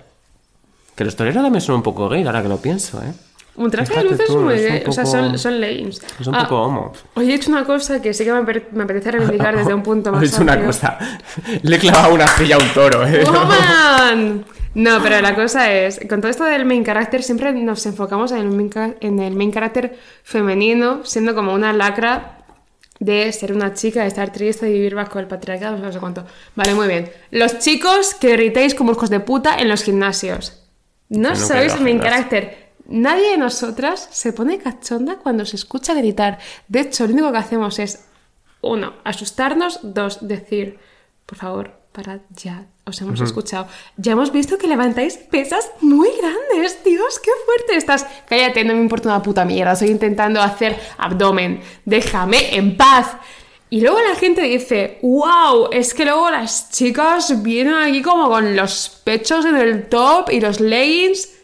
Que 0.96 1.04
los 1.06 1.16
toreros 1.16 1.44
también 1.44 1.62
son 1.62 1.76
un 1.76 1.84
poco 1.84 2.10
gay, 2.10 2.24
ahora 2.26 2.42
que 2.42 2.50
lo 2.50 2.58
pienso, 2.58 3.02
¿eh? 3.04 3.14
Un 3.56 3.72
traje 3.72 3.92
de 3.96 4.04
luces 4.04 4.30
muy 4.30 4.56
gay. 4.56 4.84
O 4.88 4.92
sea, 4.92 5.06
son, 5.06 5.38
son 5.38 5.60
lames. 5.60 6.00
Es 6.20 6.28
un 6.28 6.36
Ah, 6.36 6.44
poco 6.44 6.62
homo. 6.62 6.94
Hoy 7.16 7.32
he 7.32 7.36
hecho 7.36 7.50
una 7.50 7.66
cosa 7.66 8.00
que 8.02 8.14
sí 8.14 8.24
que 8.24 8.32
me, 8.32 8.40
ape- 8.40 8.68
me 8.72 8.84
apetece 8.84 9.12
reivindicar 9.12 9.56
desde 9.58 9.74
un 9.74 9.82
punto 9.82 10.12
más 10.14 10.22
He 10.22 10.26
hecho 10.28 10.42
una 10.44 10.64
cosa. 10.64 10.98
Le 11.64 11.76
he 11.76 11.80
clavado 11.80 12.14
una 12.14 12.26
pilla 12.38 12.56
a 12.56 12.60
un 12.60 12.70
toro, 12.74 13.06
¿eh? 13.08 13.24
¡Woman! 13.26 14.46
No, 14.76 15.02
pero 15.02 15.20
la 15.22 15.34
cosa 15.34 15.72
es, 15.74 16.00
con 16.08 16.22
todo 16.22 16.30
esto 16.30 16.44
del 16.44 16.66
main 16.66 16.84
character 16.86 17.24
siempre 17.24 17.52
nos 17.52 17.84
enfocamos 17.88 18.32
en 18.32 18.38
el 18.40 18.50
main, 18.52 18.70
en 19.02 19.20
el 19.20 19.34
main 19.36 19.52
character 19.52 19.98
femenino, 20.24 21.04
siendo 21.04 21.34
como 21.34 21.52
una 21.54 21.74
lacra 21.74 22.37
de 23.00 23.32
ser 23.32 23.54
una 23.54 23.74
chica, 23.74 24.02
de 24.02 24.08
estar 24.08 24.32
triste, 24.32 24.66
de 24.66 24.74
vivir 24.74 24.96
bajo 24.96 25.20
el 25.20 25.28
patriarcado, 25.28 25.78
no 25.78 25.92
sé 25.92 26.00
cuánto. 26.00 26.26
Vale, 26.56 26.74
muy 26.74 26.88
bien. 26.88 27.12
Los 27.32 27.60
chicos 27.60 28.14
que 28.16 28.32
gritéis 28.32 28.76
como 28.76 28.92
hijos 28.92 29.10
de 29.10 29.20
puta 29.20 29.58
en 29.58 29.70
los 29.70 29.84
gimnasios. 29.84 30.64
No 31.10 31.36
sois 31.36 31.76
gimnasio. 31.76 32.02
character. 32.02 32.68
Nadie 32.88 33.32
de 33.32 33.38
nosotras 33.38 34.08
se 34.12 34.32
pone 34.34 34.60
cachonda 34.60 35.18
cuando 35.18 35.46
se 35.46 35.58
escucha 35.58 35.94
gritar. 35.94 36.40
De 36.68 36.82
hecho, 36.82 37.06
lo 37.06 37.14
único 37.14 37.32
que 37.32 37.38
hacemos 37.38 37.80
es, 37.80 38.06
uno, 38.62 38.94
asustarnos, 39.04 39.80
dos, 39.84 40.26
decir, 40.28 40.80
por 41.26 41.38
favor, 41.38 41.77
parad 41.98 42.20
ya. 42.36 42.68
Os 42.86 43.02
hemos 43.02 43.20
escuchado. 43.22 43.68
Ya 43.98 44.12
hemos 44.12 44.32
visto 44.32 44.60
que 44.60 44.68
levantáis 44.68 45.18
pesas 45.18 45.72
muy 45.82 46.10
grandes. 46.22 46.84
Dios, 46.86 47.20
qué 47.20 47.32
fuerte 47.44 47.76
estás. 47.76 48.06
Cállate, 48.30 48.64
no 48.64 48.76
me 48.76 48.82
importa 48.82 49.10
una 49.10 49.24
puta 49.24 49.44
mierda. 49.46 49.72
Estoy 49.74 49.90
intentando 49.90 50.40
hacer 50.40 50.80
abdomen. 51.00 51.60
Déjame 51.86 52.56
en 52.56 52.78
paz. 52.78 53.18
Y 53.72 53.82
luego 53.82 54.00
la 54.00 54.16
gente 54.16 54.44
dice, 54.44 55.00
wow, 55.02 55.70
es 55.72 55.96
que 55.96 56.06
luego 56.06 56.30
las 56.30 56.70
chicas 56.70 57.42
vienen 57.42 57.74
aquí 57.74 58.04
como 58.04 58.30
con 58.30 58.56
los 58.56 59.02
pechos 59.04 59.44
en 59.46 59.58
el 59.58 59.90
top 59.90 60.30
y 60.32 60.40
los 60.40 60.60
leggings. 60.60 61.37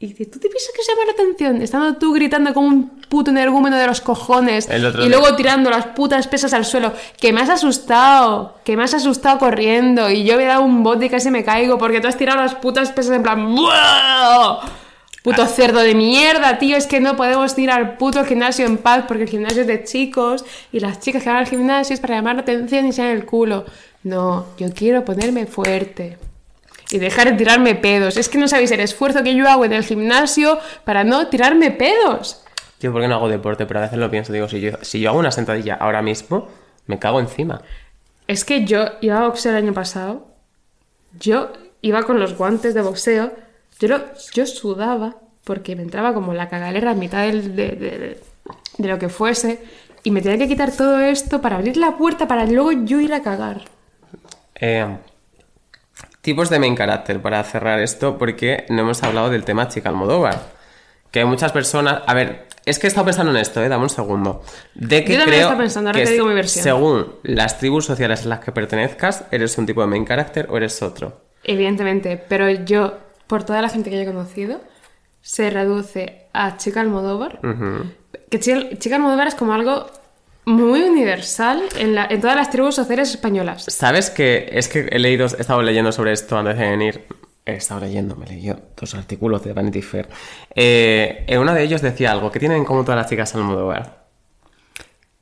Y 0.00 0.06
dice, 0.06 0.26
¿tú 0.26 0.38
te 0.38 0.48
piensas 0.48 0.70
que 0.76 0.82
se 0.84 0.92
llama 0.92 1.06
la 1.06 1.12
atención? 1.12 1.60
Estando 1.60 1.96
tú 1.96 2.12
gritando 2.14 2.54
como 2.54 2.68
un 2.68 2.88
puto 3.08 3.32
energúmeno 3.32 3.76
de 3.76 3.84
los 3.84 4.00
cojones 4.00 4.68
y 4.70 4.78
día. 4.78 4.90
luego 5.08 5.34
tirando 5.34 5.70
las 5.70 5.86
putas 5.86 6.28
pesas 6.28 6.52
al 6.52 6.64
suelo. 6.64 6.92
Que 7.20 7.32
me 7.32 7.40
has 7.40 7.48
asustado, 7.48 8.54
que 8.64 8.76
me 8.76 8.84
has 8.84 8.94
asustado 8.94 9.40
corriendo 9.40 10.08
y 10.08 10.22
yo 10.22 10.36
me 10.36 10.44
he 10.44 10.46
dado 10.46 10.62
un 10.62 10.84
bote 10.84 11.06
y 11.06 11.10
casi 11.10 11.32
me 11.32 11.42
caigo 11.42 11.78
porque 11.78 12.00
tú 12.00 12.06
has 12.06 12.16
tirado 12.16 12.40
las 12.40 12.54
putas 12.54 12.92
pesas 12.92 13.16
en 13.16 13.24
plan... 13.24 13.56
"¡Buah!". 13.56 14.60
Puto 15.24 15.44
cerdo 15.46 15.80
de 15.80 15.96
mierda, 15.96 16.58
tío, 16.58 16.76
es 16.76 16.86
que 16.86 17.00
no 17.00 17.16
podemos 17.16 17.58
ir 17.58 17.72
al 17.72 17.96
puto 17.96 18.24
gimnasio 18.24 18.66
en 18.66 18.78
paz 18.78 19.04
porque 19.08 19.24
el 19.24 19.28
gimnasio 19.28 19.62
es 19.62 19.66
de 19.66 19.82
chicos 19.82 20.44
y 20.70 20.78
las 20.78 21.00
chicas 21.00 21.24
que 21.24 21.28
van 21.28 21.38
al 21.38 21.48
gimnasio 21.48 21.92
es 21.94 22.00
para 22.00 22.14
llamar 22.14 22.36
la 22.36 22.42
atención 22.42 22.86
y 22.86 22.92
sean 22.92 23.08
el 23.08 23.26
culo. 23.26 23.64
No, 24.04 24.46
yo 24.58 24.72
quiero 24.72 25.04
ponerme 25.04 25.46
fuerte 25.46 26.18
y 26.90 26.98
dejar 26.98 27.30
de 27.30 27.36
tirarme 27.36 27.74
pedos. 27.74 28.16
Es 28.16 28.28
que 28.28 28.38
no 28.38 28.48
sabéis 28.48 28.70
el 28.70 28.80
esfuerzo 28.80 29.22
que 29.22 29.34
yo 29.34 29.48
hago 29.48 29.64
en 29.64 29.72
el 29.72 29.84
gimnasio 29.84 30.58
para 30.84 31.04
no 31.04 31.28
tirarme 31.28 31.70
pedos. 31.70 32.42
Tío, 32.78 32.92
¿por 32.92 33.02
qué 33.02 33.08
no 33.08 33.16
hago 33.16 33.28
deporte? 33.28 33.66
Pero 33.66 33.80
a 33.80 33.82
veces 33.82 33.98
lo 33.98 34.10
pienso, 34.10 34.32
digo, 34.32 34.48
si 34.48 34.60
yo, 34.60 34.72
si 34.82 35.00
yo 35.00 35.10
hago 35.10 35.18
una 35.18 35.30
sentadilla 35.32 35.74
ahora 35.74 36.00
mismo, 36.02 36.48
me 36.86 36.98
cago 36.98 37.20
encima. 37.20 37.60
Es 38.26 38.44
que 38.44 38.64
yo 38.64 38.84
iba 39.00 39.18
a 39.18 39.26
boxeo 39.28 39.52
el 39.52 39.58
año 39.58 39.72
pasado. 39.74 40.26
Yo 41.18 41.50
iba 41.82 42.02
con 42.04 42.20
los 42.20 42.36
guantes 42.36 42.74
de 42.74 42.82
boxeo. 42.82 43.32
Yo, 43.80 43.88
lo- 43.88 44.04
yo 44.32 44.46
sudaba 44.46 45.16
porque 45.44 45.74
me 45.76 45.82
entraba 45.82 46.12
como 46.14 46.34
la 46.34 46.48
cagalera 46.48 46.90
a 46.90 46.94
mitad 46.94 47.22
del- 47.26 47.56
de, 47.56 47.68
de- 47.70 47.98
de- 47.98 48.20
de 48.78 48.88
lo 48.88 48.98
que 48.98 49.08
fuese. 49.08 49.62
Y 50.04 50.10
me 50.10 50.22
tenía 50.22 50.38
que 50.38 50.48
quitar 50.48 50.70
todo 50.70 51.00
esto 51.00 51.40
para 51.40 51.56
abrir 51.56 51.76
la 51.76 51.96
puerta 51.96 52.28
para 52.28 52.46
luego 52.46 52.70
yo 52.72 53.00
ir 53.00 53.12
a 53.12 53.22
cagar. 53.22 53.62
Eh, 54.60 54.86
tipos 56.28 56.50
de 56.50 56.58
main 56.58 56.76
character 56.76 57.22
para 57.22 57.42
cerrar 57.42 57.80
esto, 57.80 58.18
porque 58.18 58.66
no 58.68 58.82
hemos 58.82 59.02
hablado 59.02 59.30
del 59.30 59.44
tema 59.44 59.66
Chica 59.68 59.88
Almodóvar. 59.88 60.38
Que 61.10 61.20
hay 61.20 61.24
muchas 61.24 61.52
personas. 61.52 62.02
A 62.06 62.12
ver, 62.12 62.48
es 62.66 62.78
que 62.78 62.86
he 62.86 62.88
estado 62.88 63.06
pensando 63.06 63.32
en 63.32 63.38
esto, 63.38 63.62
eh, 63.62 63.68
dame 63.70 63.84
un 63.84 63.88
segundo. 63.88 64.42
De 64.74 65.06
que 65.06 65.14
Yo 65.14 65.20
también 65.20 65.46
creo 65.46 65.56
pensando, 65.56 65.88
ahora 65.88 66.00
que 66.00 66.04
te 66.04 66.12
digo 66.12 66.26
mi 66.26 66.34
versión. 66.34 66.62
Según 66.62 67.14
las 67.22 67.58
tribus 67.58 67.86
sociales 67.86 68.26
a 68.26 68.28
las 68.28 68.40
que 68.40 68.52
pertenezcas, 68.52 69.24
eres 69.30 69.56
un 69.56 69.64
tipo 69.64 69.80
de 69.80 69.86
main 69.86 70.04
character 70.04 70.48
o 70.50 70.58
eres 70.58 70.82
otro. 70.82 71.22
Evidentemente, 71.44 72.22
pero 72.28 72.50
yo, 72.50 72.98
por 73.26 73.44
toda 73.44 73.62
la 73.62 73.70
gente 73.70 73.88
que 73.88 73.96
yo 73.96 74.02
he 74.02 74.06
conocido, 74.06 74.60
se 75.22 75.48
reduce 75.48 76.26
a 76.34 76.58
Chica 76.58 76.82
Almodóvar. 76.82 77.40
Que 78.28 78.38
Chica, 78.38 78.76
Chica 78.76 78.96
Almodóvar 78.96 79.28
es 79.28 79.34
como 79.34 79.54
algo 79.54 79.86
muy 80.48 80.80
universal 80.82 81.62
en, 81.78 81.94
la- 81.94 82.06
en 82.06 82.20
todas 82.20 82.36
las 82.36 82.50
tribus 82.50 82.74
sociales 82.74 83.10
españolas. 83.10 83.64
¿Sabes 83.68 84.10
que 84.10 84.48
es 84.52 84.68
que 84.68 84.88
he 84.90 84.98
leído, 84.98 85.26
he 85.26 85.40
estado 85.40 85.62
leyendo 85.62 85.92
sobre 85.92 86.12
esto 86.12 86.36
antes 86.38 86.58
de 86.58 86.68
venir? 86.70 87.06
He 87.44 87.54
estado 87.54 87.80
leyendo, 87.80 88.14
me 88.16 88.26
leí 88.26 88.52
dos 88.76 88.94
artículos 88.94 89.42
de 89.44 89.52
Vanity 89.52 89.80
Fair. 89.82 90.08
Eh, 90.54 91.24
en 91.26 91.38
uno 91.40 91.54
de 91.54 91.62
ellos 91.62 91.80
decía 91.82 92.12
algo 92.12 92.30
que 92.30 92.38
tienen 92.38 92.58
en 92.58 92.64
común 92.64 92.84
todas 92.84 92.98
las 93.00 93.08
chicas 93.08 93.34
Almodóvar. 93.34 94.06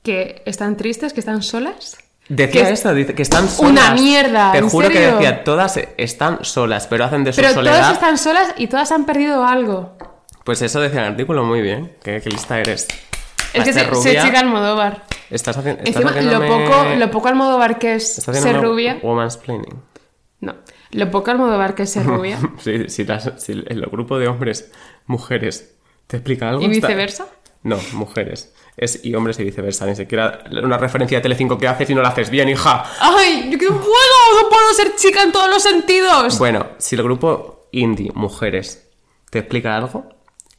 Que 0.02 0.42
están 0.46 0.76
tristes, 0.76 1.12
que 1.12 1.20
están 1.20 1.42
solas. 1.42 1.98
Decía 2.28 2.66
Que- 2.66 2.72
esto, 2.72 2.92
dice 2.94 3.14
que 3.14 3.22
están 3.22 3.48
solas. 3.48 3.70
Una 3.70 3.94
mierda, 3.94 4.52
Te 4.52 4.58
¿en 4.58 4.68
juro 4.68 4.88
que 4.88 4.94
serio? 4.94 5.12
decía, 5.16 5.44
todas 5.44 5.78
están 5.96 6.44
solas, 6.44 6.86
pero 6.88 7.04
hacen 7.04 7.22
de 7.24 7.32
su 7.32 7.40
Pero 7.40 7.54
soledad. 7.54 7.78
todas 7.78 7.92
están 7.94 8.18
solas 8.18 8.54
y 8.56 8.66
todas 8.66 8.90
han 8.92 9.06
perdido 9.06 9.44
algo. 9.44 9.96
Pues 10.44 10.62
eso 10.62 10.80
decía 10.80 11.02
el 11.06 11.12
artículo 11.12 11.44
muy 11.44 11.60
bien. 11.60 11.92
¿Qué, 12.02 12.20
qué 12.20 12.30
lista 12.30 12.58
eres? 12.58 12.86
Es 13.52 13.64
que 13.64 13.72
soy 13.72 13.82
rubia, 13.84 14.22
Chica 14.24 14.40
Almodóvar. 14.40 15.04
Estás, 15.30 15.58
haci- 15.58 15.78
estás 15.84 16.04
Encima, 16.04 16.10
lo 16.20 16.46
poco, 16.46 16.84
lo 16.96 17.10
poco 17.10 17.28
Almodóvar 17.28 17.78
que 17.78 17.94
es 17.94 18.14
ser 18.14 18.60
rubia. 18.60 18.98
Woman's 19.02 19.36
planning. 19.36 19.82
No. 20.40 20.54
Lo 20.92 21.10
poco 21.10 21.30
Almodóvar 21.30 21.74
que 21.74 21.82
es 21.84 21.90
ser 21.90 22.04
rubia. 22.06 22.38
Si, 22.58 22.88
si 22.88 23.04
las- 23.04 23.32
si 23.38 23.54
grupo 23.54 24.18
de 24.18 24.28
hombres, 24.28 24.70
mujeres, 25.06 25.74
¿te 26.06 26.18
explica 26.18 26.48
algo? 26.50 26.62
¿Y 26.62 26.66
Está- 26.66 26.88
viceversa? 26.88 27.26
No, 27.62 27.78
mujeres. 27.94 28.54
Es 28.76 29.04
y 29.04 29.14
hombres 29.14 29.40
y 29.40 29.44
viceversa. 29.44 29.86
Ni 29.86 29.96
siquiera 29.96 30.44
una 30.62 30.78
referencia 30.78 31.18
de 31.18 31.22
Telecinco 31.22 31.58
que 31.58 31.66
haces 31.66 31.90
y 31.90 31.94
no 31.94 32.02
la 32.02 32.10
haces 32.10 32.30
bien, 32.30 32.48
hija. 32.48 32.84
¡Ay! 33.00 33.48
¡Yo 33.50 33.58
que 33.58 33.64
no 33.64 33.72
puedo! 33.80 34.42
¡No 34.42 34.48
puedo 34.48 34.72
ser 34.74 34.94
chica 34.96 35.22
en 35.22 35.32
todos 35.32 35.48
los 35.50 35.62
sentidos! 35.62 36.38
Bueno, 36.38 36.66
si 36.78 36.94
el 36.94 37.02
grupo 37.02 37.68
indie, 37.72 38.12
mujeres, 38.14 38.88
te 39.30 39.40
explica 39.40 39.76
algo, 39.76 40.08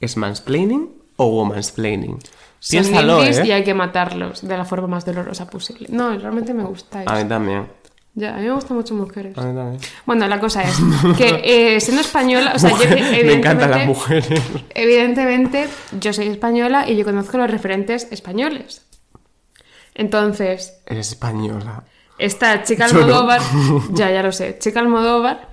¿es 0.01 0.17
mansplaining 0.17 1.01
o 1.15 1.27
womansplaining? 1.27 2.19
Son 2.59 2.81
Piénsalo, 2.81 3.19
indies 3.19 3.37
¿eh? 3.39 3.45
y 3.47 3.51
hay 3.51 3.63
que 3.63 3.73
matarlos 3.73 4.47
de 4.47 4.57
la 4.57 4.65
forma 4.65 4.87
más 4.87 5.05
dolorosa 5.05 5.47
posible. 5.49 5.87
No, 5.91 6.17
realmente 6.17 6.53
me 6.53 6.63
gusta 6.63 7.03
eso. 7.03 7.09
A 7.11 7.15
mí 7.21 7.25
también. 7.29 7.67
Ya, 8.15 8.33
a 8.33 8.37
mí 8.39 8.45
me 8.45 8.51
gustan 8.53 8.77
mucho 8.77 8.95
mujeres. 8.95 9.37
A 9.37 9.41
mí 9.43 9.55
también. 9.55 9.79
Bueno, 10.07 10.27
la 10.27 10.39
cosa 10.39 10.63
es 10.63 10.75
que 11.17 11.41
eh, 11.75 11.79
siendo 11.79 12.01
española, 12.01 12.53
o 12.55 12.59
sea, 12.59 12.71
yo, 12.71 12.77
me 12.77 13.33
encantan 13.33 13.69
las 13.69 13.81
evidentemente- 13.81 13.85
mujeres. 13.85 14.41
Evidentemente, 14.73 15.67
yo 15.99 16.13
soy 16.13 16.27
española 16.29 16.89
y 16.89 16.95
yo 16.97 17.05
conozco 17.05 17.37
los 17.37 17.49
referentes 17.51 18.07
españoles. 18.11 18.83
Entonces, 19.93 20.79
Eres 20.85 21.09
española. 21.09 21.83
esta 22.17 22.63
chica 22.63 22.87
Yo 22.87 22.93
no. 22.95 22.99
Almodóvar, 23.01 23.41
ya, 23.91 24.11
ya 24.11 24.23
lo 24.23 24.31
sé, 24.31 24.57
chica 24.59 24.79
Almodóvar, 24.79 25.47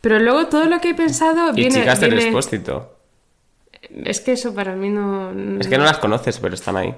pero 0.00 0.18
luego 0.18 0.46
todo 0.46 0.64
lo 0.66 0.80
que 0.80 0.90
he 0.90 0.94
pensado 0.94 1.50
Y 1.52 1.56
viene... 1.56 1.80
chicas 1.80 2.00
del 2.00 2.10
viene- 2.10 2.24
expósito. 2.26 2.97
Es 4.04 4.20
que 4.20 4.32
eso 4.32 4.54
para 4.54 4.74
mí 4.74 4.90
no... 4.90 5.30
Es 5.60 5.68
que 5.68 5.78
no 5.78 5.84
las 5.84 5.98
conoces, 5.98 6.38
pero 6.38 6.54
están 6.54 6.76
ahí. 6.76 6.94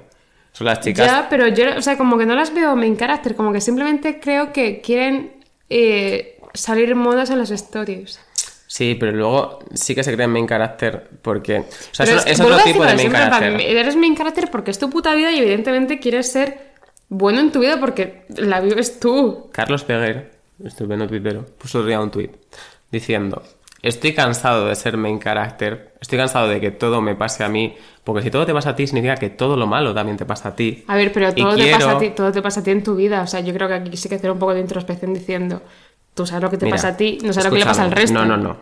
Son 0.53 0.67
las 0.67 0.81
chicas. 0.81 1.07
Ya, 1.07 1.29
pero 1.29 1.49
yo, 1.49 1.77
o 1.77 1.83
sea, 1.83 1.97
como 1.97 2.19
que 2.19 2.27
no 2.27 2.35
las 2.35 2.53
veo 2.53 2.75
main 2.77 2.97
character, 2.97 3.35
como 3.37 3.53
que 3.53 3.61
simplemente 3.61 4.19
creo 4.21 4.53
que 4.53 4.81
quieren 4.81 5.33
eh, 5.69 6.41
salir 6.55 6.95
modas 6.95 7.31
en 7.31 7.39
las 7.39 7.51
stories. 7.51 8.21
Sí, 8.67 8.97
pero 8.99 9.13
luego 9.13 9.59
sí 9.75 9.95
que 9.95 10.05
se 10.05 10.15
creen 10.15 10.31
main 10.31 10.47
character 10.47 11.09
porque. 11.23 11.59
O 11.59 11.65
sea, 11.91 12.07
Pero 12.07 12.21
es, 12.25 12.41
otro 12.41 12.59
tipo 12.59 12.85
de 12.85 12.95
main 12.95 13.11
character. 13.11 13.61
Eres 13.61 13.97
main 13.97 14.17
character 14.17 14.49
porque 14.51 14.71
es 14.71 14.79
tu 14.79 14.89
puta 14.91 15.15
vida 15.15 15.33
y 15.33 15.39
evidentemente 15.39 15.99
quieres 15.99 16.31
ser 16.31 16.71
bueno 17.09 17.41
en 17.41 17.51
tu 17.51 17.61
vida 17.61 17.81
porque 17.81 18.27
la 18.29 18.61
vives 18.61 19.01
tú. 19.01 19.51
Carlos 19.53 19.83
Peguer, 19.83 20.31
estupendo 20.65 21.09
tuitero, 21.09 21.47
puso 21.59 21.81
un 21.81 22.11
tuit 22.13 22.31
diciendo: 22.93 23.43
Estoy 23.83 24.13
cansado 24.15 24.67
de 24.67 24.75
ser 24.75 24.97
main 24.99 25.19
character, 25.21 25.95
estoy 26.01 26.19
cansado 26.19 26.49
de 26.49 26.61
que 26.61 26.71
todo 26.71 27.01
me 27.01 27.15
pase 27.15 27.45
a 27.45 27.49
mí, 27.49 27.75
porque 28.05 28.23
si 28.23 28.31
todo 28.31 28.45
te 28.45 28.53
pasa 28.53 28.71
a 28.71 28.77
ti 28.77 28.87
significa 28.87 29.17
que 29.17 29.31
todo 29.31 29.57
lo 29.57 29.67
malo 29.67 29.95
también 29.95 30.19
te 30.19 30.27
pasa 30.27 30.51
a 30.51 30.57
ti. 30.57 30.85
A 30.87 30.97
ver, 30.97 31.13
pero 31.13 31.31
Y 31.31 31.35
todo, 31.43 31.55
te 31.57 31.63
quiero- 31.63 31.79
pasa 31.79 31.93
a 31.93 31.99
ti, 31.99 32.11
todo 32.11 32.31
te 32.33 32.43
pasa 32.43 32.61
a 32.61 32.63
ti 32.63 32.71
en 32.73 32.83
tu 32.83 32.95
vida. 32.95 33.23
O 33.23 33.27
sea, 33.27 33.41
yo 33.41 33.55
creo 33.55 33.69
que 33.69 33.75
aquí 33.75 33.97
sí 33.97 34.09
que 34.11 34.17
hacer 34.17 34.31
un 34.31 34.39
poco 34.39 34.53
de 34.53 34.61
introspección 34.61 35.15
diciendo, 35.15 35.63
tú 36.15 36.27
sabes 36.27 36.43
lo 36.43 36.51
que 36.51 36.59
te 36.59 36.67
Mira, 36.67 36.77
pasa 36.77 36.89
a 36.89 36.97
ti, 36.97 37.19
no 37.25 37.33
sabes 37.33 37.47
lo 37.47 37.53
que 37.53 37.59
le 37.61 37.65
pasa 37.65 37.83
al 37.85 37.93
resto. 37.93 38.13
No, 38.13 38.27
no, 38.27 38.37
no. 38.37 38.57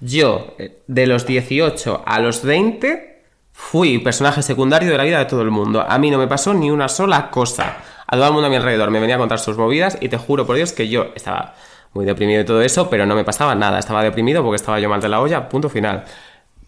Yo, 0.00 0.54
eh, 0.58 0.82
de 0.86 1.06
los 1.08 1.26
18 1.26 2.02
a 2.06 2.20
los 2.20 2.44
20, 2.44 3.22
fui 3.52 3.98
personaje 3.98 4.40
secundario 4.42 4.90
de 4.90 4.96
la 4.96 5.04
vida 5.04 5.18
de 5.18 5.24
todo 5.26 5.42
el 5.42 5.50
mundo. 5.50 5.84
A 5.86 5.98
mí 5.98 6.10
no 6.12 6.18
me 6.18 6.28
pasó 6.28 6.54
ni 6.54 6.70
una 6.70 6.88
sola 6.88 7.30
cosa. 7.30 7.78
A 8.06 8.16
todo 8.16 8.26
el 8.28 8.32
mundo 8.32 8.46
a 8.46 8.50
mi 8.50 8.56
alrededor 8.56 8.90
me 8.90 9.00
venía 9.00 9.16
a 9.16 9.18
contar 9.18 9.38
sus 9.40 9.56
movidas 9.58 9.98
y 10.00 10.08
te 10.08 10.16
juro 10.16 10.46
por 10.46 10.56
Dios 10.56 10.72
que 10.72 10.88
yo 10.88 11.08
estaba 11.14 11.54
muy 11.92 12.04
deprimido 12.04 12.42
y 12.42 12.44
todo 12.44 12.62
eso, 12.62 12.88
pero 12.88 13.06
no 13.06 13.14
me 13.14 13.24
pasaba 13.24 13.54
nada. 13.54 13.78
Estaba 13.78 14.02
deprimido 14.02 14.42
porque 14.42 14.56
estaba 14.56 14.78
yo 14.80 14.88
mal 14.88 15.00
de 15.00 15.08
la 15.08 15.20
olla, 15.20 15.48
punto 15.48 15.68
final. 15.68 16.04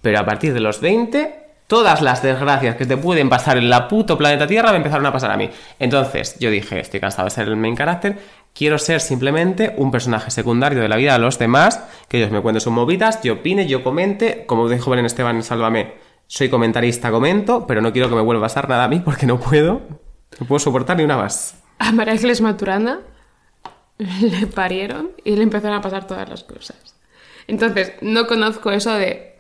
Pero 0.01 0.19
a 0.19 0.25
partir 0.25 0.53
de 0.53 0.61
los 0.61 0.81
20, 0.81 1.43
todas 1.67 2.03
las 2.03 2.23
desgracias 2.23 2.77
que 2.77 2.87
te 2.87 2.97
pueden 2.97 3.29
pasar 3.29 3.57
en 3.57 3.71
la 3.71 3.89
puto 3.89 4.19
planeta 4.19 4.47
Tierra 4.47 4.73
me 4.73 4.79
empezaron 4.79 5.07
a 5.07 5.13
pasar 5.13 5.31
a 5.31 5.37
mí. 5.37 5.49
Entonces 5.79 6.37
yo 6.39 6.51
dije, 6.51 6.81
estoy 6.81 7.01
cansado 7.01 7.25
de 7.25 7.31
ser 7.31 7.49
el 7.49 7.57
main 7.57 7.77
character, 7.77 8.19
quiero 8.53 8.79
ser 8.79 9.01
simplemente 9.01 9.75
un 9.79 9.91
personaje 9.91 10.31
secundario 10.31 10.83
de 10.83 10.89
la 10.89 10.97
vida 10.97 11.15
de 11.15 11.21
los 11.21 11.39
demás, 11.39 11.83
que 12.09 12.19
ellos 12.19 12.31
me 12.31 12.43
cuenten 12.43 12.61
sus 12.61 12.73
movidas, 12.73 13.23
yo 13.23 13.35
opine, 13.35 13.67
yo 13.67 13.83
comente, 13.83 14.45
como 14.47 14.69
dijo 14.69 14.91
Belén 14.91 15.07
Esteban 15.07 15.37
en 15.37 15.43
Sálvame, 15.45 15.95
soy 16.27 16.49
comentarista, 16.49 17.11
comento, 17.11 17.67
pero 17.67 17.81
no 17.81 17.93
quiero 17.93 18.09
que 18.09 18.17
me 18.17 18.23
vuelva 18.23 18.47
a 18.47 18.49
pasar 18.49 18.69
nada 18.69 18.85
a 18.85 18.89
mí 18.89 19.01
porque 19.01 19.27
no 19.27 19.39
puedo, 19.39 19.83
no 20.41 20.47
puedo 20.47 20.59
soportar 20.59 20.97
ni 20.97 21.05
una 21.05 21.17
más. 21.17 21.63
A 21.79 21.93
Maturana 21.93 23.01
le 24.21 24.47
parieron 24.47 25.11
y 25.25 25.37
le 25.37 25.43
empezaron 25.43 25.77
a 25.77 25.81
pasar 25.81 26.07
todas 26.07 26.29
las 26.29 26.45
cosas. 26.45 26.77
Entonces, 27.47 27.93
no 28.01 28.27
conozco 28.27 28.71
eso 28.71 28.95
de 28.95 29.33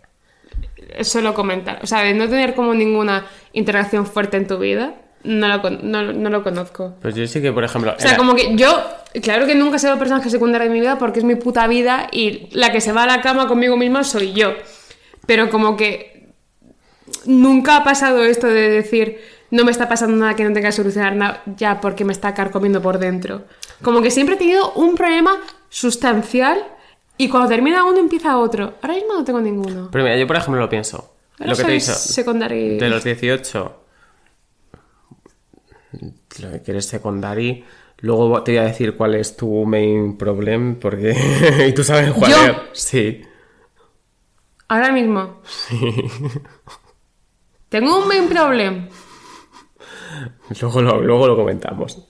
solo 1.02 1.34
comentar. 1.34 1.80
O 1.82 1.86
sea, 1.86 2.02
de 2.02 2.14
no 2.14 2.28
tener 2.28 2.54
como 2.54 2.74
ninguna 2.74 3.26
interacción 3.52 4.06
fuerte 4.06 4.36
en 4.36 4.46
tu 4.46 4.58
vida. 4.58 4.94
No 5.24 5.46
lo, 5.46 5.70
no, 5.70 6.12
no 6.12 6.30
lo 6.30 6.42
conozco. 6.42 6.96
Pues 7.00 7.14
yo 7.14 7.26
sí 7.26 7.40
que, 7.40 7.52
por 7.52 7.62
ejemplo... 7.62 7.94
O 7.96 8.00
sea, 8.00 8.16
como 8.16 8.34
que 8.34 8.56
yo, 8.56 8.82
claro 9.22 9.46
que 9.46 9.54
nunca 9.54 9.76
he 9.76 9.78
sido 9.78 9.96
personaje 9.98 10.28
secundario 10.30 10.68
de 10.68 10.74
mi 10.74 10.80
vida 10.80 10.98
porque 10.98 11.20
es 11.20 11.24
mi 11.24 11.36
puta 11.36 11.68
vida 11.68 12.08
y 12.10 12.48
la 12.50 12.72
que 12.72 12.80
se 12.80 12.92
va 12.92 13.04
a 13.04 13.06
la 13.06 13.20
cama 13.20 13.46
conmigo 13.46 13.76
misma 13.76 14.02
soy 14.02 14.32
yo. 14.32 14.54
Pero 15.26 15.48
como 15.48 15.76
que 15.76 16.32
nunca 17.24 17.76
ha 17.76 17.84
pasado 17.84 18.24
esto 18.24 18.48
de 18.48 18.68
decir, 18.68 19.20
no 19.52 19.64
me 19.64 19.70
está 19.70 19.88
pasando 19.88 20.16
nada 20.16 20.34
que 20.34 20.42
no 20.44 20.52
tenga 20.52 20.68
que 20.70 20.72
solucionar 20.72 21.14
na- 21.14 21.42
ya 21.56 21.80
porque 21.80 22.04
me 22.04 22.12
está 22.12 22.34
carcomiendo 22.34 22.82
por 22.82 22.98
dentro. 22.98 23.44
Como 23.82 24.02
que 24.02 24.10
siempre 24.10 24.34
he 24.34 24.38
tenido 24.38 24.72
un 24.72 24.96
problema 24.96 25.36
sustancial 25.68 26.58
y 27.18 27.28
cuando 27.28 27.48
termina 27.48 27.84
uno 27.84 27.98
empieza 27.98 28.36
otro. 28.38 28.74
Ahora 28.82 28.94
mismo 28.94 29.14
no 29.14 29.22
tengo 29.24 29.40
ninguno. 29.40 29.88
Pero 29.92 30.02
mira, 30.04 30.16
yo 30.16 30.26
por 30.26 30.36
ejemplo 30.36 30.60
lo 30.60 30.68
pienso. 30.68 31.14
Ahora 31.38 31.50
lo 31.52 31.56
que 31.56 31.62
te 31.64 31.70
he 31.70 31.74
dicho. 31.74 31.92
secondary. 31.94 32.78
De 32.78 32.88
los 32.88 33.04
18. 33.04 33.78
Lo 36.40 36.50
que 36.50 36.62
quieres 36.62 36.86
secondary. 36.86 37.64
Luego 37.98 38.42
te 38.42 38.52
voy 38.52 38.58
a 38.58 38.64
decir 38.64 38.96
cuál 38.96 39.14
es 39.14 39.36
tu 39.36 39.64
main 39.66 40.16
problem, 40.16 40.76
porque. 40.80 41.14
y 41.68 41.72
tú 41.72 41.84
sabes 41.84 42.10
cuál 42.12 42.30
¿Yo? 42.32 42.36
es. 42.38 42.54
Sí. 42.72 43.22
Ahora 44.68 44.90
mismo. 44.90 45.42
Tengo 47.68 47.98
un 48.00 48.08
main 48.08 48.28
problem. 48.28 48.88
Luego 50.60 50.82
lo, 50.82 51.00
luego 51.00 51.26
lo 51.28 51.36
comentamos. 51.36 52.06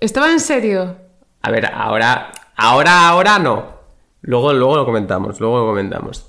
Estaba 0.00 0.30
en 0.30 0.40
serio. 0.40 0.96
A 1.42 1.50
ver, 1.50 1.66
ahora. 1.66 2.30
Ahora, 2.56 3.08
ahora 3.08 3.38
no. 3.38 3.74
Luego, 4.22 4.52
luego 4.52 4.76
lo 4.76 4.84
comentamos. 4.84 5.40
Luego 5.40 5.58
lo 5.60 5.66
comentamos. 5.66 6.26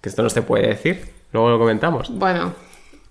Que 0.00 0.08
esto 0.08 0.22
no 0.22 0.30
se 0.30 0.42
puede 0.42 0.68
decir. 0.68 1.12
Luego 1.32 1.50
lo 1.50 1.58
comentamos. 1.58 2.10
Bueno, 2.10 2.52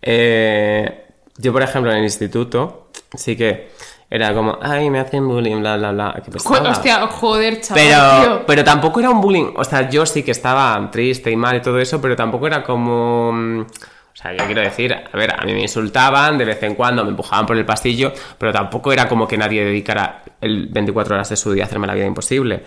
Eh, 0.02 1.06
yo, 1.38 1.52
por 1.54 1.62
ejemplo, 1.62 1.92
en 1.92 1.98
el 2.00 2.04
instituto, 2.04 2.90
sí 3.14 3.36
que 3.36 3.70
era 4.10 4.34
como, 4.34 4.58
ay, 4.62 4.90
me 4.90 5.00
hacen 5.00 5.28
bullying, 5.28 5.60
bla, 5.60 5.78
bla, 5.78 5.92
bla. 5.92 6.22
Qué 6.24 6.32
pesada. 6.32 6.72
hostia, 6.72 7.08
joder, 7.08 7.62
chaval. 7.62 7.84
Pero, 7.84 8.22
tío. 8.24 8.46
pero 8.48 8.64
tampoco 8.64 9.00
era 9.02 9.10
un 9.10 9.22
bullying. 9.22 9.54
O 9.56 9.64
sea, 9.64 9.90
yo 9.90 10.06
sí 10.06 10.24
que 10.24 10.32
estaba 10.32 10.90
triste 10.92 11.30
y 11.32 11.36
mal 11.36 11.58
y 11.58 11.62
todo 11.62 11.80
eso, 11.80 12.02
pero 12.02 12.16
tampoco 12.16 12.48
era 12.48 12.64
como. 12.64 13.66
O 14.14 14.22
sea, 14.22 14.34
yo 14.34 14.46
quiero 14.46 14.62
decir, 14.62 14.94
a 14.94 15.16
ver, 15.18 15.34
a 15.40 15.46
mí 15.46 15.54
me 15.54 15.62
insultaban 15.62 16.38
de 16.38 16.46
vez 16.46 16.62
en 16.64 16.76
cuando, 16.76 17.04
me 17.04 17.12
empujaban 17.12 17.46
por 17.46 17.56
el 17.56 17.66
pasillo, 17.66 18.12
pero 18.38 18.52
tampoco 18.52 18.92
era 18.92 19.08
como 19.08 19.28
que 19.28 19.38
nadie 19.38 19.64
dedicara 19.64 20.24
el 20.42 20.68
24 20.68 21.16
horas 21.16 21.30
de 21.30 21.38
su 21.38 21.54
día 21.54 21.64
a 21.64 21.68
hacerme 21.68 21.88
la 21.88 21.94
vida 21.94 22.06
imposible. 22.06 22.64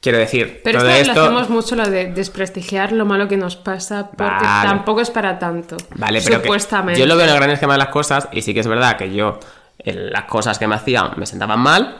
Quiero 0.00 0.18
decir, 0.18 0.60
Pero 0.62 0.80
todo 0.80 0.90
esto, 0.90 1.10
esto. 1.10 1.14
lo 1.14 1.22
hacemos 1.26 1.48
mucho 1.48 1.74
lo 1.74 1.88
de 1.88 2.12
desprestigiar 2.12 2.92
lo 2.92 3.06
malo 3.06 3.28
que 3.28 3.36
nos 3.36 3.56
pasa 3.56 4.10
porque 4.10 4.44
Vale. 4.44 4.68
tampoco 4.68 5.00
es 5.00 5.10
para 5.10 5.38
tanto. 5.38 5.76
Vale, 5.94 6.20
pero 6.22 6.36
supuestamente. 6.40 7.00
yo 7.00 7.06
lo 7.06 7.16
veo 7.16 7.24
en 7.24 7.30
el 7.32 7.36
gran 7.36 7.50
esquema 7.50 7.72
de 7.72 7.78
las 7.78 7.88
cosas 7.88 8.28
y 8.30 8.42
sí 8.42 8.52
que 8.52 8.60
es 8.60 8.66
verdad 8.68 8.96
que 8.96 9.12
yo 9.12 9.40
en 9.78 10.10
las 10.12 10.24
cosas 10.24 10.58
que 10.58 10.66
me 10.66 10.74
hacían 10.74 11.12
me 11.16 11.26
sentaban 11.26 11.60
mal, 11.60 11.96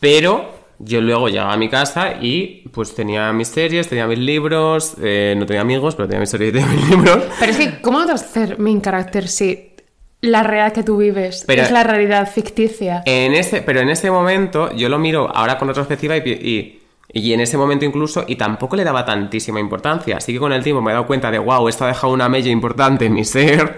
pero 0.00 0.59
yo 0.82 1.00
luego 1.02 1.28
llegaba 1.28 1.52
a 1.52 1.56
mi 1.56 1.68
casa 1.68 2.14
y 2.20 2.68
pues 2.72 2.94
tenía 2.94 3.32
mis 3.32 3.48
series, 3.48 3.88
tenía 3.88 4.06
mis 4.06 4.18
libros, 4.18 4.94
eh, 5.02 5.34
no 5.36 5.44
tenía 5.46 5.60
amigos, 5.60 5.94
pero 5.94 6.08
tenía 6.08 6.20
mis 6.20 6.30
series 6.30 6.50
y 6.50 6.52
tenía 6.52 6.68
mis 6.68 6.88
libros. 6.90 7.22
Pero 7.38 7.52
es 7.52 7.58
que, 7.58 7.80
¿cómo 7.82 7.98
vas 7.98 8.08
a 8.10 8.14
hacer 8.14 8.58
main 8.58 8.80
character 8.80 9.28
si 9.28 9.74
la 10.22 10.42
realidad 10.42 10.72
que 10.72 10.82
tú 10.82 10.96
vives 10.96 11.44
Pero- 11.46 11.62
es 11.62 11.70
la 11.70 11.82
realidad 11.84 12.30
ficticia? 12.30 13.02
En 13.06 13.34
ese, 13.34 13.62
pero 13.62 13.80
en 13.80 13.90
ese 13.90 14.10
momento 14.10 14.74
yo 14.74 14.88
lo 14.88 14.98
miro 14.98 15.30
ahora 15.34 15.58
con 15.58 15.68
retrospectiva 15.68 16.16
y, 16.16 16.20
y, 16.30 16.82
y 17.12 17.32
en 17.34 17.40
ese 17.40 17.56
momento 17.58 17.84
incluso 17.84 18.24
y 18.26 18.36
tampoco 18.36 18.74
le 18.76 18.84
daba 18.84 19.04
tantísima 19.04 19.60
importancia. 19.60 20.16
Así 20.16 20.32
que 20.32 20.38
con 20.38 20.52
el 20.52 20.62
tiempo 20.64 20.80
me 20.80 20.92
he 20.92 20.94
dado 20.94 21.06
cuenta 21.06 21.30
de, 21.30 21.38
wow, 21.38 21.68
esto 21.68 21.84
ha 21.84 21.88
dejado 21.88 22.12
una 22.12 22.28
mella 22.30 22.50
importante 22.50 23.04
en 23.06 23.12
mi 23.14 23.24
ser. 23.24 23.76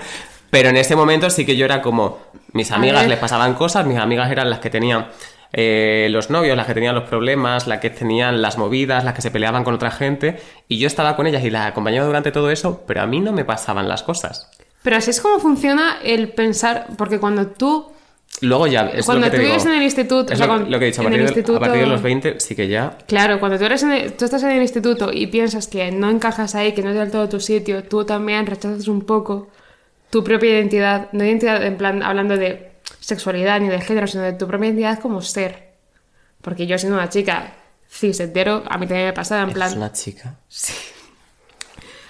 Pero 0.51 0.69
en 0.69 0.77
ese 0.77 0.95
momento 0.97 1.31
sí 1.31 1.47
que 1.47 1.57
yo 1.57 1.65
era 1.65 1.81
como, 1.81 2.19
mis 2.53 2.71
amigas 2.71 3.09
les 3.09 3.19
pasaban 3.19 3.55
cosas, 3.55 3.87
mis 3.87 3.97
amigas 3.99 4.31
eran 4.31 4.51
las 4.51 4.59
que 4.59 4.69
tenían 4.69 5.07
eh, 5.53 6.09
los 6.11 6.31
novios, 6.31 6.57
las 6.57 6.67
que 6.67 6.75
tenían 6.75 6.95
los 6.95 7.05
problemas, 7.09 7.67
las 7.67 7.79
que 7.81 7.91
tenían 7.91 8.41
las 8.43 8.59
movidas, 8.59 9.05
las 9.05 9.15
que 9.15 9.23
se 9.23 9.31
peleaban 9.31 9.65
con 9.65 9.75
otra 9.75 9.91
gente. 9.91 10.37
Y 10.69 10.79
yo 10.79 10.87
estaba 10.87 11.17
con 11.17 11.27
ellas 11.27 11.45
y 11.45 11.51
las 11.51 11.67
acompañaba 11.67 12.07
durante 12.07 12.33
todo 12.33 12.51
eso, 12.51 12.83
pero 12.87 13.03
a 13.03 13.07
mí 13.07 13.21
no 13.21 13.33
me 13.33 13.45
pasaban 13.45 13.89
las 13.89 14.03
cosas. 14.03 14.51
Pero 14.83 14.97
así 14.97 15.11
es 15.11 15.21
como 15.21 15.39
funciona 15.39 15.99
el 16.03 16.31
pensar, 16.31 16.89
porque 16.97 17.19
cuando 17.19 17.47
tú 17.49 17.89
Luego 18.41 18.67
ya, 18.67 18.87
es 18.89 19.05
Cuando 19.05 19.27
lo 19.27 19.31
que 19.31 19.37
te 19.37 19.43
tú 19.43 19.47
vives 19.47 19.63
digo. 19.63 19.75
en 19.75 19.79
el 19.79 19.85
instituto, 19.85 20.33
Es 20.33 20.41
o 20.41 20.45
sea, 20.45 20.57
lo, 20.57 20.79
que 20.79 20.87
he 20.87 20.89
dicho, 20.89 21.03
a 21.03 21.05
partir, 21.05 21.21
de, 21.21 21.27
a 21.27 21.29
instituto- 21.29 21.61
partir 21.61 21.81
de 21.83 21.87
los 21.87 22.01
20 22.01 22.41
sí 22.41 22.57
que 22.57 22.67
ya 22.67 22.97
Claro, 23.07 23.39
cuando 23.39 23.59
tú, 23.59 23.67
eres 23.67 23.83
en 23.83 23.93
el- 23.93 24.13
tú 24.15 24.25
estás 24.25 24.43
en 24.45 24.53
el 24.53 24.63
instituto 24.63 25.13
y 25.13 25.27
piensas 25.27 25.69
que 25.69 25.93
no 25.93 26.09
encajas 26.09 26.55
ahí, 26.55 26.73
que 26.73 26.81
no 26.83 26.89
es 26.89 26.97
del 26.97 27.11
todo 27.11 27.29
tu 27.29 27.41
sitio, 27.41 27.85
tú 27.85 28.07
también 28.07 28.47
rechazas 28.47 28.89
un 28.89 29.03
poco 29.03 29.49
tu 30.09 30.25
propia 30.25 30.49
identidad, 30.49 31.09
no 31.13 31.23
identidad 31.25 31.63
en 31.63 31.77
plan 31.77 32.03
hablando 32.03 32.39
de 32.39 32.72
sexualidad 33.03 33.61
ni 33.61 33.69
de 33.69 33.81
género, 33.81 34.07
sino 34.07 34.23
de 34.23 34.33
tu 34.33 34.47
propia 34.47 34.69
identidad 34.69 34.99
como 35.01 35.21
ser. 35.21 35.73
Porque 36.41 36.67
yo 36.67 36.79
siendo 36.79 36.97
una 36.97 37.09
chica 37.09 37.53
cis 37.89 38.21
hetero, 38.21 38.63
a 38.69 38.79
mí 38.79 38.87
también 38.87 39.09
me 39.09 39.13
pasaba 39.13 39.43
en 39.43 39.49
Es 39.49 39.55
plan... 39.55 39.77
una 39.77 39.93
chica. 39.93 40.37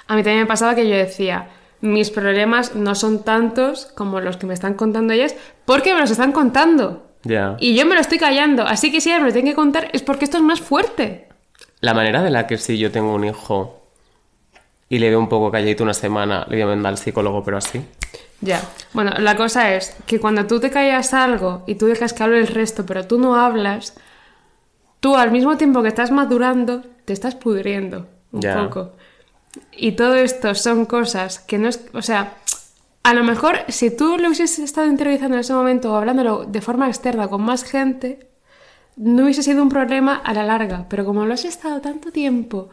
A 0.07 0.15
mí 0.17 0.23
también 0.23 0.41
me 0.41 0.47
pasaba 0.47 0.75
que 0.75 0.89
yo 0.89 0.95
decía, 0.95 1.49
mis 1.81 2.11
problemas 2.11 2.75
no 2.75 2.95
son 2.95 3.25
tantos 3.25 3.87
como 3.87 4.21
los 4.21 4.37
que 4.37 4.47
me 4.47 4.55
están 4.55 4.75
contando 4.75 5.13
ellas, 5.13 5.35
porque 5.65 5.95
me 5.95 6.01
los 6.01 6.11
están 6.11 6.33
contando. 6.33 7.11
Ya. 7.25 7.57
Y 7.61 7.75
yo 7.75 7.87
me 7.87 7.95
lo 7.95 8.01
estoy 8.01 8.19
callando, 8.19 8.65
así 8.65 8.93
que 8.93 9.01
si 9.01 9.09
ellas 9.09 9.23
me 9.23 9.29
lo 9.29 9.33
tienen 9.33 9.53
que 9.53 9.57
contar 9.57 9.89
es 9.93 10.03
porque 10.03 10.25
esto 10.25 10.37
es 10.37 10.43
más 10.43 10.61
fuerte. 10.61 11.29
La 11.81 11.95
manera 11.95 12.23
de 12.23 12.31
la 12.31 12.47
que 12.47 12.59
si 12.59 12.79
yo 12.79 12.91
tengo 12.91 13.15
un 13.15 13.25
hijo 13.25 13.83
y 14.89 14.99
le 14.99 15.09
veo 15.09 15.19
un 15.19 15.29
poco 15.29 15.51
calladito 15.51 15.83
una 15.83 15.95
semana, 15.95 16.47
le 16.49 16.57
voy 16.57 16.63
a 16.63 16.67
mandar 16.67 16.91
al 16.93 16.99
psicólogo, 16.99 17.43
pero 17.43 17.57
así. 17.57 17.85
Ya. 18.43 18.61
Bueno, 18.93 19.13
la 19.19 19.37
cosa 19.37 19.73
es 19.75 19.97
que 20.05 20.21
cuando 20.21 20.47
tú 20.47 20.61
te 20.61 20.71
callas 20.71 21.15
algo 21.15 21.63
y 21.67 21.77
tú 21.77 21.87
dejas 21.87 22.13
que 22.13 22.23
hable 22.25 22.39
el 22.41 22.49
resto, 22.49 22.85
pero 22.85 23.07
tú 23.07 23.19
no 23.19 23.37
hablas, 23.37 23.95
tú 25.01 25.17
al 25.17 25.31
mismo 25.31 25.57
tiempo 25.57 25.81
que 25.83 25.89
estás 25.89 26.11
madurando, 26.11 26.83
te 27.05 27.13
estás 27.13 27.35
pudriendo 27.37 28.09
un 28.33 28.41
Ya. 28.43 28.63
poco. 28.63 28.93
Y 29.71 29.93
todo 29.93 30.15
esto 30.17 30.55
son 30.55 30.87
cosas 30.87 31.39
que 31.39 31.59
no 31.59 31.69
es. 31.69 31.85
O 31.95 32.03
sea, 32.03 32.35
a 33.05 33.15
lo 33.15 33.23
mejor 33.25 33.61
si 33.69 33.91
tú 33.95 34.17
lo 34.19 34.29
hubieses 34.29 34.59
estado 34.59 34.87
interiorizando 34.89 35.37
en 35.37 35.41
ese 35.41 35.53
momento 35.55 35.93
o 35.93 35.97
hablándolo 35.97 36.45
de 36.45 36.61
forma 36.61 36.89
externa 36.89 37.29
con 37.29 37.43
más 37.43 37.63
gente, 37.65 38.29
no 38.97 39.25
hubiese 39.25 39.43
sido 39.43 39.63
un 39.63 39.69
problema 39.69 40.17
a 40.17 40.35
la 40.35 40.43
larga. 40.45 40.87
Pero 40.89 41.05
como 41.05 41.25
lo 41.27 41.35
has 41.35 41.45
estado 41.45 41.81
tanto 41.81 42.11
tiempo 42.11 42.71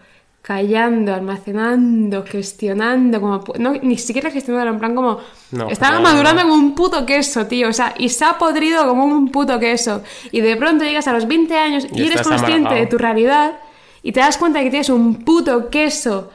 callando, 0.49 1.13
almacenando, 1.13 2.25
gestionando, 2.25 3.21
como 3.21 3.43
no, 3.59 3.73
ni 3.83 3.99
siquiera 3.99 4.31
gestionando, 4.31 4.71
en 4.71 4.79
plan 4.79 4.95
como 4.95 5.19
No, 5.51 5.69
estaba 5.69 5.97
no. 5.97 6.01
madurando 6.01 6.41
como 6.41 6.55
un 6.55 6.73
puto 6.73 7.05
queso, 7.05 7.45
tío, 7.45 7.69
o 7.69 7.71
sea, 7.71 7.93
y 7.99 8.09
se 8.09 8.25
ha 8.25 8.35
podrido 8.39 8.87
como 8.87 9.05
un 9.05 9.29
puto 9.29 9.59
queso. 9.59 10.01
Y 10.31 10.41
de 10.41 10.55
pronto 10.55 10.83
llegas 10.83 11.07
a 11.07 11.13
los 11.13 11.27
20 11.27 11.55
años 11.55 11.85
y, 11.93 12.01
Y 12.01 12.07
eres 12.07 12.23
consciente 12.23 12.55
amargado. 12.55 12.79
de 12.79 12.87
tu 12.87 12.97
realidad 12.97 13.59
y 14.01 14.11
te 14.11 14.21
das 14.21 14.39
cuenta 14.39 14.57
de 14.57 14.65
que 14.65 14.71
tienes 14.71 14.89
un 14.89 15.23
puto 15.23 15.69
queso 15.69 16.31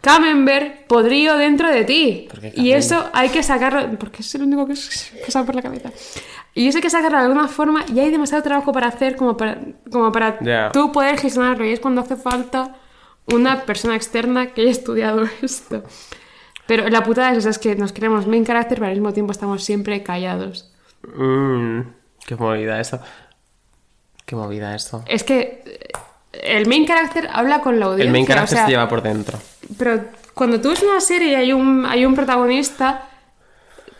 camembert 0.00 0.86
podrido 0.86 1.36
dentro 1.36 1.68
de 1.70 1.82
ti. 1.82 2.28
¿Por 2.30 2.40
qué 2.40 2.52
Y 2.54 2.70
eso 2.70 3.04
hay 3.12 3.30
que 3.30 3.42
sacarlo, 3.42 3.98
porque 3.98 4.22
es 4.22 4.32
el 4.36 4.42
único 4.42 4.64
que 4.68 4.76
sale 4.76 5.44
por 5.44 5.56
la 5.56 5.62
cabeza. 5.62 5.90
Y 6.54 6.68
eso 6.68 6.78
hay 6.78 6.82
que 6.82 6.90
sacarlo 6.90 7.18
de 7.18 7.24
alguna 7.24 7.48
forma 7.48 7.84
y 7.92 7.98
hay 7.98 8.10
demasiado 8.12 8.44
trabajo 8.44 8.70
para 8.70 8.86
hacer 8.86 9.16
como 9.16 9.36
para, 9.36 9.58
como 9.90 10.12
para 10.12 10.70
tú 10.70 10.92
poder 10.92 11.18
gestionarlo. 11.18 11.64
Y 11.64 11.72
es 11.72 11.80
cuando 11.80 12.00
hace 12.00 12.14
falta 12.14 12.76
una 13.26 13.64
persona 13.64 13.96
externa 13.96 14.48
que 14.48 14.62
haya 14.62 14.70
estudiado 14.70 15.24
esto. 15.42 15.82
Pero 16.66 16.88
la 16.88 17.02
putada 17.04 17.32
es, 17.32 17.38
esa, 17.38 17.50
es 17.50 17.58
que 17.58 17.74
nos 17.76 17.92
queremos 17.92 18.26
main 18.26 18.44
carácter, 18.44 18.78
pero 18.78 18.88
al 18.88 18.94
mismo 18.94 19.12
tiempo 19.12 19.32
estamos 19.32 19.62
siempre 19.62 20.02
callados. 20.02 20.72
Mm, 21.14 21.80
qué 22.26 22.36
movida 22.36 22.80
eso. 22.80 23.00
Qué 24.24 24.34
movida 24.34 24.74
eso. 24.74 25.04
Es 25.06 25.24
que 25.24 25.62
eh, 25.66 25.88
el 26.32 26.66
main 26.66 26.86
carácter 26.86 27.28
habla 27.32 27.60
con 27.60 27.78
la 27.78 27.86
audiencia. 27.86 28.06
El 28.06 28.12
main 28.12 28.24
o 28.24 28.46
sea, 28.46 28.64
se 28.64 28.70
lleva 28.70 28.88
por 28.88 29.02
dentro. 29.02 29.38
Pero 29.78 30.04
cuando 30.32 30.60
tú 30.60 30.70
ves 30.70 30.82
una 30.82 31.00
serie 31.00 31.32
y 31.32 31.34
hay 31.34 31.52
un, 31.52 31.84
hay 31.84 32.06
un 32.06 32.14
protagonista, 32.14 33.08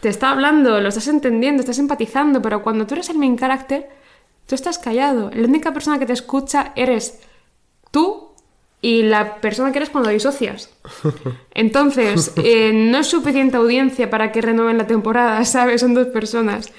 te 0.01 0.09
está 0.09 0.31
hablando, 0.31 0.81
lo 0.81 0.89
estás 0.89 1.09
entendiendo, 1.09 1.61
estás 1.61 1.79
empatizando, 1.79 2.41
pero 2.41 2.63
cuando 2.63 2.87
tú 2.87 2.95
eres 2.95 3.11
el 3.11 3.19
main 3.19 3.37
character, 3.37 3.89
tú 4.47 4.55
estás 4.55 4.79
callado. 4.79 5.31
La 5.35 5.47
única 5.47 5.73
persona 5.73 5.99
que 5.99 6.07
te 6.07 6.13
escucha 6.15 6.73
eres 6.77 7.21
tú 7.91 8.34
y 8.85 9.03
la 9.03 9.41
persona 9.41 9.73
que 9.73 9.79
eres 9.79 9.89
cuando 9.89 10.11
disocias. 10.11 10.69
Entonces, 11.55 12.35
eh, 12.45 12.71
no 12.75 12.99
es 12.99 13.07
suficiente 13.07 13.57
audiencia 13.57 14.11
para 14.11 14.31
que 14.31 14.43
renueven 14.43 14.77
la 14.77 14.87
temporada, 14.87 15.43
¿sabes? 15.47 15.81
Son 15.81 15.95
dos 15.95 16.09
personas. 16.09 16.71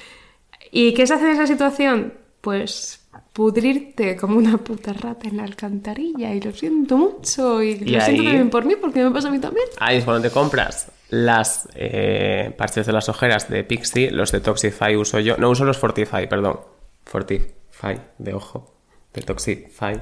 ¿Y 0.69 0.93
qué 0.93 1.07
se 1.07 1.15
hace 1.15 1.25
en 1.25 1.31
esa 1.31 1.47
situación? 1.47 2.13
Pues 2.41 3.01
pudrirte 3.33 4.15
como 4.17 4.37
una 4.37 4.59
puta 4.59 4.93
rata 4.93 5.27
en 5.27 5.37
la 5.37 5.45
alcantarilla 5.45 6.31
y 6.31 6.41
lo 6.41 6.51
siento 6.51 6.95
mucho 6.95 7.63
y, 7.63 7.71
Y 7.71 7.85
lo 7.85 8.01
siento 8.01 8.23
también 8.23 8.51
por 8.51 8.65
mí 8.65 8.75
porque 8.79 9.03
me 9.03 9.09
pasa 9.09 9.29
a 9.29 9.31
mí 9.31 9.39
también. 9.39 9.65
Ahí 9.79 9.97
es 9.97 10.05
cuando 10.05 10.21
te 10.21 10.31
compras 10.31 10.91
las 11.09 11.67
eh, 11.73 12.53
parches 12.55 12.85
de 12.85 12.93
las 12.93 13.09
ojeras 13.09 13.49
de 13.49 13.63
Pixie, 13.63 14.11
los 14.11 14.31
de 14.31 14.41
Toxify 14.41 14.95
uso 14.95 15.19
yo. 15.19 15.37
No 15.37 15.49
uso 15.49 15.65
los 15.65 15.79
Fortify, 15.79 16.29
perdón. 16.29 16.59
Fortify, 17.03 17.99
de 18.19 18.33
ojo. 18.35 18.74
De 19.15 19.21
Toxify. 19.21 19.97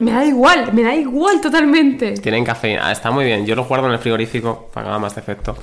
Me 0.00 0.10
da 0.10 0.24
igual, 0.24 0.72
me 0.72 0.82
da 0.82 0.92
igual 0.92 1.40
totalmente. 1.40 2.14
Tienen 2.14 2.44
cafeína. 2.44 2.88
Ah, 2.88 2.92
está 2.92 3.12
muy 3.12 3.24
bien. 3.24 3.46
Yo 3.46 3.54
los 3.54 3.68
guardo 3.68 3.86
en 3.86 3.92
el 3.92 4.00
frigorífico 4.00 4.68
para 4.74 4.86
que 4.86 4.90
haga 4.90 4.98
más 4.98 5.16
efecto. 5.16 5.56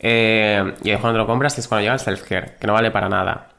Eh, 0.00 0.74
y 0.82 0.90
ahí 0.90 0.96
cuando 0.98 1.18
lo 1.20 1.26
compras 1.26 1.56
es 1.58 1.68
cuando 1.68 1.82
llega 1.82 1.94
el 1.94 2.00
self-care, 2.00 2.56
que 2.58 2.66
no 2.66 2.72
vale 2.72 2.90
para 2.90 3.08
nada. 3.08 3.50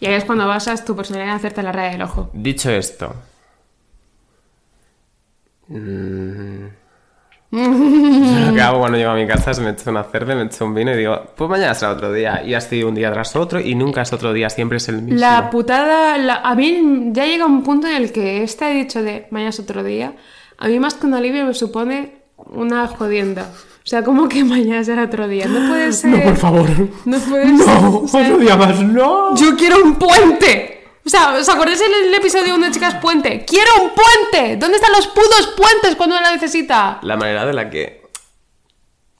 Y 0.00 0.06
ahí 0.06 0.14
es 0.14 0.24
cuando 0.24 0.46
basas 0.46 0.86
tu 0.86 0.96
personalidad 0.96 1.32
en 1.32 1.36
hacerte 1.36 1.62
la 1.62 1.72
raya 1.72 1.92
del 1.92 2.02
ojo. 2.02 2.30
Dicho 2.32 2.70
esto. 2.70 3.14
mm, 5.68 6.66
Lo 7.50 8.54
que 8.54 8.60
hago 8.62 8.80
cuando 8.80 8.98
llego 8.98 9.10
a 9.10 9.14
mi 9.14 9.26
casa 9.26 9.50
es 9.52 9.60
me 9.60 9.70
echo 9.70 9.90
una 9.90 10.04
cerveza, 10.04 10.34
me 10.38 10.44
echo 10.46 10.64
un 10.64 10.74
vino 10.74 10.92
y 10.92 10.96
digo, 10.96 11.20
pues 11.36 11.48
mañana 11.50 11.74
será 11.74 11.92
otro 11.92 12.12
día. 12.12 12.42
Y 12.44 12.54
así 12.54 12.82
un 12.82 12.94
día 12.94 13.12
tras 13.12 13.34
otro 13.36 13.60
y 13.60 13.74
nunca 13.74 14.02
es 14.02 14.12
otro 14.12 14.32
día, 14.32 14.50
siempre 14.50 14.78
es 14.78 14.88
el 14.88 15.02
mismo. 15.02 15.20
La 15.20 15.48
putada, 15.50 16.18
la- 16.18 16.36
a 16.42 16.54
mí 16.54 17.10
ya 17.12 17.24
llega 17.26 17.46
un 17.46 17.62
punto 17.62 17.86
en 17.86 17.96
el 17.96 18.12
que 18.12 18.42
este 18.42 18.70
dicho 18.72 19.02
de 19.02 19.26
mañana 19.30 19.50
es 19.50 19.60
otro 19.60 19.82
día, 19.82 20.14
a 20.58 20.68
mí 20.68 20.78
más 20.80 20.94
que 20.94 21.06
un 21.06 21.14
alivio 21.14 21.44
me 21.46 21.54
supone 21.54 22.16
una 22.36 22.86
jodienda. 22.88 23.50
O 23.52 23.88
sea, 23.88 24.02
como 24.02 24.28
que 24.28 24.42
mañana 24.42 24.82
será 24.82 25.04
otro 25.04 25.28
día. 25.28 25.46
No 25.46 25.68
puede 25.68 25.92
ser. 25.92 26.10
No, 26.10 26.22
por 26.24 26.36
favor. 26.36 26.66
No 27.04 27.18
puede 27.18 27.56
ser. 27.58 27.68
o 27.78 28.08
sea, 28.08 28.20
otro 28.22 28.38
día 28.38 28.56
más, 28.56 28.82
no. 28.82 29.36
Yo 29.36 29.56
quiero 29.56 29.76
un 29.84 29.94
puente. 29.94 30.75
O 31.06 31.08
sea, 31.08 31.34
¿os 31.38 31.48
acordáis 31.48 31.78
del 31.78 32.12
episodio 32.12 32.52
donde 32.52 32.72
chicas 32.72 32.96
puente? 32.96 33.44
¡Quiero 33.44 33.70
un 33.80 33.90
puente! 33.90 34.56
¿Dónde 34.56 34.76
están 34.76 34.90
los 34.90 35.06
putos 35.06 35.54
puentes 35.56 35.94
cuando 35.94 36.18
la 36.20 36.32
necesita? 36.32 36.98
La 37.02 37.16
manera 37.16 37.46
de 37.46 37.52
la 37.52 37.70
que... 37.70 38.02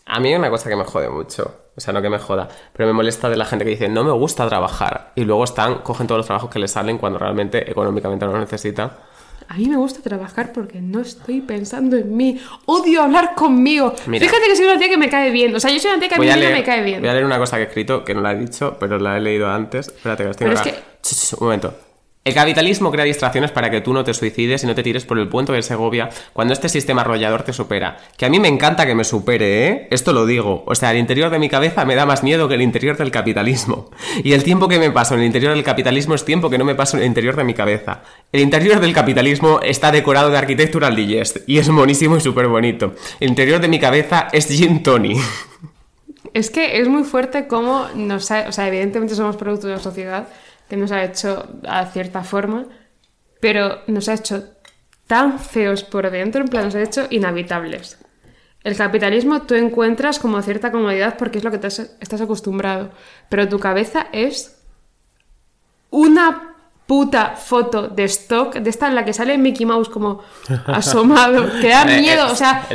A 0.05 0.19
mí 0.19 0.35
una 0.35 0.51
cosa 0.51 0.69
que 0.69 0.75
me 0.75 0.85
jode 0.85 1.09
mucho. 1.09 1.67
O 1.77 1.81
sea, 1.81 1.93
no 1.93 2.03
que 2.03 2.09
me 2.09 2.19
joda, 2.19 2.49
pero 2.73 2.89
me 2.89 2.93
molesta 2.93 3.29
de 3.29 3.37
la 3.37 3.45
gente 3.45 3.65
que 3.65 3.73
dice, 3.73 3.89
no 3.89 4.03
me 4.03 4.11
gusta 4.11 4.49
trabajar. 4.49 5.13
Y 5.15 5.25
luego 5.25 5.45
están, 5.45 5.77
cogen 5.83 6.07
todos 6.07 6.19
los 6.21 6.27
trabajos 6.27 6.51
que 6.51 6.59
les 6.59 6.73
salen 6.73 6.99
cuando 6.99 7.19
realmente 7.19 7.71
económicamente 7.71 8.25
no 8.25 8.33
los 8.33 8.41
necesita. 8.41 8.99
A 9.49 9.55
mí 9.55 9.69
me 9.69 9.77
gusta 9.77 10.01
trabajar 10.03 10.53
porque 10.53 10.81
no 10.81 11.03
estoy 11.03 11.41
pensando 11.41 11.97
en 11.97 12.17
mí. 12.17 12.41
Odio 12.65 13.03
hablar 13.03 13.35
conmigo. 13.37 13.95
Mira. 14.07 14.27
Fíjate 14.27 14.49
que 14.49 14.57
soy 14.57 14.65
una 14.65 14.79
tía 14.79 14.89
que 14.89 14.97
me 14.97 15.09
cae 15.09 15.31
bien. 15.31 15.55
O 15.55 15.61
sea, 15.61 15.71
yo 15.71 15.79
soy 15.79 15.91
una 15.93 16.01
tía 16.01 16.09
que 16.09 16.15
a 16.17 16.19
mí 16.19 16.29
a, 16.29 16.37
leer, 16.37 16.53
me 16.55 16.65
cae 16.65 16.83
bien. 16.83 17.01
voy 17.01 17.09
a 17.09 17.13
leer 17.13 17.25
una 17.25 17.39
cosa 17.39 17.57
que 17.57 17.63
he 17.63 17.67
escrito, 17.67 18.05
que 18.05 18.15
no 18.15 18.23
la 18.23 18.33
he 18.33 18.37
dicho, 18.37 18.77
pero 18.81 18.99
la 18.99 19.17
he 19.17 19.21
leído 19.21 19.49
antes. 19.49 19.89
Espérate, 19.89 20.25
que 20.25 20.29
la 20.31 20.35
Pero 20.35 20.53
es 20.53 20.61
que- 20.63 20.96
Un 21.39 21.47
momento. 21.47 21.75
El 22.27 22.35
capitalismo 22.35 22.91
crea 22.91 23.05
distracciones 23.05 23.53
para 23.53 23.71
que 23.71 23.81
tú 23.81 23.93
no 23.93 24.03
te 24.03 24.13
suicides 24.13 24.65
y 24.65 24.67
no 24.67 24.75
te 24.75 24.83
tires 24.83 25.05
por 25.05 25.17
el 25.17 25.29
puente 25.29 25.53
de 25.53 25.63
Segovia 25.63 26.11
cuando 26.33 26.55
este 26.55 26.69
sistema 26.69 27.03
arrollador 27.03 27.45
te 27.45 27.53
supera. 27.53 27.99
Que 28.17 28.27
a 28.27 28.29
mí 28.29 28.41
me 28.41 28.49
encanta 28.49 28.85
que 28.85 28.97
me 28.97 29.05
supere, 29.05 29.69
¿eh? 29.69 29.89
Esto 29.93 30.13
lo 30.13 30.27
digo. 30.27 30.65
O 30.67 30.75
sea, 30.75 30.91
el 30.91 30.99
interior 30.99 31.31
de 31.31 31.39
mi 31.39 31.49
cabeza 31.49 31.85
me 31.85 31.95
da 31.95 32.05
más 32.05 32.25
miedo 32.25 32.49
que 32.49 32.57
el 32.57 32.63
interior 32.63 32.97
del 32.97 33.13
capitalismo. 33.13 33.91
Y 34.25 34.33
el 34.33 34.43
tiempo 34.43 34.67
que 34.67 34.81
me 34.81 34.91
paso 34.91 35.15
en 35.15 35.21
el 35.21 35.27
interior 35.27 35.55
del 35.55 35.63
capitalismo 35.63 36.17
es 36.17 36.25
tiempo 36.25 36.51
que 36.51 36.59
no 36.59 36.65
me 36.65 36.75
paso 36.75 36.97
en 36.97 37.05
el 37.05 37.07
interior 37.07 37.37
de 37.37 37.45
mi 37.45 37.55
cabeza. 37.55 38.03
El 38.33 38.41
interior 38.41 38.81
del 38.81 38.93
capitalismo 38.93 39.61
está 39.63 39.93
decorado 39.93 40.29
de 40.29 40.39
architectural 40.39 40.97
digest 40.97 41.49
y 41.49 41.59
es 41.59 41.69
monísimo 41.69 42.17
y 42.17 42.21
súper 42.21 42.49
bonito. 42.49 42.97
El 43.21 43.29
interior 43.29 43.61
de 43.61 43.69
mi 43.69 43.79
cabeza 43.79 44.27
es 44.33 44.49
Gin 44.49 44.83
Tony. 44.83 45.15
Es 46.35 46.51
que 46.51 46.81
es 46.81 46.89
muy 46.89 47.05
fuerte 47.05 47.47
cómo 47.47 47.87
nos 47.95 48.33
ha... 48.33 48.49
O 48.49 48.53
sea, 48.53 48.67
evidentemente 48.67 49.15
somos 49.15 49.37
producto 49.37 49.69
de 49.69 49.75
una 49.75 49.83
sociedad 49.83 50.27
que 50.69 50.77
nos 50.77 50.91
ha 50.93 51.03
hecho 51.05 51.47
a 51.69 51.87
cierta 51.87 52.23
forma, 52.25 52.65
pero 53.41 53.81
nos 53.87 54.09
ha 54.09 54.15
hecho 54.15 54.45
tan 55.07 55.39
feos 55.39 55.85
por 55.85 56.11
dentro, 56.11 56.41
en 56.43 56.49
plan, 56.49 56.65
nos 56.65 56.75
ha 56.75 56.83
hecho 56.83 57.07
inhabitables. 57.11 57.99
El 58.65 58.77
capitalismo 58.77 59.43
tú 59.43 59.55
encuentras 59.55 60.19
como 60.19 60.43
cierta 60.43 60.73
comodidad 60.73 61.17
porque 61.17 61.39
es 61.39 61.45
lo 61.45 61.53
que 61.53 61.59
te 61.59 61.69
has- 61.69 61.97
estás 62.01 62.21
acostumbrado, 62.21 62.91
pero 63.29 63.49
tu 63.49 63.61
cabeza 63.61 64.09
es 64.11 64.57
una 65.91 66.55
puta 66.87 67.31
foto 67.37 67.89
de 67.89 68.05
stock, 68.05 68.55
de 68.57 68.71
esta 68.71 68.87
en 68.89 68.95
la 68.95 69.05
que 69.05 69.13
sale 69.13 69.39
Mickey 69.39 69.67
Mouse 69.67 69.89
como 69.89 70.23
asomado, 70.67 71.49
que 71.61 71.69
da 71.71 71.85
miedo, 72.01 72.27
o 72.31 72.35
sea, 72.35 72.67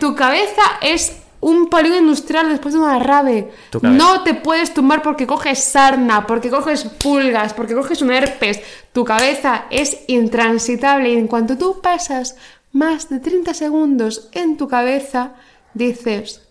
tu 0.00 0.14
cabeza 0.14 0.62
es 0.80 1.22
un 1.46 1.68
polígono 1.68 2.00
industrial 2.00 2.48
después 2.48 2.74
de 2.74 2.80
una 2.80 2.98
rave. 2.98 3.52
No 3.80 4.24
te 4.24 4.34
puedes 4.34 4.74
tumbar 4.74 5.00
porque 5.00 5.28
coges 5.28 5.62
sarna, 5.62 6.26
porque 6.26 6.50
coges 6.50 6.82
pulgas, 6.82 7.54
porque 7.54 7.74
coges 7.74 8.02
un 8.02 8.10
herpes. 8.10 8.60
Tu 8.92 9.04
cabeza 9.04 9.66
es 9.70 9.96
intransitable 10.08 11.10
y 11.10 11.16
en 11.16 11.28
cuanto 11.28 11.56
tú 11.56 11.80
pasas 11.80 12.36
más 12.72 13.08
de 13.10 13.20
30 13.20 13.54
segundos 13.54 14.28
en 14.32 14.56
tu 14.56 14.66
cabeza, 14.66 15.34
dices, 15.72 16.42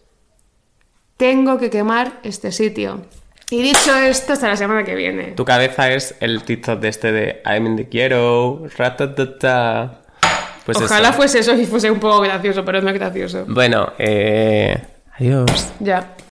tengo 1.17 1.57
que 1.57 1.69
quemar 1.69 2.21
este 2.23 2.53
sitio. 2.53 3.01
Y 3.49 3.63
dicho 3.63 3.93
esto, 3.97 4.31
hasta 4.31 4.47
la 4.47 4.55
semana 4.55 4.85
que 4.85 4.95
viene. 4.95 5.33
Tu 5.33 5.43
cabeza 5.43 5.91
es 5.91 6.15
el 6.21 6.43
TikTok 6.43 6.79
de 6.79 6.87
este 6.87 7.11
de 7.11 7.41
I'm 7.45 7.67
in 7.67 7.75
the 7.75 7.89
quiero, 7.89 8.63
ratatata. 8.77 10.04
Pues 10.65 10.77
Ojalá 10.77 11.09
eso. 11.09 11.17
fuese 11.17 11.39
eso 11.39 11.53
y 11.53 11.65
fuese 11.65 11.91
un 11.91 11.99
poco 11.99 12.21
gracioso, 12.21 12.65
pero 12.65 12.81
no 12.81 12.89
es 12.89 12.95
gracioso. 12.95 13.45
Bueno, 13.47 13.93
eh... 13.99 14.75
Adiós. 15.17 15.71
Ya. 15.79 16.15